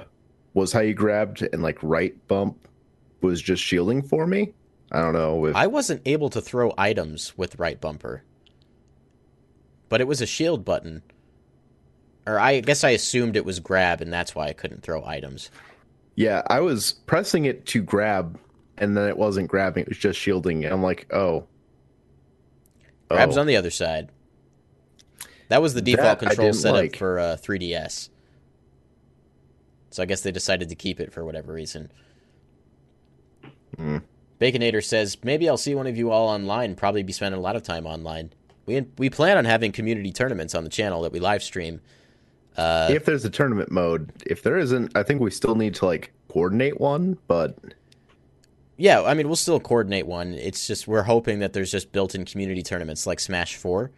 was 0.54 0.74
how 0.74 0.82
you 0.82 0.94
grabbed, 0.94 1.42
and 1.54 1.62
like 1.62 1.78
right 1.82 2.16
bump 2.28 2.68
was 3.22 3.42
just 3.42 3.64
shielding 3.64 4.02
for 4.02 4.28
me. 4.28 4.54
I 4.92 5.02
don't 5.02 5.14
know 5.14 5.46
if 5.46 5.56
I 5.56 5.68
wasn't 5.68 6.02
able 6.06 6.30
to 6.32 6.42
throw 6.42 6.74
items 6.78 7.38
with 7.38 7.60
right 7.60 7.80
bumper, 7.80 8.24
but 9.88 10.02
it 10.02 10.08
was 10.08 10.22
a 10.22 10.26
shield 10.26 10.66
button. 10.66 11.04
Or 12.26 12.40
I 12.40 12.60
guess 12.60 12.84
I 12.84 12.90
assumed 12.92 13.36
it 13.36 13.46
was 13.46 13.60
grab, 13.60 14.02
and 14.02 14.12
that's 14.12 14.36
why 14.36 14.48
I 14.48 14.54
couldn't 14.54 14.84
throw 14.84 15.06
items. 15.06 15.52
yeah, 16.16 16.42
I 16.48 16.60
was 16.60 16.94
pressing 17.06 17.46
it 17.46 17.66
to 17.68 17.82
grab, 17.82 18.38
and 18.80 18.96
then 18.98 19.08
it 19.08 19.18
wasn't 19.18 19.48
grabbing; 19.48 19.84
it 19.84 19.90
was 19.90 19.98
just 19.98 20.20
shielding. 20.20 20.66
And 20.66 20.74
I'm 20.74 20.82
like, 20.84 21.08
oh, 21.14 21.46
Grab's 23.10 23.38
Oh. 23.38 23.42
on 23.42 23.48
the 23.48 23.56
other 23.58 23.72
side. 23.72 24.10
That 25.50 25.62
was 25.62 25.74
the 25.74 25.82
default 25.82 26.20
That 26.20 26.28
control 26.28 26.54
setup 26.54 26.76
like. 26.80 26.96
for 26.96 27.18
uh, 27.20 27.38
3DS. 27.42 28.10
So 29.90 30.04
I 30.04 30.06
guess 30.06 30.22
they 30.22 30.32
decided 30.32 30.70
to 30.70 30.76
keep 30.76 31.00
it 31.00 31.12
for 31.12 31.26
whatever 31.26 31.52
reason. 31.54 31.92
Hmm. 33.76 33.98
Baconator 34.40 34.84
says, 34.84 35.18
maybe 35.24 35.50
I'll 35.50 35.58
see 35.58 35.74
one 35.76 35.88
of 35.88 35.98
you 35.98 36.12
all 36.12 36.28
online. 36.30 36.76
Probably 36.76 37.04
be 37.04 37.12
spending 37.14 37.40
a 37.40 37.42
lot 37.42 37.56
of 37.56 37.64
time 37.64 37.86
online. 37.88 38.32
We 38.66 38.86
we 38.98 39.10
plan 39.10 39.38
on 39.38 39.46
having 39.46 39.72
community 39.72 40.12
tournaments 40.12 40.54
on 40.54 40.64
the 40.64 40.70
channel 40.70 41.02
that 41.02 41.12
we 41.12 41.20
live 41.20 41.42
stream. 41.42 41.82
Uh, 42.56 42.88
if 42.92 43.06
there's 43.06 43.26
a 43.26 43.30
tournament 43.30 43.72
mode, 43.72 44.12
if 44.28 44.44
there 44.44 44.58
isn't, 44.58 44.96
I 44.96 45.02
think 45.04 45.22
we 45.22 45.32
still 45.32 45.56
need 45.56 45.74
to 45.76 45.86
like 45.86 46.12
coordinate 46.28 46.80
one. 46.80 47.18
But 47.28 47.58
yeah, 48.80 49.04
I 49.04 49.14
mean, 49.14 49.28
we'll 49.28 49.36
still 49.36 49.60
coordinate 49.60 50.08
one. 50.08 50.34
It's 50.34 50.66
just 50.66 50.88
we're 50.88 51.04
hoping 51.04 51.40
that 51.40 51.54
there's 51.54 51.70
just 51.72 51.92
built-in 51.92 52.26
community 52.26 52.64
tournaments 52.64 53.06
like 53.06 53.20
Smash 53.20 53.56
4. 53.58 53.92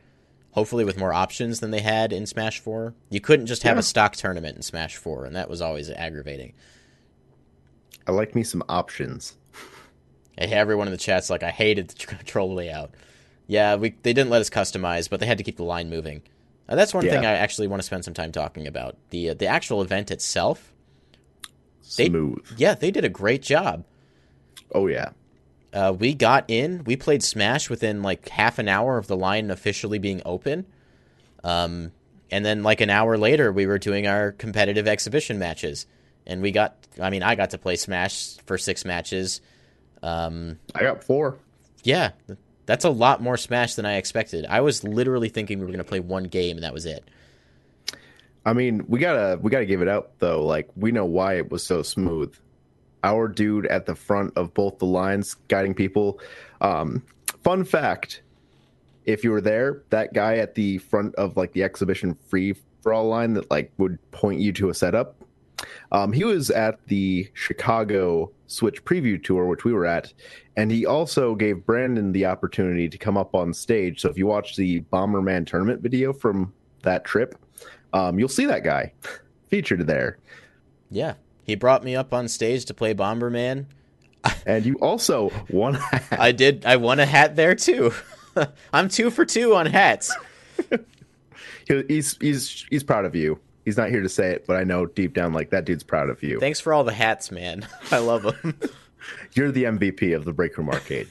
Hopefully 0.53 0.84
with 0.84 0.97
more 0.97 1.13
options 1.13 1.61
than 1.61 1.71
they 1.71 1.79
had 1.79 2.11
in 2.11 2.25
Smash 2.25 2.59
4. 2.59 2.93
You 3.09 3.21
couldn't 3.21 3.45
just 3.45 3.63
have 3.63 3.77
Yeah. 3.77 3.79
a 3.79 3.84
stock 3.84 4.17
tournament 4.17 4.57
in 4.57 4.61
Smash 4.63 4.97
4, 4.97 5.23
and 5.25 5.34
that 5.38 5.49
was 5.49 5.61
always 5.61 5.89
aggravating. 5.89 6.51
I 8.05 8.11
like 8.11 8.36
me 8.36 8.43
some 8.43 8.63
options. 8.67 9.38
And 10.38 10.51
everyone 10.51 10.88
in 10.88 10.91
the 10.91 10.97
chat's 10.97 11.29
like, 11.29 11.43
I 11.43 11.51
hated 11.51 11.89
the 11.89 12.05
control 12.17 12.53
layout. 12.53 12.95
Yeah, 13.47 13.75
we 13.75 13.91
they 14.03 14.13
didn't 14.13 14.29
let 14.29 14.41
us 14.41 14.49
customize, 14.49 15.09
but 15.09 15.19
they 15.19 15.25
had 15.25 15.38
to 15.38 15.43
keep 15.43 15.57
the 15.57 15.63
line 15.63 15.89
moving. 15.89 16.21
Uh, 16.69 16.75
that's 16.75 16.93
one 16.93 17.03
thing 17.03 17.25
I 17.25 17.34
actually 17.34 17.67
want 17.67 17.82
to 17.82 17.86
spend 17.86 18.05
some 18.05 18.13
time 18.13 18.32
talking 18.32 18.65
about. 18.65 18.97
The 19.09 19.29
uh, 19.32 19.34
the 19.34 19.47
actual 19.47 19.82
event 19.82 20.09
itself. 20.09 20.73
They- 21.97 22.07
Smooth. 22.07 22.45
Yeah, 22.57 22.75
they 22.75 22.91
did 22.91 23.03
a 23.05 23.09
great 23.09 23.41
job. 23.41 23.84
Oh 24.74 24.88
yeah. 24.88 25.11
Uh, 25.74 25.95
we 25.97 26.13
got 26.13 26.45
in, 26.49 26.84
we 26.84 26.97
played 26.97 27.24
Smash 27.24 27.69
within 27.69 28.01
like 28.01 28.28
half 28.28 28.59
an 28.59 28.67
hour 28.67 28.97
of 28.97 29.07
the 29.07 29.15
line 29.15 29.49
officially 29.49 29.99
being 29.99 30.22
open. 30.26 30.65
Um, 31.43 31.91
and 32.30 32.45
then 32.45 32.61
like 32.63 32.82
an 32.82 32.89
hour 32.89 33.17
later, 33.17 33.51
we 33.51 33.65
were 33.65 33.78
doing 33.78 34.07
our 34.07 34.32
competitive 34.34 34.88
exhibition 34.88 35.39
matches, 35.39 35.86
and 36.26 36.41
we 36.41 36.51
got. 36.51 36.76
I 36.99 37.09
mean, 37.09 37.24
I 37.24 37.36
got 37.36 37.51
to 37.51 37.57
play 37.57 37.78
Smash 37.78 38.38
for 38.45 38.57
six 38.57 38.86
matches. 38.86 39.41
Um, 40.03 40.59
I 40.76 40.82
got 40.82 41.03
four. 41.03 41.38
yeah, 41.84 42.11
that's 42.65 42.86
a 42.86 42.89
lot 42.89 43.22
more 43.22 43.38
Smash 43.38 43.76
than 43.76 43.86
I 43.86 43.95
expected. 43.95 44.45
I 44.45 44.61
was 44.61 44.84
literally 44.84 45.30
thinking 45.30 45.59
we 45.59 45.65
were 45.65 45.72
going 45.72 45.80
to 45.80 45.84
play 45.84 45.99
one 45.99 46.26
game 46.26 46.57
and 46.57 46.63
that 46.63 46.74
was 46.74 46.86
it. 46.86 47.03
I 48.45 48.53
mean, 48.53 48.86
we 48.88 48.99
gotta 48.99 49.38
we 49.39 49.51
gotta 49.51 49.65
give 49.65 49.82
it 49.82 49.88
out 49.88 50.17
though. 50.19 50.45
Like 50.45 50.69
we 50.76 50.91
know 50.91 51.05
why 51.05 51.36
it 51.36 51.51
was 51.51 51.63
so 51.63 51.84
smooth. 51.84 52.34
Our 53.04 53.28
dude 53.28 53.66
at 53.68 53.86
the 53.86 53.95
front 53.95 54.34
of 54.38 54.54
both 54.54 54.78
the 54.80 54.86
lines 54.86 55.36
guiding 55.47 55.74
people. 55.74 56.20
Um, 56.62 57.04
fun 57.43 57.64
fact: 57.64 58.22
if 59.06 59.24
you 59.24 59.32
were 59.32 59.41
there, 59.41 59.84
that 59.89 60.14
guy 60.14 60.38
at 60.38 60.56
the 60.56 60.78
front 60.80 61.16
of 61.16 61.38
like 61.38 61.54
the 61.54 61.64
exhibition 61.64 62.18
free 62.28 62.56
for 62.82 62.93
all 62.93 63.08
line 63.08 63.34
that 63.34 63.49
like 63.49 63.72
would 63.78 63.99
point 64.12 64.39
you 64.39 64.52
to 64.54 64.70
a 64.70 64.74
setup. 64.74 65.16
Um, 65.91 66.12
he 66.12 66.24
was 66.24 66.49
at 66.49 66.80
the 66.88 67.30
Chicago 67.34 68.32
Switch 68.47 68.84
preview 68.84 69.24
tour, 69.24 69.45
which 69.45 69.64
we 69.64 69.74
were 69.74 69.86
at, 69.86 70.12
and 70.58 70.72
he 70.72 70.86
also 70.86 71.36
gave 71.36 71.66
Brandon 71.66 72.12
the 72.12 72.26
opportunity 72.26 72.89
to 72.89 72.97
come 72.97 73.18
up 73.18 73.36
on 73.36 73.54
stage. 73.54 74.02
So 74.02 74.10
if 74.10 74.18
you 74.18 74.26
watch 74.28 74.56
the 74.56 74.82
Bomberman 74.91 75.45
tournament 75.45 75.82
video 75.82 76.14
from 76.14 76.54
that 76.84 77.06
trip, 77.06 77.36
um, 77.93 78.18
you'll 78.18 78.28
see 78.28 78.45
that 78.45 78.64
guy 78.64 78.93
featured 79.49 79.86
there. 79.86 80.18
Yeah, 80.89 81.14
he 81.43 81.55
brought 81.55 81.83
me 81.83 81.95
up 81.95 82.13
on 82.13 82.27
stage 82.27 82.65
to 82.65 82.73
play 82.73 82.93
Bomberman. 82.93 83.65
And 84.45 84.65
you 84.65 84.75
also 84.75 85.31
won. 85.49 85.79
I 86.11 86.31
did. 86.31 86.65
I 86.65 86.75
won 86.77 86.99
a 86.99 87.05
hat 87.05 87.35
there 87.35 87.55
too. 87.55 87.91
I'm 88.73 88.87
two 88.87 89.09
for 89.09 89.25
two 89.25 89.55
on 89.55 89.65
hats. 89.65 90.15
he's 91.67 92.17
he's 92.17 92.65
he's 92.69 92.83
proud 92.83 93.05
of 93.05 93.15
you. 93.15 93.39
He's 93.65 93.77
not 93.77 93.89
here 93.89 94.01
to 94.01 94.09
say 94.09 94.31
it, 94.31 94.45
but 94.47 94.57
I 94.57 94.63
know 94.63 94.85
deep 94.85 95.13
down, 95.13 95.33
like 95.33 95.51
that 95.51 95.65
dude's 95.65 95.83
proud 95.83 96.09
of 96.09 96.23
you. 96.23 96.39
Thanks 96.39 96.59
for 96.59 96.73
all 96.73 96.83
the 96.83 96.93
hats, 96.93 97.31
man. 97.31 97.67
I 97.91 97.99
love 97.99 98.23
them. 98.23 98.59
You're 99.33 99.51
the 99.51 99.63
MVP 99.65 100.15
of 100.15 100.25
the 100.25 100.33
Break 100.33 100.57
Room 100.57 100.69
Arcade. 100.69 101.07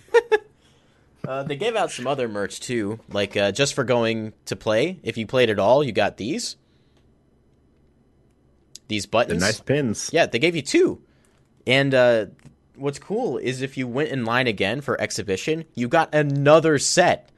uh, 1.26 1.42
they 1.44 1.56
gave 1.56 1.76
out 1.76 1.90
some 1.90 2.06
other 2.06 2.28
merch 2.28 2.60
too, 2.60 3.00
like 3.08 3.36
uh, 3.36 3.52
just 3.52 3.74
for 3.74 3.84
going 3.84 4.32
to 4.46 4.56
play. 4.56 5.00
If 5.02 5.16
you 5.16 5.26
played 5.26 5.50
at 5.50 5.58
all, 5.58 5.82
you 5.82 5.92
got 5.92 6.16
these. 6.16 6.56
These 8.91 9.07
buttons. 9.07 9.41
The 9.41 9.47
nice 9.47 9.61
pins. 9.61 10.11
Yeah, 10.12 10.26
they 10.26 10.41
gave 10.41 10.57
you 10.57 10.62
two. 10.62 11.01
And 11.64 11.95
uh, 11.95 12.26
what's 12.74 12.99
cool 12.99 13.38
is 13.38 13.62
if 13.62 13.76
you 13.76 13.86
went 13.86 14.09
in 14.09 14.24
line 14.24 14.49
again 14.49 14.80
for 14.80 15.01
exhibition, 15.01 15.64
you 15.76 15.86
got 15.86 16.12
another 16.12 16.76
set. 16.76 17.30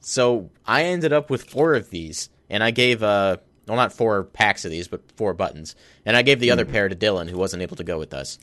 So 0.00 0.50
I 0.66 0.84
ended 0.84 1.14
up 1.14 1.30
with 1.30 1.44
four 1.44 1.72
of 1.74 1.88
these, 1.88 2.28
and 2.50 2.62
I 2.62 2.70
gave 2.70 3.02
uh 3.02 3.38
well 3.66 3.78
not 3.78 3.94
four 3.94 4.24
packs 4.24 4.66
of 4.66 4.70
these, 4.70 4.88
but 4.88 5.00
four 5.16 5.32
buttons, 5.32 5.74
and 6.04 6.18
I 6.18 6.20
gave 6.20 6.38
the 6.38 6.50
other 6.50 6.66
pair 6.66 6.86
to 6.86 6.94
Dylan, 6.94 7.30
who 7.30 7.38
wasn't 7.38 7.62
able 7.62 7.76
to 7.76 7.84
go 7.84 7.98
with 7.98 8.12
us. 8.12 8.38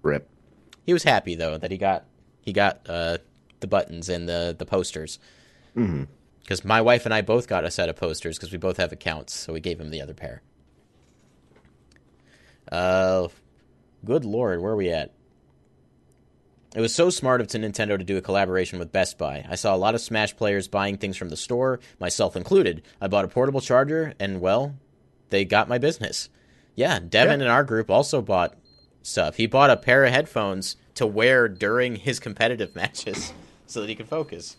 Rip. 0.00 0.30
He 0.86 0.94
was 0.94 1.02
happy 1.02 1.34
though 1.34 1.58
that 1.58 1.70
he 1.70 1.76
got 1.76 2.06
he 2.40 2.54
got 2.54 2.80
uh, 2.88 3.18
the 3.60 3.66
buttons 3.66 4.08
and 4.08 4.26
the 4.26 4.56
the 4.58 4.64
posters. 4.64 5.18
Because 6.48 6.64
my 6.64 6.80
wife 6.80 7.04
and 7.04 7.12
I 7.12 7.20
both 7.20 7.46
got 7.46 7.64
a 7.66 7.70
set 7.70 7.90
of 7.90 7.96
posters 7.96 8.38
because 8.38 8.50
we 8.52 8.56
both 8.56 8.78
have 8.78 8.90
accounts, 8.90 9.34
so 9.34 9.52
we 9.52 9.60
gave 9.60 9.78
him 9.78 9.90
the 9.90 10.00
other 10.00 10.14
pair. 10.14 10.40
Uh, 12.72 13.28
good 14.02 14.24
lord, 14.24 14.62
where 14.62 14.72
are 14.72 14.76
we 14.76 14.88
at? 14.88 15.12
It 16.74 16.80
was 16.80 16.94
so 16.94 17.10
smart 17.10 17.42
of 17.42 17.48
Nintendo 17.48 17.98
to 17.98 18.04
do 18.04 18.16
a 18.16 18.22
collaboration 18.22 18.78
with 18.78 18.92
Best 18.92 19.18
Buy. 19.18 19.44
I 19.46 19.56
saw 19.56 19.74
a 19.74 19.76
lot 19.76 19.94
of 19.94 20.00
Smash 20.00 20.34
players 20.38 20.68
buying 20.68 20.96
things 20.96 21.18
from 21.18 21.28
the 21.28 21.36
store, 21.36 21.80
myself 22.00 22.34
included. 22.34 22.80
I 22.98 23.08
bought 23.08 23.26
a 23.26 23.28
portable 23.28 23.60
charger, 23.60 24.14
and 24.18 24.40
well, 24.40 24.74
they 25.28 25.44
got 25.44 25.68
my 25.68 25.76
business. 25.76 26.30
Yeah, 26.74 26.98
Devin 26.98 27.40
Yeah. 27.40 27.44
in 27.46 27.52
our 27.52 27.62
group 27.62 27.90
also 27.90 28.22
bought 28.22 28.56
stuff. 29.02 29.36
He 29.36 29.46
bought 29.46 29.68
a 29.68 29.76
pair 29.76 30.02
of 30.06 30.14
headphones 30.14 30.76
to 30.94 31.06
wear 31.06 31.46
during 31.46 31.96
his 31.96 32.18
competitive 32.18 32.74
matches 32.74 33.34
so 33.66 33.82
that 33.82 33.90
he 33.90 33.94
could 33.94 34.08
focus. 34.08 34.56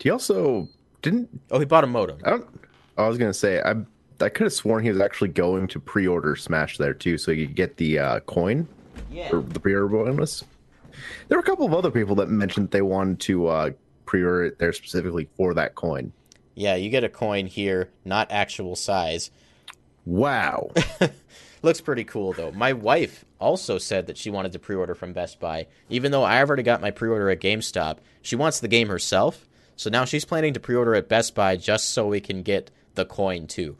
He 0.00 0.10
also 0.10 0.68
didn't. 1.02 1.28
Oh, 1.50 1.58
he 1.58 1.64
bought 1.64 1.84
a 1.84 1.86
modem. 1.86 2.18
I 2.24 2.30
don't. 2.30 2.46
I 2.98 3.08
was 3.08 3.18
gonna 3.18 3.34
say 3.34 3.60
I. 3.60 3.74
I 4.18 4.30
could 4.30 4.44
have 4.44 4.52
sworn 4.54 4.82
he 4.82 4.88
was 4.90 5.00
actually 5.00 5.28
going 5.28 5.66
to 5.68 5.78
pre-order 5.78 6.36
Smash 6.36 6.78
there 6.78 6.94
too, 6.94 7.18
so 7.18 7.32
he 7.32 7.46
could 7.46 7.54
get 7.54 7.76
the 7.76 7.98
uh, 7.98 8.20
coin 8.20 8.66
Yeah. 9.10 9.28
or 9.30 9.42
the 9.42 9.60
pre-order 9.60 9.88
bonus. 9.88 10.42
There 11.28 11.36
were 11.36 11.42
a 11.42 11.46
couple 11.46 11.66
of 11.66 11.74
other 11.74 11.90
people 11.90 12.14
that 12.16 12.30
mentioned 12.30 12.70
they 12.70 12.80
wanted 12.80 13.20
to 13.20 13.46
uh, 13.48 13.70
pre-order 14.06 14.44
it 14.46 14.58
there 14.58 14.72
specifically 14.72 15.28
for 15.36 15.52
that 15.52 15.74
coin. 15.74 16.14
Yeah, 16.54 16.76
you 16.76 16.88
get 16.88 17.04
a 17.04 17.10
coin 17.10 17.44
here, 17.46 17.90
not 18.06 18.32
actual 18.32 18.74
size. 18.74 19.30
Wow. 20.06 20.70
Looks 21.62 21.82
pretty 21.82 22.04
cool 22.04 22.32
though. 22.32 22.52
My 22.52 22.72
wife 22.72 23.26
also 23.38 23.76
said 23.76 24.06
that 24.06 24.16
she 24.16 24.30
wanted 24.30 24.52
to 24.52 24.58
pre-order 24.58 24.94
from 24.94 25.12
Best 25.12 25.38
Buy, 25.40 25.66
even 25.90 26.10
though 26.10 26.22
I 26.22 26.38
already 26.38 26.62
got 26.62 26.80
my 26.80 26.90
pre-order 26.90 27.28
at 27.28 27.40
GameStop. 27.40 27.98
She 28.22 28.34
wants 28.36 28.60
the 28.60 28.68
game 28.68 28.88
herself, 28.88 29.46
so 29.76 29.90
now 29.90 30.04
she's 30.04 30.24
planning 30.24 30.54
to 30.54 30.60
pre-order 30.60 30.94
at 30.94 31.08
Best 31.08 31.34
Buy 31.34 31.56
just 31.56 31.90
so 31.90 32.06
we 32.06 32.20
can 32.20 32.42
get 32.42 32.70
the 32.94 33.04
coin 33.04 33.46
too. 33.46 33.76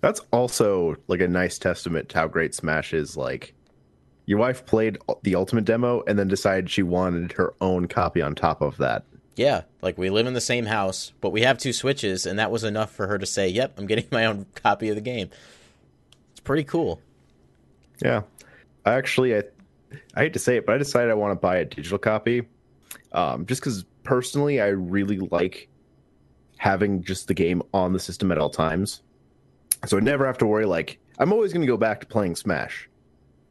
That's 0.00 0.20
also 0.30 0.96
like 1.08 1.20
a 1.20 1.28
nice 1.28 1.58
testament 1.58 2.10
to 2.10 2.18
how 2.18 2.28
great 2.28 2.54
Smash 2.54 2.94
is. 2.94 3.16
Like, 3.16 3.54
your 4.26 4.38
wife 4.38 4.66
played 4.66 4.98
the 5.22 5.34
ultimate 5.34 5.64
demo 5.64 6.02
and 6.06 6.18
then 6.18 6.28
decided 6.28 6.70
she 6.70 6.82
wanted 6.82 7.32
her 7.32 7.54
own 7.60 7.88
copy 7.88 8.22
on 8.22 8.34
top 8.34 8.60
of 8.60 8.76
that. 8.76 9.04
Yeah, 9.36 9.62
like 9.82 9.96
we 9.96 10.10
live 10.10 10.26
in 10.26 10.34
the 10.34 10.40
same 10.40 10.66
house, 10.66 11.12
but 11.20 11.30
we 11.30 11.42
have 11.42 11.58
two 11.58 11.72
Switches, 11.72 12.26
and 12.26 12.38
that 12.38 12.50
was 12.50 12.64
enough 12.64 12.90
for 12.90 13.06
her 13.06 13.18
to 13.18 13.26
say, 13.26 13.48
"Yep, 13.48 13.78
I'm 13.78 13.86
getting 13.86 14.06
my 14.12 14.26
own 14.26 14.46
copy 14.54 14.88
of 14.88 14.96
the 14.96 15.00
game." 15.00 15.30
It's 16.32 16.40
pretty 16.40 16.64
cool. 16.64 17.00
Yeah, 18.02 18.22
I 18.84 18.94
actually, 18.94 19.36
I, 19.36 19.44
I 20.14 20.22
hate 20.22 20.32
to 20.32 20.38
say 20.40 20.56
it, 20.56 20.66
but 20.66 20.74
I 20.74 20.78
decided 20.78 21.10
I 21.10 21.14
want 21.14 21.32
to 21.32 21.40
buy 21.40 21.58
a 21.58 21.64
digital 21.64 21.98
copy, 21.98 22.48
um, 23.12 23.46
just 23.46 23.60
because 23.60 23.84
personally, 24.08 24.58
I 24.58 24.68
really 24.68 25.18
like 25.18 25.68
having 26.56 27.04
just 27.04 27.28
the 27.28 27.34
game 27.34 27.62
on 27.74 27.92
the 27.92 28.00
system 28.00 28.32
at 28.32 28.38
all 28.38 28.48
times, 28.48 29.02
so 29.84 29.98
I 29.98 30.00
never 30.00 30.26
have 30.26 30.38
to 30.38 30.46
worry. 30.46 30.64
Like, 30.64 30.98
I'm 31.18 31.30
always 31.30 31.52
going 31.52 31.60
to 31.60 31.66
go 31.66 31.76
back 31.76 32.00
to 32.00 32.06
playing 32.06 32.34
Smash, 32.34 32.88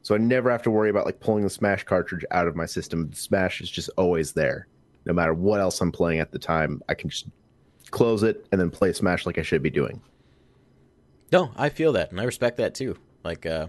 so 0.02 0.16
I 0.16 0.18
never 0.18 0.50
have 0.50 0.62
to 0.62 0.70
worry 0.72 0.90
about 0.90 1.06
like 1.06 1.20
pulling 1.20 1.44
the 1.44 1.50
Smash 1.50 1.84
cartridge 1.84 2.24
out 2.32 2.48
of 2.48 2.56
my 2.56 2.66
system. 2.66 3.12
Smash 3.12 3.60
is 3.60 3.70
just 3.70 3.88
always 3.96 4.32
there, 4.32 4.66
no 5.06 5.12
matter 5.12 5.32
what 5.32 5.60
else 5.60 5.80
I'm 5.80 5.92
playing 5.92 6.18
at 6.18 6.32
the 6.32 6.40
time. 6.40 6.82
I 6.88 6.94
can 6.94 7.08
just 7.08 7.28
close 7.92 8.24
it 8.24 8.44
and 8.50 8.60
then 8.60 8.68
play 8.68 8.92
Smash 8.92 9.26
like 9.26 9.38
I 9.38 9.42
should 9.42 9.62
be 9.62 9.70
doing. 9.70 10.02
No, 11.30 11.52
I 11.56 11.68
feel 11.68 11.92
that, 11.92 12.10
and 12.10 12.20
I 12.20 12.24
respect 12.24 12.56
that 12.56 12.74
too. 12.74 12.98
Like, 13.22 13.46
uh, 13.46 13.68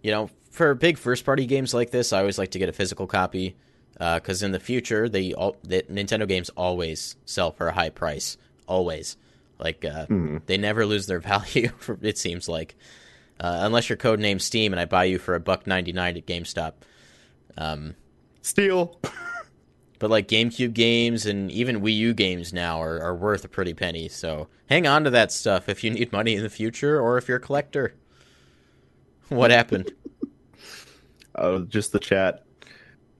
you 0.00 0.12
know, 0.12 0.30
for 0.52 0.72
big 0.76 0.96
first-party 0.96 1.46
games 1.46 1.74
like 1.74 1.90
this, 1.90 2.12
I 2.12 2.20
always 2.20 2.38
like 2.38 2.52
to 2.52 2.60
get 2.60 2.68
a 2.68 2.72
physical 2.72 3.08
copy 3.08 3.56
because 3.98 4.42
in 4.42 4.52
the 4.52 4.60
future, 4.60 5.08
they 5.08 5.32
all 5.32 5.56
the 5.62 5.82
Nintendo 5.82 6.26
games 6.26 6.50
always 6.50 7.16
sell 7.24 7.52
for 7.52 7.68
a 7.68 7.72
high 7.72 7.90
price, 7.90 8.36
always. 8.66 9.16
Like, 9.58 9.84
uh, 9.84 10.06
they 10.46 10.58
never 10.58 10.84
lose 10.84 11.06
their 11.06 11.20
value. 11.32 11.68
For, 11.78 11.98
it 12.02 12.18
seems 12.18 12.48
like, 12.48 12.76
uh, 13.40 13.58
unless 13.62 13.88
you're 13.88 13.96
codenamed 13.96 14.40
Steam 14.40 14.72
and 14.72 14.80
I 14.80 14.84
buy 14.84 15.04
you 15.04 15.18
for 15.18 15.34
a 15.34 15.40
buck 15.40 15.66
ninety 15.66 15.92
nine 15.92 16.16
at 16.16 16.26
GameStop. 16.26 16.74
Um, 17.56 17.94
Steal. 18.42 19.00
but 19.98 20.10
like 20.10 20.28
GameCube 20.28 20.74
games 20.74 21.24
and 21.24 21.50
even 21.50 21.80
Wii 21.80 21.96
U 21.96 22.14
games 22.14 22.52
now 22.52 22.82
are, 22.82 23.00
are 23.00 23.14
worth 23.14 23.44
a 23.44 23.48
pretty 23.48 23.72
penny. 23.74 24.08
So 24.08 24.48
hang 24.68 24.86
on 24.86 25.04
to 25.04 25.10
that 25.10 25.32
stuff 25.32 25.68
if 25.68 25.82
you 25.82 25.90
need 25.90 26.12
money 26.12 26.34
in 26.34 26.42
the 26.42 26.50
future 26.50 27.00
or 27.00 27.16
if 27.16 27.26
you're 27.28 27.38
a 27.38 27.40
collector. 27.40 27.94
What 29.30 29.50
happened? 29.50 29.90
uh, 31.34 31.60
just 31.60 31.92
the 31.92 31.98
chat 31.98 32.43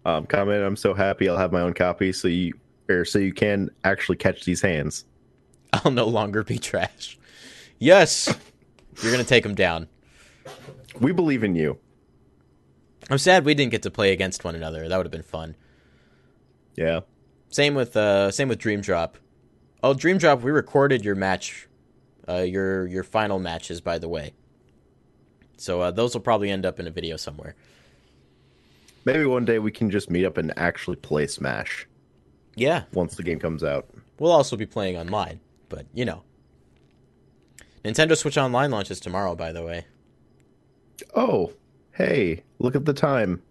um, 0.05 0.27
comment. 0.27 0.63
I'm 0.63 0.77
so 0.77 0.95
happy 0.95 1.29
I'll 1.29 1.37
have 1.37 1.53
my 1.53 1.61
own 1.61 1.75
copy, 1.75 2.13
so 2.13 2.29
you 2.29 2.55
or 2.89 3.05
so 3.05 3.19
you 3.19 3.33
can 3.33 3.71
actually 3.85 4.17
catch 4.17 4.45
these 4.45 4.61
hands. 4.61 5.05
I'll 5.73 5.91
no 5.91 6.07
longer 6.07 6.45
be 6.45 6.59
trash. 6.59 7.19
Yes, 7.79 8.33
you're 9.03 9.13
gonna 9.13 9.25
take 9.25 9.43
them 9.43 9.55
down. 9.55 9.89
We 11.01 11.13
believe 11.13 11.43
in 11.43 11.57
you. 11.57 11.79
I'm 13.11 13.19
sad 13.19 13.45
we 13.45 13.55
didn't 13.55 13.73
get 13.73 13.83
to 13.83 13.91
play 13.91 14.13
against 14.13 14.45
one 14.45 14.55
another. 14.55 14.89
That 14.89 14.97
would 14.97 15.07
have 15.07 15.13
been 15.13 15.23
fun. 15.23 15.57
Yeah, 16.77 17.01
Same 17.51 17.75
with 17.75 17.97
uh, 17.97 18.31
same 18.31 18.49
with 18.49 18.59
Dream 18.59 18.81
Drop. 18.81 19.19
Oh, 19.83 19.95
Dream 19.95 20.19
Drop, 20.19 20.43
we 20.43 20.51
recorded 20.51 21.05
your 21.05 21.15
match, 21.15 21.69
uh, 22.29 22.39
your 22.39 22.87
your 22.87 23.05
final 23.05 23.39
matches, 23.39 23.81
by 23.81 23.99
the 23.99 24.09
way. 24.09 24.33
So 25.57 25.81
uh, 25.81 25.91
those 25.93 26.15
will 26.15 26.21
probably 26.21 26.51
end 26.51 26.67
up 26.67 26.81
in 26.81 26.87
a 26.87 26.91
video 26.91 27.17
somewhere. 27.17 27.55
Maybe 29.05 29.25
one 29.25 29.45
day 29.45 29.59
we 29.59 29.71
can 29.71 29.91
just 29.91 30.11
meet 30.11 30.25
up 30.25 30.37
and 30.37 30.53
actually 30.59 30.97
play 30.97 31.27
Smash 31.27 31.87
Yeah, 32.57 32.85
once 32.93 33.15
the 33.17 33.23
game 33.23 33.39
comes 33.39 33.63
out. 33.65 33.89
We'll 34.19 34.33
also 34.33 34.57
be 34.57 34.67
playing 34.67 34.97
online, 34.97 35.41
but 35.69 35.87
you 35.95 36.05
know. 36.05 36.23
Nintendo 37.85 38.17
Switch 38.17 38.39
Online 38.39 38.71
launches 38.71 38.99
tomorrow, 38.99 39.35
by 39.35 39.53
the 39.53 39.63
way. 39.63 39.85
Oh, 41.15 41.53
hey, 41.93 42.43
look 42.59 42.75
at 42.75 42.87
the 42.87 42.95
time. 42.95 43.43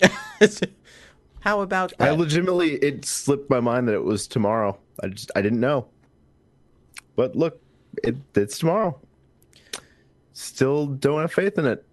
How 1.40 1.62
about 1.62 1.92
I 1.98 2.10
legitimately 2.10 2.74
it 2.74 3.04
slipped 3.06 3.48
my 3.48 3.60
mind 3.60 3.88
that 3.88 3.94
it 3.94 4.04
was 4.04 4.26
tomorrow. 4.26 4.78
I 5.02 5.08
just 5.08 5.30
I 5.34 5.40
didn't 5.40 5.60
know. 5.60 5.86
But 7.16 7.34
look, 7.34 7.60
it, 8.04 8.16
it's 8.34 8.58
tomorrow. 8.58 8.98
Still 10.34 10.86
don't 10.86 11.20
have 11.20 11.32
faith 11.32 11.58
in 11.58 11.66
it. 11.66 11.84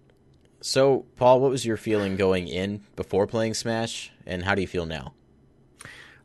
So, 0.60 1.06
Paul, 1.16 1.40
what 1.40 1.50
was 1.50 1.64
your 1.64 1.76
feeling 1.76 2.16
going 2.16 2.48
in 2.48 2.82
before 2.96 3.26
playing 3.26 3.54
Smash, 3.54 4.10
and 4.26 4.44
how 4.44 4.54
do 4.54 4.60
you 4.60 4.66
feel 4.66 4.86
now? 4.86 5.14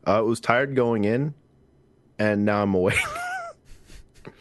Uh, 0.06 0.18
I 0.18 0.20
was 0.20 0.40
tired 0.40 0.74
going 0.74 1.04
in, 1.04 1.34
and 2.18 2.44
now 2.44 2.62
I'm 2.62 2.74
awake. 2.74 2.98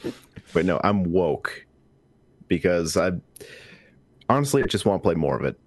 but 0.53 0.65
no, 0.65 0.79
I'm 0.83 1.03
woke 1.03 1.65
because 2.47 2.97
I 2.97 3.11
honestly 4.29 4.63
I 4.63 4.65
just 4.65 4.85
want 4.85 5.01
to 5.01 5.05
play 5.05 5.15
more 5.15 5.37
of 5.37 5.43
it. 5.45 5.59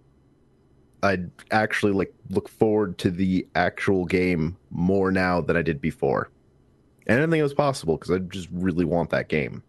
I 1.02 1.18
actually 1.50 1.92
like 1.92 2.12
look 2.30 2.48
forward 2.48 2.98
to 2.98 3.10
the 3.10 3.46
actual 3.54 4.06
game 4.06 4.56
more 4.70 5.12
now 5.12 5.40
than 5.40 5.56
I 5.56 5.62
did 5.62 5.80
before, 5.80 6.30
and 7.06 7.16
I 7.16 7.20
didn't 7.20 7.30
think 7.30 7.40
it 7.40 7.44
was 7.44 7.54
possible 7.54 7.96
because 7.96 8.10
I 8.10 8.18
just 8.18 8.48
really 8.50 8.84
want 8.84 9.10
that 9.10 9.28
game. 9.28 9.62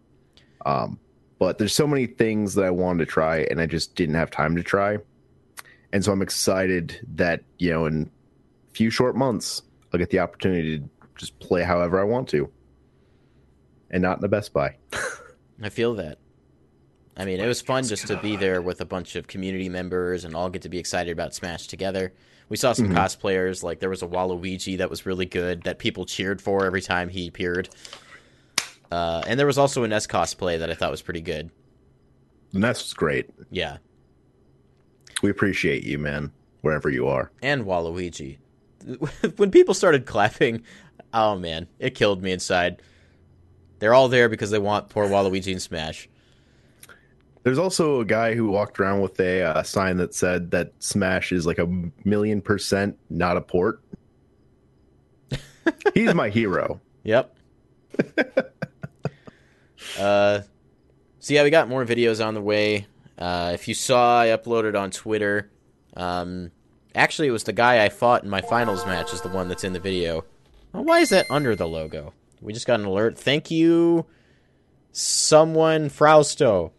Um, 0.65 0.99
but 1.39 1.57
there's 1.57 1.73
so 1.73 1.87
many 1.87 2.07
things 2.07 2.55
that 2.55 2.65
I 2.65 2.71
wanted 2.71 3.05
to 3.05 3.11
try, 3.11 3.39
and 3.49 3.61
I 3.61 3.65
just 3.65 3.95
didn't 3.95 4.15
have 4.15 4.31
time 4.31 4.55
to 4.55 4.63
try, 4.63 4.97
and 5.93 6.03
so 6.03 6.11
I'm 6.11 6.21
excited 6.21 6.99
that 7.15 7.43
you 7.57 7.71
know 7.71 7.85
in 7.85 8.09
a 8.69 8.73
few 8.73 8.89
short 8.89 9.15
months 9.15 9.61
I'll 9.93 9.99
get 9.99 10.09
the 10.09 10.19
opportunity 10.19 10.79
to 10.79 10.89
just 11.15 11.37
play 11.39 11.63
however 11.63 11.99
I 11.99 12.03
want 12.03 12.29
to, 12.29 12.49
and 13.89 14.01
not 14.01 14.19
in 14.19 14.23
a 14.23 14.27
Best 14.27 14.53
Buy. 14.53 14.75
I 15.61 15.69
feel 15.69 15.95
that. 15.95 16.19
I 17.17 17.25
mean, 17.25 17.39
it 17.39 17.47
was 17.47 17.61
fun 17.61 17.83
just 17.83 18.05
to 18.07 18.17
be 18.17 18.35
there 18.35 18.61
with 18.61 18.79
a 18.79 18.85
bunch 18.85 19.15
of 19.15 19.25
community 19.25 19.69
members 19.69 20.23
and 20.23 20.35
all 20.35 20.49
get 20.49 20.61
to 20.61 20.69
be 20.69 20.77
excited 20.77 21.11
about 21.11 21.33
Smash 21.33 21.65
together. 21.65 22.13
We 22.49 22.57
saw 22.57 22.73
some 22.73 22.89
mm-hmm. 22.89 22.97
cosplayers, 22.97 23.63
like 23.63 23.79
there 23.79 23.89
was 23.89 24.03
a 24.03 24.07
Waluigi 24.07 24.77
that 24.77 24.89
was 24.89 25.05
really 25.05 25.25
good 25.25 25.63
that 25.63 25.79
people 25.79 26.05
cheered 26.05 26.41
for 26.41 26.65
every 26.65 26.81
time 26.81 27.09
he 27.09 27.27
appeared. 27.27 27.69
Uh, 28.91 29.23
and 29.27 29.39
there 29.39 29.47
was 29.47 29.57
also 29.57 29.83
a 29.83 29.87
Ness 29.87 30.07
cosplay 30.07 30.59
that 30.59 30.69
I 30.69 30.73
thought 30.73 30.91
was 30.91 31.01
pretty 31.01 31.21
good. 31.21 31.49
Ness 32.53 32.83
was 32.83 32.93
great. 32.93 33.29
Yeah. 33.49 33.77
We 35.21 35.29
appreciate 35.29 35.83
you, 35.83 35.97
man, 35.97 36.31
wherever 36.61 36.89
you 36.89 37.07
are. 37.07 37.31
And 37.41 37.65
Waluigi. 37.65 38.37
when 39.37 39.51
people 39.51 39.73
started 39.73 40.05
clapping, 40.05 40.63
oh 41.13 41.37
man, 41.37 41.67
it 41.79 41.95
killed 41.95 42.21
me 42.21 42.31
inside. 42.31 42.81
They're 43.79 43.93
all 43.93 44.07
there 44.07 44.29
because 44.29 44.51
they 44.51 44.59
want 44.59 44.89
poor 44.89 45.07
Waluigi 45.07 45.51
in 45.53 45.59
Smash. 45.59 46.07
There's 47.43 47.59
also 47.59 48.01
a 48.01 48.05
guy 48.05 48.33
who 48.33 48.49
walked 48.49 48.79
around 48.79 49.01
with 49.01 49.19
a 49.19 49.41
uh, 49.41 49.63
sign 49.63 49.97
that 49.97 50.13
said 50.13 50.51
that 50.51 50.73
Smash 50.79 51.31
is 51.31 51.45
like 51.45 51.59
a 51.59 51.67
million 52.03 52.41
percent 52.41 52.97
not 53.09 53.37
a 53.37 53.41
port. 53.41 53.81
He's 55.93 56.13
my 56.13 56.29
hero. 56.29 56.81
Yep. 57.03 57.37
uh, 59.99 60.41
so 61.19 61.33
yeah, 61.33 61.43
we 61.43 61.49
got 61.49 61.69
more 61.69 61.85
videos 61.85 62.25
on 62.25 62.33
the 62.33 62.41
way. 62.41 62.87
Uh, 63.17 63.51
if 63.53 63.67
you 63.67 63.73
saw, 63.73 64.21
I 64.21 64.27
uploaded 64.27 64.79
on 64.79 64.91
Twitter. 64.91 65.49
Um, 65.95 66.51
actually, 66.93 67.27
it 67.27 67.31
was 67.31 67.43
the 67.43 67.53
guy 67.53 67.83
I 67.83 67.89
fought 67.89 68.23
in 68.23 68.29
my 68.29 68.41
finals 68.41 68.85
match 68.85 69.13
is 69.13 69.21
the 69.21 69.29
one 69.29 69.47
that's 69.47 69.63
in 69.63 69.73
the 69.73 69.79
video. 69.79 70.25
Well, 70.73 70.83
why 70.83 70.99
is 70.99 71.09
that 71.09 71.25
under 71.31 71.55
the 71.55 71.67
logo? 71.67 72.13
We 72.41 72.53
just 72.53 72.67
got 72.67 72.79
an 72.79 72.85
alert. 72.85 73.17
Thank 73.17 73.49
you, 73.49 74.05
someone 74.91 75.89
Frausto. 75.89 76.71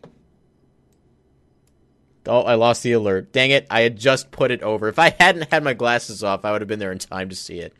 Oh, 2.26 2.42
I 2.42 2.54
lost 2.54 2.82
the 2.82 2.92
alert. 2.92 3.32
Dang 3.32 3.50
it! 3.50 3.66
I 3.70 3.80
had 3.80 3.96
just 3.96 4.30
put 4.30 4.50
it 4.50 4.62
over. 4.62 4.88
If 4.88 4.98
I 4.98 5.10
hadn't 5.18 5.50
had 5.50 5.64
my 5.64 5.74
glasses 5.74 6.22
off, 6.22 6.44
I 6.44 6.52
would 6.52 6.60
have 6.60 6.68
been 6.68 6.78
there 6.78 6.92
in 6.92 6.98
time 6.98 7.30
to 7.30 7.36
see 7.36 7.58
it. 7.58 7.72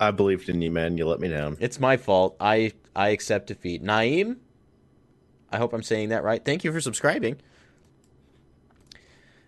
I 0.00 0.10
believed 0.10 0.48
in 0.48 0.60
you, 0.60 0.70
man. 0.70 0.98
You 0.98 1.06
let 1.06 1.20
me 1.20 1.28
down. 1.28 1.56
It's 1.60 1.78
my 1.80 1.96
fault. 1.96 2.36
I 2.40 2.72
I 2.94 3.10
accept 3.10 3.48
defeat. 3.48 3.82
Naeem, 3.82 4.36
I 5.50 5.58
hope 5.58 5.72
I'm 5.72 5.82
saying 5.82 6.10
that 6.10 6.24
right. 6.24 6.44
Thank 6.44 6.64
you 6.64 6.72
for 6.72 6.80
subscribing. 6.80 7.36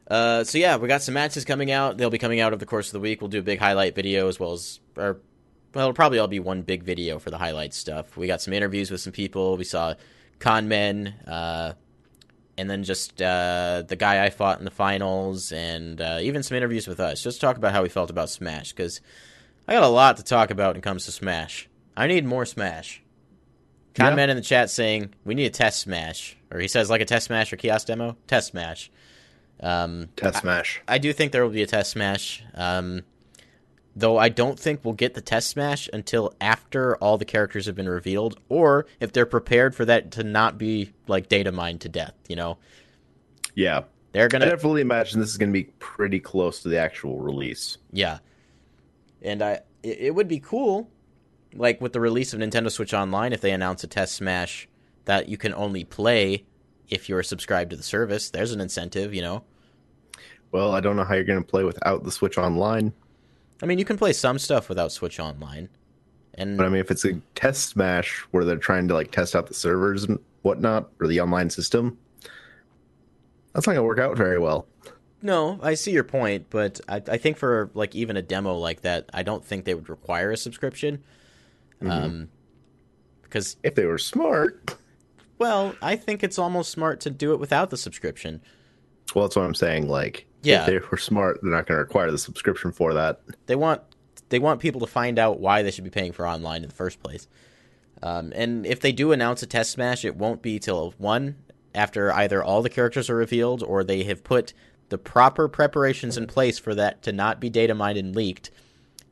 Uh, 0.08 0.44
so 0.44 0.58
yeah, 0.58 0.76
we 0.76 0.86
got 0.86 1.02
some 1.02 1.14
matches 1.14 1.44
coming 1.44 1.70
out. 1.70 1.98
They'll 1.98 2.10
be 2.10 2.18
coming 2.18 2.40
out 2.40 2.52
over 2.52 2.60
the 2.60 2.66
course 2.66 2.88
of 2.88 2.92
the 2.92 3.00
week. 3.00 3.20
We'll 3.20 3.30
do 3.30 3.40
a 3.40 3.42
big 3.42 3.58
highlight 3.58 3.94
video 3.94 4.28
as 4.28 4.38
well 4.38 4.52
as, 4.52 4.78
or 4.96 5.20
well, 5.74 5.86
it'll 5.86 5.94
probably 5.94 6.18
all 6.18 6.28
be 6.28 6.40
one 6.40 6.62
big 6.62 6.84
video 6.84 7.18
for 7.18 7.30
the 7.30 7.38
highlight 7.38 7.74
stuff. 7.74 8.16
We 8.16 8.26
got 8.26 8.40
some 8.40 8.54
interviews 8.54 8.90
with 8.90 9.00
some 9.00 9.12
people. 9.12 9.56
We 9.56 9.64
saw 9.64 9.94
Conman, 10.38 11.08
uh, 11.26 11.74
and 12.56 12.70
then 12.70 12.84
just 12.84 13.20
uh, 13.20 13.82
the 13.86 13.96
guy 13.96 14.24
I 14.24 14.30
fought 14.30 14.58
in 14.58 14.64
the 14.64 14.70
finals, 14.70 15.52
and 15.52 16.00
uh, 16.00 16.18
even 16.22 16.42
some 16.42 16.56
interviews 16.56 16.86
with 16.86 17.00
us. 17.00 17.22
Just 17.22 17.40
talk 17.40 17.56
about 17.56 17.72
how 17.72 17.82
we 17.82 17.88
felt 17.88 18.08
about 18.08 18.30
Smash 18.30 18.72
because 18.72 19.00
I 19.68 19.74
got 19.74 19.82
a 19.82 19.88
lot 19.88 20.16
to 20.18 20.24
talk 20.24 20.50
about 20.50 20.70
when 20.70 20.76
it 20.76 20.82
comes 20.82 21.06
to 21.06 21.12
Smash. 21.12 21.68
I 21.96 22.06
need 22.06 22.24
more 22.24 22.46
Smash. 22.46 23.02
Conman 23.94 24.28
yeah. 24.28 24.32
in 24.32 24.36
the 24.36 24.42
chat 24.42 24.70
saying 24.70 25.14
we 25.24 25.34
need 25.34 25.46
a 25.46 25.50
test 25.50 25.80
Smash, 25.80 26.36
or 26.50 26.60
he 26.60 26.68
says 26.68 26.90
like 26.90 27.00
a 27.00 27.06
test 27.06 27.26
Smash 27.26 27.52
or 27.52 27.56
kiosk 27.56 27.86
demo. 27.86 28.16
Test 28.26 28.48
Smash. 28.48 28.90
Um, 29.60 30.08
test 30.16 30.40
Smash. 30.40 30.82
I, 30.86 30.94
I, 30.96 30.98
do 30.98 31.12
think 31.12 31.32
there 31.32 31.42
will 31.42 31.50
be 31.50 31.62
a 31.62 31.66
test 31.66 31.92
Smash. 31.92 32.44
Um, 32.54 33.02
though 33.96 34.18
I 34.18 34.28
don't 34.28 34.58
think 34.58 34.84
we'll 34.84 34.94
get 34.94 35.14
the 35.14 35.22
test 35.22 35.48
Smash 35.48 35.88
until 35.92 36.34
after 36.40 36.96
all 36.98 37.16
the 37.16 37.24
characters 37.24 37.64
have 37.66 37.74
been 37.74 37.88
revealed, 37.88 38.38
or 38.50 38.86
if 39.00 39.12
they're 39.12 39.26
prepared 39.26 39.74
for 39.74 39.86
that 39.86 40.10
to 40.12 40.22
not 40.22 40.58
be 40.58 40.92
like 41.08 41.28
data 41.28 41.50
mined 41.50 41.80
to 41.80 41.88
death. 41.88 42.14
You 42.28 42.36
know. 42.36 42.58
Yeah. 43.54 43.84
They're 44.12 44.28
gonna. 44.28 44.46
I 44.46 44.50
definitely 44.50 44.82
imagine 44.82 45.20
this 45.20 45.30
is 45.30 45.38
gonna 45.38 45.52
be 45.52 45.64
pretty 45.78 46.20
close 46.20 46.62
to 46.62 46.68
the 46.68 46.78
actual 46.78 47.18
release. 47.18 47.78
Yeah. 47.92 48.18
And 49.26 49.42
I, 49.42 49.60
it, 49.82 49.98
it 49.98 50.14
would 50.14 50.28
be 50.28 50.40
cool 50.40 50.88
like 51.54 51.80
with 51.80 51.92
the 51.92 52.00
release 52.00 52.32
of 52.32 52.40
Nintendo 52.40 52.70
Switch 52.70 52.94
Online, 52.94 53.32
if 53.32 53.40
they 53.40 53.52
announce 53.52 53.84
a 53.84 53.86
test 53.86 54.14
Smash 54.14 54.68
that 55.04 55.28
you 55.28 55.36
can 55.36 55.54
only 55.54 55.84
play 55.84 56.44
if 56.88 57.08
you're 57.08 57.22
subscribed 57.22 57.70
to 57.70 57.76
the 57.76 57.82
service, 57.82 58.30
there's 58.30 58.52
an 58.52 58.60
incentive, 58.60 59.14
you 59.14 59.22
know. 59.22 59.42
Well, 60.52 60.72
I 60.72 60.80
don't 60.80 60.96
know 60.96 61.04
how 61.04 61.14
you're 61.14 61.24
going 61.24 61.42
to 61.42 61.48
play 61.48 61.64
without 61.64 62.04
the 62.04 62.12
Switch 62.12 62.38
Online. 62.38 62.92
I 63.62 63.66
mean, 63.66 63.78
you 63.78 63.84
can 63.84 63.98
play 63.98 64.12
some 64.12 64.38
stuff 64.38 64.68
without 64.68 64.92
Switch 64.92 65.18
Online. 65.18 65.68
And 66.34 66.56
but 66.56 66.66
I 66.66 66.68
mean, 66.68 66.80
if 66.80 66.90
it's 66.90 67.04
a 67.04 67.14
test 67.34 67.70
Smash 67.70 68.20
where 68.30 68.44
they're 68.44 68.56
trying 68.56 68.86
to 68.88 68.94
like 68.94 69.10
test 69.10 69.34
out 69.34 69.46
the 69.46 69.54
servers 69.54 70.04
and 70.04 70.18
whatnot 70.42 70.90
or 71.00 71.06
the 71.08 71.20
online 71.20 71.50
system, 71.50 71.98
that's 73.52 73.66
not 73.66 73.72
going 73.72 73.76
to 73.76 73.82
work 73.82 73.98
out 73.98 74.16
very 74.16 74.38
well. 74.38 74.66
No, 75.26 75.58
I 75.60 75.74
see 75.74 75.90
your 75.90 76.04
point, 76.04 76.50
but 76.50 76.80
I, 76.88 77.02
I 77.08 77.16
think 77.16 77.36
for 77.36 77.68
like 77.74 77.96
even 77.96 78.16
a 78.16 78.22
demo 78.22 78.54
like 78.54 78.82
that, 78.82 79.10
I 79.12 79.24
don't 79.24 79.44
think 79.44 79.64
they 79.64 79.74
would 79.74 79.88
require 79.88 80.30
a 80.30 80.36
subscription. 80.36 81.02
Mm-hmm. 81.82 81.90
Um, 81.90 82.28
because 83.22 83.56
if 83.64 83.74
they 83.74 83.86
were 83.86 83.98
smart, 83.98 84.76
well, 85.38 85.74
I 85.82 85.96
think 85.96 86.22
it's 86.22 86.38
almost 86.38 86.70
smart 86.70 87.00
to 87.00 87.10
do 87.10 87.32
it 87.32 87.40
without 87.40 87.70
the 87.70 87.76
subscription. 87.76 88.40
Well, 89.16 89.24
that's 89.24 89.34
what 89.34 89.44
I'm 89.44 89.56
saying. 89.56 89.88
Like, 89.88 90.28
yeah, 90.44 90.60
if 90.60 90.66
they 90.66 90.78
were 90.78 90.96
smart, 90.96 91.40
they're 91.42 91.50
not 91.50 91.66
going 91.66 91.76
to 91.76 91.82
require 91.82 92.12
the 92.12 92.18
subscription 92.18 92.70
for 92.70 92.94
that. 92.94 93.20
They 93.46 93.56
want 93.56 93.82
they 94.28 94.38
want 94.38 94.60
people 94.60 94.80
to 94.82 94.86
find 94.86 95.18
out 95.18 95.40
why 95.40 95.64
they 95.64 95.72
should 95.72 95.82
be 95.82 95.90
paying 95.90 96.12
for 96.12 96.24
online 96.24 96.62
in 96.62 96.68
the 96.68 96.74
first 96.74 97.02
place. 97.02 97.26
Um, 98.00 98.32
and 98.36 98.64
if 98.64 98.78
they 98.78 98.92
do 98.92 99.10
announce 99.10 99.42
a 99.42 99.46
test 99.46 99.72
smash, 99.72 100.04
it 100.04 100.14
won't 100.14 100.40
be 100.40 100.60
till 100.60 100.94
one 100.98 101.34
after 101.74 102.12
either 102.12 102.44
all 102.44 102.62
the 102.62 102.70
characters 102.70 103.10
are 103.10 103.16
revealed 103.16 103.64
or 103.64 103.82
they 103.82 104.04
have 104.04 104.22
put 104.22 104.52
the 104.88 104.98
proper 104.98 105.48
preparations 105.48 106.16
in 106.16 106.26
place 106.26 106.58
for 106.58 106.74
that 106.74 107.02
to 107.02 107.12
not 107.12 107.40
be 107.40 107.50
data 107.50 107.74
mined 107.74 107.98
and 107.98 108.14
leaked, 108.14 108.50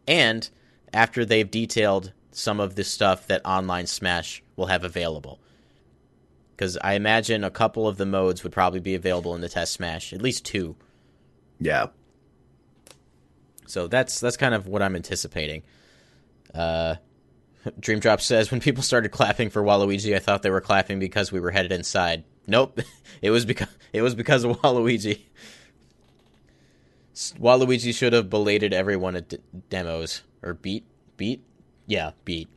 and 0.06 0.48
after 0.92 1.24
they've 1.24 1.51
detailed 1.51 2.12
some 2.30 2.60
of 2.60 2.74
the 2.74 2.84
stuff 2.84 3.26
that 3.26 3.44
online 3.44 3.86
Smash 3.86 4.42
will 4.56 4.66
have 4.66 4.84
available. 4.84 5.40
Because 6.52 6.76
I 6.78 6.94
imagine 6.94 7.42
a 7.42 7.51
couple 7.51 7.88
of 7.88 7.96
the 7.96 8.06
modes 8.06 8.42
would 8.42 8.52
probably 8.52 8.80
be 8.80 8.94
available 8.94 9.34
in 9.34 9.40
the 9.40 9.48
test 9.48 9.72
Smash, 9.72 10.12
at 10.12 10.22
least 10.22 10.44
two. 10.44 10.76
Yeah. 11.59 11.86
So 13.66 13.88
that's 13.88 14.20
that's 14.20 14.36
kind 14.36 14.55
of 14.55 14.66
what 14.66 14.82
I'm 14.82 14.94
anticipating. 14.94 15.62
Uh, 16.55 16.96
Dream 17.80 17.98
Drop 17.98 18.20
says 18.20 18.51
when 18.51 18.60
people 18.60 18.82
started 18.82 19.10
clapping 19.10 19.51
for 19.51 19.62
Waluigi, 19.62 20.14
I 20.14 20.18
thought 20.18 20.42
they 20.42 20.51
were 20.51 20.60
clapping 20.60 20.98
because 20.98 21.32
we 21.32 21.40
were 21.40 21.51
headed 21.51 21.72
inside. 21.72 22.24
Nope, 22.46 22.80
it 23.22 23.30
was 23.30 23.44
because 23.44 23.68
it 23.92 24.02
was 24.02 24.14
because 24.14 24.44
of 24.44 24.60
Waluigi. 24.60 25.22
Waluigi 27.14 27.94
should 27.94 28.12
have 28.12 28.28
belated 28.28 28.72
everyone 28.72 29.16
at 29.16 29.28
d- 29.28 29.38
demos 29.70 30.22
or 30.42 30.54
beat 30.54 30.84
beat 31.16 31.42
yeah, 31.86 32.12
beat. 32.24 32.48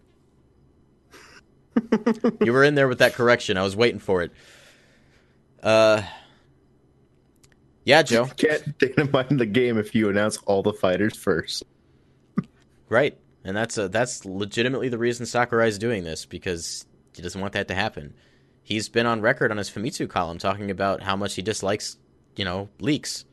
you 2.41 2.53
were 2.53 2.63
in 2.63 2.75
there 2.75 2.87
with 2.87 2.99
that 2.99 3.13
correction. 3.13 3.57
I 3.57 3.63
was 3.63 3.75
waiting 3.75 3.99
for 3.99 4.21
it. 4.21 4.31
Uh, 5.61 6.01
yeah, 7.83 8.03
Joe. 8.03 8.25
You 8.25 8.31
can't 8.49 8.77
data 8.77 9.09
mine 9.11 9.37
the 9.37 9.45
game 9.45 9.77
if 9.77 9.93
you 9.93 10.09
announce 10.09 10.37
all 10.45 10.63
the 10.63 10.73
fighters 10.73 11.15
first. 11.15 11.63
right, 12.89 13.17
and 13.43 13.55
that's 13.55 13.77
a, 13.77 13.89
that's 13.89 14.25
legitimately 14.25 14.89
the 14.89 14.97
reason 14.97 15.25
Sakurai 15.25 15.67
is 15.67 15.77
doing 15.77 16.03
this 16.03 16.25
because 16.25 16.85
he 17.13 17.21
doesn't 17.21 17.39
want 17.39 17.53
that 17.53 17.67
to 17.67 17.75
happen. 17.75 18.13
He's 18.63 18.89
been 18.89 19.05
on 19.05 19.21
record 19.21 19.51
on 19.51 19.57
his 19.57 19.69
Famitsu 19.69 20.09
column 20.09 20.37
talking 20.37 20.71
about 20.71 21.01
how 21.01 21.15
much 21.15 21.35
he 21.35 21.41
dislikes, 21.41 21.97
you 22.35 22.43
know, 22.43 22.69
leaks. 22.79 23.23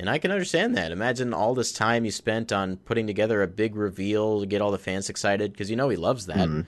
And 0.00 0.08
I 0.08 0.18
can 0.18 0.30
understand 0.30 0.76
that. 0.76 0.92
Imagine 0.92 1.34
all 1.34 1.54
this 1.54 1.72
time 1.72 2.04
you 2.04 2.10
spent 2.12 2.52
on 2.52 2.76
putting 2.76 3.06
together 3.06 3.42
a 3.42 3.48
big 3.48 3.74
reveal 3.74 4.40
to 4.40 4.46
get 4.46 4.60
all 4.60 4.70
the 4.70 4.78
fans 4.78 5.10
excited 5.10 5.52
because 5.52 5.70
you 5.70 5.76
know 5.76 5.88
he 5.88 5.96
loves 5.96 6.26
that. 6.26 6.48
Mm. 6.48 6.66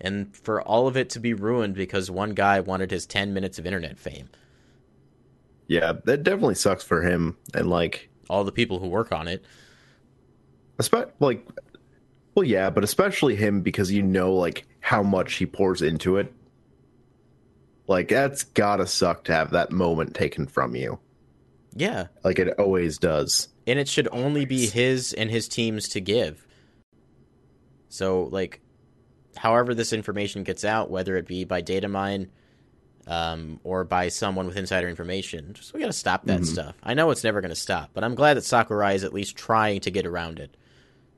And 0.00 0.36
for 0.36 0.60
all 0.60 0.88
of 0.88 0.96
it 0.96 1.10
to 1.10 1.20
be 1.20 1.34
ruined 1.34 1.74
because 1.74 2.10
one 2.10 2.30
guy 2.30 2.58
wanted 2.60 2.90
his 2.90 3.06
10 3.06 3.32
minutes 3.32 3.58
of 3.58 3.66
internet 3.66 3.98
fame. 3.98 4.28
Yeah, 5.68 5.94
that 6.04 6.24
definitely 6.24 6.56
sucks 6.56 6.82
for 6.82 7.02
him 7.02 7.36
and 7.54 7.70
like 7.70 8.10
all 8.28 8.44
the 8.44 8.52
people 8.52 8.80
who 8.80 8.88
work 8.88 9.12
on 9.12 9.28
it. 9.28 9.44
Especially 10.78 11.12
like 11.20 11.46
well 12.34 12.44
yeah, 12.44 12.70
but 12.70 12.82
especially 12.82 13.36
him 13.36 13.62
because 13.62 13.92
you 13.92 14.02
know 14.02 14.34
like 14.34 14.66
how 14.80 15.02
much 15.02 15.34
he 15.34 15.46
pours 15.46 15.80
into 15.80 16.16
it. 16.16 16.32
Like 17.86 18.08
that's 18.08 18.42
got 18.42 18.76
to 18.76 18.86
suck 18.86 19.24
to 19.24 19.32
have 19.32 19.50
that 19.50 19.70
moment 19.70 20.14
taken 20.14 20.46
from 20.46 20.74
you. 20.74 20.98
Yeah. 21.74 22.06
Like 22.22 22.38
it 22.38 22.58
always 22.58 22.98
does. 22.98 23.48
And 23.66 23.78
it 23.78 23.88
should 23.88 24.08
only 24.12 24.44
be 24.44 24.66
his 24.66 25.12
and 25.12 25.30
his 25.30 25.48
teams 25.48 25.88
to 25.90 26.00
give. 26.00 26.46
So, 27.88 28.24
like, 28.24 28.60
however 29.36 29.74
this 29.74 29.92
information 29.92 30.42
gets 30.42 30.64
out, 30.64 30.90
whether 30.90 31.16
it 31.16 31.26
be 31.26 31.44
by 31.44 31.60
data 31.60 31.88
mine 31.88 32.30
um, 33.06 33.60
or 33.64 33.84
by 33.84 34.08
someone 34.08 34.46
with 34.46 34.56
insider 34.56 34.88
information, 34.88 35.52
just 35.54 35.72
we 35.72 35.80
got 35.80 35.86
to 35.86 35.92
stop 35.92 36.24
that 36.26 36.40
mm-hmm. 36.40 36.52
stuff. 36.52 36.74
I 36.82 36.94
know 36.94 37.10
it's 37.10 37.24
never 37.24 37.40
going 37.40 37.50
to 37.50 37.56
stop, 37.56 37.90
but 37.94 38.04
I'm 38.04 38.14
glad 38.14 38.34
that 38.34 38.44
Sakurai 38.44 38.94
is 38.94 39.04
at 39.04 39.14
least 39.14 39.36
trying 39.36 39.80
to 39.80 39.90
get 39.90 40.06
around 40.06 40.38
it. 40.38 40.56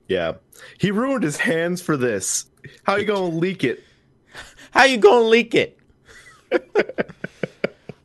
Yeah. 0.08 0.34
He 0.78 0.90
ruined 0.90 1.24
his 1.24 1.36
hands 1.36 1.82
for 1.82 1.96
this. 1.96 2.46
How 2.84 2.96
you 2.96 3.04
going 3.04 3.30
to 3.32 3.38
leak 3.38 3.64
it? 3.64 3.82
How 4.70 4.84
you 4.84 4.98
going 4.98 5.22
to 5.22 5.28
leak 5.28 5.54
it? 5.54 5.78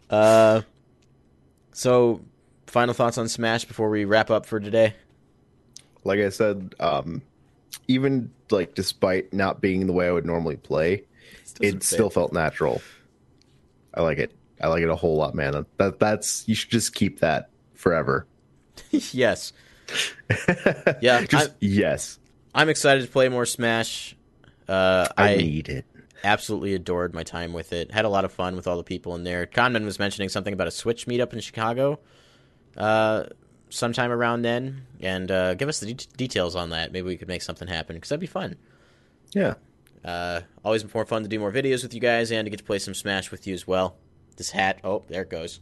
Uh, 0.10 0.62
so 1.72 2.20
final 2.72 2.94
thoughts 2.94 3.18
on 3.18 3.28
Smash 3.28 3.66
before 3.66 3.90
we 3.90 4.06
wrap 4.06 4.32
up 4.32 4.46
for 4.46 4.60
today. 4.60 4.94
Like 6.04 6.20
I 6.20 6.30
said, 6.30 6.74
um, 6.80 7.22
even 7.88 8.32
like 8.50 8.76
despite 8.76 9.34
not 9.34 9.62
being 9.62 9.86
the 9.88 9.94
way 9.94 10.08
I 10.08 10.12
would 10.12 10.26
normally 10.26 10.56
play, 10.56 11.04
it 11.60 11.84
still 11.84 12.10
felt 12.10 12.34
natural. 12.34 12.82
I 13.94 14.02
like 14.02 14.18
it. 14.18 14.32
I 14.62 14.68
like 14.68 14.84
it 14.84 14.90
a 14.90 14.96
whole 14.96 15.18
lot, 15.18 15.36
man. 15.36 15.66
That 15.78 16.00
that's 16.00 16.48
you 16.48 16.56
should 16.56 16.72
just 16.72 16.96
keep 16.96 17.20
that 17.20 17.50
forever. 17.76 18.26
yes. 18.90 19.52
yeah. 21.02 21.26
just 21.26 21.50
I'm, 21.50 21.56
yes. 21.60 22.20
I'm 22.56 22.70
excited 22.70 23.06
to 23.06 23.12
play 23.12 23.28
more 23.28 23.46
Smash. 23.46 24.16
Uh, 24.68 25.08
I, 25.18 25.34
I 25.34 25.36
need 25.36 25.68
it. 25.68 25.86
absolutely 26.24 26.74
adored 26.74 27.14
my 27.14 27.24
time 27.24 27.52
with 27.52 27.74
it. 27.74 27.92
Had 27.92 28.06
a 28.06 28.10
lot 28.10 28.24
of 28.24 28.32
fun 28.32 28.56
with 28.56 28.66
all 28.66 28.78
the 28.78 28.84
people 28.84 29.14
in 29.16 29.24
there. 29.24 29.46
Conman 29.46 29.84
was 29.84 30.00
mentioning 30.00 30.30
something 30.30 30.54
about 30.54 30.68
a 30.68 30.72
Switch 30.72 31.06
meetup 31.06 31.34
in 31.34 31.42
Chicago, 31.42 32.00
uh, 32.78 33.24
sometime 33.70 34.12
around 34.12 34.42
then, 34.44 34.86
and 35.00 35.30
uh, 35.32 35.54
give 35.56 35.70
us 35.70 35.80
the 35.80 35.94
de- 35.94 36.08
details 36.18 36.56
on 36.56 36.70
that. 36.72 36.92
Maybe 36.92 37.08
we 37.08 37.18
could 37.18 37.28
make 37.28 37.42
something 37.42 37.68
happen 37.68 37.96
because 37.96 38.10
that'd 38.10 38.20
be 38.20 38.28
fun. 38.28 38.56
Yeah. 39.34 39.56
Uh, 40.04 40.42
always 40.66 40.94
more 40.94 41.06
fun 41.06 41.24
to 41.24 41.30
do 41.30 41.40
more 41.40 41.52
videos 41.52 41.84
with 41.84 41.94
you 41.94 42.00
guys 42.00 42.32
and 42.32 42.46
to 42.46 42.50
get 42.50 42.58
to 42.58 42.64
play 42.64 42.80
some 42.80 42.94
Smash 42.94 43.32
with 43.32 43.46
you 43.46 43.54
as 43.54 43.68
well. 43.68 43.96
This 44.38 44.50
hat, 44.50 44.80
oh, 44.84 45.04
there 45.08 45.22
it 45.22 45.30
goes. 45.30 45.60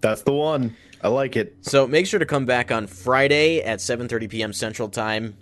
That's 0.00 0.22
the 0.22 0.32
one. 0.32 0.76
I 1.02 1.08
like 1.08 1.36
it. 1.36 1.56
So 1.62 1.86
make 1.86 2.06
sure 2.06 2.20
to 2.20 2.26
come 2.26 2.46
back 2.46 2.70
on 2.70 2.86
Friday 2.86 3.60
at 3.60 3.80
7:30 3.80 4.30
p.m. 4.30 4.52
Central 4.52 4.88
Time 4.88 5.36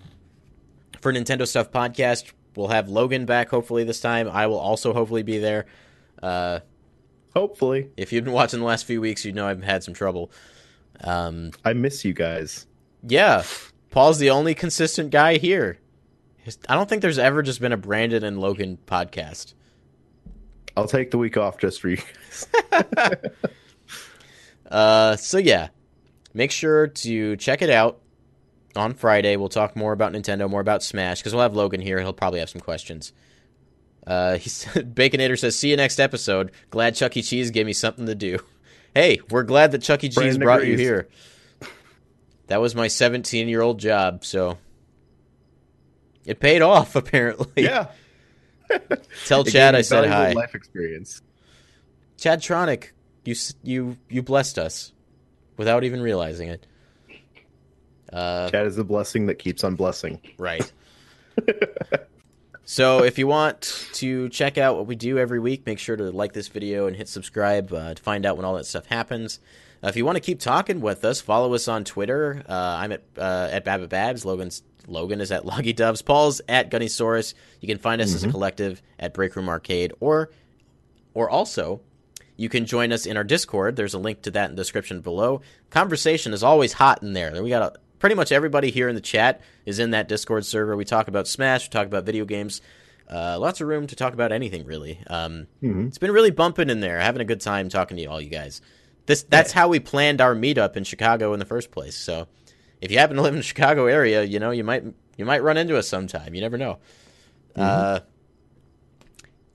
for 1.01 1.13
Nintendo 1.13 1.47
Stuff 1.47 1.71
Podcast. 1.71 2.33
We'll 2.57 2.69
have 2.69 2.89
Logan 2.89 3.27
back 3.27 3.51
hopefully 3.51 3.85
this 3.85 4.01
time. 4.01 4.29
I 4.29 4.47
will 4.47 4.59
also 4.59 4.93
hopefully 4.93 5.23
be 5.23 5.39
there. 5.39 5.67
Uh, 6.23 6.61
Hopefully. 7.35 7.91
if 7.97 8.13
you've 8.13 8.25
been 8.25 8.33
watching 8.33 8.61
the 8.61 8.67
last 8.67 8.85
few 8.87 9.01
weeks, 9.01 9.25
you 9.25 9.33
know 9.33 9.47
I've 9.47 9.63
had 9.63 9.83
some 9.83 9.95
trouble. 9.95 10.31
Um, 11.03 11.51
I 11.65 11.73
miss 11.73 12.05
you 12.05 12.13
guys. 12.13 12.67
yeah, 13.07 13.43
Paul's 13.91 14.19
the 14.19 14.31
only 14.31 14.55
consistent 14.55 15.11
guy 15.11 15.37
here. 15.39 15.79
I 16.69 16.75
don't 16.75 16.89
think 16.89 17.01
there's 17.03 17.19
ever 17.19 17.43
just 17.43 17.61
been 17.61 17.73
a 17.73 17.77
Brandon 17.77 18.23
and 18.23 18.39
Logan 18.39 18.79
podcast. 18.87 19.55
I'll 20.77 20.87
take 20.87 21.11
the 21.11 21.19
week 21.19 21.37
off 21.37 21.59
just 21.59 21.81
for 21.81 21.89
you 21.89 21.99
guys. 22.71 23.17
Uh, 24.71 25.15
so 25.17 25.39
yeah, 25.39 25.69
make 26.33 26.51
sure 26.51 26.87
to 26.89 27.37
check 27.37 27.63
it 27.63 27.71
out 27.71 28.01
on 28.75 28.95
Friday. 28.95 29.37
We'll 29.37 29.49
talk 29.51 29.77
more 29.77 29.93
about 29.93 30.13
Nintendo, 30.13 30.49
more 30.49 30.61
about 30.61 30.83
Smash, 30.83 31.21
because 31.21 31.33
we'll 31.33 31.43
have 31.43 31.55
Logan 31.55 31.81
here. 31.81 32.01
He'll 32.01 32.13
probably 32.15 32.41
have 32.41 32.49
some 32.49 32.61
questions. 32.63 33.13
Uh, 34.07 34.37
he 34.39 34.49
said, 34.49 34.95
Baconator 34.97 35.39
says, 35.39 35.59
"See 35.59 35.71
you 35.71 35.77
next 35.77 35.99
episode. 35.99 36.53
Glad 36.71 36.95
Chuck 36.95 37.17
E. 37.17 37.23
Cheese 37.23 37.51
gave 37.51 37.67
me 37.67 37.73
something 37.73 38.07
to 38.07 38.15
do." 38.15 38.39
Hey, 38.97 39.19
we're 39.29 39.43
glad 39.43 39.73
that 39.73 39.83
Chuck 39.83 40.05
E. 40.05 40.09
Cheese 40.09 40.39
brought 40.39 40.65
you 40.65 40.77
here. 40.77 41.09
That 42.47 42.61
was 42.61 42.77
my 42.77 42.87
17 42.87 43.49
year 43.49 43.61
old 43.61 43.81
job, 43.81 44.25
so 44.25 44.57
it 46.25 46.39
paid 46.39 46.63
off. 46.63 46.95
Apparently, 46.97 47.65
yeah. 47.65 47.89
Tell 49.27 49.43
Chad 49.43 49.75
I 49.75 49.83
said 49.83 50.09
hi. 50.09 50.33
Life 50.33 50.55
experience. 50.55 51.23
Chad 52.19 52.41
Tronic, 52.41 52.91
you 53.25 53.35
you 53.65 53.97
you 54.09 54.23
blessed 54.23 54.61
us 54.61 54.93
without 55.57 55.83
even 55.83 56.01
realizing 56.01 56.49
it. 56.49 56.65
Uh, 58.13 58.49
Chad 58.51 58.67
is 58.67 58.77
the 58.77 58.85
blessing 58.85 59.27
that 59.27 59.41
keeps 59.41 59.65
on 59.65 59.75
blessing. 59.75 60.21
right. 60.39 60.73
So 62.65 63.05
if 63.05 63.19
you 63.19 63.27
want 63.27 63.89
to 63.95 64.29
check 64.29 64.59
out 64.59 64.77
what 64.77 64.87
we 64.87 64.97
do 64.97 65.19
every 65.19 65.39
week, 65.39 65.67
make 65.67 65.79
sure 65.79 65.97
to 65.97 66.11
like 66.11 66.33
this 66.33 66.49
video 66.49 66.87
and 66.87 66.97
hit 66.97 67.09
subscribe 67.09 67.73
uh, 67.73 67.95
to 67.95 68.03
find 68.03 68.25
out 68.25 68.37
when 68.37 68.45
all 68.45 68.55
that 68.55 68.67
stuff 68.67 68.87
happens. 68.87 69.41
Uh, 69.83 69.89
if 69.89 69.97
you 69.97 70.05
want 70.05 70.17
to 70.17 70.21
keep 70.21 70.41
talking 70.41 70.81
with 70.81 71.05
us, 71.05 71.21
follow 71.21 71.53
us 71.55 71.69
on 71.69 71.85
Twitter. 71.85 72.43
Uh, 72.49 72.53
I'm 72.53 72.93
at 72.93 73.03
uh, 73.19 73.49
at 73.51 73.65
Babbitt 73.65 73.91
Babs. 73.91 74.25
Logan's 74.25 74.63
Logan 74.87 75.21
is 75.21 75.31
at 75.31 75.45
Loggy 75.47 75.73
Doves. 75.73 76.03
Paul's 76.03 76.41
at 76.49 76.71
Gunnysaurus. 76.71 77.35
You 77.61 77.69
can 77.69 77.79
find 77.79 78.01
us 78.01 78.15
as 78.15 78.25
a 78.25 78.31
collective 78.31 78.83
at 78.99 79.13
Breakroom 79.13 79.49
Arcade, 79.49 79.93
or 80.01 80.31
or 81.13 81.29
also 81.29 81.81
you 82.37 82.49
can 82.49 82.67
join 82.67 82.93
us 82.93 83.07
in 83.07 83.17
our 83.17 83.25
Discord. 83.25 83.77
There's 83.77 83.95
a 83.95 83.99
link 83.99 84.23
to 84.23 84.31
that 84.33 84.51
in 84.51 84.57
the 84.57 84.61
description 84.63 85.01
below. 85.01 85.41
Conversation 85.71 86.33
is 86.33 86.43
always 86.43 86.75
hot 86.75 87.03
in 87.03 87.13
there. 87.13 87.43
We 87.43 87.51
got 87.51 87.77
a, 87.77 87.81
pretty 88.05 88.17
much 88.17 88.33
everybody 88.33 88.71
here 88.71 88.87
in 88.87 88.95
the 88.95 89.01
chat 89.01 89.41
is 89.65 89.79
in 89.79 89.93
that 89.93 90.09
Discord 90.09 90.45
server. 90.45 90.77
We 90.77 90.85
talk 90.85 91.09
about 91.09 91.27
Smash, 91.27 91.69
we 91.69 91.71
talk 91.71 91.87
about 91.87 92.05
video 92.05 92.27
games. 92.27 92.61
Uh, 93.11 93.39
lots 93.41 93.63
of 93.63 93.67
room 93.67 93.87
to 93.87 93.97
talk 93.97 94.13
about 94.13 94.31
anything 94.31 94.67
really. 94.67 95.01
Um, 95.07 95.47
It's 95.87 95.97
been 95.97 96.13
really 96.13 96.31
bumping 96.31 96.69
in 96.69 96.81
there. 96.81 97.01
Having 97.01 97.23
a 97.23 97.25
good 97.25 97.41
time 97.41 97.71
talking 97.71 97.97
to 97.97 98.03
you, 98.03 98.11
all 98.11 98.21
you 98.21 98.29
guys. 98.29 98.61
This 99.07 99.23
that's 99.23 99.53
how 99.53 99.69
we 99.69 99.81
planned 99.81 100.21
our 100.21 100.35
meetup 100.35 100.77
in 100.77 100.85
Chicago 100.85 101.33
in 101.33 101.39
the 101.39 101.47
first 101.47 101.71
place. 101.71 101.97
So 101.97 102.29
if 102.83 102.91
you 102.91 102.99
happen 102.99 103.17
to 103.17 103.23
live 103.23 103.33
in 103.33 103.39
the 103.39 103.43
Chicago 103.43 103.87
area, 103.87 104.23
you 104.23 104.39
know 104.39 104.51
you 104.51 104.65
might 104.65 104.85
you 105.17 105.25
might 105.25 105.43
run 105.43 105.57
into 105.57 105.79
us 105.79 105.89
sometime. 105.89 106.35
You 106.35 106.43
never 106.43 106.59
know. 106.59 106.81
Uh, 107.57 108.01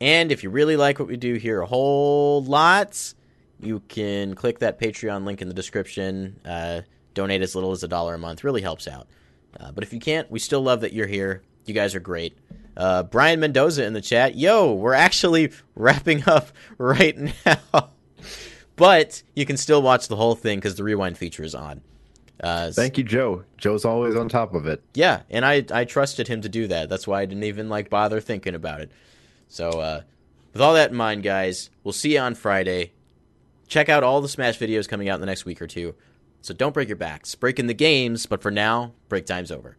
and 0.01 0.31
if 0.31 0.43
you 0.43 0.49
really 0.49 0.75
like 0.75 0.97
what 0.97 1.07
we 1.07 1.17
do 1.17 1.35
here 1.35 1.61
a 1.61 1.67
whole 1.67 2.43
lot, 2.43 3.13
you 3.59 3.81
can 3.87 4.33
click 4.33 4.57
that 4.59 4.79
Patreon 4.79 5.23
link 5.23 5.39
in 5.43 5.47
the 5.49 5.53
description. 5.53 6.39
Uh, 6.43 6.81
donate 7.13 7.41
as 7.41 7.55
little 7.55 7.71
as 7.71 7.83
a 7.83 7.87
dollar 7.87 8.15
a 8.15 8.19
month. 8.19 8.43
Really 8.43 8.61
helps 8.61 8.87
out. 8.87 9.07
Uh, 9.59 9.71
but 9.71 9.83
if 9.83 9.93
you 9.93 9.99
can't, 9.99 10.29
we 10.29 10.39
still 10.39 10.61
love 10.61 10.81
that 10.81 10.93
you're 10.93 11.07
here. 11.07 11.41
You 11.65 11.73
guys 11.73 11.95
are 11.95 11.99
great. 11.99 12.37
Uh, 12.77 13.03
Brian 13.03 13.39
Mendoza 13.39 13.85
in 13.85 13.93
the 13.93 14.01
chat. 14.01 14.35
Yo, 14.35 14.73
we're 14.73 14.93
actually 14.93 15.51
wrapping 15.75 16.23
up 16.27 16.49
right 16.77 17.17
now. 17.45 17.89
but 18.75 19.21
you 19.35 19.45
can 19.45 19.57
still 19.57 19.81
watch 19.81 20.07
the 20.07 20.15
whole 20.15 20.35
thing 20.35 20.59
because 20.59 20.75
the 20.75 20.83
rewind 20.83 21.17
feature 21.17 21.43
is 21.43 21.55
on. 21.55 21.81
Uh, 22.41 22.71
Thank 22.71 22.97
you, 22.97 23.03
Joe. 23.03 23.43
Joe's 23.57 23.83
always 23.83 24.15
on 24.15 24.29
top 24.29 24.53
of 24.53 24.65
it. 24.65 24.81
yeah, 24.93 25.23
and 25.29 25.45
I 25.45 25.65
I 25.73 25.83
trusted 25.83 26.29
him 26.29 26.41
to 26.41 26.47
do 26.49 26.67
that. 26.67 26.87
That's 26.87 27.05
why 27.05 27.21
I 27.21 27.25
didn't 27.25 27.43
even 27.43 27.67
like 27.67 27.89
bother 27.89 28.21
thinking 28.21 28.55
about 28.55 28.79
it. 28.79 28.91
So 29.49 29.69
uh, 29.71 30.01
with 30.53 30.61
all 30.61 30.73
that 30.75 30.91
in 30.91 30.95
mind, 30.95 31.23
guys, 31.23 31.69
we'll 31.83 31.91
see 31.91 32.13
you 32.13 32.19
on 32.19 32.35
Friday. 32.35 32.93
Check 33.67 33.89
out 33.89 34.03
all 34.03 34.21
the 34.21 34.29
Smash 34.29 34.57
videos 34.57 34.87
coming 34.87 35.09
out 35.09 35.15
in 35.15 35.21
the 35.21 35.27
next 35.27 35.43
week 35.43 35.61
or 35.61 35.67
two. 35.67 35.95
So 36.41 36.53
don't 36.53 36.73
break 36.73 36.87
your 36.87 36.97
backs. 36.97 37.35
Break 37.35 37.59
in 37.59 37.67
the 37.67 37.73
games, 37.73 38.25
but 38.25 38.41
for 38.41 38.51
now, 38.51 38.93
break 39.07 39.25
time's 39.25 39.51
over. 39.51 39.77